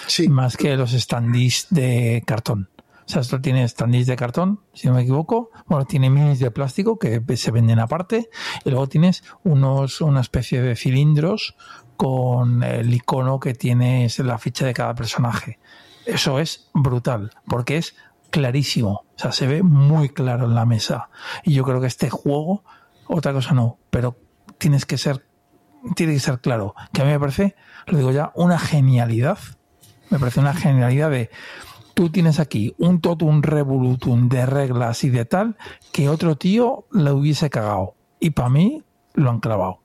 Sí. 0.08 0.30
Más 0.30 0.58
que 0.58 0.78
los 0.78 0.92
standees 0.92 1.68
de 1.70 2.24
cartón. 2.26 2.70
O 3.06 3.14
sea, 3.14 3.22
esto 3.22 3.42
tiene 3.42 3.68
standees 3.68 4.08
de 4.08 4.16
cartón, 4.16 4.62
si 4.74 4.88
no 4.88 4.94
me 4.94 5.02
equivoco. 5.02 5.50
Bueno, 5.66 5.86
tiene 5.86 6.10
minis 6.10 6.40
de 6.40 6.52
plástico 6.52 6.98
que 6.98 7.22
se 7.36 7.52
venden 7.52 7.80
aparte. 7.80 8.30
Y 8.64 8.70
luego 8.70 8.88
tienes 8.88 9.24
unos, 9.44 10.00
una 10.02 10.22
especie 10.22 10.62
de 10.62 10.76
cilindros 10.76 11.56
con 11.98 12.64
el 12.64 12.94
icono 12.94 13.40
que 13.40 13.54
tienes 13.54 14.20
en 14.20 14.28
la 14.28 14.38
ficha 14.38 14.66
de 14.66 14.74
cada 14.74 14.96
personaje. 14.96 15.60
Eso 16.06 16.40
es 16.40 16.70
brutal, 16.74 17.32
porque 17.48 17.78
es 17.78 17.96
clarísimo. 18.32 19.06
O 19.16 19.20
sea, 19.20 19.32
se 19.32 19.46
ve 19.46 19.62
muy 19.62 20.10
claro 20.10 20.46
en 20.46 20.56
la 20.56 20.66
mesa. 20.66 21.10
Y 21.44 21.54
yo 21.54 21.64
creo 21.64 21.80
que 21.80 21.88
este 21.88 22.10
juego, 22.10 22.64
otra 23.08 23.34
cosa 23.34 23.54
no, 23.54 23.78
pero 23.92 24.18
tienes 24.58 24.86
que 24.86 24.98
ser, 24.98 25.26
tiene 25.96 26.14
que 26.14 26.20
ser 26.20 26.40
claro. 26.40 26.74
Que 26.94 27.04
a 27.04 27.06
mí 27.06 27.12
me 27.12 27.20
parece, 27.20 27.56
lo 27.86 27.98
digo 27.98 28.12
ya, 28.12 28.32
una 28.34 28.58
genialidad. 28.58 29.38
Me 30.10 30.18
parece 30.18 30.40
una 30.40 30.54
genialidad 30.54 31.12
de 31.12 31.30
tú 31.94 32.10
tienes 32.10 32.40
aquí 32.40 32.74
un 32.78 33.02
totum 33.02 33.42
revolutum 33.42 34.30
de 34.30 34.46
reglas 34.46 35.04
y 35.04 35.10
de 35.10 35.26
tal 35.26 35.58
que 35.92 36.10
otro 36.10 36.36
tío 36.36 36.86
le 36.92 37.12
hubiese 37.12 37.50
cagado. 37.50 37.96
Y 38.20 38.32
para 38.32 38.50
mí 38.50 38.84
lo 39.14 39.30
han 39.30 39.40
clavado. 39.40 39.82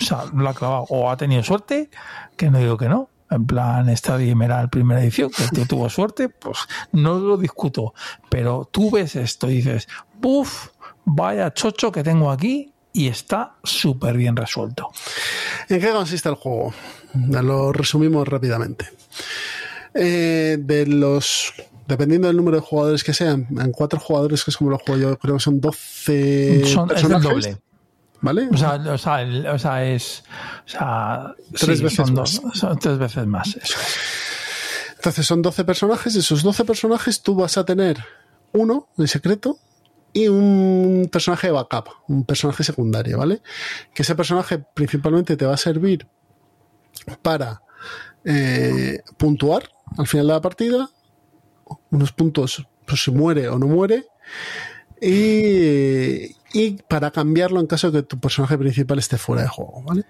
O 0.00 0.04
sea, 0.04 0.24
lo 0.32 0.48
ha 0.48 0.54
clavado. 0.54 0.86
O 0.88 1.10
ha 1.10 1.16
tenido 1.16 1.42
suerte, 1.42 1.90
que 2.36 2.50
no 2.50 2.58
digo 2.58 2.76
que 2.76 2.88
no, 2.88 3.10
en 3.30 3.46
plan 3.46 3.94
Stadia 3.96 4.34
era 4.42 4.62
la 4.62 4.68
primera 4.68 5.02
edición, 5.02 5.30
que 5.30 5.44
el 5.44 5.50
tío 5.50 5.66
tuvo 5.68 5.88
suerte, 5.90 6.28
pues 6.28 6.58
no 6.92 7.18
lo 7.18 7.36
discuto. 7.36 7.94
Pero 8.28 8.68
tú 8.70 8.90
ves 8.90 9.16
esto 9.16 9.50
y 9.50 9.56
dices, 9.56 9.88
¡buf! 10.20 10.68
Vaya 11.04 11.52
chocho 11.54 11.90
que 11.90 12.02
tengo 12.02 12.30
aquí 12.30 12.72
y 12.92 13.08
está 13.08 13.56
súper 13.64 14.16
bien 14.16 14.36
resuelto. 14.36 14.90
¿En 15.68 15.80
qué 15.80 15.90
consiste 15.90 16.28
el 16.28 16.34
juego? 16.34 16.74
Lo 17.14 17.72
resumimos 17.72 18.28
rápidamente. 18.28 18.86
Eh, 19.94 20.58
de 20.60 20.86
los 20.86 21.54
dependiendo 21.88 22.28
del 22.28 22.36
número 22.36 22.58
de 22.58 22.62
jugadores 22.62 23.02
que 23.02 23.14
sean, 23.14 23.46
en 23.50 23.72
cuatro 23.72 23.98
jugadores, 23.98 24.44
que 24.44 24.50
es 24.50 24.56
como 24.56 24.70
lo 24.70 24.78
juego 24.78 25.00
yo, 25.00 25.18
creo 25.18 25.36
que 25.36 25.40
son 25.40 25.60
12 25.60 26.64
son, 26.66 26.86
personajes. 26.86 27.30
Es 27.30 27.46
el 27.46 27.52
doble. 27.52 27.67
¿Vale? 28.20 28.48
O 28.50 28.56
sea, 28.56 28.74
o 28.74 28.98
sea, 28.98 29.52
o 29.52 29.58
sea 29.58 29.84
es. 29.84 30.24
O 30.66 30.68
sea, 30.68 31.34
tres 31.52 31.82
veces 31.82 31.96
son, 32.06 32.14
más. 32.14 32.42
Dos, 32.42 32.58
son 32.58 32.78
tres 32.78 32.98
veces 32.98 33.26
más. 33.26 33.56
Eso. 33.56 33.78
Entonces 34.96 35.26
son 35.26 35.42
12 35.42 35.64
personajes. 35.64 36.14
De 36.14 36.20
esos 36.20 36.42
12 36.42 36.64
personajes 36.64 37.22
tú 37.22 37.36
vas 37.36 37.56
a 37.56 37.64
tener 37.64 38.04
uno 38.52 38.88
de 38.96 39.06
secreto 39.06 39.58
y 40.12 40.28
un 40.28 41.08
personaje 41.12 41.48
de 41.48 41.52
backup, 41.52 41.88
un 42.08 42.24
personaje 42.24 42.64
secundario, 42.64 43.18
¿vale? 43.18 43.40
Que 43.94 44.02
ese 44.02 44.14
personaje 44.14 44.58
principalmente 44.58 45.36
te 45.36 45.46
va 45.46 45.54
a 45.54 45.58
servir 45.58 46.06
para 47.22 47.62
eh, 48.24 49.02
puntuar 49.16 49.70
al 49.96 50.06
final 50.06 50.26
de 50.26 50.32
la 50.32 50.40
partida, 50.40 50.90
unos 51.90 52.12
puntos 52.12 52.66
pues, 52.86 53.02
si 53.02 53.10
muere 53.10 53.48
o 53.48 53.58
no 53.58 53.66
muere, 53.66 54.06
y, 55.00 56.34
y 56.52 56.72
para 56.88 57.10
cambiarlo 57.10 57.60
en 57.60 57.66
caso 57.66 57.90
de 57.90 58.00
que 58.00 58.06
tu 58.06 58.18
personaje 58.20 58.56
principal 58.58 58.98
esté 58.98 59.18
fuera 59.18 59.42
de 59.42 59.48
juego, 59.48 59.82
¿vale? 59.82 60.04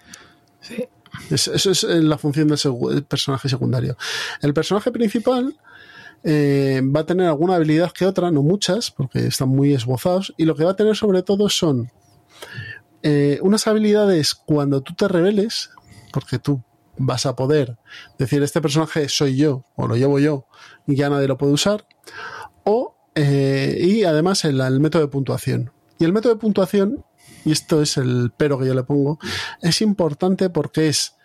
Sí. 0.61 0.85
Es- 1.31 1.49
Eso 1.49 1.71
es 1.71 1.85
eh, 1.85 2.03
la 2.03 2.19
función 2.19 2.49
del 2.49 3.05
personaje 3.05 3.49
secundario. 3.49 3.97
El 4.43 4.53
personaje 4.55 4.91
principal 4.93 5.59
eh, 6.25 6.83
va 6.85 7.01
a 7.01 7.07
tener 7.07 7.27
alguna 7.27 7.55
habilidad 7.57 7.93
que 7.93 8.05
otra, 8.07 8.31
no 8.31 8.43
muchas, 8.43 8.91
porque 8.91 9.27
están 9.27 9.49
muy 9.49 9.73
esbozados, 9.73 10.35
y 10.37 10.45
lo 10.45 10.55
que 10.55 10.65
va 10.65 10.73
a 10.73 10.77
tener 10.77 10.97
sobre 10.97 11.23
todo 11.23 11.49
son 11.49 11.91
eh, 13.03 13.39
unas 13.43 13.67
habilidades 13.67 14.35
cuando 14.35 14.81
tú 14.83 14.95
te 14.95 15.09
reveles, 15.09 15.71
porque 16.13 16.39
tú 16.39 16.63
vas 16.97 17.27
a 17.27 17.37
poder 17.37 17.79
decir 18.19 18.43
este 18.43 18.61
personaje 18.61 19.09
soy 19.09 19.37
yo 19.37 19.65
o 19.77 19.87
lo 19.87 19.95
llevo 19.97 20.19
yo 20.19 20.47
y 20.87 20.97
ya 20.97 21.09
nadie 21.09 21.29
lo 21.29 21.39
puede 21.39 21.53
usar, 21.53 21.87
o 22.65 22.97
eh, 23.15 23.79
y 23.81 24.05
además 24.05 24.45
el, 24.45 24.61
el 24.61 24.81
método 24.81 25.03
de 25.03 25.09
puntuación. 25.09 25.73
Y 25.99 26.05
el 26.05 26.13
método 26.13 26.35
de 26.35 26.41
puntuación, 26.41 27.05
y 27.45 27.53
esto 27.53 27.83
es 27.83 27.97
el 27.97 28.33
pero 28.37 28.59
que 28.59 28.67
yo 28.67 28.75
le 28.75 28.85
pongo, 28.85 29.19
es 29.61 29.81
importante 29.81 30.51
porque 30.51 30.89
es 30.89 31.17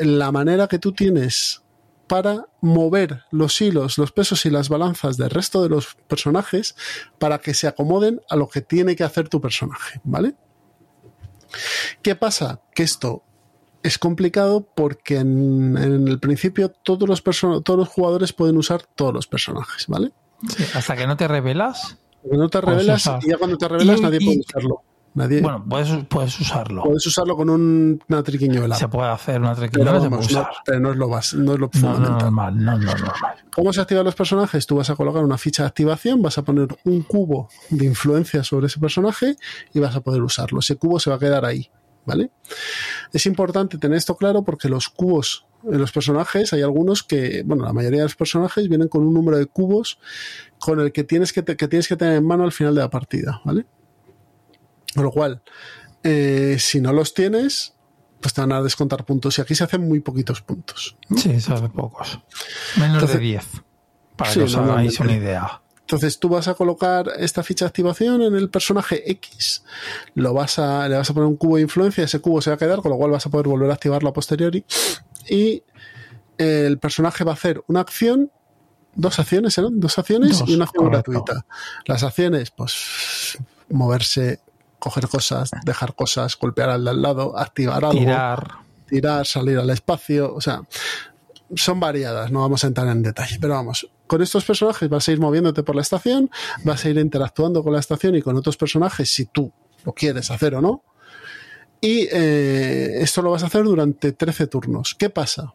la 0.00 0.32
manera 0.32 0.66
que 0.66 0.78
tú 0.78 0.92
tienes 0.92 1.62
para 2.06 2.46
mover 2.60 3.24
los 3.30 3.60
hilos, 3.60 3.98
los 3.98 4.12
pesos 4.12 4.44
y 4.46 4.50
las 4.50 4.68
balanzas 4.68 5.16
del 5.16 5.30
resto 5.30 5.62
de 5.62 5.68
los 5.68 5.94
personajes 6.06 6.74
para 7.18 7.38
que 7.38 7.54
se 7.54 7.68
acomoden 7.68 8.20
a 8.30 8.36
lo 8.36 8.48
que 8.48 8.62
tiene 8.62 8.96
que 8.96 9.04
hacer 9.04 9.28
tu 9.28 9.40
personaje, 9.40 10.00
¿vale? 10.04 10.34
¿Qué 12.02 12.14
pasa? 12.14 12.62
Que 12.74 12.82
esto 12.82 13.22
es 13.82 13.98
complicado 13.98 14.66
porque 14.74 15.18
en, 15.18 15.76
el 15.76 16.18
principio 16.18 16.70
todos 16.70 17.08
los, 17.08 17.22
todos 17.22 17.78
los 17.78 17.88
jugadores 17.88 18.32
pueden 18.32 18.56
usar 18.56 18.82
todos 18.82 19.14
los 19.14 19.26
personajes, 19.26 19.86
¿vale? 19.86 20.12
Sí, 20.48 20.64
hasta 20.74 20.96
que 20.96 21.06
no 21.06 21.16
te 21.16 21.28
revelas, 21.28 21.98
no 22.30 22.48
te 22.48 22.60
revelas 22.60 23.00
usar. 23.02 23.20
y 23.24 23.28
ya 23.30 23.36
cuando 23.38 23.56
te 23.56 23.68
revelas 23.68 23.98
Y- 23.98 24.02
nadie 24.02 24.18
y- 24.20 24.24
puede 24.26 24.40
usarlo. 24.40 24.82
Nadie, 25.14 25.40
bueno, 25.40 25.64
puedes, 25.68 25.88
puedes 26.08 26.38
usarlo. 26.38 26.82
puedes 26.84 27.04
usarlo 27.06 27.34
con 27.36 27.50
un- 27.50 28.00
una 28.08 28.22
triquiñuela. 28.22 28.76
Se 28.76 28.86
puede 28.86 29.08
hacer 29.08 29.40
una 29.40 29.54
Pero, 29.54 29.66
se 29.66 29.78
puede 29.78 29.84
vamos, 29.90 30.10
no, 30.10 30.18
usar. 30.40 30.48
pero 30.64 30.78
no 30.80 30.90
es 30.92 30.96
lo, 30.96 31.08
bas- 31.08 31.34
no 31.34 31.54
es 31.54 31.58
lo 31.58 31.70
No, 31.74 31.80
no, 31.80 31.94
fundamental. 31.94 32.18
normal, 32.18 32.64
no, 32.64 32.72
no, 32.78 32.84
normal. 32.94 33.34
¿Cómo 33.52 33.72
se 33.72 33.80
activan 33.80 34.04
los 34.04 34.14
personajes? 34.14 34.66
Tú 34.66 34.76
vas 34.76 34.90
a 34.90 34.94
colocar 34.96 35.24
una 35.24 35.38
ficha 35.38 35.64
de 35.64 35.68
activación, 35.68 36.22
vas 36.22 36.38
a 36.38 36.42
poner 36.42 36.68
un 36.84 37.02
cubo 37.02 37.48
de 37.70 37.86
influencia 37.86 38.44
sobre 38.44 38.66
ese 38.68 38.78
personaje 38.78 39.34
y 39.74 39.80
vas 39.80 39.96
a 39.96 40.00
poder 40.02 40.22
usarlo. 40.22 40.60
Ese 40.60 40.76
cubo 40.76 41.00
se 41.00 41.10
va 41.10 41.16
a 41.16 41.18
quedar 41.18 41.44
ahí, 41.44 41.68
¿vale? 42.06 42.30
Es 43.12 43.26
importante 43.26 43.76
tener 43.78 43.98
esto 43.98 44.14
claro 44.16 44.44
porque 44.44 44.68
los 44.68 44.88
cubos 44.88 45.46
los 45.64 45.92
personajes, 45.92 46.52
hay 46.52 46.62
algunos 46.62 47.02
que, 47.02 47.42
bueno, 47.44 47.64
la 47.64 47.72
mayoría 47.72 47.98
de 48.00 48.04
los 48.04 48.16
personajes 48.16 48.68
vienen 48.68 48.88
con 48.88 49.06
un 49.06 49.12
número 49.14 49.38
de 49.38 49.46
cubos 49.46 49.98
con 50.58 50.80
el 50.80 50.92
que 50.92 51.04
tienes 51.04 51.32
que, 51.32 51.42
te- 51.42 51.56
que 51.56 51.68
tienes 51.68 51.88
que 51.88 51.96
tener 51.96 52.14
en 52.16 52.24
mano 52.26 52.44
al 52.44 52.52
final 52.52 52.74
de 52.74 52.80
la 52.80 52.90
partida, 52.90 53.40
¿vale? 53.44 53.66
Con 54.94 55.04
lo 55.04 55.10
cual, 55.10 55.42
eh, 56.02 56.56
si 56.58 56.80
no 56.80 56.92
los 56.92 57.12
tienes, 57.14 57.74
pues 58.20 58.34
te 58.34 58.40
van 58.40 58.52
a 58.52 58.62
descontar 58.62 59.04
puntos 59.04 59.38
y 59.38 59.42
aquí 59.42 59.54
se 59.54 59.64
hacen 59.64 59.86
muy 59.86 60.00
poquitos 60.00 60.40
puntos. 60.42 60.96
Sí, 61.16 61.40
se 61.40 61.52
hace 61.52 61.68
pocos. 61.68 62.20
Menos 62.76 62.94
Entonces- 62.94 63.16
de 63.18 63.22
10. 63.24 63.46
Para 64.16 64.30
Sí, 64.32 64.40
que 64.40 64.44
os 64.46 64.56
hagáis 64.56 64.98
una 65.00 65.12
idea. 65.12 65.62
Entonces 65.88 66.18
tú 66.18 66.28
vas 66.28 66.46
a 66.48 66.52
colocar 66.54 67.10
esta 67.16 67.42
ficha 67.42 67.64
de 67.64 67.68
activación 67.68 68.20
en 68.20 68.34
el 68.34 68.50
personaje 68.50 69.10
X, 69.12 69.64
lo 70.14 70.34
vas 70.34 70.58
a, 70.58 70.86
le 70.86 70.98
vas 70.98 71.08
a 71.08 71.14
poner 71.14 71.26
un 71.26 71.36
cubo 71.36 71.56
de 71.56 71.62
influencia, 71.62 72.04
ese 72.04 72.20
cubo 72.20 72.42
se 72.42 72.50
va 72.50 72.56
a 72.56 72.58
quedar, 72.58 72.82
con 72.82 72.90
lo 72.90 72.98
cual 72.98 73.10
vas 73.10 73.24
a 73.24 73.30
poder 73.30 73.48
volver 73.48 73.70
a 73.70 73.72
activarlo 73.72 74.10
a 74.10 74.12
posteriori. 74.12 74.66
Y 75.30 75.62
el 76.36 76.78
personaje 76.78 77.24
va 77.24 77.30
a 77.30 77.34
hacer 77.36 77.64
una 77.68 77.80
acción, 77.80 78.30
dos 78.96 79.18
acciones, 79.18 79.56
¿eran? 79.56 79.80
Dos 79.80 79.98
acciones 79.98 80.40
Dos, 80.40 80.48
y 80.50 80.56
una 80.56 80.66
acción 80.66 80.84
correcto. 80.84 81.10
gratuita. 81.10 81.46
Las 81.86 82.02
acciones, 82.02 82.50
pues 82.50 83.38
moverse, 83.70 84.40
coger 84.78 85.08
cosas, 85.08 85.52
dejar 85.64 85.94
cosas, 85.94 86.36
golpear 86.38 86.68
al 86.68 86.84
de 86.84 86.90
al 86.90 87.00
lado, 87.00 87.38
activar 87.38 87.82
algo 87.82 87.98
Tirar. 87.98 88.56
tirar, 88.86 89.26
salir 89.26 89.56
al 89.56 89.70
espacio, 89.70 90.34
o 90.34 90.42
sea, 90.42 90.60
son 91.56 91.80
variadas, 91.80 92.30
no 92.30 92.40
vamos 92.42 92.62
a 92.62 92.66
entrar 92.66 92.88
en 92.88 93.02
detalle, 93.02 93.38
pero 93.40 93.54
vamos, 93.54 93.88
con 94.08 94.20
estos 94.22 94.44
personajes 94.44 94.88
vas 94.88 95.06
a 95.08 95.12
ir 95.12 95.20
moviéndote 95.20 95.62
por 95.62 95.76
la 95.76 95.82
estación, 95.82 96.28
vas 96.64 96.84
a 96.84 96.88
ir 96.88 96.98
interactuando 96.98 97.62
con 97.62 97.72
la 97.72 97.78
estación 97.80 98.16
y 98.16 98.22
con 98.22 98.34
otros 98.36 98.56
personajes 98.56 99.12
si 99.14 99.26
tú 99.26 99.52
lo 99.84 99.92
quieres 99.92 100.30
hacer 100.32 100.56
o 100.56 100.60
no. 100.60 100.82
Y 101.80 102.08
eh, 102.10 102.94
esto 103.02 103.22
lo 103.22 103.30
vas 103.30 103.44
a 103.44 103.46
hacer 103.46 103.62
durante 103.62 104.10
13 104.10 104.48
turnos. 104.48 104.96
¿Qué 104.98 105.10
pasa? 105.10 105.54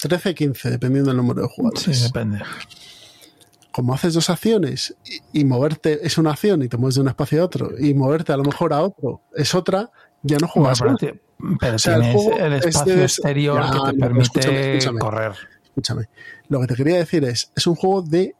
13, 0.00 0.34
15, 0.34 0.70
dependiendo 0.70 1.10
del 1.10 1.18
número 1.18 1.42
de 1.42 1.48
Sí, 1.48 1.54
jugadores. 1.54 2.02
depende. 2.04 2.40
Como 3.70 3.92
haces 3.92 4.14
dos 4.14 4.30
acciones 4.30 4.94
y, 5.32 5.40
y 5.40 5.44
moverte 5.44 6.06
es 6.06 6.16
una 6.16 6.30
acción 6.30 6.62
y 6.62 6.68
te 6.68 6.76
mueves 6.76 6.94
de 6.94 7.00
un 7.02 7.08
espacio 7.08 7.42
a 7.42 7.44
otro 7.44 7.70
y 7.78 7.92
moverte 7.94 8.32
a 8.32 8.36
lo 8.36 8.44
mejor 8.44 8.72
a 8.72 8.80
otro 8.82 9.22
es 9.34 9.54
otra, 9.54 9.90
ya 10.22 10.36
no 10.38 10.48
Bueno, 10.54 10.74
juegas 10.74 10.80
pero 10.80 10.96
ti- 10.96 11.20
pero 11.60 11.74
O 11.74 11.78
sea, 11.78 11.96
el 11.96 12.02
tienes 12.02 12.66
espacio 12.66 13.02
exterior 13.02 13.60
Ya, 13.64 13.70
que 13.72 13.78
te 13.78 13.78
no, 13.78 13.84
pero 13.84 13.98
permite 14.00 14.22
escúchame, 14.22 14.60
escúchame. 14.60 14.98
correr. 15.00 15.32
escúchame. 15.64 16.04
Lo 16.48 16.60
que 16.60 16.66
te 16.66 16.74
quería 16.74 16.96
decir 16.98 17.24
es, 17.24 17.50
es 17.56 17.66
un 17.66 17.74
juego 17.74 18.02
de 18.02 18.34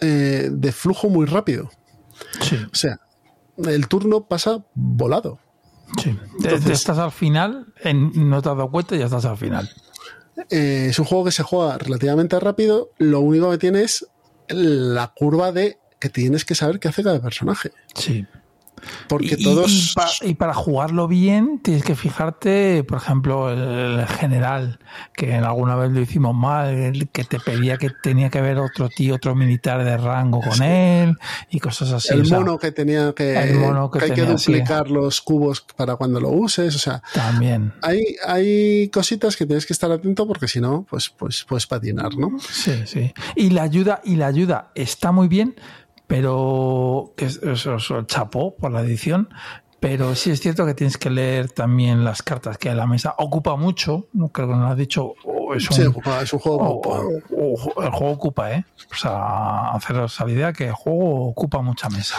eh, 0.00 0.48
de 0.50 0.72
flujo 0.72 1.08
muy 1.08 1.26
rápido. 1.26 1.70
Sí, 2.40 2.56
O 2.70 2.74
sea, 2.74 3.00
el 3.64 3.88
turno 3.88 4.24
pasa 4.26 4.64
volado. 4.74 5.38
sí. 6.02 6.18
Entonces- 6.42 6.70
estás 6.70 6.98
al 6.98 7.12
final, 7.12 7.72
en- 7.82 8.28
no 8.28 8.42
te 8.42 8.48
has 8.48 8.56
dado 8.56 8.70
cuenta 8.70 8.96
y 8.96 8.98
ya 8.98 9.04
estás 9.06 9.24
al 9.24 9.36
final. 9.38 9.70
Eh, 10.50 10.88
es 10.90 10.98
un 10.98 11.04
juego 11.04 11.24
que 11.24 11.30
se 11.30 11.42
juega 11.44 11.78
relativamente 11.78 12.38
rápido. 12.40 12.90
Lo 12.98 13.20
único 13.20 13.50
que 13.52 13.58
tiene 13.58 13.82
es 13.82 14.06
la 14.48 15.12
curva 15.14 15.52
de 15.52 15.78
que 16.00 16.08
tienes 16.08 16.44
que 16.44 16.54
saber 16.56 16.80
qué 16.80 16.88
hace 16.88 17.02
cada 17.04 17.20
personaje. 17.22 17.70
Sí. 17.94 18.26
Porque 19.08 19.36
Y- 19.38 19.44
todos. 19.44 19.70
y, 19.70 19.94
pa- 19.94 20.10
y 20.22 20.34
para 20.34 20.54
jugarlo 20.54 21.08
bien 21.08 21.58
tienes 21.62 21.84
que 21.84 21.94
fijarte, 21.94 22.84
por 22.84 22.98
ejemplo, 22.98 23.50
el, 23.50 24.00
el 24.00 24.06
general, 24.06 24.78
que 25.14 25.34
en 25.34 25.44
alguna 25.44 25.74
vez 25.76 25.90
lo 25.92 26.00
hicimos 26.00 26.34
mal, 26.34 26.68
el 26.74 27.08
que 27.08 27.24
te 27.24 27.38
pedía 27.40 27.76
que 27.78 27.90
tenía 27.90 28.30
que 28.30 28.38
haber 28.38 28.58
otro 28.58 28.88
tío, 28.88 29.14
otro 29.14 29.34
militar 29.34 29.84
de 29.84 29.96
rango 29.96 30.40
con 30.40 30.62
él 30.62 31.16
y 31.50 31.60
cosas 31.60 31.92
así. 31.92 32.12
el 32.14 32.22
o 32.22 32.24
sea, 32.24 32.38
mono 32.38 32.58
que 32.58 32.72
tenía 32.72 33.12
que, 33.14 33.36
el 33.42 33.54
mono 33.58 33.90
que 33.90 34.04
hay 34.04 34.10
que 34.12 34.22
sí. 34.36 34.52
duplicar 34.52 34.90
los 34.90 35.20
cubos 35.20 35.64
para 35.76 35.96
cuando 35.96 36.20
lo 36.20 36.30
uses. 36.30 36.74
O 36.74 36.78
sea, 36.78 37.02
También. 37.14 37.72
hay, 37.82 38.16
hay 38.26 38.88
cositas 38.88 39.36
que 39.36 39.46
tienes 39.46 39.66
que 39.66 39.72
estar 39.72 39.90
atento 39.90 40.26
porque 40.26 40.48
si 40.48 40.60
no, 40.60 40.84
pues, 40.88 41.08
pues 41.10 41.44
puedes 41.48 41.66
patinar, 41.66 42.16
¿no? 42.16 42.38
Sí, 42.40 42.82
sí. 42.86 43.12
Y 43.36 43.50
la 43.50 43.62
ayuda, 43.62 44.00
y 44.04 44.16
la 44.16 44.26
ayuda 44.26 44.70
está 44.74 45.10
muy 45.12 45.28
bien, 45.28 45.54
pero 46.06 47.12
que 47.16 47.26
es- 47.26 47.42
eso, 47.42 47.76
eso, 47.76 48.02
chapó 48.02 48.54
por 48.56 48.70
la 48.72 48.80
edición. 48.82 49.28
Pero 49.80 50.14
sí 50.14 50.30
es 50.30 50.40
cierto 50.40 50.64
que 50.64 50.72
tienes 50.72 50.96
que 50.96 51.10
leer 51.10 51.50
también 51.50 52.04
las 52.04 52.22
cartas 52.22 52.56
que 52.56 52.68
hay 52.70 52.72
en 52.72 52.78
la 52.78 52.86
mesa. 52.86 53.14
Ocupa 53.18 53.54
mucho, 53.56 54.06
no 54.14 54.28
creo 54.30 54.46
que 54.48 54.54
nos 54.54 54.62
lo 54.62 54.68
has 54.68 54.78
dicho. 54.78 55.14
o 55.26 55.54
es 55.54 55.68
un, 55.70 55.76
Sí, 55.76 55.82
ocupa- 55.82 56.22
es 56.22 56.32
un 56.32 56.38
juego. 56.38 56.58
ocupa. 56.80 57.84
el 57.84 57.90
juego 57.90 58.12
ocupa, 58.14 58.52
¿eh? 58.54 58.64
O 58.90 58.94
sea, 58.94 59.72
haceros 59.72 60.18
la 60.20 60.30
idea 60.30 60.52
que 60.54 60.68
el 60.68 60.72
juego 60.72 61.26
ocupa 61.28 61.60
mucha 61.60 61.90
mesa. 61.90 62.16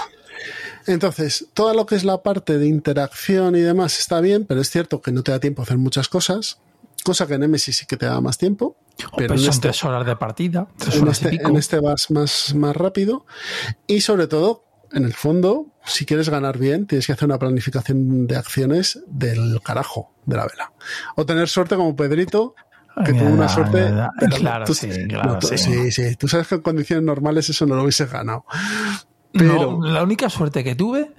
Entonces, 0.86 1.48
todo 1.56 1.74
lo 1.74 1.88
que 1.88 1.95
es 1.95 2.03
la 2.03 2.22
parte 2.22 2.60
de 2.60 2.68
interacción 2.68 3.56
y 3.56 3.62
demás 3.62 3.98
está 3.98 4.22
bien, 4.22 4.45
pero 4.45 4.62
es 4.62 4.70
cierto 4.70 5.02
que 5.02 5.12
no 5.12 5.24
te 5.24 5.32
da 5.32 5.40
tiempo 5.40 5.64
a 5.64 5.66
hacer 5.66 5.80
muchas 5.80 6.07
cosas, 6.07 6.60
cosa 7.04 7.28
que 7.28 7.36
en 7.36 7.42
Nemesis 7.42 7.78
sí 7.78 7.86
que 7.86 7.98
te 7.98 8.06
da 8.06 8.20
más 8.22 8.38
tiempo. 8.38 8.78
Pero 9.18 9.28
Pues 9.36 9.42
en 9.42 9.46
son 9.46 9.50
este, 9.54 9.62
tres 9.70 9.84
horas 9.84 10.06
de 10.06 10.16
partida, 10.16 10.68
tres 10.78 10.96
en 10.96 11.02
horas 11.04 11.22
este- 11.22 11.42
en 11.44 11.58
este 11.58 11.80
vas 11.82 12.10
más, 12.12 12.56
más 12.56 12.76
rápido 12.76 13.26
y 13.88 14.02
sobre 14.02 14.28
todo, 14.28 14.64
en 14.94 15.04
el 15.04 15.14
fondo, 15.14 15.68
si 15.84 16.06
quieres 16.06 16.30
ganar 16.30 16.58
bien, 16.58 16.88
tienes 16.88 17.06
que 17.06 17.12
hacer 17.14 17.26
una 17.26 17.38
planificación 17.38 18.26
de 18.28 18.38
acciones 18.38 19.02
del 19.08 19.60
carajo 19.62 20.14
de 20.26 20.38
la 20.38 20.48
vela. 20.48 20.72
O 21.18 21.26
tener 21.26 21.50
suerte 21.50 21.76
como 21.76 21.94
Pedrito, 21.96 22.56
que 23.06 23.12
tuvo 23.14 23.30
una 23.32 23.50
suerte. 23.50 23.92
pero 24.18 24.38
Claro, 24.38 24.66
tú- 24.66 24.74
sí, 24.74 24.88
claro, 25.10 25.34
no, 25.34 25.40
tú- 25.40 25.48
sí. 25.48 25.58
sí, 25.58 25.92
sí. 25.92 26.16
Tú 26.16 26.30
sabes 26.30 26.48
que 26.48 26.56
en 26.56 26.62
condiciones 26.62 27.04
normales 27.04 27.50
eso 27.50 27.66
no 27.66 27.76
lo 27.76 27.82
hubiese 27.84 28.06
ganado. 28.06 28.46
Pero, 29.34 29.78
No, 29.80 29.86
la 29.88 30.02
única 30.04 30.30
suerte 30.30 30.64
que 30.64 30.76
tuve, 30.76 31.12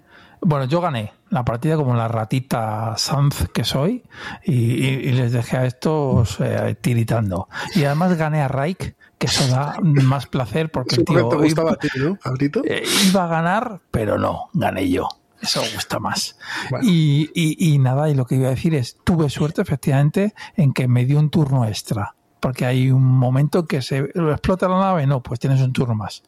bueno, 0.46 0.64
yo 0.66 0.80
gané 0.80 1.12
la 1.30 1.44
partida 1.44 1.76
como 1.76 1.94
la 1.96 2.08
ratita 2.08 2.94
Sanz 2.96 3.48
que 3.52 3.64
soy 3.64 4.04
y, 4.44 4.52
y- 4.54 5.08
y 5.08 5.12
les 5.12 5.32
dejé 5.32 5.56
a 5.56 5.66
estos 5.66 6.36
eh, 6.40 6.76
tiritando. 6.80 7.48
Y 7.74 7.84
además 7.84 8.16
gané 8.16 8.42
a 8.42 8.48
Raik, 8.48 8.96
que 9.18 9.26
eso 9.26 9.46
da 9.48 9.76
más 9.82 10.26
placer 10.26 10.70
porque 10.70 10.96
tío 10.98 11.28
que 11.28 11.36
te 11.36 11.42
gustaba 11.42 11.70
iba, 11.70 11.72
a 11.72 11.76
ti, 11.78 11.88
¿no, 11.98 12.62
eh, 12.64 12.82
iba 13.08 13.24
a 13.24 13.28
ganar, 13.28 13.80
pero 13.90 14.18
no, 14.18 14.50
gané 14.52 14.88
yo. 14.88 15.08
Eso 15.40 15.60
me 15.62 15.70
gusta 15.74 15.98
más. 15.98 16.38
Bueno. 16.70 16.86
Y- 16.88 17.30
y 17.34 17.78
nada, 17.78 18.08
y 18.08 18.14
lo 18.14 18.24
que 18.24 18.36
iba 18.36 18.46
a 18.46 18.50
decir 18.50 18.74
es, 18.74 18.96
tuve 19.04 19.28
suerte 19.30 19.62
efectivamente 19.62 20.32
en 20.56 20.72
que 20.72 20.88
me 20.88 21.04
dio 21.04 21.18
un 21.18 21.30
turno 21.30 21.66
extra 21.66 22.14
porque 22.40 22.64
hay 22.66 22.90
un 22.92 23.02
momento 23.04 23.66
que 23.66 23.82
se 23.82 23.98
explota 24.14 24.68
la 24.68 24.78
nave, 24.78 25.06
no, 25.06 25.22
pues 25.22 25.40
tienes 25.40 25.60
un 25.60 25.72
turno 25.72 25.94
más. 25.96 26.22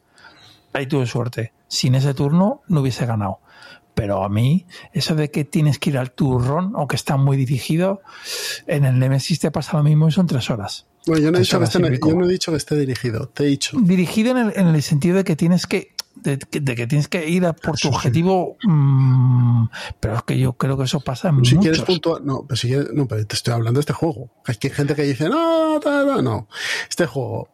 Ahí 0.73 0.85
tuve 0.87 1.05
suerte. 1.05 1.53
Sin 1.67 1.95
ese 1.95 2.13
turno 2.13 2.61
no 2.67 2.81
hubiese 2.81 3.05
ganado. 3.05 3.39
Pero 3.99 4.23
a 4.23 4.29
mí, 4.29 4.65
eso 4.93 5.13
de 5.15 5.29
que 5.29 5.43
tienes 5.43 5.77
que 5.77 5.89
ir 5.89 5.97
al 5.97 6.11
turrón 6.11 6.71
o 6.75 6.87
que 6.87 6.95
está 6.95 7.17
muy 7.17 7.35
dirigido, 7.35 8.01
en 8.65 8.85
el 8.85 8.97
Nemesis 8.97 9.39
te 9.39 9.51
pasa 9.51 9.75
lo 9.77 9.83
mismo 9.83 10.07
y 10.07 10.11
son 10.11 10.25
tres 10.25 10.49
horas. 10.49 10.87
Bueno, 11.05 11.21
yo 11.23 11.31
no, 11.31 11.37
he 11.37 11.41
dicho 11.41 11.57
que 11.59 11.65
esté, 11.65 11.79
y 11.79 11.89
pico. 11.91 12.09
yo 12.09 12.15
no 12.15 12.25
he 12.25 12.31
dicho 12.31 12.51
que 12.51 12.57
esté 12.57 12.75
dirigido, 12.77 13.27
te 13.29 13.43
he 13.43 13.47
dicho. 13.47 13.77
Dirigido 13.81 14.31
en 14.31 14.37
el, 14.37 14.53
en 14.55 14.67
el 14.67 14.81
sentido 14.81 15.17
de 15.17 15.23
que 15.25 15.35
tienes 15.35 15.65
que 15.67 15.95
de, 16.15 16.37
que- 16.37 16.59
de 16.59 16.75
que 16.75 16.85
tienes 16.87 17.07
que 17.07 17.29
ir 17.29 17.45
a 17.45 17.53
por 17.53 17.73
tu 17.77 17.87
sí. 17.87 17.87
objetivo, 17.89 18.57
mm, 18.63 19.65
pero 19.99 20.15
es 20.17 20.23
que 20.23 20.37
yo 20.39 20.53
creo 20.53 20.77
que 20.77 20.83
eso 20.83 20.99
pasa 21.01 21.29
en 21.29 21.35
Si 21.45 21.55
muchos. 21.55 21.59
quieres 21.61 21.81
puntuar, 21.81 22.21
no, 22.21 22.43
pero 22.47 22.55
si 22.57 22.67
quieres, 22.67 22.93
no, 22.93 23.07
pero 23.07 23.25
te 23.25 23.35
estoy 23.35 23.53
hablando 23.53 23.79
de 23.79 23.81
este 23.81 23.93
juego. 23.93 24.29
Hay 24.45 24.55
gente 24.69 24.95
que 24.95 25.03
dice, 25.03 25.29
no, 25.29 25.79
ta", 25.81 26.03
no. 26.21 26.47
Este 26.89 27.05
juego, 27.05 27.49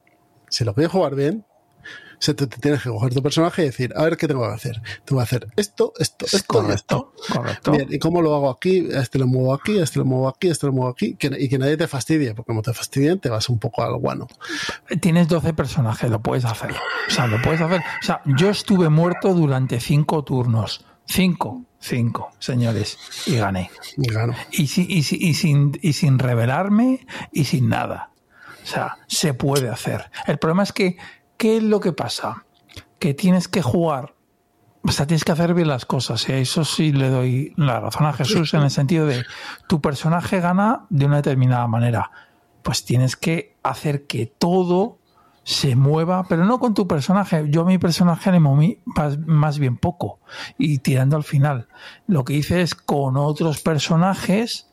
si 0.50 0.64
lo 0.64 0.74
quieres 0.74 0.92
jugar 0.92 1.16
bien, 1.16 1.46
se 2.20 2.34
te, 2.34 2.48
te 2.48 2.58
tienes 2.58 2.82
que 2.84 2.90
coger 2.90 3.14
tu 3.14 3.22
personaje 3.24 3.64
y 3.64 3.66
decir, 3.66 3.94
a 3.96 4.04
ver 4.04 4.18
qué 4.18 4.28
tengo 4.28 4.48
que 4.48 4.54
hacer. 4.54 4.82
Tengo 5.06 5.20
que 5.20 5.24
hacer 5.24 5.48
esto, 5.56 5.94
esto, 6.00 6.26
esto 6.26 6.38
y 6.38 6.42
correcto, 6.42 7.14
esto. 7.24 7.34
correcto. 7.34 7.72
Bien, 7.72 7.88
¿y 7.92 8.00
cómo 8.00 8.22
lo 8.22 8.36
hago 8.36 8.50
aquí? 8.50 8.92
A 8.94 9.02
este 9.02 9.20
lo 9.20 9.28
muevo 9.28 9.54
aquí, 9.54 9.80
a 9.80 9.84
este 9.84 10.00
lo 10.00 10.06
muevo 10.06 10.28
aquí, 10.28 10.50
a 10.50 10.52
este 10.52 10.68
lo 10.68 10.74
muevo 10.74 10.90
aquí. 10.92 11.16
Que- 11.16 11.36
y 11.40 11.50
que 11.50 11.58
nadie 11.58 11.78
te 11.78 11.88
fastidie, 11.88 12.34
porque 12.34 12.48
como 12.48 12.62
te 12.62 12.74
fastidien, 12.74 13.20
te 13.20 13.30
vas 13.30 13.50
un 13.50 13.60
poco 13.60 13.84
al 13.84 13.96
guano. 13.98 14.28
Tienes 15.02 15.28
12 15.28 15.54
personajes, 15.54 16.10
lo 16.10 16.22
puedes 16.22 16.46
hacer. 16.46 16.72
O 16.72 17.12
sea, 17.12 17.28
lo 17.28 17.42
puedes 17.42 17.62
hacer. 17.62 17.80
O 17.80 18.06
sea, 18.06 18.22
yo 18.26 18.50
estuve 18.50 18.90
muerto 18.90 19.34
durante 19.34 19.80
cinco 19.80 20.24
turnos. 20.24 20.86
Cinco, 21.08 21.66
cinco, 21.80 22.32
señores. 22.40 22.98
Y 23.28 23.36
gané. 23.36 23.70
Y 23.98 24.12
gano. 24.12 24.34
Y, 24.52 24.68
si- 24.68 24.88
y, 24.90 25.04
si- 25.04 25.18
y 25.20 25.34
sin, 25.36 25.78
y 25.82 25.94
sin 25.94 26.18
revelarme 26.20 27.06
y 27.32 27.44
sin 27.46 27.70
nada. 27.70 28.12
O 28.64 28.68
sea, 28.68 28.98
se 29.08 29.36
puede 29.36 29.70
hacer. 29.70 30.10
El 30.26 30.40
problema 30.40 30.64
es 30.64 30.74
que, 30.74 30.98
¿qué 31.38 31.58
es 31.58 31.64
lo 31.64 31.80
que 31.80 31.94
pasa? 31.94 32.46
Que 33.00 33.14
tienes 33.14 33.48
que 33.48 33.62
jugar. 33.62 34.16
O 34.84 34.92
sea, 34.92 35.08
tienes 35.08 35.24
que 35.24 35.32
hacer 35.32 35.54
bien 35.54 35.68
las 35.68 35.86
cosas. 35.86 36.30
Eso 36.30 36.64
sí 36.64 36.92
le 36.92 37.10
doy 37.10 37.54
la 37.58 37.80
razón 37.80 38.06
a 38.06 38.14
Jesús 38.14 38.54
en 38.54 38.62
el 38.62 38.72
sentido 38.72 39.08
de 39.08 39.24
tu 39.68 39.82
personaje 39.82 40.40
gana 40.40 40.86
de 40.90 41.06
una 41.06 41.18
determinada 41.18 41.68
manera. 41.68 42.12
Pues 42.62 42.86
tienes 42.86 43.16
que 43.16 43.56
hacer 43.64 44.06
que 44.06 44.28
todo 44.28 45.00
se 45.44 45.76
mueva, 45.76 46.26
pero 46.28 46.46
no 46.46 46.60
con 46.60 46.74
tu 46.74 46.88
personaje. 46.88 47.46
Yo 47.50 47.62
a 47.62 47.66
mi 47.66 47.78
personaje 47.78 48.32
le 48.32 48.40
moví 48.40 48.82
más 49.26 49.60
bien 49.60 49.78
poco 49.78 50.20
y 50.58 50.80
tirando 50.80 51.16
al 51.16 51.24
final. 51.24 51.68
Lo 52.08 52.24
que 52.26 52.34
hice 52.34 52.62
es 52.62 52.76
con 52.76 53.18
otros 53.18 53.62
personajes 53.62 54.68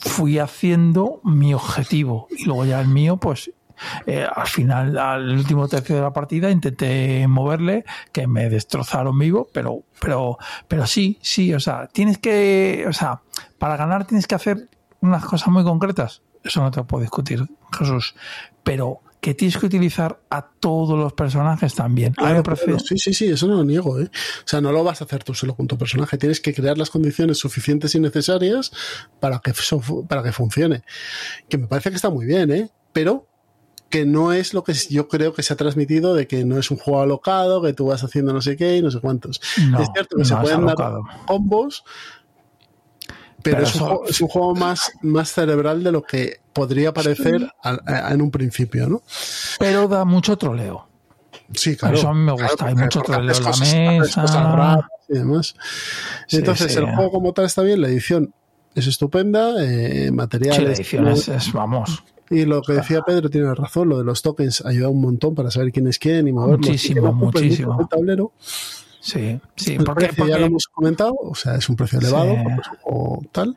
fui 0.00 0.38
haciendo 0.38 1.20
mi 1.24 1.54
objetivo 1.54 2.28
y 2.30 2.44
luego 2.44 2.64
ya 2.64 2.80
el 2.80 2.88
mío, 2.88 3.16
pues 3.16 3.50
eh, 4.06 4.26
al 4.32 4.46
final, 4.46 4.98
al 4.98 5.30
último 5.30 5.68
tercio 5.68 5.96
de 5.96 6.02
la 6.02 6.12
partida, 6.12 6.50
intenté 6.50 7.26
moverle, 7.28 7.84
que 8.12 8.26
me 8.26 8.48
destrozaron 8.48 9.18
vivo, 9.18 9.48
pero, 9.52 9.82
pero, 10.00 10.38
pero 10.68 10.86
sí, 10.86 11.18
sí, 11.22 11.52
o 11.54 11.60
sea, 11.60 11.86
tienes 11.86 12.18
que, 12.18 12.84
o 12.88 12.92
sea, 12.92 13.22
para 13.58 13.76
ganar 13.76 14.06
tienes 14.06 14.26
que 14.26 14.34
hacer 14.34 14.68
unas 15.00 15.24
cosas 15.24 15.48
muy 15.48 15.64
concretas. 15.64 16.22
Eso 16.42 16.60
no 16.60 16.70
te 16.70 16.78
lo 16.78 16.86
puedo 16.86 17.02
discutir, 17.02 17.46
Jesús. 17.76 18.14
Pero 18.62 19.00
que 19.24 19.32
tienes 19.32 19.56
que 19.56 19.64
utilizar 19.64 20.20
a 20.28 20.42
todos 20.42 20.98
los 20.98 21.14
personajes 21.14 21.74
también. 21.74 22.12
Claro, 22.12 22.42
sí, 22.78 22.98
sí, 22.98 23.14
sí, 23.14 23.24
eso 23.30 23.46
no 23.46 23.54
lo 23.54 23.64
niego. 23.64 23.98
¿eh? 23.98 24.10
O 24.12 24.46
sea, 24.46 24.60
no 24.60 24.70
lo 24.70 24.84
vas 24.84 25.00
a 25.00 25.04
hacer 25.06 25.24
tú 25.24 25.32
solo 25.32 25.56
con 25.56 25.66
tu 25.66 25.78
personaje. 25.78 26.18
Tienes 26.18 26.42
que 26.42 26.52
crear 26.52 26.76
las 26.76 26.90
condiciones 26.90 27.38
suficientes 27.38 27.94
y 27.94 28.00
necesarias 28.00 28.70
para 29.20 29.38
que, 29.38 29.54
para 30.06 30.22
que 30.22 30.32
funcione. 30.32 30.82
Que 31.48 31.56
me 31.56 31.66
parece 31.66 31.88
que 31.88 31.96
está 31.96 32.10
muy 32.10 32.26
bien, 32.26 32.50
¿eh? 32.50 32.68
Pero 32.92 33.26
que 33.94 34.04
no 34.04 34.32
es 34.32 34.54
lo 34.54 34.64
que 34.64 34.72
yo 34.90 35.06
creo 35.06 35.32
que 35.34 35.44
se 35.44 35.52
ha 35.52 35.56
transmitido 35.56 36.14
de 36.14 36.26
que 36.26 36.44
no 36.44 36.58
es 36.58 36.72
un 36.72 36.78
juego 36.78 37.00
alocado, 37.00 37.62
que 37.62 37.72
tú 37.74 37.86
vas 37.86 38.02
haciendo 38.02 38.32
no 38.32 38.40
sé 38.42 38.56
qué 38.56 38.78
y 38.78 38.82
no 38.82 38.90
sé 38.90 38.98
cuántos. 38.98 39.40
No, 39.70 39.80
es 39.80 39.88
cierto 39.94 40.16
que 40.16 40.24
se 40.24 40.34
no 40.34 40.40
es 40.40 40.44
pueden 40.50 40.66
dar 40.66 40.76
combos, 41.26 41.84
pero, 43.40 43.58
Pero 43.58 43.62
es, 43.68 43.74
un 43.76 43.80
juego, 43.82 44.04
es 44.08 44.20
un 44.20 44.28
juego 44.28 44.54
más, 44.56 44.90
más 45.02 45.32
cerebral 45.32 45.84
de 45.84 45.92
lo 45.92 46.02
que 46.02 46.40
podría 46.52 46.92
parecer 46.92 47.46
a- 47.62 48.10
en 48.12 48.20
un 48.20 48.32
principio, 48.32 48.88
¿no? 48.88 49.02
Pero 49.60 49.86
da 49.86 50.04
mucho 50.04 50.36
troleo. 50.36 50.88
Sí, 51.52 51.76
claro. 51.76 51.96
Eso 51.96 52.08
a 52.08 52.14
mí 52.14 52.20
me 52.22 52.32
gusta, 52.32 52.66
hay 52.66 52.74
mucho 52.74 53.00
troleo 53.00 53.20
en 53.36 53.42
la 53.44 53.50
mesa. 53.50 54.22
cosas 54.22 54.84
y 55.08 55.12
demás. 55.14 55.54
Sí, 56.26 56.38
Entonces, 56.38 56.72
sí. 56.72 56.78
el 56.80 56.86
juego 56.86 57.12
como 57.12 57.32
tal 57.32 57.44
está 57.44 57.62
bien, 57.62 57.80
la 57.80 57.86
edición 57.88 58.34
es 58.74 58.88
estupenda, 58.88 59.62
eh, 59.62 60.06
Sí, 60.06 60.10
materiales. 60.10 60.64
la 60.64 60.72
edición 60.74 61.06
es, 61.08 61.28
es- 61.28 61.52
vamos, 61.52 62.02
Y 62.34 62.44
lo 62.46 62.62
que 62.62 62.72
decía 62.74 63.02
Pedro 63.02 63.30
tiene 63.30 63.54
razón, 63.54 63.88
lo 63.88 63.98
de 63.98 64.04
los 64.04 64.22
tokens 64.22 64.64
ayuda 64.66 64.88
un 64.88 65.00
montón 65.00 65.34
para 65.34 65.50
saber 65.50 65.70
quién 65.72 65.86
es 65.86 65.98
quién 65.98 66.26
y 66.28 66.32
moverlos. 66.32 66.58
Muchísimo, 66.66 67.12
muchísimo. 67.12 67.78
el 67.80 67.88
tablero. 67.88 68.32
sí, 69.00 69.38
sí, 69.56 69.74
El 69.74 69.84
porque, 69.84 70.06
precio 70.06 70.26
ya 70.26 70.38
lo 70.38 70.46
hemos 70.46 70.66
comentado, 70.66 71.14
o 71.20 71.34
sea, 71.34 71.54
es 71.56 71.68
un 71.68 71.76
precio 71.76 71.98
elevado 71.98 72.34
Sí. 72.34 72.70
juego 72.80 73.22
tal. 73.32 73.56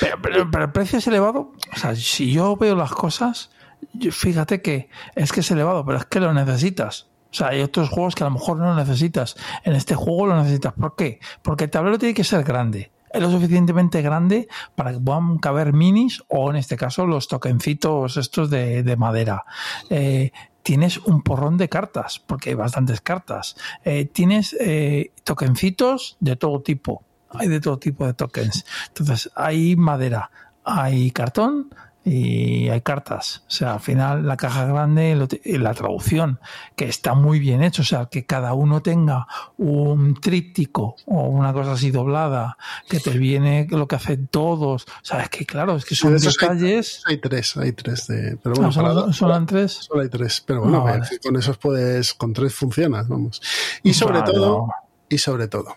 pero, 0.00 0.16
pero- 0.20 0.50
pero 0.50 0.64
el 0.64 0.72
precio 0.72 0.98
es 0.98 1.06
elevado, 1.06 1.52
o 1.72 1.78
sea, 1.78 1.94
si 1.94 2.32
yo 2.32 2.56
veo 2.56 2.74
las 2.74 2.90
cosas, 2.90 3.50
yo- 3.92 4.10
fíjate 4.12 4.60
que 4.60 4.88
es 5.14 5.32
que 5.32 5.40
es 5.40 5.50
elevado, 5.52 5.84
pero 5.86 5.98
es 5.98 6.04
que 6.06 6.18
lo 6.20 6.34
necesitas. 6.34 7.06
O 7.30 7.34
sea, 7.34 7.48
hay 7.48 7.60
otros 7.60 7.90
juegos 7.90 8.14
que 8.14 8.24
a 8.24 8.26
lo 8.26 8.32
mejor 8.32 8.56
no 8.56 8.64
lo 8.66 8.74
necesitas. 8.74 9.36
En 9.62 9.74
este 9.74 9.94
juego 9.94 10.26
lo 10.26 10.36
necesitas. 10.42 10.72
¿Por 10.72 10.96
qué? 10.96 11.20
Porque 11.42 11.64
el 11.64 11.70
tablero 11.70 11.98
tiene 11.98 12.14
que 12.14 12.24
ser 12.24 12.42
grande. 12.42 12.90
Es 13.12 13.20
lo 13.20 13.30
suficientemente 13.30 14.02
grande 14.02 14.48
para 14.74 14.92
que 14.92 14.98
puedan 15.00 15.38
caber 15.38 15.72
minis 15.72 16.22
o 16.28 16.50
en 16.50 16.56
este 16.56 16.76
caso 16.76 17.06
los 17.06 17.28
tokencitos 17.28 18.16
estos 18.16 18.50
de, 18.50 18.82
de 18.82 18.96
madera. 18.96 19.44
Eh, 19.90 20.32
tienes 20.62 20.98
un 20.98 21.22
porrón 21.22 21.56
de 21.56 21.70
cartas, 21.70 22.18
porque 22.18 22.50
hay 22.50 22.54
bastantes 22.54 23.00
cartas. 23.00 23.56
Eh, 23.84 24.04
tienes 24.04 24.54
eh, 24.60 25.12
tokencitos 25.24 26.18
de 26.20 26.36
todo 26.36 26.60
tipo. 26.60 27.02
Hay 27.30 27.48
de 27.48 27.60
todo 27.60 27.78
tipo 27.78 28.04
de 28.06 28.12
tokens. 28.12 28.66
Entonces, 28.88 29.30
hay 29.34 29.76
madera, 29.76 30.30
hay 30.64 31.10
cartón 31.10 31.74
y 32.08 32.68
hay 32.70 32.80
cartas. 32.80 33.42
O 33.46 33.50
sea, 33.50 33.74
al 33.74 33.80
final 33.80 34.26
la 34.26 34.36
caja 34.36 34.64
grande 34.64 35.28
y 35.44 35.58
la 35.58 35.74
traducción, 35.74 36.40
que 36.76 36.86
está 36.86 37.14
muy 37.14 37.38
bien 37.38 37.62
hecho. 37.62 37.82
O 37.82 37.84
sea, 37.84 38.06
que 38.06 38.24
cada 38.24 38.54
uno 38.54 38.80
tenga 38.82 39.26
un 39.58 40.14
tríptico 40.20 40.96
o 41.06 41.22
una 41.28 41.52
cosa 41.52 41.72
así 41.72 41.90
doblada, 41.90 42.56
que 42.88 42.98
te 43.00 43.10
viene 43.18 43.66
lo 43.70 43.86
que 43.86 43.96
hacen 43.96 44.26
todos. 44.28 44.84
O 44.84 45.04
sea, 45.04 45.22
es 45.22 45.28
que 45.28 45.44
claro, 45.44 45.76
es 45.76 45.84
que 45.84 45.94
son 45.94 46.16
de 46.16 46.26
hay- 46.26 46.32
detalles. 46.32 47.02
Hay 47.06 47.18
tres, 47.18 47.56
hay 47.56 47.72
tres 47.72 48.06
de. 48.06 48.36
Pero 48.42 48.54
bueno, 48.54 48.68
Ah, 48.70 49.12
solo- 49.12 49.36
en 49.36 49.46
tres. 49.46 49.72
Solo 49.72 50.02
hay 50.02 50.08
tres, 50.08 50.42
pero 50.46 50.62
bueno, 50.62 50.84
Ah, 50.86 51.00
con 51.22 51.36
esos 51.36 51.58
puedes, 51.58 52.14
con 52.14 52.32
tres 52.32 52.54
funcionas, 52.54 53.06
vamos. 53.08 53.42
Y 53.82 53.92
sobre 53.94 54.20
Vale, 54.20 54.32
todo, 54.32 54.68
y 55.08 55.18
sobre 55.18 55.48
todo, 55.48 55.76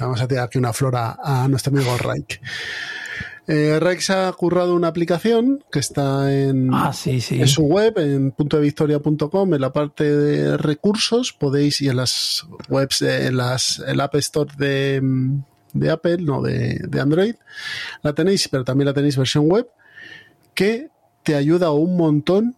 vamos 0.00 0.20
a 0.20 0.26
tirar 0.26 0.44
aquí 0.46 0.58
una 0.58 0.72
flora 0.72 1.18
a 1.22 1.46
nuestro 1.48 1.72
amigo 1.74 1.96
Raik. 1.98 2.40
Eh, 3.46 3.80
se 4.00 4.12
ha 4.12 4.32
currado 4.32 4.74
una 4.74 4.88
aplicación 4.88 5.64
que 5.72 5.78
está 5.80 6.32
en, 6.32 6.70
Ah, 6.72 6.92
sí, 6.92 7.20
sí. 7.20 7.40
en 7.40 7.48
su 7.48 7.62
web, 7.62 7.98
en 7.98 8.30
puntodevictoria.com, 8.30 9.54
en 9.54 9.60
la 9.60 9.72
parte 9.72 10.04
de 10.04 10.56
recursos, 10.56 11.32
podéis, 11.32 11.80
y 11.80 11.88
en 11.88 11.96
las 11.96 12.46
webs, 12.68 13.02
en 13.02 13.36
las, 13.36 13.80
el 13.86 14.00
App 14.00 14.14
Store 14.16 14.50
de, 14.56 15.00
de 15.72 15.90
Apple, 15.90 16.18
no 16.18 16.42
de, 16.42 16.80
de 16.88 17.00
Android, 17.00 17.34
la 18.02 18.12
tenéis, 18.14 18.46
pero 18.48 18.64
también 18.64 18.86
la 18.86 18.94
tenéis 18.94 19.16
versión 19.16 19.48
web, 19.48 19.68
que 20.54 20.88
te 21.22 21.34
ayuda 21.34 21.72
un 21.72 21.96
montón 21.96 22.56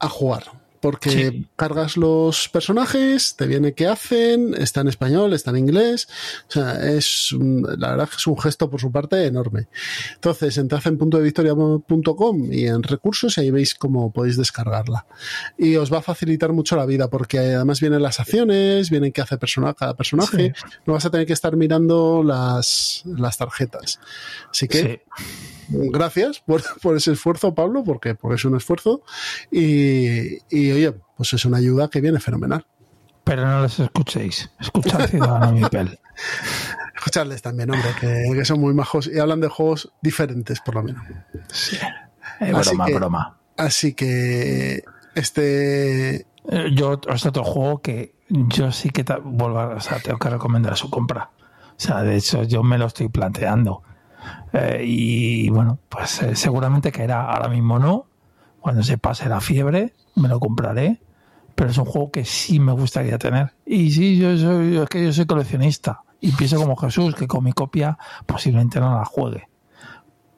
a 0.00 0.08
jugar. 0.08 0.44
Porque 0.80 1.10
Sí. 1.10 1.46
cargas 1.56 1.96
los 1.96 2.48
personajes, 2.48 3.34
te 3.36 3.46
viene 3.46 3.72
qué 3.74 3.86
hacen, 3.86 4.54
está 4.56 4.80
en 4.82 4.88
español, 4.88 5.32
está 5.32 5.50
en 5.50 5.58
inglés. 5.58 6.08
O 6.48 6.52
sea, 6.52 6.88
es 6.90 7.30
la 7.32 7.90
verdad 7.90 8.08
que 8.08 8.16
es 8.16 8.26
un 8.26 8.38
gesto 8.38 8.70
por 8.70 8.80
su 8.80 8.92
parte 8.92 9.24
enorme. 9.26 9.66
Entonces, 10.14 10.56
entrad 10.58 10.86
en 10.86 10.98
punto 10.98 11.16
de 11.18 11.24
victoria.com 11.24 12.52
y 12.52 12.66
en 12.66 12.82
recursos 12.82 13.36
y 13.36 13.40
ahí 13.40 13.50
veis 13.50 13.74
cómo 13.74 14.12
podéis 14.12 14.36
descargarla. 14.36 15.06
Y 15.56 15.76
os 15.76 15.92
va 15.92 15.98
a 15.98 16.02
facilitar 16.02 16.52
mucho 16.52 16.76
la 16.76 16.86
vida 16.86 17.08
porque 17.10 17.38
además 17.38 17.80
vienen 17.80 18.02
las 18.02 18.20
acciones, 18.20 18.90
vienen 18.90 19.12
qué 19.12 19.20
hace 19.22 19.38
persona, 19.38 19.74
cada 19.74 19.94
personaje. 19.94 20.52
No 20.86 20.92
vas 20.94 21.04
a 21.04 21.10
tener 21.10 21.26
que 21.26 21.32
estar 21.32 21.56
mirando 21.56 22.22
las, 22.24 23.02
las 23.04 23.36
tarjetas. 23.36 23.98
Así 24.50 24.68
que 24.68 24.78
Sí. 24.78 25.78
gracias 25.90 26.40
por, 26.40 26.62
por 26.80 26.96
ese 26.96 27.12
esfuerzo, 27.12 27.54
Pablo, 27.54 27.84
porque, 27.84 28.14
porque 28.14 28.36
es 28.36 28.44
un 28.44 28.56
esfuerzo. 28.56 29.02
Y, 29.50 30.38
y, 30.50 30.67
oye, 30.72 30.92
pues 31.16 31.32
es 31.32 31.44
una 31.44 31.58
ayuda 31.58 31.88
que 31.88 32.00
viene 32.00 32.20
fenomenal. 32.20 32.66
Pero 33.24 33.46
no 33.46 33.62
les 33.62 33.78
escuchéis. 33.78 34.50
Escuchad 34.58 35.06
Ciudadano 35.08 35.52
Mipel. 35.52 35.98
Escucharles 36.96 37.42
también, 37.42 37.70
hombre, 37.70 37.90
que, 38.00 38.24
que 38.34 38.44
son 38.44 38.60
muy 38.60 38.74
majos 38.74 39.06
y 39.06 39.18
hablan 39.18 39.40
de 39.40 39.48
juegos 39.48 39.92
diferentes, 40.02 40.60
por 40.60 40.76
lo 40.76 40.82
menos. 40.82 41.02
Eh, 42.40 42.52
Así 42.54 42.70
broma, 42.70 42.86
que- 42.86 42.94
broma. 42.94 43.38
Así 43.56 43.92
que 43.94 44.82
este 45.14 46.26
Eh, 46.50 46.70
Yo, 46.74 47.00
es 47.12 47.26
otro 47.26 47.44
juego 47.44 47.82
que 47.82 48.14
yo 48.30 48.70
sí 48.72 48.90
que 48.90 49.04
vuelvo 49.24 49.58
a, 49.58 49.66
o 49.76 49.80
sea, 49.80 49.98
tengo 50.00 50.18
que 50.18 50.30
recomendar 50.30 50.76
su 50.76 50.90
compra. 50.90 51.30
O 51.70 51.80
sea, 51.80 52.02
de 52.02 52.16
hecho, 52.16 52.42
yo 52.44 52.62
me 52.62 52.78
lo 52.78 52.86
estoy 52.86 53.08
planteando. 53.08 53.82
Eh, 54.52 54.82
y 54.84 55.48
bueno, 55.50 55.78
pues 55.88 56.22
eh, 56.22 56.34
seguramente 56.36 56.90
caerá. 56.92 57.22
Ahora 57.24 57.48
mismo 57.48 57.78
no, 57.78 58.06
Cuando 58.60 58.82
se 58.82 58.98
pase 58.98 59.28
la 59.28 59.40
fiebre, 59.40 59.94
me 60.18 60.28
lo 60.28 60.40
compraré. 60.40 61.00
Pero 61.54 61.70
es 61.70 61.78
un 61.78 61.86
juego 61.86 62.12
que 62.12 62.24
sí 62.24 62.60
me 62.60 62.72
gustaría 62.72 63.18
tener. 63.18 63.52
Y 63.66 63.90
sí, 63.90 64.16
yo, 64.16 64.36
soy, 64.38 64.76
es 64.76 64.88
que 64.88 65.04
yo 65.04 65.12
soy 65.12 65.26
coleccionista. 65.26 66.02
Y 66.20 66.32
pienso 66.32 66.56
como 66.56 66.76
Jesús, 66.76 67.14
que 67.14 67.26
con 67.26 67.42
mi 67.42 67.52
copia 67.52 67.98
posiblemente 68.26 68.78
no 68.80 68.94
la 68.94 69.04
juegue. 69.04 69.48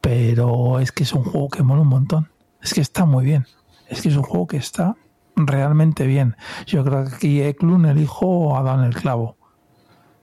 Pero 0.00 0.80
es 0.80 0.92
que 0.92 1.02
es 1.02 1.12
un 1.12 1.24
juego 1.24 1.48
que 1.48 1.62
mola 1.62 1.82
un 1.82 1.88
montón. 1.88 2.30
Es 2.62 2.72
que 2.72 2.80
está 2.80 3.04
muy 3.04 3.24
bien. 3.24 3.46
Es 3.88 4.00
que 4.00 4.08
es 4.08 4.16
un 4.16 4.22
juego 4.22 4.46
que 4.46 4.56
está 4.56 4.96
realmente 5.36 6.06
bien. 6.06 6.36
Yo 6.66 6.84
creo 6.84 7.04
que 7.04 7.14
aquí 7.14 7.42
Eklund, 7.42 7.86
el 7.86 7.98
hijo, 7.98 8.56
ha 8.56 8.86
el 8.86 8.94
clavo. 8.94 9.36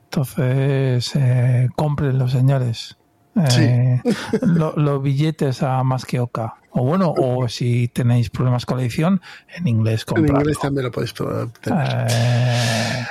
Entonces, 0.05 1.11
eh, 1.15 1.69
compren 1.75 2.17
los 2.17 2.31
señores. 2.31 2.97
Eh, 3.59 4.01
lo- 4.41 4.73
los 4.75 5.01
billetes 5.03 5.61
a 5.63 5.83
más 5.83 6.05
que 6.05 6.19
oca. 6.19 6.55
O 6.71 6.83
bueno, 6.83 7.13
o 7.17 7.47
si 7.47 7.87
tenéis 7.87 8.29
problemas 8.29 8.65
con 8.65 8.77
la 8.77 8.83
edición, 8.83 9.21
en 9.55 9.67
inglés 9.67 10.05
En 10.15 10.27
inglés 10.27 10.59
también 10.59 10.85
lo 10.85 10.91
podéis 10.91 11.13
tener. 11.13 11.47
Eh, 12.09 13.05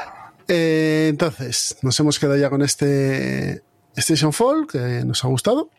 Eh, 0.49 1.07
entonces, 1.11 1.77
nos 1.83 1.99
hemos 1.99 2.19
quedado 2.21 2.37
ya 2.37 2.49
con 2.51 2.63
este 2.63 3.63
Station 3.97 4.33
Fall, 4.33 4.67
que 4.71 5.03
nos 5.05 5.25
ha 5.25 5.29
gustado. 5.29 5.71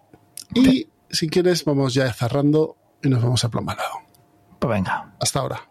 Y 0.54 0.88
si 1.10 1.30
quieres, 1.30 1.64
vamos 1.64 1.94
ya 1.94 2.12
cerrando 2.12 2.76
y 3.02 3.08
nos 3.10 3.24
vamos 3.24 3.44
a 3.46 3.50
Plomalado. 3.50 3.90
pues 4.60 4.70
venga. 4.74 5.14
Hasta 5.22 5.40
ahora. 5.40 5.62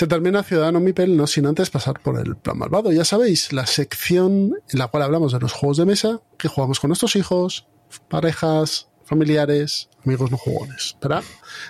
Se 0.00 0.06
termina 0.06 0.42
Ciudadano 0.42 0.80
Mipel 0.80 1.14
no 1.14 1.26
sin 1.26 1.44
antes 1.44 1.68
pasar 1.68 2.00
por 2.00 2.18
el 2.18 2.34
plan 2.34 2.56
malvado. 2.56 2.90
Ya 2.90 3.04
sabéis, 3.04 3.52
la 3.52 3.66
sección 3.66 4.54
en 4.70 4.78
la 4.78 4.88
cual 4.88 5.02
hablamos 5.02 5.30
de 5.34 5.40
los 5.40 5.52
juegos 5.52 5.76
de 5.76 5.84
mesa 5.84 6.22
que 6.38 6.48
jugamos 6.48 6.80
con 6.80 6.88
nuestros 6.88 7.16
hijos, 7.16 7.66
parejas, 8.08 8.88
familiares, 9.04 9.90
amigos 10.02 10.30
no 10.30 10.38
jugones, 10.38 10.96
para 11.02 11.22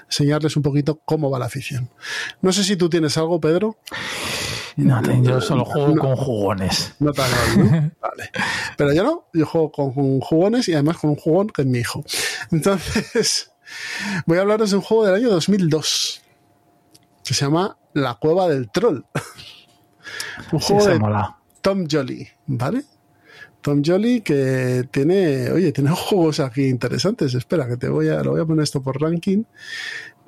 enseñarles 0.07 0.57
un 0.57 0.63
poquito 0.63 1.01
cómo 1.05 1.29
va 1.29 1.41
la 1.41 1.47
afición. 1.47 1.91
No 2.41 2.53
sé 2.53 2.63
si 2.63 2.77
tú 2.77 2.89
tienes 2.89 3.19
algo, 3.19 3.41
Pedro. 3.41 3.79
No, 4.77 5.03
yo 5.25 5.41
solo 5.41 5.65
juego 5.65 5.97
No. 5.97 6.01
con 6.01 6.15
jugones. 6.15 6.95
No 7.01 7.13
tan 7.13 7.29
mal, 7.33 7.59
¿no? 7.59 7.91
Vale. 8.01 8.31
Pero 8.77 8.93
yo 8.93 9.03
no, 9.03 9.29
yo 9.35 9.45
juego 9.45 9.73
con, 9.73 9.93
con 9.93 10.21
jugones 10.21 10.69
y 10.69 10.75
además 10.75 10.99
con 10.99 11.11
un 11.11 11.17
jugón 11.17 11.49
que 11.49 11.63
es 11.63 11.67
mi 11.67 11.81
hijo. 11.81 12.05
Entonces, 12.53 13.51
voy 14.27 14.39
a 14.39 14.43
hablaros 14.43 14.71
de 14.71 14.77
un 14.77 14.83
juego 14.83 15.05
del 15.07 15.17
año 15.17 15.31
2002 15.31 16.23
que 17.31 17.35
se 17.35 17.45
llama 17.45 17.77
La 17.93 18.15
Cueva 18.17 18.49
del 18.49 18.71
Troll. 18.73 19.05
un 20.53 20.59
juego 20.59 20.85
de 20.85 20.99
mola. 20.99 21.37
Tom 21.61 21.87
Jolly, 21.89 22.27
¿vale? 22.49 22.83
Tom 23.61 23.83
Jolly 23.87 24.21
que 24.23 24.89
tiene, 24.91 25.49
oye, 25.53 25.71
tiene 25.71 25.91
juegos 25.95 26.41
aquí 26.41 26.65
interesantes. 26.65 27.33
Espera, 27.35 27.69
que 27.69 27.77
te 27.77 27.89
voy 27.89 28.09
a, 28.09 28.25
lo 28.25 28.33
voy 28.33 28.41
a 28.41 28.45
poner 28.45 28.65
esto 28.65 28.83
por 28.83 29.01
ranking. 29.01 29.45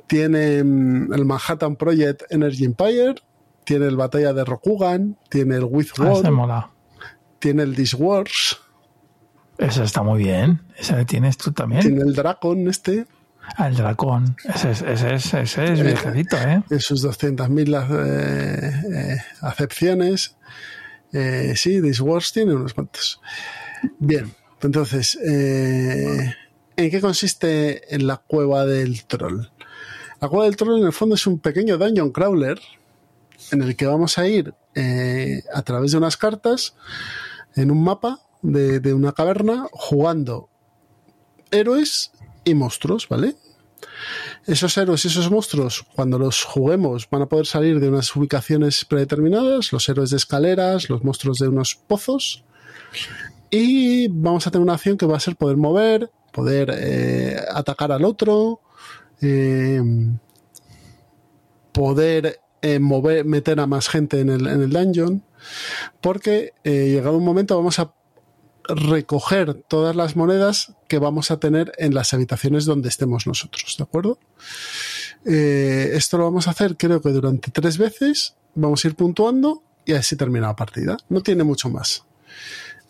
Tiene 0.07 0.63
mm, 0.63 1.13
el 1.13 1.25
Manhattan 1.25 1.75
Project 1.75 2.23
Energy 2.31 2.67
Empire, 2.67 3.17
tiene 3.65 3.89
el 3.89 3.97
Batalla 3.97 4.33
de 4.33 4.45
Rokugan, 4.45 5.19
tiene 5.29 5.57
el 5.57 5.65
With 5.65 5.89
Ah, 5.99 6.15
se 6.15 6.23
War, 6.23 6.31
mola. 6.31 6.71
tiene 7.41 7.65
el 7.65 7.75
This 7.75 7.95
Wars, 7.95 8.61
Ese 9.59 9.83
está 9.83 10.05
muy 10.05 10.23
bien. 10.23 10.63
Ese 10.79 11.05
tienes 11.05 11.37
tú 11.37 11.51
también. 11.51 11.81
tiene 11.83 12.03
el 12.03 12.15
Dragon 12.15 12.69
este, 12.69 13.07
El 13.59 13.75
dragón. 13.77 14.37
Ese 14.45 14.71
es, 14.71 14.83
ese 14.83 15.15
es, 15.15 15.35
ese 15.35 15.65
es 15.73 15.81
¿eh? 15.81 16.63
en 16.71 16.81
sus 16.81 17.05
200.000 17.05 18.07
eh, 18.07 18.83
eh, 18.95 19.17
acepciones. 19.41 20.37
Eh, 21.13 21.53
sí, 21.57 21.81
This 21.83 22.03
tiene 22.33 22.55
unos 22.55 22.73
cuantos. 22.73 23.21
Bien, 23.99 24.33
entonces, 24.63 25.17
eh, 25.17 26.35
¿en 26.77 26.91
qué 26.91 27.01
consiste 27.01 27.95
en 27.95 28.07
la 28.07 28.17
cueva 28.17 28.65
del 28.65 29.05
troll? 29.05 29.47
La 30.21 30.29
cueva 30.29 30.45
del 30.45 30.57
troll 30.57 30.81
en 30.81 30.87
el 30.87 30.93
fondo 30.93 31.17
es 31.17 31.27
un 31.27 31.39
pequeño 31.39 31.77
dungeon 31.77 32.11
crawler 32.11 32.61
en 33.51 33.63
el 33.63 33.77
que 33.77 33.87
vamos 33.87 34.19
a 34.19 34.27
ir 34.27 34.55
eh, 34.75 35.43
a 35.53 35.63
través 35.63 35.91
de 35.91 35.99
unas 35.99 36.17
cartas 36.17 36.75
en 37.57 37.71
un 37.71 37.83
mapa 37.83 38.21
de 38.41 38.93
una 38.93 39.13
caverna 39.13 39.69
jugando 39.71 40.49
héroes 41.53 42.11
y 42.45 42.55
monstruos, 42.55 43.09
¿vale? 43.09 43.37
Esos 44.47 44.77
héroes 44.77 45.05
y 45.05 45.09
esos 45.09 45.31
monstruos, 45.31 45.85
cuando 45.95 46.19
los 46.19 46.43
juguemos, 46.45 47.09
van 47.11 47.23
a 47.23 47.27
poder 47.27 47.47
salir 47.47 47.81
de 47.81 47.89
unas 47.89 48.15
ubicaciones 48.15 48.85
predeterminadas, 48.85 49.73
los 49.73 49.89
héroes 49.89 50.11
de 50.11 50.17
escaleras, 50.17 50.89
los 50.89 51.05
monstruos 51.05 51.39
de 51.39 51.49
unos 51.49 51.75
pozos, 51.75 52.45
y 53.51 54.09
vamos 54.09 54.47
a 54.47 54.51
tener 54.51 54.63
una 54.63 54.75
acción 54.75 54.97
que 54.97 55.07
va 55.07 55.17
a 55.17 55.21
ser 55.21 55.37
poder 55.37 55.57
mover, 55.57 56.11
poder 56.33 56.73
eh, 56.75 57.37
atacar 57.53 57.93
al 57.93 58.05
otro, 58.05 58.61
eh, 59.21 59.83
poder 61.73 62.41
eh, 62.63 62.79
mover, 62.79 63.25
meter 63.25 63.61
a 63.61 63.67
más 63.67 63.89
gente 63.89 64.21
en 64.21 64.31
el, 64.31 64.47
en 64.47 64.63
el 64.63 64.71
dungeon, 64.71 65.23
porque 66.01 66.53
eh, 66.65 66.91
llegado 66.91 67.17
un 67.17 67.25
momento 67.25 67.57
vamos 67.57 67.79
a 67.79 67.93
recoger 68.69 69.55
todas 69.55 69.97
las 69.97 70.17
monedas 70.17 70.73
que 70.89 70.99
vamos 70.99 71.31
a 71.31 71.39
tener 71.41 71.73
en 71.79 71.95
las 71.95 72.15
habitaciones 72.15 72.65
donde 72.65 72.89
estemos 72.89 73.27
nosotros, 73.27 73.77
¿de 73.79 73.85
acuerdo? 73.85 74.19
Eh, 75.25 75.91
esto 75.95 76.19
lo 76.19 76.25
vamos 76.25 76.49
a 76.49 76.51
hacer 76.51 76.77
creo 76.77 77.01
que 77.01 77.11
durante 77.11 77.51
tres 77.51 77.79
veces, 77.79 78.35
vamos 78.55 78.85
a 78.85 78.89
ir 78.89 78.95
puntuando 78.97 79.63
y 79.85 79.93
así 79.93 80.17
termina 80.17 80.49
la 80.49 80.57
partida. 80.57 80.97
No 81.09 81.23
tiene 81.23 81.45
mucho 81.45 81.69
más. 81.69 82.05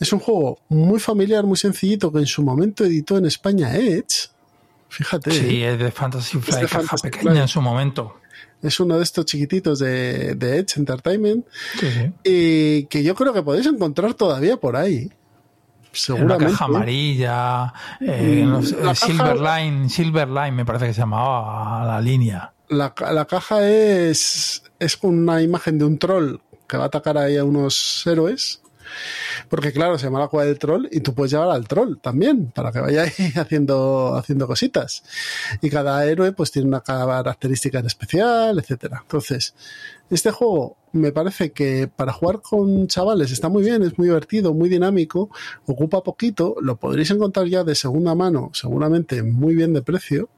Es 0.01 0.13
un 0.13 0.19
juego 0.19 0.59
muy 0.69 0.99
familiar, 0.99 1.45
muy 1.45 1.57
sencillito 1.57 2.11
que 2.13 2.19
en 2.19 2.27
su 2.27 2.43
momento 2.43 2.85
editó 2.85 3.19
en 3.19 3.27
España 3.27 3.77
Edge. 3.77 4.31
Fíjate. 4.89 5.31
Sí, 5.31 5.63
es 5.63 5.79
de 5.79 5.91
Fantasy 5.91 6.39
Flight, 6.39 6.63
de 6.63 6.69
caja 6.69 6.79
Fantasy 6.81 7.03
pequeña 7.05 7.23
Flight. 7.23 7.43
en 7.43 7.49
su 7.49 7.61
momento. 7.63 8.17
Es 8.63 8.79
uno 8.81 8.97
de 8.97 9.03
estos 9.05 9.25
chiquititos 9.27 9.79
de, 9.81 10.35
de 10.35 10.59
Edge 10.59 10.79
Entertainment 10.79 11.45
Sí, 11.81 11.87
sí. 11.91 12.13
y 12.25 12.85
que 12.85 13.03
yo 13.03 13.15
creo 13.15 13.33
que 13.33 13.43
podéis 13.43 13.67
encontrar 13.67 14.15
todavía 14.15 14.57
por 14.57 14.77
ahí. 14.77 15.11
Seguramente. 15.93 16.47
caja 16.53 16.65
amarilla, 16.65 17.73
eh, 18.01 18.45
no 18.47 18.63
sé, 18.63 18.77
La 18.77 18.83
caja- 18.95 19.07
Silverline, 19.07 19.89
Silverline 19.91 20.53
me 20.57 20.65
parece 20.65 20.87
que 20.87 20.95
se 20.95 21.01
llamaba 21.01 21.85
la 21.87 22.01
línea. 22.01 22.53
La, 22.69 22.95
la 23.13 23.25
caja 23.27 23.69
es, 23.69 24.63
es 24.79 24.99
una 25.03 25.43
imagen 25.43 25.79
de 25.79 25.85
un 25.85 25.99
troll 25.99 26.37
que 26.67 26.77
va 26.79 26.85
a 26.85 26.87
atacar 26.87 27.19
ahí 27.19 27.37
a 27.37 27.45
unos 27.45 28.03
héroes. 28.07 28.61
Porque 29.49 29.73
claro, 29.73 29.99
se 29.99 30.07
llama 30.07 30.19
la 30.21 30.29
cueva 30.29 30.45
del 30.47 30.59
troll 30.59 30.87
y 30.91 31.01
tú 31.01 31.15
puedes 31.15 31.33
llevar 31.33 31.51
al 31.51 31.67
troll 31.69 31.97
también 32.01 32.51
para 32.55 32.73
que 32.73 32.81
vaya 32.81 33.03
ahí 33.03 33.33
haciendo, 33.37 34.15
haciendo 34.17 34.47
cositas. 34.47 35.03
Y 35.61 35.71
cada 35.71 36.05
héroe 36.05 36.33
pues 36.33 36.51
tiene 36.51 36.69
una 36.69 36.81
característica 36.81 37.79
en 37.79 37.87
especial, 37.87 38.59
etcétera. 38.59 39.01
Entonces, 39.03 39.55
este 40.11 40.31
juego 40.31 40.77
me 40.93 41.13
parece 41.13 41.53
que 41.53 41.89
para 41.89 42.13
jugar 42.13 42.41
con 42.43 42.87
chavales 42.87 43.31
está 43.31 43.49
muy 43.49 43.63
bien, 43.63 43.83
es 43.83 43.99
muy 43.99 44.09
divertido, 44.09 44.55
muy 44.55 44.69
dinámico, 44.69 45.31
ocupa 45.67 46.03
poquito, 46.03 46.57
lo 46.61 46.77
podréis 46.77 47.11
encontrar 47.11 47.47
ya 47.47 47.65
de 47.65 47.75
segunda 47.75 48.15
mano, 48.15 48.51
seguramente 48.53 49.23
muy 49.23 49.55
bien 49.55 49.73
de 49.73 49.83
precio. 49.83 50.29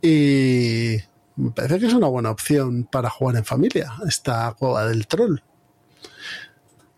Y 0.00 0.96
me 1.36 1.50
parece 1.50 1.78
que 1.78 1.86
es 1.86 1.94
una 1.94 2.08
buena 2.08 2.30
opción 2.30 2.84
para 2.84 3.10
jugar 3.10 3.36
en 3.36 3.44
familia, 3.44 3.92
esta 4.06 4.54
cueva 4.58 4.86
del 4.86 5.06
troll. 5.06 5.38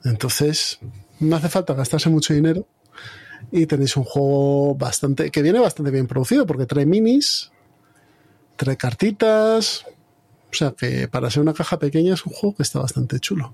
Entonces, 0.04 0.78
no 1.20 1.36
hace 1.36 1.48
falta 1.48 1.74
gastarse 1.74 2.10
mucho 2.10 2.34
dinero 2.34 2.66
y 3.50 3.66
tenéis 3.66 3.96
un 3.96 4.04
juego 4.04 4.74
bastante 4.74 5.30
que 5.30 5.42
viene 5.42 5.60
bastante 5.60 5.90
bien 5.90 6.06
producido 6.06 6.46
porque 6.46 6.66
trae 6.66 6.86
minis, 6.86 7.50
trae 8.56 8.76
cartitas, 8.76 9.86
o 10.54 10.56
sea 10.56 10.70
que 10.72 11.08
para 11.08 11.28
ser 11.30 11.42
una 11.42 11.52
caja 11.52 11.78
pequeña 11.78 12.14
es 12.14 12.24
un 12.24 12.32
juego 12.32 12.54
que 12.56 12.62
está 12.62 12.78
bastante 12.78 13.18
chulo. 13.18 13.52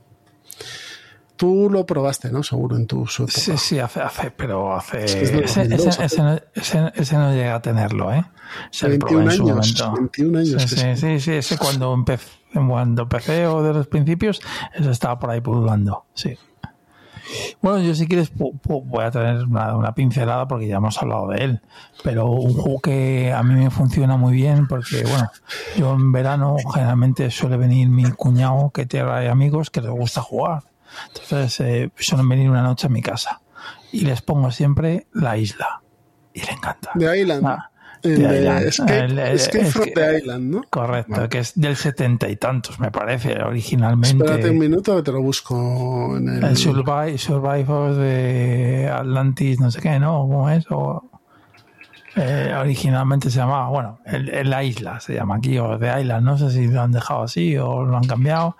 Tú 1.36 1.70
lo 1.70 1.86
probaste, 1.86 2.30
¿no? 2.30 2.42
Seguro 2.42 2.76
en 2.76 2.86
tu 2.86 3.04
época. 3.04 3.28
Sí, 3.28 3.56
sí, 3.56 3.78
hace, 3.78 4.00
hace, 4.02 4.30
pero 4.30 4.74
hace. 4.76 5.02
Es 5.06 5.14
que 5.14 5.22
es 5.24 5.32
de 5.32 5.38
ese, 5.44 5.60
2002, 5.68 5.86
ese- 5.86 6.04
ese 6.04 6.22
no, 6.22 6.34
ese- 6.54 6.92
ese 6.96 7.16
no 7.16 7.32
llega 7.32 7.54
a 7.54 7.62
tenerlo, 7.62 8.12
¿eh? 8.12 8.22
Se 8.70 8.86
lo 8.86 8.90
21 8.90 9.08
probé 9.08 9.24
en 9.24 9.30
su 9.38 9.42
años, 9.44 9.56
momento. 9.56 9.92
21 10.02 10.38
años 10.38 10.62
sí, 10.62 10.96
sí, 10.96 11.20
sí, 11.20 11.32
ese 11.32 11.56
cuando 11.56 11.94
empecé, 11.94 12.28
cuando 12.52 13.02
empecé 13.04 13.46
o 13.46 13.62
de 13.62 13.72
los 13.72 13.86
principios, 13.86 14.42
ese 14.74 14.90
estaba 14.90 15.18
por 15.18 15.30
ahí 15.30 15.40
pululando, 15.40 16.04
sí. 16.12 16.36
Bueno, 17.60 17.80
yo 17.80 17.94
si 17.94 18.06
quieres 18.06 18.32
voy 18.36 19.04
a 19.04 19.10
tener 19.10 19.44
una, 19.44 19.76
una 19.76 19.94
pincelada 19.94 20.48
porque 20.48 20.66
ya 20.66 20.76
hemos 20.76 21.00
hablado 21.00 21.28
de 21.28 21.44
él, 21.44 21.60
pero 22.02 22.26
un 22.26 22.54
juego 22.54 22.80
que 22.80 23.32
a 23.32 23.42
mí 23.42 23.54
me 23.54 23.70
funciona 23.70 24.16
muy 24.16 24.32
bien 24.34 24.66
porque, 24.66 25.04
bueno, 25.04 25.30
yo 25.76 25.94
en 25.94 26.12
verano 26.12 26.56
generalmente 26.72 27.30
suele 27.30 27.56
venir 27.56 27.88
mi 27.88 28.10
cuñado 28.12 28.70
que 28.70 28.86
trae 28.86 29.28
amigos 29.28 29.70
que 29.70 29.80
les 29.80 29.90
gusta 29.90 30.22
jugar. 30.22 30.62
Entonces 31.08 31.60
eh, 31.60 31.90
suelen 31.98 32.28
venir 32.28 32.50
una 32.50 32.62
noche 32.62 32.86
a 32.86 32.90
mi 32.90 33.02
casa 33.02 33.40
y 33.92 34.00
les 34.00 34.22
pongo 34.22 34.50
siempre 34.50 35.06
la 35.12 35.36
isla 35.36 35.82
y 36.32 36.40
le 36.40 36.52
encanta. 36.52 36.90
De 36.94 37.20
Island. 37.20 37.46
Ah, 37.46 37.56
El 37.56 37.68
The 37.68 37.69
de 38.08 38.38
Island. 38.38 38.66
Escape, 38.66 39.32
Escape 39.34 39.60
es 39.66 39.72
from 39.72 39.84
que- 39.86 39.90
the 39.92 40.18
Island, 40.18 40.54
¿no? 40.54 40.62
Correcto, 40.70 41.12
Vale. 41.12 41.28
que 41.28 41.38
es 41.40 41.52
del 41.60 41.76
setenta 41.76 42.28
y 42.28 42.36
tantos, 42.36 42.78
me 42.80 42.90
parece, 42.90 43.40
originalmente. 43.42 44.24
Espérate 44.24 44.50
un 44.50 44.58
minuto 44.58 44.96
que 44.96 45.02
te 45.02 45.12
lo 45.12 45.22
busco 45.22 46.16
en 46.16 46.28
el... 46.28 46.44
El 46.44 46.56
Survivor 46.56 47.94
de 47.94 48.90
Atlantis, 48.92 49.60
no 49.60 49.70
sé 49.70 49.80
qué, 49.80 49.98
¿no? 49.98 50.20
¿Cómo 50.22 50.50
es? 50.50 50.64
O, 50.70 51.10
eh, 52.20 52.54
originalmente 52.54 53.30
se 53.30 53.38
llamaba, 53.38 53.68
bueno, 53.68 53.98
el, 54.04 54.50
La 54.50 54.62
Isla 54.62 55.00
se 55.00 55.14
llama 55.14 55.36
aquí, 55.36 55.58
o 55.58 55.78
The 55.78 56.00
Island, 56.00 56.24
no 56.24 56.36
sé 56.36 56.50
si 56.50 56.68
lo 56.68 56.82
han 56.82 56.92
dejado 56.92 57.22
así 57.22 57.56
o 57.56 57.82
lo 57.82 57.96
han 57.96 58.06
cambiado. 58.06 58.56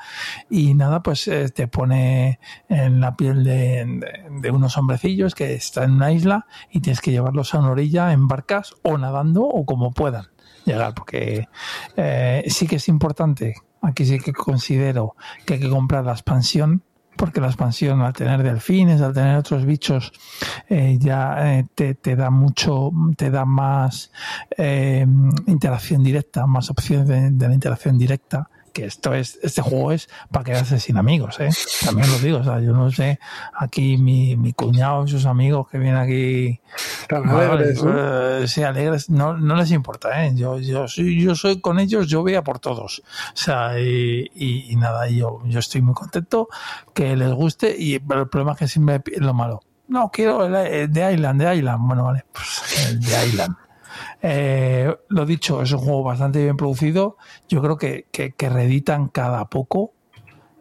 Y 0.48 0.74
nada, 0.74 1.02
pues 1.02 1.28
eh, 1.28 1.50
te 1.50 1.68
pone 1.68 2.40
en 2.68 3.00
la 3.00 3.16
piel 3.16 3.44
de 3.44 4.50
unos 4.50 4.76
hombrecillos 4.78 5.34
que 5.34 5.54
están 5.54 5.84
en 5.84 5.90
una 5.92 6.12
isla 6.12 6.46
y 6.70 6.80
tienes 6.80 7.00
que 7.00 7.10
llevarlos 7.10 7.54
a 7.54 7.58
una 7.58 7.70
orilla 7.70 8.12
en 8.12 8.28
barcas 8.28 8.74
o 8.82 8.96
nadando 8.96 9.42
o 9.42 9.64
como 9.66 9.92
puedan 9.92 10.26
llegar, 10.64 10.94
porque 10.94 11.48
eh, 11.96 12.44
sí 12.48 12.66
que 12.66 12.76
es 12.76 12.88
importante, 12.88 13.54
aquí 13.82 14.04
sí 14.04 14.18
que 14.18 14.32
considero 14.32 15.16
que 15.44 15.54
hay 15.54 15.60
que 15.60 15.70
comprar 15.70 16.04
la 16.04 16.12
expansión, 16.12 16.82
porque 17.20 17.38
la 17.38 17.48
expansión 17.48 18.01
al 18.01 18.14
tener 18.14 18.42
delfines, 18.42 19.02
al 19.02 19.12
tener 19.12 19.36
otros 19.36 19.66
bichos, 19.66 20.10
eh, 20.70 20.97
ya 20.98 21.59
eh, 21.59 21.66
te, 21.74 21.94
te 21.94 22.16
da 22.16 22.30
mucho, 22.30 22.90
te 23.14 23.30
da 23.30 23.44
más 23.44 24.10
eh, 24.56 25.06
interacción 25.47 26.02
directa, 26.02 26.47
más 26.47 26.70
opciones 26.70 27.06
de, 27.06 27.30
de 27.30 27.48
la 27.48 27.52
interacción 27.52 27.98
directa. 27.98 28.48
Que 28.81 28.86
esto 28.86 29.12
es, 29.12 29.39
este 29.43 29.61
juego 29.61 29.93
es 29.93 30.09
para 30.31 30.44
quedarse 30.44 30.81
sin 30.81 30.97
amigos, 30.97 31.39
¿eh? 31.39 31.51
También 31.85 32.11
lo 32.11 32.19
digo, 32.19 32.39
o 32.39 32.44
sea, 32.44 32.61
yo 32.61 32.73
no 32.73 32.90
sé, 32.90 33.19
aquí 33.55 33.98
mi, 33.98 34.36
mi 34.36 34.55
cuñado 34.55 35.05
y 35.05 35.09
sus 35.11 35.27
amigos 35.27 35.69
que 35.69 35.77
vienen 35.78 35.97
aquí 35.98 36.61
Tan 37.09 37.28
alegres, 37.28 37.82
¿no? 37.85 38.39
eh, 38.40 38.48
sí, 38.48 38.62
alegres, 38.62 39.11
no, 39.11 39.36
no 39.36 39.57
les 39.57 39.70
importa, 39.70 40.24
¿eh? 40.24 40.32
Yo, 40.35 40.59
yo, 40.59 40.89
soy, 40.89 41.20
yo 41.23 41.35
soy 41.35 41.61
con 41.61 41.78
ellos, 41.78 42.09
yo 42.09 42.23
voy 42.23 42.36
a 42.36 42.43
por 42.43 42.59
todos. 42.59 43.02
O 43.35 43.36
sea, 43.36 43.78
y, 43.78 44.31
y- 44.35 44.73
y 44.73 44.77
nada, 44.77 45.09
yo, 45.09 45.43
yo 45.44 45.59
estoy 45.59 45.82
muy 45.82 45.94
contento 45.94 46.48
que 46.94 47.16
les 47.16 47.32
guste, 47.32 47.74
y 47.78 47.98
pero 47.98 48.23
el 48.23 48.28
problema 48.28 48.52
es 48.52 48.59
que 48.59 48.69
siempre 48.69 49.02
es 49.12 49.20
lo 49.20 49.35
malo. 49.35 49.61
No, 49.89 50.11
quiero 50.11 50.47
el, 50.47 50.55
el 50.55 50.93
de 50.93 51.12
Island, 51.12 51.43
de 51.43 51.57
Island. 51.57 51.86
Bueno, 51.86 52.05
vale, 52.05 52.24
pues 52.32 52.89
el 52.89 53.01
de 53.01 53.27
Island. 53.27 53.57
Eh, 54.22 54.94
lo 55.09 55.27
dicho, 55.27 55.62
es 55.62 55.72
un 55.72 55.78
juego 55.78 56.02
bastante 56.02 56.43
bien 56.43 56.56
producido. 56.56 57.16
Yo 57.48 57.60
creo 57.62 57.77
que, 57.77 58.06
que, 58.10 58.32
que 58.32 58.48
reeditan 58.48 59.09
cada 59.09 59.48
poco. 59.48 59.93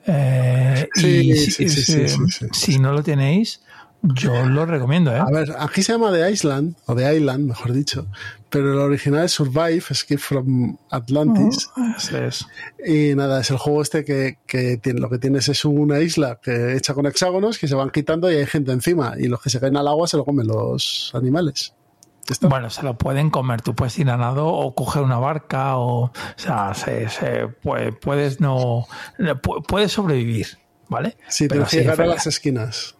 Eh, 0.05 0.87
Sí, 0.95 1.31
y 1.31 1.35
sí, 1.35 1.69
si, 1.69 2.07
sí, 2.51 2.79
no 2.79 2.93
lo 2.93 3.03
tenéis, 3.03 3.61
yo 4.01 4.45
lo 4.45 4.65
recomiendo, 4.65 5.11
¿eh? 5.13 5.19
A 5.19 5.29
ver, 5.29 5.53
aquí 5.59 5.83
se 5.83 5.91
llama 5.91 6.11
The 6.11 6.31
Island, 6.31 6.75
o 6.85 6.95
The 6.95 7.17
Island, 7.17 7.47
mejor 7.47 7.73
dicho, 7.73 8.07
pero 8.49 8.71
el 8.73 8.79
original 8.79 9.25
es 9.25 9.33
Survive, 9.33 9.83
Escape 9.89 10.17
from 10.17 10.77
Atlantis. 10.89 11.69
Ese 11.97 12.27
es. 12.27 12.47
Y 12.85 13.13
nada, 13.15 13.41
es 13.41 13.51
el 13.51 13.57
juego 13.57 13.81
este 13.81 14.05
que, 14.05 14.37
que 14.47 14.77
tiene, 14.77 15.01
lo 15.01 15.09
que 15.09 15.19
tienes 15.19 15.49
es 15.49 15.65
una 15.65 15.99
isla 15.99 16.39
que 16.41 16.75
hecha 16.75 16.93
con 16.93 17.05
hexágonos 17.05 17.59
que 17.59 17.67
se 17.67 17.75
van 17.75 17.89
quitando 17.89 18.31
y 18.31 18.35
hay 18.35 18.45
gente 18.45 18.71
encima. 18.71 19.15
Y 19.17 19.27
los 19.27 19.41
que 19.41 19.49
se 19.49 19.59
caen 19.59 19.75
al 19.75 19.87
agua 19.87 20.07
se 20.07 20.17
lo 20.17 20.23
comen 20.23 20.47
los 20.47 21.11
animales. 21.13 21.73
Está. 22.29 22.47
Bueno, 22.47 22.69
se 22.69 22.83
lo 22.83 22.97
pueden 22.97 23.29
comer. 23.29 23.61
Tú 23.61 23.73
puedes 23.75 23.97
ir 23.99 24.09
a 24.09 24.17
nado 24.17 24.47
o 24.47 24.75
coger 24.75 25.01
una 25.03 25.17
barca 25.17 25.77
o, 25.77 26.05
o 26.05 26.11
sea, 26.35 26.73
se, 26.73 27.09
se 27.09 27.47
puede- 27.47 27.91
puedes 27.91 28.39
no, 28.39 28.85
pu- 29.17 29.65
puedes 29.65 29.91
sobrevivir, 29.91 30.47
¿vale? 30.87 31.17
sí, 31.27 31.47
Pero 31.47 31.65
que 31.65 31.77
llegar 31.77 32.01
a 32.01 32.05
las 32.05 32.27
esquinas. 32.27 32.95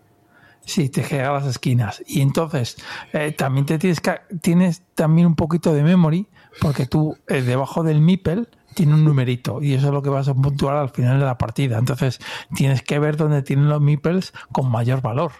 Sí, 0.65 0.89
te 0.89 1.01
llega 1.01 1.29
a 1.29 1.33
las 1.33 1.45
esquinas. 1.47 2.03
Y 2.05 2.21
entonces, 2.21 2.77
eh, 3.13 3.31
también 3.31 3.65
te 3.65 3.79
tienes 3.79 4.01
que, 4.01 4.19
tienes 4.41 4.83
también 4.93 5.25
un 5.25 5.35
poquito 5.35 5.73
de 5.73 5.81
memory, 5.83 6.27
porque 6.61 6.85
tú, 6.85 7.17
eh, 7.27 7.41
debajo 7.41 7.81
del 7.83 8.01
meeple, 8.01 8.45
tiene 8.75 8.93
un 8.93 9.03
numerito, 9.03 9.63
y 9.63 9.73
eso 9.73 9.87
es 9.87 9.93
lo 9.93 10.03
que 10.03 10.09
vas 10.09 10.27
a 10.27 10.35
puntuar 10.35 10.75
al 10.77 10.89
final 10.89 11.17
de 11.19 11.25
la 11.25 11.37
partida. 11.39 11.79
Entonces, 11.79 12.19
tienes 12.53 12.83
que 12.83 12.99
ver 12.99 13.17
dónde 13.17 13.41
tienen 13.41 13.67
los 13.67 13.81
meeples 13.81 14.31
con 14.51 14.69
mayor 14.69 15.01
valor, 15.01 15.31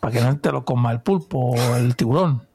para 0.00 0.12
que 0.12 0.20
no 0.20 0.38
te 0.38 0.52
lo 0.52 0.64
coma 0.66 0.92
el 0.92 1.00
pulpo 1.00 1.38
o 1.52 1.76
el 1.76 1.96
tiburón. 1.96 2.46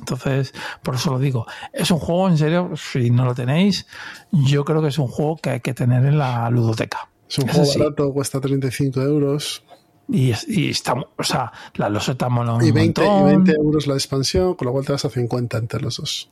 Entonces, 0.00 0.52
por 0.82 0.96
eso 0.96 1.12
lo 1.12 1.18
digo. 1.18 1.46
Es 1.72 1.90
un 1.90 1.98
juego, 1.98 2.28
en 2.28 2.36
serio, 2.38 2.72
si 2.76 3.10
no 3.10 3.24
lo 3.24 3.34
tenéis, 3.34 3.86
yo 4.32 4.64
creo 4.64 4.82
que 4.82 4.88
es 4.88 4.98
un 4.98 5.08
juego 5.08 5.36
que 5.36 5.50
hay 5.50 5.60
que 5.60 5.74
tener 5.74 6.04
en 6.04 6.18
la 6.18 6.50
ludoteca. 6.50 7.08
Es 7.28 7.38
un 7.38 7.44
Eso 7.48 7.58
juego 7.58 7.72
sí. 7.72 7.78
barato, 7.78 8.12
cuesta 8.12 8.40
35 8.40 9.00
euros. 9.02 9.64
Y, 10.08 10.32
y 10.48 10.70
está, 10.70 10.94
o 10.94 11.22
sea, 11.22 11.52
la 11.74 11.88
loseta 11.88 12.28
mola 12.28 12.54
un 12.54 12.64
Y 12.64 12.72
20, 12.72 13.04
y 13.04 13.08
montón. 13.08 13.44
20 13.44 13.52
euros 13.52 13.86
la 13.86 13.94
expansión, 13.94 14.54
con 14.54 14.66
lo 14.66 14.72
cual 14.72 14.84
te 14.84 14.92
vas 14.92 15.04
a 15.04 15.10
50 15.10 15.56
entre 15.58 15.80
los 15.80 15.98
dos. 15.98 16.30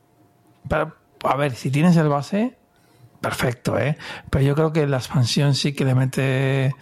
Pero, 0.69 0.95
a 1.23 1.37
ver, 1.37 1.55
si 1.55 1.71
tienes 1.71 1.97
el 1.97 2.09
base, 2.09 2.57
perfecto, 3.21 3.79
¿eh? 3.79 3.97
Pero 4.31 4.45
yo 4.45 4.55
creo 4.57 4.73
que 4.73 4.87
la 4.89 4.97
expansión 4.97 5.55
sí 5.55 5.73
que 5.75 5.85
le 5.85 5.95
mete. 5.95 6.75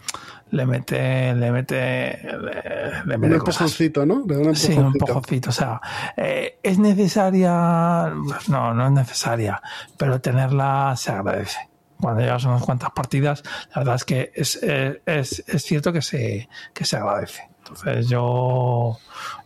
Le 0.50 0.64
mete. 0.64 1.34
Le 1.34 1.50
mete. 1.50 2.20
Le, 2.22 3.04
le 3.04 3.14
Un 3.16 3.20
mete 3.20 3.38
cosas. 3.38 3.62
empujoncito, 3.62 4.06
¿no? 4.06 4.24
Le 4.26 4.38
un 4.38 4.54
Sí, 4.54 4.72
un 4.74 4.86
empujoncito. 4.86 5.50
O 5.50 5.52
sea, 5.52 5.80
eh, 6.16 6.58
¿es 6.62 6.78
necesaria? 6.78 8.12
No, 8.48 8.72
no 8.74 8.86
es 8.86 8.92
necesaria. 8.92 9.60
Pero 9.96 10.20
tenerla 10.20 10.94
se 10.96 11.10
agradece. 11.10 11.58
Cuando 12.00 12.20
llevas 12.20 12.44
unas 12.44 12.62
cuantas 12.62 12.90
partidas, 12.90 13.42
la 13.74 13.80
verdad 13.80 13.94
es 13.96 14.04
que 14.04 14.32
es, 14.34 14.58
eh, 14.62 15.00
es, 15.06 15.42
es 15.46 15.62
cierto 15.64 15.92
que 15.92 16.02
se, 16.02 16.48
que 16.74 16.84
se 16.84 16.96
agradece. 16.96 17.48
Entonces 17.58 18.08
yo, 18.08 18.98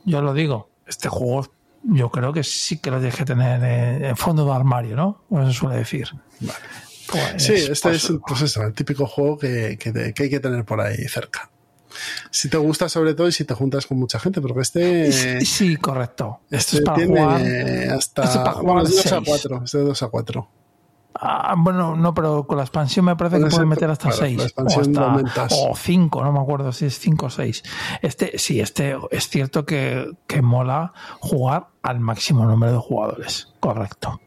yo 0.04 0.20
lo 0.20 0.34
digo, 0.34 0.68
este 0.86 1.08
juego 1.08 1.46
yo 1.84 2.10
creo 2.10 2.32
que 2.32 2.42
sí 2.44 2.78
que 2.78 2.90
lo 2.90 2.98
tienes 2.98 3.14
que 3.16 3.24
tener 3.24 3.62
eh, 3.64 4.08
en 4.08 4.16
fondo 4.16 4.44
de 4.44 4.52
armario, 4.52 4.96
¿no? 4.96 5.22
Como 5.28 5.46
se 5.46 5.52
suele 5.54 5.76
decir. 5.76 6.08
Pues, 7.10 7.42
Sí, 7.42 7.54
este 7.54 7.88
pues, 7.88 8.04
es 8.04 8.12
pues 8.26 8.42
eso, 8.42 8.62
el 8.62 8.72
típico 8.72 9.06
juego 9.06 9.38
que, 9.38 9.76
que 9.78 10.14
hay 10.22 10.30
que 10.30 10.40
tener 10.40 10.64
por 10.64 10.80
ahí 10.80 10.96
cerca. 11.08 11.50
Si 12.30 12.48
te 12.48 12.56
gusta 12.56 12.88
sobre 12.88 13.14
todo 13.14 13.28
y 13.28 13.32
si 13.32 13.44
te 13.44 13.54
juntas 13.54 13.86
con 13.86 13.98
mucha 13.98 14.18
gente, 14.18 14.40
porque 14.40 14.60
este, 14.60 15.12
sí, 15.12 15.44
sí, 15.44 15.76
correcto. 15.76 16.40
Este 16.50 16.78
es 16.78 16.82
para 16.82 16.96
tiene 16.96 17.20
jugar. 17.20 17.42
hasta 17.96 18.22
esto 18.24 18.38
es 18.38 18.44
para 18.44 18.52
jugar 18.52 18.64
bueno, 18.64 18.82
es 18.82 18.90
de 18.90 18.96
2 18.96 19.06
a 19.06 19.10
seis. 19.10 19.28
4, 19.28 19.62
es 19.64 19.72
de 19.72 19.80
2 19.80 20.02
a 20.02 20.08
4. 20.08 20.48
Ah, 21.22 21.54
bueno, 21.58 21.96
no, 21.96 22.14
pero 22.14 22.46
con 22.46 22.56
la 22.56 22.62
expansión 22.62 23.04
me 23.04 23.16
parece 23.16 23.36
que 23.36 23.40
Puede 23.42 23.50
pueden 23.50 23.68
meter 23.68 23.90
hasta 23.90 24.10
claro, 24.10 24.22
6 24.22 24.36
la 24.36 24.42
o, 24.42 24.46
expansión 24.46 24.92
lo 24.92 25.00
hasta, 25.00 25.10
aumentas. 25.10 25.52
o 25.54 25.76
5, 25.76 26.24
no 26.24 26.32
me 26.32 26.40
acuerdo 26.40 26.72
si 26.72 26.86
es 26.86 26.98
5 26.98 27.26
o 27.26 27.30
6. 27.30 27.62
Este, 28.02 28.38
sí, 28.38 28.60
este 28.60 28.96
es 29.10 29.28
cierto 29.28 29.66
que, 29.66 30.10
que 30.26 30.40
mola 30.40 30.92
jugar 31.18 31.66
al 31.82 32.00
máximo 32.00 32.46
número 32.46 32.72
de 32.72 32.78
jugadores. 32.78 33.48
Correcto. 33.58 34.20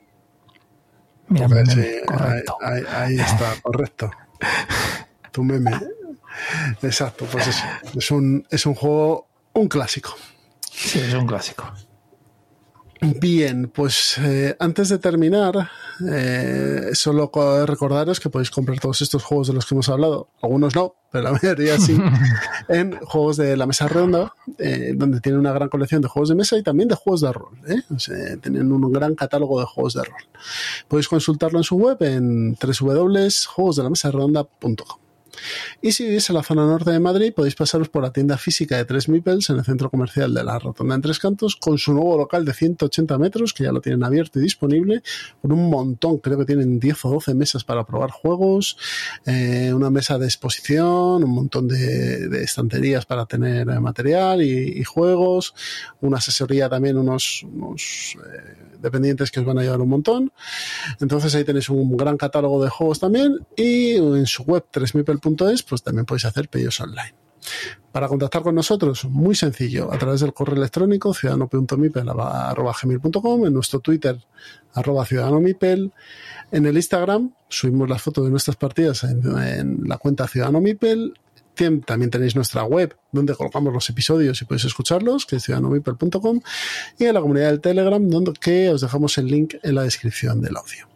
Mira, 1.34 1.48
mi 1.48 1.66
Sí, 1.66 1.76
meme, 1.78 1.88
ahí, 1.88 2.06
correcto. 2.06 2.58
ahí- 2.62 2.84
ahí 2.96 3.20
está, 3.20 3.54
correcto. 3.62 4.12
Tu 5.32 5.44
meme. 5.44 5.72
Exacto, 6.82 7.26
pues 7.32 7.48
eso. 7.48 7.64
Es 7.96 8.12
un, 8.12 8.46
es 8.50 8.66
un 8.66 8.76
juego, 8.76 9.28
un 9.54 9.68
clásico. 9.68 10.16
Sí, 10.72 11.00
es 11.00 11.14
un 11.14 11.26
clásico. 11.28 11.72
Bien, 13.20 13.70
pues 13.74 14.18
eh, 14.20 14.56
antes 14.60 14.88
de 14.90 14.98
terminar, 14.98 15.70
eh, 16.10 16.90
solo 16.94 17.30
co- 17.32 17.66
recordaros 17.66 18.18
que 18.20 18.30
podéis 18.30 18.50
comprar 18.50 18.80
todos 18.80 19.02
estos 19.02 19.22
juegos 19.24 19.48
de 19.48 19.54
los 19.54 19.66
que 19.66 19.76
hemos 19.76 19.90
hablado, 19.90 20.30
algunos 20.42 20.74
no, 20.74 20.96
pero 21.12 21.26
la 21.26 21.34
mayoría 21.34 21.78
sí, 21.80 21.98
en 22.70 22.98
juegos 23.02 23.36
de 23.38 23.58
la 23.58 23.66
mesa 23.66 23.88
redonda, 23.90 24.34
eh, 24.58 24.94
donde 24.96 25.20
tienen 25.20 25.40
una 25.42 25.52
gran 25.52 25.68
colección 25.70 26.02
de 26.02 26.08
juegos 26.08 26.30
de 26.30 26.36
mesa 26.36 26.58
y 26.58 26.64
también 26.64 26.88
de 26.88 26.96
juegos 26.96 27.20
de 27.22 27.34
rol. 27.34 27.58
¿eh? 27.68 27.82
O 27.94 28.00
sea, 28.00 28.38
tienen 28.38 28.72
un 28.72 28.90
gran 28.94 29.16
catálogo 29.16 29.60
de 29.60 29.66
juegos 29.66 29.96
de 29.96 30.04
rol. 30.04 30.22
Podéis 30.88 31.10
consultarlo 31.10 31.58
en 31.60 31.64
su 31.66 31.76
web 31.76 31.98
en 32.02 32.56
www.juegosdelamesaredonda.com. 32.56 35.03
Y 35.82 35.92
si 35.92 36.06
vivís 36.06 36.30
en 36.30 36.36
la 36.36 36.44
zona 36.44 36.66
norte 36.66 36.92
de 36.92 37.00
Madrid, 37.00 37.34
podéis 37.34 37.56
pasaros 37.56 37.90
por 37.90 38.04
la 38.04 38.12
tienda 38.12 38.38
física 38.38 38.78
de 38.78 38.86
Tres 38.86 39.10
Mipels 39.10 39.50
en 39.50 39.58
el 39.58 39.66
centro 39.66 39.90
comercial 39.90 40.34
de 40.34 40.44
la 40.44 40.60
Rotonda 40.60 40.96
en 40.96 41.02
Tres 41.02 41.20
Cantos, 41.20 41.56
con 41.56 41.78
su 41.78 41.94
nuevo 41.94 42.18
local 42.18 42.46
de 42.46 42.54
180 42.54 43.18
metros, 43.18 43.54
que 43.54 43.64
ya 43.64 43.72
lo 43.72 43.82
tienen 43.82 44.04
abierto 44.04 44.40
y 44.40 44.44
disponible, 44.44 45.04
con 45.42 45.52
un 45.52 45.70
montón, 45.70 46.20
creo 46.20 46.38
que 46.38 46.46
tienen 46.46 46.80
10 46.80 47.06
o 47.06 47.10
12 47.12 47.34
mesas 47.34 47.64
para 47.64 47.86
probar 47.86 48.12
juegos, 48.12 48.78
eh, 49.26 49.72
una 49.74 49.90
mesa 49.90 50.18
de 50.18 50.26
exposición, 50.26 51.24
un 51.24 51.30
montón 51.30 51.68
de, 51.68 52.44
estanterías 52.44 53.06
para 53.06 53.26
tener 53.26 53.70
eh, 53.70 53.80
material 53.80 54.42
y, 54.42 54.84
juegos, 54.84 55.54
una 56.02 56.18
asesoría 56.18 56.70
también, 56.70 56.98
unos, 56.98 57.46
eh, 57.46 58.74
dependientes 58.82 59.32
que 59.32 59.40
os 59.40 59.46
van 59.46 59.58
a 59.58 59.62
ayudar 59.62 59.82
un 59.82 59.90
montón. 59.90 60.32
Entonces 61.00 61.34
ahí 61.36 61.44
tenéis 61.44 61.70
un 61.70 61.96
gran 61.96 62.18
catálogo 62.18 62.64
de 62.64 62.70
juegos 62.70 63.00
también 63.00 63.40
y 63.56 63.96
en 63.96 64.26
su 64.26 64.44
web 64.44 64.66
3000.es 65.24 65.64
pues 65.64 65.82
también 65.84 66.06
podéis 66.06 66.26
hacer 66.26 66.50
pedidos 66.50 66.82
online. 66.82 67.16
Para 67.92 68.08
contactar 68.08 68.42
con 68.42 68.56
nosotros, 68.56 69.04
muy 69.06 69.36
sencillo, 69.36 69.94
a 69.94 69.98
través 69.98 70.22
del 70.22 70.34
correo 70.34 70.56
electrónico 70.56 71.14
ciudadano.mipel.com, 71.14 73.46
en 73.46 73.54
nuestro 73.54 73.82
Twitter, 73.82 74.18
arroba 74.74 75.06
ciudadanomipel, 75.06 75.92
en 76.52 76.66
el 76.66 76.78
Instagram, 76.78 77.34
subimos 77.50 77.90
las 77.90 78.02
fotos 78.02 78.24
de 78.24 78.32
nuestras 78.32 78.56
partidas 78.56 79.04
en, 79.04 79.22
en 79.38 79.82
la 79.86 79.98
cuenta 79.98 80.26
Ciudadano 80.28 80.62
Mipel, 80.62 81.14
también 81.86 82.10
tenéis 82.10 82.36
nuestra 82.36 82.64
web 82.64 82.96
donde 83.12 83.36
colocamos 83.36 83.74
los 83.74 83.90
episodios 83.90 84.42
y 84.42 84.46
podéis 84.46 84.66
escucharlos, 84.66 85.26
que 85.26 85.36
es 85.36 85.44
ciudadanomipel.com, 85.44 86.42
y 86.98 87.06
en 87.06 87.14
la 87.14 87.22
comunidad 87.22 87.50
del 87.50 87.62
Telegram, 87.62 88.10
donde 88.10 88.34
que 88.34 88.70
os 88.70 88.82
dejamos 88.82 89.18
el 89.18 89.28
link 89.28 89.56
en 89.62 89.76
la 89.76 89.84
descripción 89.84 90.42
del 90.42 90.58
audio. 90.58 90.88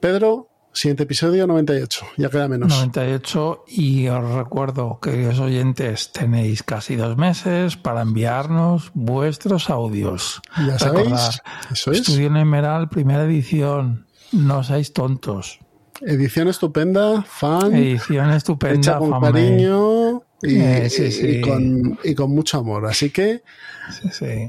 Pedro, 0.00 0.48
Siguiente 0.74 1.04
episodio 1.04 1.46
98, 1.46 2.04
ya 2.16 2.28
queda 2.28 2.48
menos. 2.48 2.68
98 2.68 3.64
y 3.68 4.08
os 4.08 4.28
recuerdo, 4.34 4.98
queridos 5.00 5.38
oyentes, 5.38 6.10
tenéis 6.10 6.64
casi 6.64 6.96
dos 6.96 7.16
meses 7.16 7.76
para 7.76 8.02
enviarnos 8.02 8.90
vuestros 8.92 9.70
audios. 9.70 10.42
Ya 10.66 10.76
sabéis, 10.76 11.40
eso 11.70 11.92
es. 11.92 12.00
Estudio 12.00 12.26
Emerald, 12.26 12.88
primera 12.88 13.22
edición, 13.22 14.06
no 14.32 14.64
seáis 14.64 14.92
tontos. 14.92 15.60
Edición 16.00 16.48
estupenda, 16.48 17.22
fan. 17.22 17.72
Edición 17.72 18.32
estupenda, 18.32 18.76
hecha 18.76 18.98
con 18.98 19.20
cariño 19.20 20.24
y, 20.42 20.58
eh, 20.58 20.88
y, 20.98 21.40
con, 21.40 22.00
y, 22.02 22.14
con, 22.16 22.30
mucho 22.32 22.58
amor. 22.58 22.86
Así 22.86 23.10
que, 23.10 23.44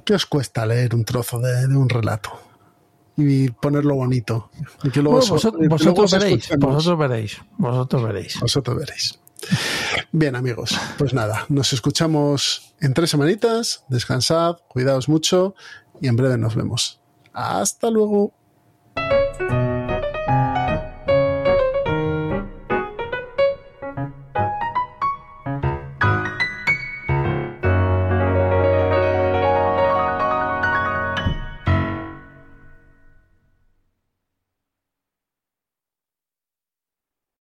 ¿qué 0.04 0.14
os 0.16 0.26
cuesta 0.26 0.66
leer 0.66 0.96
un 0.96 1.06
trozo 1.06 1.40
de, 1.40 1.68
de 1.68 1.78
un 1.78 1.88
relato? 1.88 2.32
Y 3.18 3.50
ponerlo 3.50 3.96
bonito. 3.96 4.50
Y 4.84 4.90
que 4.90 5.02
luego 5.02 5.20
bueno, 5.20 5.34
vosotros, 5.34 5.68
vosotros 5.68 6.12
veréis, 6.12 6.50
vosotros 6.58 6.98
veréis, 6.98 7.42
vosotros 7.58 8.04
veréis. 8.04 8.40
Vosotros 8.40 8.78
veréis. 8.78 9.20
Bien, 10.12 10.36
amigos, 10.36 10.78
pues 10.98 11.14
nada, 11.14 11.46
nos 11.50 11.74
escuchamos 11.74 12.74
en 12.82 12.94
tres 12.94 13.10
semanitas. 13.10 13.84
Descansad, 13.90 14.58
cuidaos 14.68 15.08
mucho 15.10 15.56
y 16.02 16.08
en 16.08 16.16
breve 16.16 16.38
nos 16.38 16.56
vemos. 16.56 17.00
Hasta 17.34 17.90
luego. 17.90 18.34